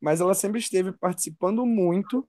Mas 0.00 0.20
ela 0.20 0.34
sempre 0.34 0.60
esteve 0.60 0.92
participando 0.92 1.64
muito 1.66 2.28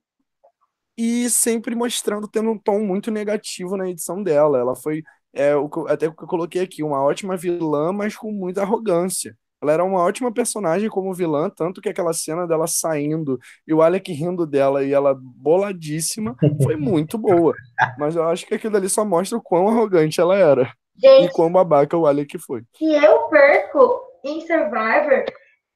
e 0.96 1.28
sempre 1.28 1.74
mostrando, 1.74 2.28
tendo 2.28 2.50
um 2.50 2.58
tom 2.58 2.80
muito 2.80 3.10
negativo 3.10 3.76
na 3.76 3.88
edição 3.88 4.22
dela. 4.22 4.58
Ela 4.58 4.74
foi 4.74 5.02
é 5.32 5.54
o 5.54 5.68
até 5.88 6.08
o 6.08 6.14
que 6.14 6.24
eu 6.24 6.28
coloquei 6.28 6.62
aqui, 6.62 6.82
uma 6.82 7.02
ótima 7.02 7.36
vilã, 7.36 7.92
mas 7.92 8.16
com 8.16 8.32
muita 8.32 8.62
arrogância. 8.62 9.36
Ela 9.62 9.72
era 9.72 9.84
uma 9.84 10.00
ótima 10.00 10.32
personagem 10.32 10.88
como 10.88 11.12
vilã, 11.14 11.50
tanto 11.50 11.80
que 11.80 11.88
aquela 11.88 12.12
cena 12.12 12.46
dela 12.46 12.66
saindo 12.66 13.38
e 13.66 13.72
o 13.72 13.82
Alec 13.82 14.12
rindo 14.12 14.46
dela 14.46 14.84
e 14.84 14.92
ela 14.92 15.14
boladíssima 15.18 16.36
foi 16.62 16.76
muito 16.76 17.18
boa. 17.18 17.54
Mas 17.98 18.16
eu 18.16 18.24
acho 18.24 18.46
que 18.46 18.54
aquilo 18.54 18.76
ali 18.76 18.88
só 18.88 19.04
mostra 19.04 19.36
o 19.36 19.42
quão 19.42 19.68
arrogante 19.68 20.20
ela 20.20 20.36
era. 20.36 20.72
Gente, 20.96 21.26
e 21.26 21.32
quão 21.32 21.52
babaca 21.52 21.96
o 21.96 22.06
Alec 22.06 22.38
foi. 22.38 22.62
Se 22.76 22.84
eu 22.84 23.28
perco 23.28 24.00
em 24.24 24.40
Survivor, 24.40 25.24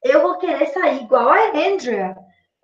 eu 0.05 0.23
vou 0.23 0.39
querer 0.39 0.67
sair 0.67 1.03
igual 1.03 1.29
a 1.29 1.51
Andrea. 1.55 2.17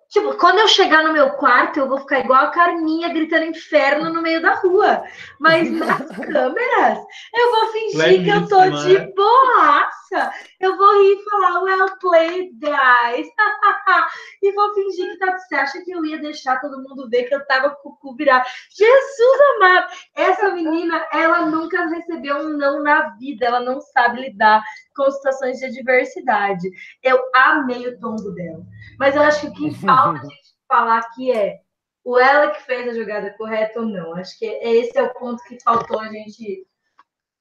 Tipo, 0.09 0.37
quando 0.37 0.59
eu 0.59 0.67
chegar 0.69 1.03
no 1.03 1.11
meu 1.11 1.31
quarto, 1.31 1.79
eu 1.79 1.87
vou 1.87 1.99
ficar 1.99 2.19
igual 2.19 2.45
a 2.45 2.51
Carminha 2.51 3.09
gritando 3.09 3.45
inferno 3.45 4.13
no 4.13 4.21
meio 4.21 4.41
da 4.41 4.53
rua. 4.53 5.03
Mas 5.37 5.69
nas 5.69 6.07
câmeras, 6.15 6.99
eu 7.35 7.51
vou 7.51 7.67
fingir 7.73 8.23
que 8.23 8.29
eu 8.29 8.47
tô 8.47 8.69
de 8.69 8.99
boaça. 9.13 10.31
Eu 10.61 10.77
vou 10.77 11.01
rir 11.01 11.13
e 11.13 11.29
falar, 11.29 11.61
well 11.61 11.97
played, 11.99 12.51
guys. 12.57 13.27
e 14.41 14.51
vou 14.53 14.73
fingir 14.73 15.11
que 15.11 15.17
tá. 15.17 15.37
Você 15.37 15.55
acha 15.55 15.81
que 15.83 15.91
eu 15.91 16.05
ia 16.05 16.17
deixar 16.19 16.61
todo 16.61 16.81
mundo 16.81 17.09
ver 17.09 17.23
que 17.23 17.35
eu 17.35 17.45
tava 17.45 17.71
com 17.71 17.89
o 17.89 17.95
cu 17.97 18.15
virado? 18.15 18.45
Jesus 18.69 19.39
amado! 19.57 19.87
Essa 20.15 20.49
menina, 20.51 21.05
ela 21.11 21.45
nunca 21.47 21.85
recebeu 21.87 22.37
um 22.37 22.57
não 22.57 22.81
na 22.81 23.09
vida. 23.17 23.45
Ela 23.45 23.59
não 23.59 23.81
sabe 23.81 24.21
lidar 24.21 24.63
com 24.97 25.09
situações 25.11 25.59
de 25.59 25.65
adversidade. 25.65 26.69
Eu 27.03 27.21
amei 27.33 27.87
o 27.87 27.99
tombo 27.99 28.31
dela. 28.31 28.65
Mas 28.99 29.15
eu 29.15 29.21
acho 29.21 29.41
que 29.41 29.47
o 29.47 29.53
que 29.53 29.75
falta 29.75 30.19
a 30.19 30.23
gente 30.23 30.55
falar 30.67 30.97
aqui 30.97 31.31
é 31.31 31.59
o 32.03 32.17
ela 32.17 32.51
que 32.51 32.63
fez 32.63 32.89
a 32.89 32.93
jogada 32.93 33.33
correta 33.37 33.79
ou 33.79 33.85
não. 33.85 34.15
Acho 34.15 34.37
que 34.39 34.45
esse 34.45 34.97
é 34.97 35.03
o 35.03 35.13
ponto 35.13 35.43
que 35.43 35.57
faltou 35.63 35.99
a 35.99 36.07
gente. 36.07 36.65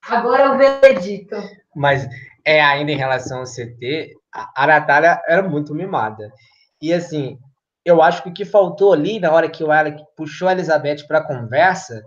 Agora 0.09 0.43
é 0.43 0.49
o 0.51 0.59
veredito. 0.59 1.37
Mas 1.75 2.07
é 2.45 2.61
ainda 2.63 2.93
em 2.93 2.97
relação 2.97 3.41
ao 3.41 3.45
CT, 3.45 4.15
a 4.33 4.67
Natália 4.67 5.21
era 5.27 5.43
muito 5.43 5.75
mimada. 5.75 6.31
E 6.81 6.93
assim, 6.93 7.39
eu 7.85 8.03
acho 8.03 8.23
que 8.23 8.29
o 8.29 8.33
que 8.35 8.45
faltou 8.45 8.93
ali, 8.93 9.19
na 9.19 9.33
hora 9.33 9.49
que 9.49 9.65
o 9.65 9.71
Alec 9.71 10.03
puxou 10.17 10.49
a 10.49 10.53
Elizabeth 10.53 11.07
para 11.07 11.19
a 11.19 11.27
conversa, 11.27 12.05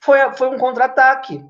foi, 0.00 0.18
foi 0.34 0.48
um 0.48 0.58
contra-ataque. 0.58 1.44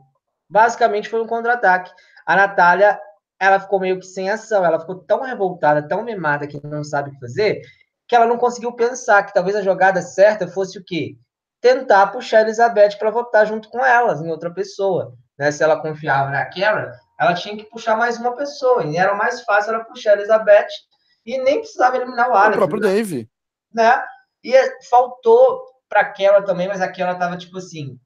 Basicamente 0.49 1.09
foi 1.09 1.23
um 1.23 1.27
contra-ataque. 1.27 1.93
A 2.31 2.37
Natália, 2.37 2.97
ela 3.41 3.59
ficou 3.59 3.81
meio 3.81 3.99
que 3.99 4.07
sem 4.07 4.31
ação, 4.31 4.65
ela 4.65 4.79
ficou 4.79 5.01
tão 5.01 5.23
revoltada, 5.23 5.89
tão 5.89 6.05
mimada 6.05 6.47
que 6.47 6.65
não 6.65 6.85
sabe 6.85 7.11
o 7.11 7.13
que 7.13 7.19
fazer, 7.19 7.61
que 8.07 8.15
ela 8.15 8.25
não 8.25 8.39
conseguiu 8.39 8.73
pensar 8.73 9.25
que 9.25 9.35
talvez 9.35 9.57
a 9.57 9.63
jogada 9.63 10.01
certa 10.01 10.47
fosse 10.47 10.79
o 10.79 10.85
quê? 10.85 11.17
Tentar 11.61 12.07
puxar 12.13 12.39
a 12.39 12.41
Elizabeth 12.43 12.97
para 13.01 13.11
votar 13.11 13.49
junto 13.49 13.69
com 13.69 13.85
elas, 13.85 14.21
em 14.21 14.31
outra 14.31 14.49
pessoa. 14.49 15.13
Né? 15.37 15.51
Se 15.51 15.65
ela 15.65 15.83
confiava 15.83 16.31
naquela, 16.31 16.93
ela 17.19 17.35
tinha 17.35 17.57
que 17.57 17.69
puxar 17.69 17.97
mais 17.97 18.17
uma 18.17 18.37
pessoa. 18.37 18.85
E 18.85 18.97
era 18.97 19.13
mais 19.13 19.43
fácil 19.43 19.75
ela 19.75 19.85
puxar 19.85 20.13
a 20.13 20.19
Elizabeth 20.19 20.69
e 21.27 21.37
nem 21.37 21.59
precisava 21.59 21.97
eliminar 21.97 22.31
o 22.31 22.35
Alex. 22.35 22.55
O 22.55 22.59
próprio 22.61 22.81
né? 22.81 22.89
Dave. 22.91 23.29
Né? 23.75 24.05
E 24.45 24.55
faltou 24.89 25.65
para 25.89 26.03
aquela 26.03 26.43
também, 26.43 26.69
mas 26.69 26.81
aquela 26.81 27.17
tava 27.17 27.37
tipo 27.37 27.59
assim: 27.59 27.99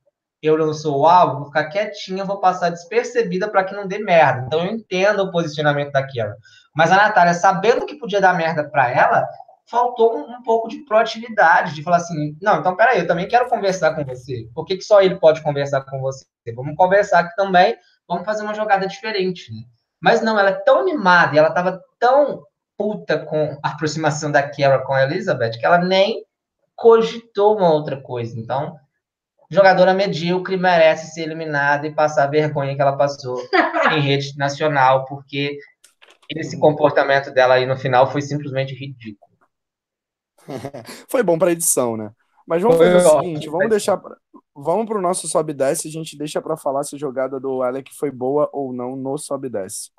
eu 0.47 0.59
não 0.59 0.75
sou 0.75 1.01
o 1.01 1.07
alvo, 1.07 1.37
vou 1.37 1.47
ficar 1.47 1.65
quietinha, 1.71 2.25
vou 2.25 2.39
passar 2.39 2.71
despercebida 2.71 3.49
para 3.49 3.65
que 3.65 3.75
não 3.75 3.87
dê 3.87 3.99
merda. 3.99 4.45
Então 4.47 4.65
eu 4.65 4.73
entendo 4.73 5.21
o 5.21 5.31
posicionamento 5.31 5.93
daquela. 5.93 6.37
Mas 6.75 6.93
a 6.93 6.97
Natália, 6.97 7.35
sabendo 7.35 7.87
que 7.87 7.99
podia 7.99 8.21
dar 8.21 8.37
merda 8.37 8.69
para 8.69 8.91
ela, 8.91 9.27
faltou 9.67 10.17
um, 10.17 10.35
um, 10.35 10.43
pouco 10.43 10.69
de 10.69 10.85
proatividade, 10.85 11.75
de 11.75 11.83
falar 11.83 11.99
assim, 11.99 12.37
não, 12.43 12.59
então 12.59 12.77
peraí, 12.77 12.99
eu 12.99 13.07
também 13.07 13.29
quero 13.29 13.49
conversar 13.49 13.95
com 13.95 14.05
você. 14.05 14.49
Por 14.55 14.65
que, 14.65 14.77
que 14.77 14.85
só 14.85 15.01
ele 15.01 15.17
pode 15.17 15.43
conversar 15.43 15.83
com 15.83 16.01
você? 16.01 16.27
Vamos 16.55 16.77
conversar 16.77 17.21
aqui 17.21 17.35
também, 17.37 17.77
vamos 18.07 18.25
fazer 18.25 18.43
uma 18.43 18.55
jogada 18.55 18.87
diferente. 18.87 19.53
Né? 19.53 19.63
Mas 20.01 20.21
não, 20.21 20.39
ela 20.39 20.51
é 20.51 20.61
tão 20.65 20.81
animada 20.81 21.35
e 21.35 21.39
ela 21.39 21.49
estava 21.49 21.81
tão 21.99 22.43
puta 22.77 23.19
com 23.19 23.59
a 23.63 23.71
aproximação 23.71 24.31
da 24.31 24.43
com 24.43 24.93
a 24.93 25.05
Elizabeth 25.05 25.53
que 25.53 25.65
ela 25.65 25.79
nem 25.79 26.25
cogitou 26.77 27.57
uma 27.57 27.73
outra 27.73 28.01
coisa. 28.01 28.39
Então, 28.39 28.77
jogadora 29.55 29.95
medíocre 29.95 30.57
merece 30.57 31.13
ser 31.13 31.23
eliminada 31.23 31.87
e 31.87 31.95
passar 31.95 32.25
a 32.25 32.31
vergonha 32.31 32.75
que 32.75 32.83
ela 32.83 32.97
passou 32.97 33.41
em 33.97 34.01
rede 34.01 34.37
nacional, 34.37 35.05
porque 35.07 35.59
esse 36.29 36.59
comportamento 36.59 37.33
dela 37.33 37.55
aí 37.55 37.67
no 37.67 37.77
final 37.77 38.11
foi 38.11 38.23
simplesmente 38.23 38.75
ridículo. 38.75 39.33
foi 41.09 41.23
bom 41.23 41.39
para 41.39 41.53
edição, 41.53 41.97
né? 41.97 42.11
Mas 42.47 42.63
vamos 42.63 42.77
foi 42.77 42.91
fazer 42.91 43.07
o 43.07 43.21
seguinte, 43.21 43.49
vamos 43.49 43.71
deixar 43.71 43.97
pra, 43.97 44.17
vamos 44.55 44.87
pro 44.87 45.01
nosso 45.01 45.27
sobe 45.27 45.53
e 45.53 45.57
desce, 45.57 45.89
a 45.89 45.91
gente 45.91 46.17
deixa 46.17 46.43
para 46.43 46.57
falar 46.57 46.85
se 46.85 46.95
a 46.95 46.99
jogada 46.99 47.41
do 47.41 47.63
Alec 47.63 47.95
foi 47.95 48.11
boa 48.11 48.51
ou 48.53 48.73
não 48.73 48.97
no 48.97 49.17
sobe 49.17 49.49
e 49.49 49.51
desce. 49.51 49.91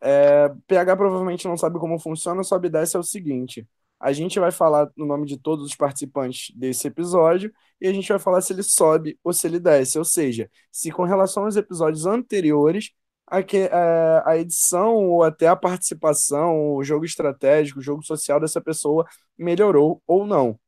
É, 0.00 0.52
PH 0.66 0.96
provavelmente 0.96 1.48
não 1.48 1.56
sabe 1.56 1.78
como 1.78 1.98
funciona, 1.98 2.40
o 2.40 2.44
sobe 2.44 2.68
e 2.68 2.70
desce 2.70 2.96
é 2.96 3.00
o 3.00 3.02
seguinte, 3.02 3.66
a 4.00 4.12
gente 4.12 4.38
vai 4.38 4.50
falar 4.50 4.90
no 4.96 5.06
nome 5.06 5.26
de 5.26 5.36
todos 5.36 5.64
os 5.64 5.74
participantes 5.74 6.54
desse 6.54 6.86
episódio 6.86 7.52
e 7.80 7.88
a 7.88 7.92
gente 7.92 8.08
vai 8.08 8.18
falar 8.18 8.40
se 8.40 8.52
ele 8.52 8.62
sobe 8.62 9.18
ou 9.22 9.32
se 9.32 9.46
ele 9.46 9.58
desce, 9.58 9.98
ou 9.98 10.04
seja, 10.04 10.50
se 10.70 10.90
com 10.90 11.04
relação 11.04 11.44
aos 11.44 11.56
episódios 11.56 12.06
anteriores 12.06 12.92
a, 13.26 13.42
que, 13.42 13.68
a, 13.72 14.30
a 14.30 14.38
edição 14.38 14.94
ou 14.94 15.22
até 15.22 15.48
a 15.48 15.56
participação, 15.56 16.74
o 16.74 16.82
jogo 16.82 17.04
estratégico, 17.04 17.80
o 17.80 17.82
jogo 17.82 18.02
social 18.02 18.40
dessa 18.40 18.60
pessoa 18.60 19.06
melhorou 19.36 20.02
ou 20.06 20.26
não. 20.26 20.58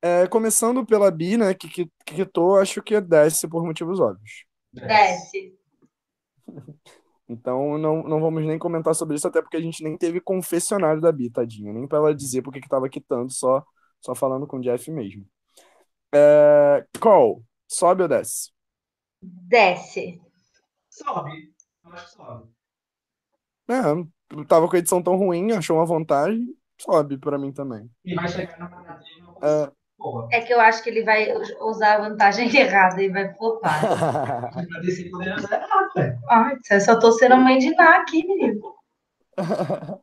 É, 0.00 0.26
começando 0.28 0.86
pela 0.86 1.10
Bi, 1.10 1.36
né, 1.36 1.54
que, 1.54 1.68
que, 1.68 1.86
que 2.06 2.14
quitou, 2.14 2.58
acho 2.58 2.82
que 2.82 3.00
desce 3.00 3.48
por 3.48 3.64
motivos 3.64 4.00
óbvios. 4.00 4.44
Desce. 4.72 5.56
Então 7.28 7.76
não, 7.76 8.02
não 8.02 8.20
vamos 8.20 8.44
nem 8.46 8.58
comentar 8.58 8.94
sobre 8.94 9.16
isso, 9.16 9.28
até 9.28 9.42
porque 9.42 9.56
a 9.56 9.60
gente 9.60 9.84
nem 9.84 9.98
teve 9.98 10.20
confessionário 10.20 11.00
da 11.00 11.12
Bi, 11.12 11.30
tadinha. 11.30 11.72
Nem 11.72 11.86
para 11.86 11.98
ela 11.98 12.14
dizer 12.14 12.42
porque 12.42 12.60
que 12.60 12.68
tava 12.68 12.88
quitando, 12.88 13.30
só, 13.30 13.62
só 14.00 14.14
falando 14.14 14.46
com 14.46 14.56
o 14.56 14.60
Jeff 14.60 14.90
mesmo. 14.90 15.26
É, 16.12 16.86
Cole, 16.98 17.42
sobe 17.66 18.02
ou 18.02 18.08
desce? 18.08 18.50
Desce. 19.20 20.20
Sobe. 20.88 21.52
Eu 21.84 21.92
acho 21.92 22.06
que 22.06 22.12
sobe. 22.12 22.48
É, 23.68 24.44
tava 24.46 24.66
com 24.66 24.76
a 24.76 24.78
edição 24.78 25.02
tão 25.02 25.16
ruim, 25.16 25.52
achou 25.52 25.76
uma 25.76 25.84
vantagem, 25.84 26.56
sobe 26.78 27.18
para 27.18 27.38
mim 27.38 27.52
também. 27.52 27.90
E 28.04 28.14
vai 28.14 28.28
chegar 28.28 28.58
na 28.58 28.68
é, 30.30 30.38
é 30.38 30.40
que 30.42 30.52
eu 30.52 30.60
acho 30.60 30.82
que 30.82 30.90
ele 30.90 31.02
vai 31.02 31.32
usar 31.60 31.96
a 31.96 32.08
vantagem 32.08 32.48
errada 32.56 33.02
e 33.02 33.08
vai 33.08 33.32
flopar. 33.34 33.80
Ai, 36.30 36.56
eu 36.70 36.80
só 36.80 36.98
tô 36.98 37.12
sendo 37.12 37.36
mãe 37.36 37.58
de 37.58 37.74
Ná 37.74 37.96
aqui, 37.96 38.26
menino. 38.26 38.74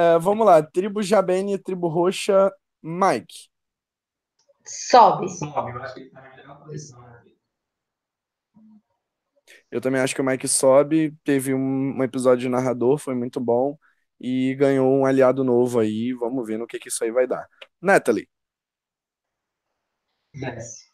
É, 0.00 0.16
vamos 0.16 0.46
lá, 0.46 0.62
tribo 0.62 1.02
Jabene, 1.02 1.58
tribo 1.58 1.88
roxa, 1.88 2.52
Mike. 2.80 3.48
Sobe. 4.64 5.28
Sobe, 5.28 5.72
eu 5.72 5.82
acho 5.82 5.94
que 5.94 6.00
ele 6.02 6.10
tá 6.10 6.20
na 6.20 6.36
melhor 6.36 6.62
posição. 6.62 7.00
Né? 7.00 7.22
Eu 9.72 9.80
também 9.80 10.00
acho 10.00 10.14
que 10.14 10.20
o 10.20 10.24
Mike 10.24 10.46
sobe, 10.46 11.16
teve 11.24 11.52
um, 11.52 11.98
um 11.98 12.02
episódio 12.04 12.42
de 12.42 12.48
narrador, 12.48 12.96
foi 12.96 13.16
muito 13.16 13.40
bom 13.40 13.76
e 14.20 14.54
ganhou 14.54 14.92
um 14.92 15.06
aliado 15.06 15.44
novo 15.44 15.78
aí. 15.80 16.12
Vamos 16.12 16.46
ver 16.46 16.58
no 16.58 16.66
que, 16.66 16.78
que 16.78 16.88
isso 16.88 17.04
aí 17.04 17.10
vai 17.10 17.26
dar. 17.26 17.48
Natalie. 17.80 18.28
Yes. 20.34 20.88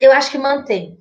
Eu 0.00 0.12
acho 0.12 0.30
que 0.30 0.38
mantém. 0.38 1.00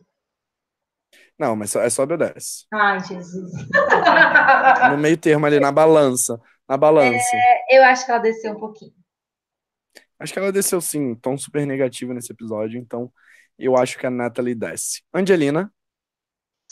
Não, 1.38 1.56
mas 1.56 1.76
é 1.76 1.90
só 1.90 2.04
obedece. 2.04 2.66
Ai, 2.72 3.00
Jesus. 3.04 3.52
No 4.92 4.98
meio 4.98 5.18
termo 5.18 5.46
ali, 5.46 5.60
na 5.60 5.72
balança. 5.72 6.40
Na 6.68 6.78
balança. 6.78 7.36
É, 7.36 7.78
eu 7.78 7.84
acho 7.84 8.06
que 8.06 8.12
ela 8.12 8.20
desceu 8.20 8.54
um 8.54 8.60
pouquinho. 8.60 8.94
Acho 10.20 10.34
que 10.34 10.40
ela 10.40 10.52
desceu 10.52 10.80
sim, 10.80 11.16
tom 11.16 11.36
super 11.38 11.66
negativo 11.66 12.14
nesse 12.14 12.32
episódio, 12.32 12.80
então 12.80 13.12
eu 13.58 13.76
acho 13.76 13.98
que 13.98 14.06
a 14.06 14.12
Natalie 14.12 14.54
desce. 14.54 15.02
Angelina. 15.14 15.74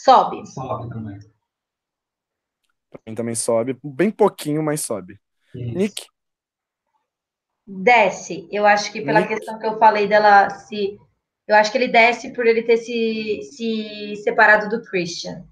Sobe. 0.00 0.46
Sobe 0.46 0.88
também. 0.88 1.18
Também, 2.90 3.14
também 3.14 3.34
sobe. 3.34 3.78
Bem 3.82 4.10
pouquinho, 4.10 4.62
mas 4.62 4.80
sobe. 4.80 5.18
Isso. 5.54 5.78
Nick. 5.78 6.06
Desce. 7.66 8.48
Eu 8.50 8.66
acho 8.66 8.92
que 8.92 9.00
pela 9.00 9.20
Nick. 9.20 9.34
questão 9.34 9.58
que 9.58 9.66
eu 9.66 9.78
falei 9.78 10.08
dela 10.08 10.50
se. 10.50 10.98
Eu 11.46 11.56
acho 11.56 11.70
que 11.70 11.78
ele 11.78 11.88
desce 11.88 12.32
por 12.32 12.46
ele 12.46 12.62
ter 12.62 12.76
se, 12.76 13.40
se 13.42 14.16
separado 14.22 14.68
do 14.68 14.84
Christian. 14.84 15.44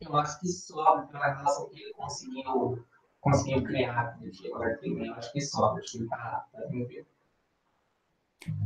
Eu 0.00 0.16
acho 0.16 0.40
que 0.40 0.48
sobe 0.48 1.10
pela 1.10 1.32
relação 1.32 1.68
que 1.70 1.80
ele 1.80 1.92
conseguiu, 1.94 2.84
conseguiu 3.20 3.62
criar. 3.62 4.18
Agora, 4.46 4.78
eu 4.82 5.14
acho 5.14 5.32
que 5.32 5.40
sobe. 5.40 5.80
Acho 5.80 5.92
que 5.92 5.98
ele 5.98 6.08
tá, 6.08 6.46
tá 6.52 6.60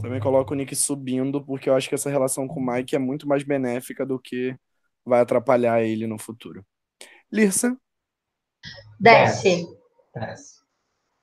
Também 0.01 0.21
coloco 0.21 0.53
o 0.53 0.57
Nick 0.57 0.75
subindo, 0.75 1.45
porque 1.45 1.69
eu 1.69 1.75
acho 1.75 1.89
que 1.89 1.95
essa 1.95 2.11
relação 2.11 2.49
com 2.49 2.61
o 2.61 2.67
Mike 2.67 2.97
é 2.97 2.99
muito 2.99 3.29
mais 3.29 3.43
benéfica 3.43 4.05
do 4.05 4.19
que 4.19 4.57
vai 5.05 5.21
atrapalhar 5.21 5.83
ele 5.83 6.07
no 6.07 6.19
futuro. 6.19 6.65
Lirsa. 7.31 7.79
Desce. 8.99 9.67
Desce. 10.15 10.59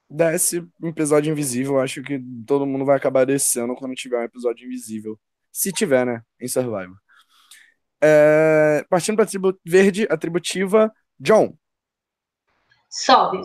Desce 0.09 0.67
um 0.81 0.89
episódio 0.89 1.31
invisível. 1.31 1.79
Acho 1.79 2.01
que 2.01 2.19
todo 2.45 2.65
mundo 2.65 2.85
vai 2.85 2.97
acabar 2.97 3.25
descendo 3.25 3.75
quando 3.75 3.95
tiver 3.95 4.19
um 4.19 4.23
episódio 4.23 4.65
invisível. 4.65 5.19
Se 5.51 5.71
tiver, 5.71 6.05
né? 6.05 6.21
Em 6.39 6.47
Survivor. 6.47 6.97
É, 8.01 8.85
partindo 8.89 9.15
para 9.15 9.25
a 9.25 9.27
tribo 9.27 9.57
verde, 9.65 10.07
atributiva, 10.09 10.93
John. 11.19 11.57
Sobe. 12.89 13.39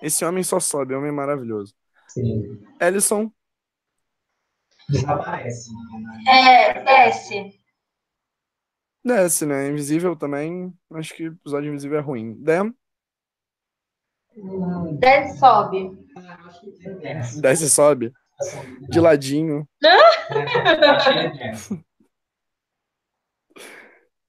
Esse 0.00 0.24
homem 0.24 0.42
só 0.42 0.58
sobe, 0.58 0.94
homem 0.94 1.12
maravilhoso. 1.12 1.74
Sim. 2.08 2.62
Ellison, 2.80 3.30
Desaparece. 4.88 5.70
É, 6.28 6.84
desce. 6.84 7.58
Desce, 9.04 9.46
né? 9.46 9.68
Invisível 9.68 10.16
também. 10.16 10.72
Acho 10.92 11.14
que 11.14 11.24
episódio 11.24 11.68
invisível 11.68 11.98
é 11.98 12.02
ruim. 12.02 12.34
Dem, 12.42 12.74
Desce, 14.98 15.38
sobe. 15.38 15.96
Ah, 16.16 16.38
eu 16.40 16.46
acho 16.48 16.60
que 16.60 16.88
ele 16.88 16.94
desce. 16.96 17.40
desce 17.40 17.64
e 17.66 17.70
sobe. 17.70 18.12
De 18.88 18.98
ladinho. 18.98 19.68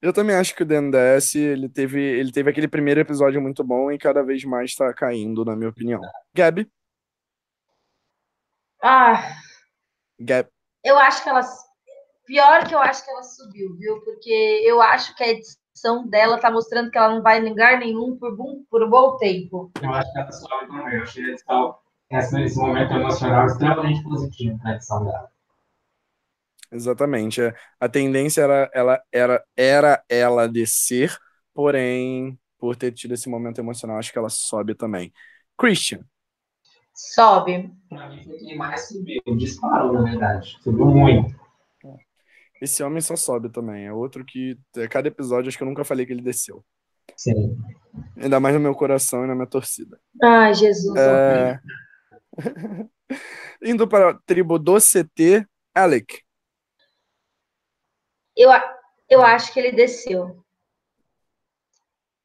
Eu 0.02 0.14
também 0.14 0.36
acho 0.36 0.56
que 0.56 0.62
o 0.62 0.66
Dan 0.66 0.92
desce. 0.92 1.40
Ele 1.40 1.68
teve, 1.68 2.00
ele 2.00 2.32
teve 2.32 2.52
aquele 2.52 2.68
primeiro 2.68 3.00
episódio 3.00 3.42
muito 3.42 3.64
bom 3.64 3.92
e 3.92 3.98
cada 3.98 4.22
vez 4.22 4.44
mais 4.44 4.76
tá 4.76 4.94
caindo, 4.94 5.44
na 5.44 5.56
minha 5.56 5.70
opinião. 5.70 6.00
Gabi. 6.36 6.70
Ah, 8.84 9.36
Gab, 10.20 10.48
eu 10.84 10.98
acho 11.00 11.24
que 11.24 11.30
ela. 11.30 11.42
Pior 12.26 12.68
que 12.68 12.74
eu 12.76 12.80
acho 12.80 13.04
que 13.04 13.12
ela 13.12 13.24
subiu, 13.24 13.76
viu? 13.78 14.02
Porque 14.02 14.30
eu 14.66 14.82
acho 14.82 15.16
que 15.16 15.24
a 15.24 15.30
edição 15.30 16.08
dela 16.08 16.40
tá 16.40 16.52
mostrando 16.52 16.90
que 16.92 16.98
ela 16.98 17.14
não 17.16 17.22
vai 17.22 17.40
em 17.40 17.50
lugar 17.50 17.80
nenhum 17.80 18.18
por, 18.18 18.36
bom- 18.36 18.64
por 18.70 18.84
um 18.84 18.90
bom 18.90 19.18
tempo. 19.18 19.72
Eu 19.82 19.94
acho 19.94 20.12
que 20.12 20.20
ela 20.20 20.32
sobe 20.32 20.68
também. 20.68 20.96
Eu 20.98 21.04
achei 21.04 21.34
esse, 21.34 21.46
tal- 21.46 21.82
esse, 22.12 22.58
momento 22.58 22.94
emocional 22.94 23.46
extremamente 23.46 24.04
positivo 24.04 24.58
para 24.60 24.72
a 24.72 24.76
edição 24.76 25.04
dela. 25.06 25.30
exatamente. 26.72 27.42
É, 27.42 27.54
A 27.80 27.90
tendência 27.90 28.42
era 28.42 28.70
ela, 28.74 29.02
era, 29.12 29.44
era 29.56 30.04
ela 30.10 30.48
descer, 30.48 31.16
porém, 31.54 32.40
por 32.58 32.76
ter 32.76 32.92
tido 32.92 33.14
esse 33.14 33.30
momento 33.30 33.60
emocional, 33.60 33.98
acho 33.98 34.12
que 34.12 34.18
ela 34.20 34.30
sobe 34.30 34.76
também. 34.76 35.14
Christian. 35.58 36.06
Sobe. 36.96 37.70
Para 37.90 38.10
mim 38.10 38.24
foi 38.24 38.38
quem 38.40 38.58
mais 38.58 38.88
subiu. 38.88 39.22
Disparou, 39.38 39.94
na 39.94 40.02
verdade. 40.04 40.58
Subiu 40.64 40.86
muito. 40.88 41.35
Esse 42.66 42.82
homem 42.82 43.00
só 43.00 43.16
sobe 43.16 43.48
também. 43.48 43.86
É 43.86 43.94
outro 43.94 44.26
que, 44.26 44.58
é, 44.76 44.88
cada 44.88 45.08
episódio, 45.08 45.48
acho 45.48 45.58
que 45.58 45.64
eu 45.64 45.68
nunca 45.68 45.86
falei 45.86 46.04
que 46.04 46.12
ele 46.12 46.24
desceu. 46.24 46.66
Sim. 47.16 47.56
Ainda 48.18 48.40
mais 48.40 48.56
no 48.56 48.60
meu 48.60 48.74
coração 48.74 49.24
e 49.24 49.28
na 49.28 49.36
minha 49.36 49.46
torcida. 49.46 50.00
Ai, 50.22 50.52
Jesus. 50.56 50.96
É... 50.96 51.60
Indo 53.64 53.88
para 53.88 54.10
a 54.10 54.20
tribo 54.26 54.58
do 54.58 54.78
CT, 54.78 55.46
Alec. 55.76 56.24
Eu, 58.36 58.50
eu 59.08 59.22
acho 59.22 59.54
que 59.54 59.60
ele 59.60 59.72
desceu. 59.72 60.44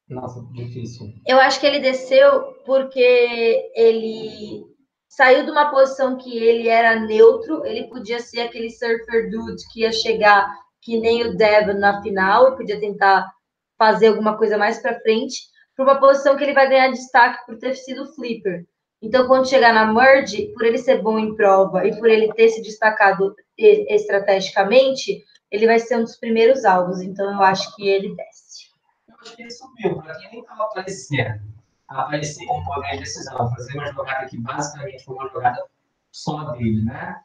Nossa, 0.09 0.41
difícil. 0.53 1.13
Eu 1.27 1.39
acho 1.39 1.59
que 1.59 1.67
ele 1.67 1.79
desceu 1.79 2.53
porque 2.65 3.71
ele 3.75 4.70
saiu 5.11 5.43
de 5.43 5.51
uma 5.51 5.69
posição 5.69 6.17
que 6.17 6.37
ele 6.37 6.69
era 6.69 6.97
neutro, 6.97 7.65
ele 7.65 7.89
podia 7.89 8.19
ser 8.19 8.41
aquele 8.41 8.69
surfer 8.69 9.29
dude 9.29 9.61
que 9.71 9.81
ia 9.81 9.91
chegar 9.91 10.49
que 10.79 10.97
nem 10.97 11.23
o 11.23 11.35
Devon 11.35 11.73
na 11.73 12.01
final 12.01 12.47
e 12.47 12.55
podia 12.55 12.79
tentar 12.79 13.29
fazer 13.77 14.07
alguma 14.07 14.37
coisa 14.37 14.57
mais 14.57 14.79
para 14.79 14.99
frente, 15.01 15.49
para 15.75 15.83
uma 15.83 15.99
posição 15.99 16.37
que 16.37 16.43
ele 16.43 16.53
vai 16.53 16.69
ganhar 16.69 16.89
destaque 16.91 17.45
por 17.45 17.57
ter 17.57 17.75
sido 17.75 18.07
flipper. 18.13 18.65
Então, 19.01 19.27
quando 19.27 19.49
chegar 19.49 19.73
na 19.73 19.91
merge, 19.91 20.47
por 20.53 20.65
ele 20.65 20.77
ser 20.77 21.01
bom 21.01 21.19
em 21.19 21.35
prova 21.35 21.85
e 21.85 21.93
por 21.99 22.09
ele 22.09 22.31
ter 22.33 22.47
se 22.47 22.61
destacado 22.61 23.35
estrategicamente, 23.57 25.25
ele 25.51 25.67
vai 25.67 25.79
ser 25.79 25.97
um 25.97 26.03
dos 26.03 26.15
primeiros 26.15 26.63
alvos. 26.63 27.01
Então, 27.01 27.33
eu 27.33 27.41
acho 27.41 27.75
que 27.75 27.85
ele 27.85 28.15
desce. 28.15 28.69
Eu 29.09 29.15
acho 29.19 29.35
que 29.35 29.41
ele 29.41 29.51
subiu, 29.51 30.01
para 30.01 30.15
quem 30.17 30.31
nem 30.31 30.39
estava 30.39 30.63
aparecendo 30.63 31.50
aparecer 31.91 32.45
com 32.45 32.63
poder 32.63 32.91
de 32.91 32.99
decisão, 32.99 33.49
fazer 33.49 33.77
uma 33.77 33.91
jogada 33.91 34.25
que 34.27 34.37
basicamente 34.37 35.03
foi 35.03 35.15
uma 35.15 35.29
jogada 35.29 35.63
só 36.11 36.51
dele, 36.51 36.83
né? 36.83 37.19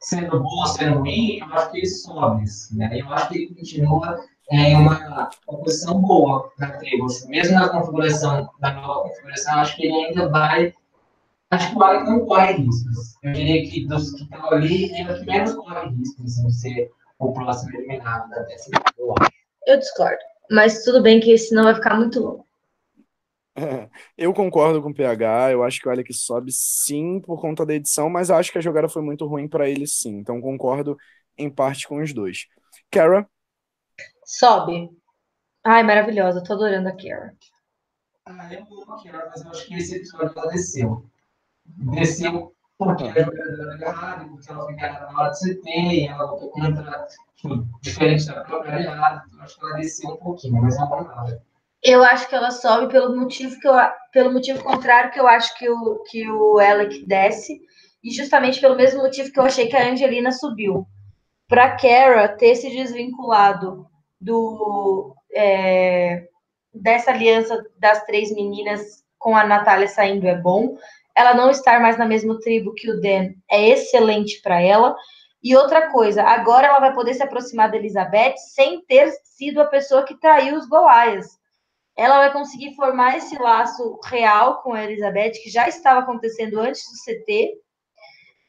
Sendo 0.00 0.42
boa, 0.42 0.66
sendo 0.68 0.98
ruim, 0.98 1.38
eu 1.38 1.46
acho 1.54 1.70
que 1.70 1.78
ele 1.78 1.86
sobe, 1.86 2.44
né? 2.72 2.90
Eu 3.00 3.12
acho 3.12 3.28
que 3.28 3.38
ele 3.38 3.54
continua 3.54 4.24
em 4.50 4.76
uma, 4.76 5.30
uma 5.48 5.58
posição 5.58 6.00
boa 6.00 6.52
na 6.58 6.72
tribo. 6.72 7.06
Mesmo 7.26 7.54
na 7.54 7.68
configuração, 7.68 8.50
da 8.60 8.72
nova 8.72 9.08
configuração, 9.08 9.54
acho 9.60 9.76
que 9.76 9.86
ele 9.86 10.06
ainda 10.06 10.28
vai. 10.28 10.74
Acho 11.50 11.70
que 11.70 11.78
o 11.78 11.82
Alec 11.82 12.04
não 12.04 12.26
corre 12.26 12.52
riscos. 12.54 13.16
Eu 13.22 13.32
diria 13.32 13.70
que 13.70 13.86
dos 13.86 14.10
que 14.12 14.24
estão 14.24 14.52
ali, 14.52 14.84
ele 14.92 15.08
é 15.08 15.12
o 15.12 15.18
que 15.18 15.26
menos 15.26 15.54
corre 15.54 15.88
riscos 15.90 16.24
assim, 16.24 16.46
de 16.46 16.54
ser 16.54 16.90
o 17.18 17.32
próximo 17.32 17.74
eliminado 17.76 18.28
da 18.28 18.42
décima. 18.42 18.82
Eu 19.66 19.78
discordo. 19.78 20.18
Mas 20.50 20.84
tudo 20.84 21.02
bem 21.02 21.20
que 21.20 21.36
senão 21.38 21.64
vai 21.64 21.74
ficar 21.74 21.96
muito 21.96 22.20
longo. 22.20 22.43
Eu 24.16 24.32
concordo 24.34 24.82
com 24.82 24.90
o 24.90 24.94
PH, 24.94 25.52
eu 25.52 25.62
acho 25.62 25.80
que 25.80 25.88
o 25.88 25.90
Alec 25.90 26.12
sobe 26.12 26.50
sim 26.52 27.20
por 27.20 27.40
conta 27.40 27.64
da 27.64 27.74
edição, 27.74 28.10
mas 28.10 28.30
acho 28.30 28.50
que 28.50 28.58
a 28.58 28.60
jogada 28.60 28.88
foi 28.88 29.02
muito 29.02 29.26
ruim 29.26 29.48
para 29.48 29.68
ele 29.68 29.86
sim, 29.86 30.16
então 30.16 30.40
concordo 30.40 30.96
em 31.38 31.48
parte 31.50 31.86
com 31.86 32.02
os 32.02 32.12
dois. 32.12 32.46
Kara? 32.90 33.28
Sobe. 34.24 34.90
Ai, 35.64 35.82
maravilhosa, 35.82 36.42
tô 36.42 36.54
adorando 36.54 36.88
a 36.88 36.92
Kara. 36.96 37.34
Ah, 38.26 38.52
eu 38.52 38.60
amo 38.62 38.92
a 38.92 39.02
Kara, 39.02 39.28
mas 39.30 39.44
eu 39.44 39.50
acho 39.50 39.66
que 39.66 39.74
esse 39.74 39.96
episódio 39.96 40.32
ela 40.36 40.50
desceu. 40.50 41.06
Desceu 41.66 42.54
porque 42.78 43.04
a 43.04 43.24
jogada 43.24 43.62
era 43.62 43.74
agarrada, 43.74 44.24
porque 44.28 44.50
ela 44.50 44.64
foi 44.64 44.72
enganada 44.74 45.12
na 45.12 45.20
hora 45.20 45.30
de 45.30 45.38
CT, 45.38 45.70
e 45.70 46.06
ela 46.08 46.26
botou 46.26 46.50
contra, 46.50 47.06
tipo, 47.36 47.56
diferente 47.80 48.26
da 48.26 48.44
própria 48.44 48.74
aliada, 48.74 49.24
então 49.28 49.40
acho 49.42 49.58
que 49.58 49.64
ela 49.64 49.76
desceu 49.76 50.10
um 50.10 50.16
pouquinho, 50.16 50.60
mas 50.60 50.76
não 50.78 51.00
é 51.00 51.04
nada. 51.04 51.42
Eu 51.84 52.02
acho 52.02 52.26
que 52.26 52.34
ela 52.34 52.50
sobe 52.50 52.90
pelo 52.90 53.14
motivo 53.14 53.60
que 53.60 53.68
eu, 53.68 53.74
pelo 54.10 54.32
motivo 54.32 54.64
contrário 54.64 55.10
que 55.10 55.20
eu 55.20 55.28
acho 55.28 55.54
que 55.58 55.68
o 55.68 56.02
que 56.04 56.26
o 56.30 56.58
Alec 56.58 57.04
desce 57.04 57.60
e 58.02 58.10
justamente 58.10 58.58
pelo 58.58 58.74
mesmo 58.74 59.02
motivo 59.02 59.30
que 59.30 59.38
eu 59.38 59.44
achei 59.44 59.68
que 59.68 59.76
a 59.76 59.90
Angelina 59.90 60.32
subiu. 60.32 60.86
Para 61.46 61.76
Kara 61.76 62.26
ter 62.28 62.54
se 62.54 62.70
desvinculado 62.70 63.86
do 64.18 65.14
é, 65.34 66.26
dessa 66.72 67.10
aliança 67.10 67.62
das 67.78 68.02
três 68.04 68.34
meninas 68.34 69.04
com 69.18 69.36
a 69.36 69.46
Natália 69.46 69.86
saindo 69.86 70.26
é 70.26 70.40
bom. 70.40 70.78
Ela 71.14 71.34
não 71.34 71.50
estar 71.50 71.80
mais 71.80 71.98
na 71.98 72.06
mesma 72.06 72.40
tribo 72.40 72.72
que 72.72 72.90
o 72.90 72.98
Dan 72.98 73.34
é 73.50 73.68
excelente 73.68 74.40
para 74.40 74.58
ela. 74.58 74.96
E 75.42 75.54
outra 75.54 75.90
coisa, 75.90 76.22
agora 76.22 76.68
ela 76.68 76.80
vai 76.80 76.94
poder 76.94 77.12
se 77.12 77.22
aproximar 77.22 77.70
da 77.70 77.76
Elizabeth 77.76 78.36
sem 78.38 78.80
ter 78.86 79.12
sido 79.22 79.60
a 79.60 79.66
pessoa 79.66 80.02
que 80.02 80.18
traiu 80.18 80.56
os 80.56 80.66
Golaias 80.66 81.43
ela 81.96 82.18
vai 82.18 82.32
conseguir 82.32 82.74
formar 82.74 83.16
esse 83.16 83.36
laço 83.38 83.98
real 84.04 84.62
com 84.62 84.72
a 84.72 84.84
Elizabeth, 84.84 85.32
que 85.42 85.50
já 85.50 85.68
estava 85.68 86.00
acontecendo 86.00 86.58
antes 86.58 86.82
do 86.82 86.98
CT, 87.04 87.54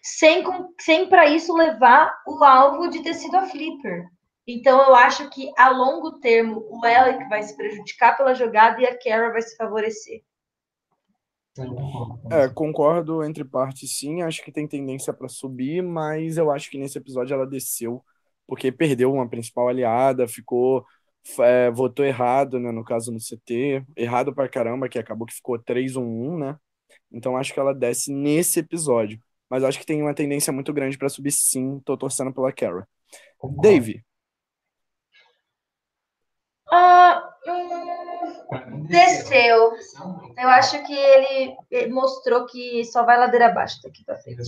sem, 0.01 0.43
sem 0.79 1.09
para 1.09 1.27
isso 1.27 1.55
levar 1.55 2.15
o 2.27 2.43
alvo 2.43 2.89
de 2.89 3.01
ter 3.03 3.13
sido 3.13 3.35
a 3.37 3.45
Flipper. 3.45 4.05
Então, 4.47 4.79
eu 4.79 4.95
acho 4.95 5.29
que 5.29 5.51
a 5.57 5.69
longo 5.69 6.19
termo 6.19 6.63
o 6.69 6.85
Alec 6.85 7.27
vai 7.27 7.41
se 7.41 7.55
prejudicar 7.57 8.15
pela 8.15 8.35
jogada 8.35 8.79
e 8.79 8.85
a 8.85 8.97
Kara 8.97 9.31
vai 9.31 9.41
se 9.41 9.55
favorecer. 9.57 10.23
É, 12.29 12.47
concordo 12.49 13.23
entre 13.23 13.43
partes, 13.43 13.97
sim. 13.97 14.21
Acho 14.21 14.43
que 14.43 14.51
tem 14.51 14.67
tendência 14.67 15.13
para 15.13 15.29
subir, 15.29 15.81
mas 15.81 16.37
eu 16.37 16.51
acho 16.51 16.69
que 16.69 16.77
nesse 16.77 16.97
episódio 16.97 17.33
ela 17.33 17.47
desceu 17.47 18.03
porque 18.47 18.71
perdeu 18.71 19.11
uma 19.11 19.27
principal 19.27 19.67
aliada, 19.69 20.27
ficou 20.27 20.85
é, 21.39 21.71
votou 21.71 22.05
errado, 22.05 22.59
né, 22.59 22.71
no 22.71 22.83
caso 22.83 23.11
no 23.11 23.19
CT, 23.19 23.83
errado 23.95 24.33
pra 24.33 24.49
caramba, 24.49 24.89
que 24.89 24.99
acabou 24.99 25.25
que 25.25 25.33
ficou 25.33 25.57
3-1-1, 25.57 26.37
né? 26.37 26.57
Então 27.11 27.37
acho 27.37 27.53
que 27.53 27.59
ela 27.59 27.73
desce 27.73 28.11
nesse 28.11 28.59
episódio. 28.59 29.19
Mas 29.49 29.63
acho 29.63 29.79
que 29.79 29.85
tem 29.85 30.01
uma 30.01 30.13
tendência 30.13 30.51
muito 30.51 30.73
grande 30.73 30.97
para 30.97 31.09
subir 31.09 31.31
sim, 31.31 31.79
tô 31.85 31.97
torcendo 31.97 32.33
pela 32.33 32.51
Kara. 32.51 32.87
Dave. 33.61 34.03
Ah, 36.71 37.31
hum, 37.47 38.85
desceu. 38.87 39.73
Eu 40.37 40.49
acho 40.49 40.83
que 40.85 40.93
ele 40.93 41.87
mostrou 41.91 42.45
que 42.47 42.83
só 42.85 43.05
vai 43.05 43.17
ladeira 43.17 43.47
abaixo 43.47 43.81
daqui 43.83 44.03
pra 44.03 44.17
frente. 44.17 44.41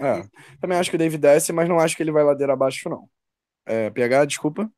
É, 0.00 0.22
também 0.60 0.78
acho 0.78 0.90
que 0.90 0.96
o 0.96 0.98
Dave 0.98 1.18
desce, 1.18 1.52
mas 1.52 1.68
não 1.68 1.80
acho 1.80 1.96
que 1.96 2.02
ele 2.02 2.12
vai 2.12 2.22
ladeira 2.22 2.52
abaixo, 2.52 2.88
não. 2.88 3.08
É, 3.66 3.90
PH, 3.90 4.24
desculpa. 4.26 4.70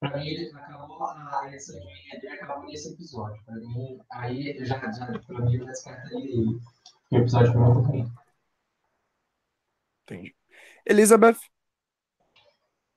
Pra 0.00 0.16
mim, 0.16 0.28
ele 0.28 0.52
acabou 0.54 1.04
a 1.04 1.50
essa 1.52 1.76
ele 1.76 2.28
acabou 2.28 2.64
nesse 2.66 2.92
episódio. 2.92 3.42
Pra 3.44 3.54
mim, 3.56 3.98
aí 4.12 4.64
já, 4.64 4.78
já 4.92 5.06
pra 5.06 5.40
mim, 5.40 5.56
eu 5.56 5.66
descartaria 5.66 6.18
ele. 6.18 6.60
O 7.10 7.16
episódio 7.16 7.52
foi 7.52 7.60
muito 7.60 7.88
ruim. 7.88 8.12
Entendi. 10.04 10.34
Elizabeth? 10.86 11.38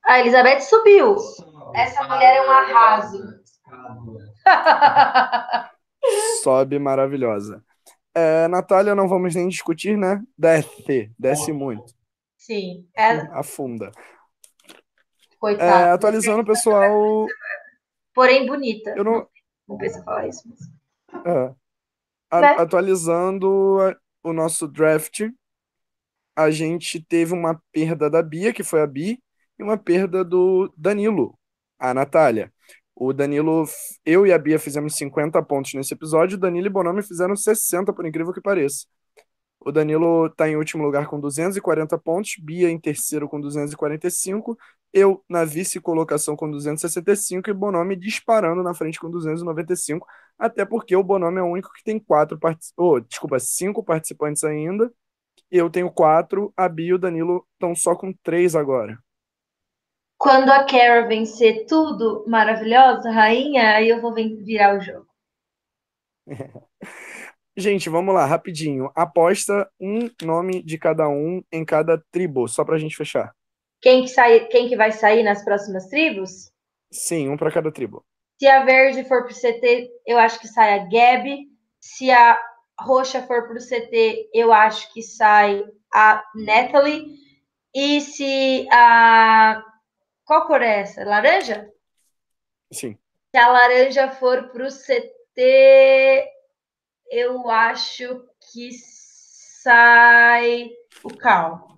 A 0.03 0.19
Elizabeth 0.19 0.61
subiu. 0.61 1.15
Essa 1.75 2.03
mulher 2.03 2.37
é 2.37 2.47
um 2.47 2.51
arraso. 2.51 3.41
Sobe 6.43 6.77
maravilhosa. 6.79 7.63
É, 8.13 8.47
Natália, 8.47 8.93
não 8.93 9.07
vamos 9.07 9.35
nem 9.35 9.47
discutir, 9.47 9.97
né? 9.97 10.21
Desce, 10.37 11.11
desce 11.17 11.53
muito. 11.53 11.93
Sim. 12.37 12.87
É... 12.95 13.19
Afunda. 13.31 13.91
Coitado. 15.41 15.85
É, 15.85 15.91
atualizando, 15.91 16.45
pessoal. 16.45 17.25
Porém, 18.13 18.45
bonita. 18.45 18.93
Eu 18.95 19.03
não. 19.03 19.27
Não 19.67 19.75
pensa 19.75 20.03
falar 20.03 20.27
isso. 20.27 20.43
É. 21.25 21.55
A, 22.29 22.61
atualizando 22.61 23.49
o 24.23 24.31
nosso 24.31 24.67
draft, 24.67 25.21
a 26.35 26.51
gente 26.51 27.03
teve 27.03 27.33
uma 27.33 27.59
perda 27.71 28.07
da 28.07 28.21
Bia, 28.21 28.53
que 28.53 28.63
foi 28.63 28.81
a 28.81 28.87
Bi, 28.87 29.19
e 29.57 29.63
uma 29.63 29.77
perda 29.77 30.23
do 30.23 30.71
Danilo, 30.77 31.37
a 31.79 31.91
Natália. 31.91 32.53
O 32.95 33.11
Danilo, 33.11 33.65
eu 34.05 34.27
e 34.27 34.31
a 34.31 34.37
Bia 34.37 34.59
fizemos 34.59 34.95
50 34.95 35.41
pontos 35.41 35.73
nesse 35.73 35.95
episódio, 35.95 36.37
o 36.37 36.39
Danilo 36.39 36.67
e 36.67 36.69
Bonomi 36.69 37.01
fizeram 37.01 37.35
60, 37.35 37.91
por 37.91 38.05
incrível 38.05 38.31
que 38.31 38.41
pareça. 38.41 38.85
O 39.63 39.71
Danilo 39.71 40.25
está 40.25 40.49
em 40.49 40.55
último 40.55 40.83
lugar 40.83 41.05
com 41.05 41.19
240 41.19 41.95
pontos, 41.99 42.35
Bia 42.39 42.69
em 42.69 42.79
terceiro 42.79 43.29
com 43.29 43.39
245, 43.39 44.57
eu 44.91 45.23
na 45.29 45.45
vice-colocação 45.45 46.35
com 46.35 46.49
265 46.49 47.47
e 47.47 47.53
Bonomi 47.53 47.95
disparando 47.95 48.63
na 48.63 48.73
frente 48.73 48.99
com 48.99 49.09
295, 49.09 50.07
até 50.37 50.65
porque 50.65 50.95
o 50.95 51.03
Bonomi 51.03 51.37
é 51.37 51.43
o 51.43 51.51
único 51.51 51.71
que 51.73 51.83
tem 51.83 51.99
quatro 51.99 52.39
participantes, 52.39 52.73
oh, 52.75 52.99
desculpa, 52.99 53.39
cinco 53.39 53.83
participantes 53.83 54.43
ainda, 54.43 54.91
eu 55.51 55.69
tenho 55.69 55.91
quatro, 55.91 56.51
a 56.57 56.67
Bia 56.67 56.89
e 56.89 56.93
o 56.93 56.97
Danilo 56.97 57.47
estão 57.53 57.75
só 57.75 57.95
com 57.95 58.11
três 58.23 58.55
agora. 58.55 58.97
Quando 60.17 60.49
a 60.49 60.65
Kara 60.65 61.07
vencer 61.07 61.67
tudo, 61.67 62.25
maravilhosa, 62.27 63.11
rainha, 63.11 63.75
aí 63.75 63.89
eu 63.89 64.01
vou 64.01 64.13
virar 64.13 64.75
o 64.75 64.81
jogo. 64.81 65.07
Gente, 67.61 67.91
vamos 67.91 68.15
lá, 68.15 68.25
rapidinho. 68.25 68.91
Aposta 68.95 69.69
um 69.79 70.09
nome 70.23 70.63
de 70.63 70.79
cada 70.79 71.07
um 71.07 71.43
em 71.51 71.63
cada 71.63 72.03
tribo, 72.11 72.47
só 72.47 72.65
pra 72.65 72.79
gente 72.79 72.97
fechar. 72.97 73.35
Quem 73.79 74.01
que, 74.01 74.07
sai, 74.07 74.47
quem 74.47 74.67
que 74.67 74.75
vai 74.75 74.91
sair 74.91 75.21
nas 75.21 75.45
próximas 75.45 75.85
tribos? 75.85 76.51
Sim, 76.91 77.29
um 77.29 77.37
para 77.37 77.51
cada 77.51 77.71
tribo. 77.71 78.03
Se 78.39 78.47
a 78.47 78.65
verde 78.65 79.03
for 79.03 79.25
pro 79.25 79.35
CT, 79.35 79.91
eu 80.07 80.17
acho 80.17 80.39
que 80.39 80.47
sai 80.47 80.79
a 80.79 80.85
Gabi. 80.85 81.49
Se 81.79 82.09
a 82.09 82.35
roxa 82.79 83.21
for 83.21 83.47
pro 83.47 83.59
CT, 83.59 84.31
eu 84.33 84.51
acho 84.51 84.91
que 84.91 85.03
sai 85.03 85.63
a 85.93 86.23
Natalie. 86.33 87.13
E 87.75 88.01
se 88.01 88.67
a. 88.71 89.63
Qual 90.25 90.47
cor 90.47 90.63
é 90.63 90.79
essa? 90.79 91.03
Laranja? 91.03 91.69
Sim. 92.73 92.97
Se 93.29 93.39
a 93.39 93.47
laranja 93.49 94.09
for 94.09 94.49
pro 94.49 94.65
CT, 94.65 96.25
eu 97.11 97.49
acho 97.49 98.25
que 98.51 98.71
sai 99.61 100.69
o 101.03 101.09
Cal. 101.09 101.77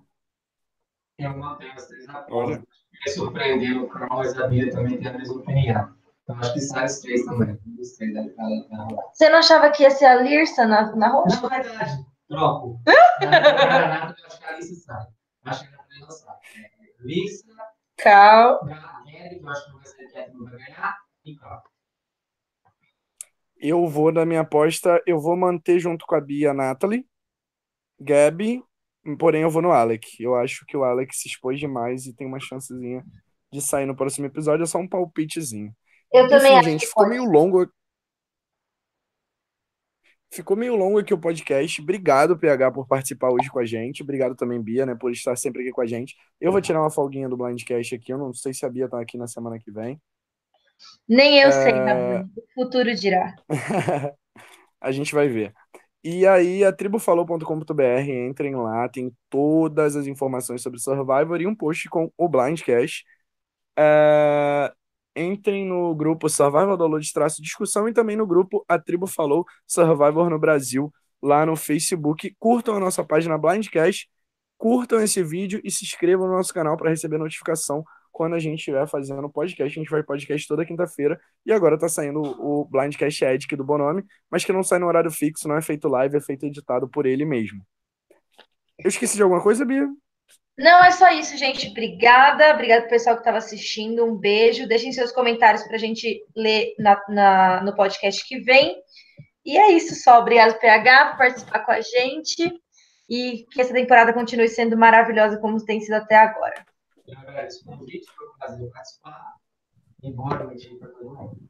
Eu 1.18 1.36
mantenho 1.36 1.72
as 1.72 1.86
três 1.88 2.08
apostas. 2.08 2.62
Me 3.04 3.10
surpreendeu 3.12 3.82
o 3.82 3.88
Cal, 3.88 4.08
mas 4.10 4.38
a 4.38 4.46
Bia 4.46 4.70
também 4.70 4.96
tem 4.98 5.08
a 5.08 5.18
mesma 5.18 5.34
opinião. 5.34 5.94
Então 6.22 6.38
acho 6.38 6.54
que 6.54 6.60
sai 6.60 6.84
os 6.86 7.00
três 7.00 7.24
também. 7.24 7.58
Os 7.78 7.96
três 7.96 8.14
Você 9.12 9.28
não 9.28 9.38
achava 9.38 9.70
que 9.70 9.82
ia 9.82 9.90
ser 9.90 10.06
a 10.06 10.22
Lirsa 10.22 10.66
na, 10.66 10.94
na 10.94 11.08
roxa? 11.08 11.40
Na 11.42 11.48
verdade, 11.48 12.06
Troco. 12.28 12.80
Granada, 13.20 14.16
eu 14.18 14.26
acho 14.26 14.38
que 14.38 14.44
a 14.44 14.48
Alice 14.50 14.76
sai. 14.76 15.06
Acho 15.44 15.68
que 15.68 15.74
a 15.74 15.76
Natália 15.76 16.10
sai. 16.10 16.36
Lissa, 17.00 17.44
Cal. 17.98 18.60
Henry, 19.06 19.40
que 19.40 19.44
eu 19.44 19.50
acho 19.50 19.64
que 19.64 19.70
não 19.72 19.78
vai 19.78 19.86
ser 19.86 20.06
que 20.06 20.32
não 20.32 20.44
vai 20.44 20.58
ganhar, 20.58 20.96
e 21.24 21.36
Cal. 21.36 21.62
Eu 23.66 23.86
vou 23.88 24.12
na 24.12 24.26
minha 24.26 24.42
aposta, 24.42 25.02
eu 25.06 25.18
vou 25.18 25.34
manter 25.34 25.78
junto 25.78 26.04
com 26.04 26.14
a 26.14 26.20
Bia 26.20 26.50
a 26.50 26.54
Nathalie, 26.54 27.06
Gabi, 27.98 28.62
porém 29.18 29.40
eu 29.40 29.48
vou 29.48 29.62
no 29.62 29.72
Alec. 29.72 30.22
Eu 30.22 30.34
acho 30.34 30.66
que 30.66 30.76
o 30.76 30.84
Alec 30.84 31.16
se 31.16 31.28
expôs 31.28 31.58
demais 31.58 32.04
e 32.04 32.12
tem 32.12 32.26
uma 32.26 32.38
chancezinha 32.38 33.02
de 33.50 33.62
sair 33.62 33.86
no 33.86 33.96
próximo 33.96 34.26
episódio, 34.26 34.64
é 34.64 34.66
só 34.66 34.76
um 34.76 34.86
palpitezinho. 34.86 35.74
Eu 36.12 36.28
também 36.28 36.52
Enfim, 36.52 36.58
acho 36.58 36.68
gente, 36.68 36.80
que 36.80 36.86
ficou 36.88 37.04
pode. 37.04 37.16
meio 37.16 37.24
longo. 37.24 37.66
Ficou 40.30 40.58
meio 40.58 40.76
longo 40.76 40.98
aqui 40.98 41.14
o 41.14 41.18
podcast. 41.18 41.80
Obrigado, 41.80 42.38
PH, 42.38 42.70
por 42.70 42.86
participar 42.86 43.30
hoje 43.30 43.48
com 43.48 43.60
a 43.60 43.64
gente. 43.64 44.02
Obrigado 44.02 44.36
também, 44.36 44.60
Bia, 44.60 44.84
né, 44.84 44.94
por 44.94 45.10
estar 45.10 45.36
sempre 45.36 45.62
aqui 45.62 45.70
com 45.70 45.80
a 45.80 45.86
gente. 45.86 46.14
Eu 46.38 46.52
vou 46.52 46.60
tirar 46.60 46.82
uma 46.82 46.90
folguinha 46.90 47.30
do 47.30 47.36
Blindcast 47.38 47.94
aqui. 47.94 48.12
Eu 48.12 48.18
não 48.18 48.34
sei 48.34 48.52
se 48.52 48.66
a 48.66 48.68
Bia 48.68 48.90
tá 48.90 49.00
aqui 49.00 49.16
na 49.16 49.26
semana 49.26 49.58
que 49.58 49.70
vem. 49.70 49.98
Nem 51.08 51.40
eu 51.40 51.52
sei, 51.52 51.72
É. 51.72 51.80
Rabone. 51.80 52.30
O 52.36 52.42
futuro 52.54 52.94
dirá. 52.94 53.34
a 54.80 54.92
gente 54.92 55.14
vai 55.14 55.28
ver. 55.28 55.54
E 56.04 56.26
aí, 56.26 56.64
a 56.64 56.72
tribufalou.com.br, 56.72 57.82
entrem 58.28 58.54
lá, 58.56 58.88
tem 58.88 59.12
todas 59.30 59.96
as 59.96 60.06
informações 60.06 60.62
sobre 60.62 60.78
Survivor 60.80 61.40
e 61.40 61.46
um 61.46 61.54
post 61.54 61.88
com 61.88 62.12
o 62.16 62.28
Blindcast. 62.28 63.04
É, 63.78 64.72
entrem 65.16 65.66
no 65.66 65.94
grupo 65.94 66.28
Survivor 66.28 66.76
Download 66.76 67.12
Traço 67.12 67.42
Discussão 67.42 67.88
e 67.88 67.92
também 67.92 68.16
no 68.16 68.26
grupo 68.26 68.64
A 68.68 68.78
Tribo 68.78 69.06
Falou 69.06 69.44
Survivor 69.66 70.30
no 70.30 70.38
Brasil, 70.38 70.92
lá 71.22 71.46
no 71.46 71.56
Facebook. 71.56 72.34
Curtam 72.38 72.76
a 72.76 72.80
nossa 72.80 73.04
página 73.04 73.38
Blindcast, 73.38 74.08
curtam 74.58 75.00
esse 75.00 75.22
vídeo 75.22 75.60
e 75.64 75.70
se 75.70 75.84
inscrevam 75.84 76.28
no 76.28 76.34
nosso 76.34 76.52
canal 76.54 76.76
para 76.76 76.90
receber 76.90 77.18
notificação 77.18 77.84
quando 78.14 78.34
a 78.34 78.38
gente 78.38 78.60
estiver 78.60 78.86
fazendo 78.88 79.28
podcast. 79.28 79.76
A 79.78 79.82
gente 79.82 79.90
vai 79.90 80.02
podcast 80.04 80.46
toda 80.46 80.64
quinta-feira 80.64 81.20
e 81.44 81.52
agora 81.52 81.76
tá 81.76 81.88
saindo 81.88 82.22
o 82.22 82.64
Blindcast 82.64 83.24
Edic 83.24 83.56
do 83.56 83.64
Bonome, 83.64 84.04
mas 84.30 84.44
que 84.44 84.52
não 84.52 84.62
sai 84.62 84.78
no 84.78 84.86
horário 84.86 85.10
fixo, 85.10 85.48
não 85.48 85.56
é 85.56 85.60
feito 85.60 85.88
live, 85.88 86.16
é 86.16 86.20
feito 86.20 86.46
editado 86.46 86.88
por 86.88 87.04
ele 87.06 87.24
mesmo. 87.24 87.60
Eu 88.78 88.88
esqueci 88.88 89.16
de 89.16 89.22
alguma 89.22 89.42
coisa, 89.42 89.64
Bia? 89.64 89.86
Não, 90.56 90.84
é 90.84 90.92
só 90.92 91.10
isso, 91.10 91.36
gente. 91.36 91.68
Obrigada. 91.68 92.52
Obrigada 92.54 92.82
pro 92.82 92.90
pessoal 92.90 93.16
que 93.16 93.22
estava 93.22 93.38
assistindo. 93.38 94.04
Um 94.04 94.16
beijo. 94.16 94.68
Deixem 94.68 94.92
seus 94.92 95.10
comentários 95.10 95.64
para 95.64 95.74
a 95.74 95.78
gente 95.78 96.24
ler 96.36 96.74
na, 96.78 97.00
na- 97.08 97.62
no 97.64 97.74
podcast 97.74 98.24
que 98.26 98.38
vem. 98.40 98.76
E 99.44 99.58
é 99.58 99.72
isso 99.72 99.94
só. 99.96 100.20
Obrigado, 100.20 100.58
PH, 100.60 101.06
por 101.10 101.18
participar 101.18 101.58
com 101.60 101.72
a 101.72 101.80
gente. 101.80 102.52
E 103.10 103.44
que 103.50 103.60
essa 103.60 103.74
temporada 103.74 104.12
continue 104.12 104.48
sendo 104.48 104.76
maravilhosa 104.76 105.38
como 105.38 105.62
tem 105.64 105.80
sido 105.80 105.94
até 105.94 106.16
agora. 106.16 106.64
Eu 107.06 107.18
agradeço 107.18 107.62
o 107.62 107.64
convite, 107.64 108.06
foi 108.16 108.28
um 108.28 108.32
prazer 108.38 108.70
participar. 108.70 109.34
E 110.02 110.12
boa 110.12 110.44
noite 110.44 110.74
para 110.76 110.88
todo 110.88 111.14
mundo. 111.14 111.48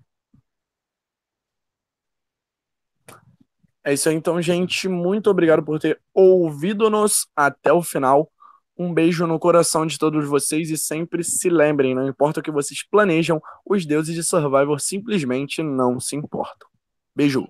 É 3.85 3.93
isso 3.93 4.09
aí, 4.09 4.15
então, 4.15 4.41
gente. 4.41 4.89
Muito 4.89 5.31
obrigado 5.31 5.63
por 5.63 5.79
ter 5.79 6.01
ouvido-nos 6.13 7.29
até 7.37 7.73
o 7.73 7.83
final. 7.83 8.31
Um 8.77 8.93
beijo 8.93 9.27
no 9.27 9.39
coração 9.39 9.87
de 9.87 9.99
todos 9.99 10.27
vocês 10.27 10.71
e 10.71 10.77
sempre 10.77 11.23
se 11.23 11.49
lembrem, 11.49 11.95
não 11.95 12.09
importa 12.09 12.41
o 12.41 12.43
que 12.43 12.51
vocês 12.51 12.83
planejam, 12.83 13.41
os 13.65 13.87
deuses 13.87 14.15
de 14.15 14.25
Survivor 14.25 14.81
simplesmente 14.81 15.63
não 15.63 16.01
se 16.01 16.17
importam. 16.17 16.69
Beijo. 17.15 17.47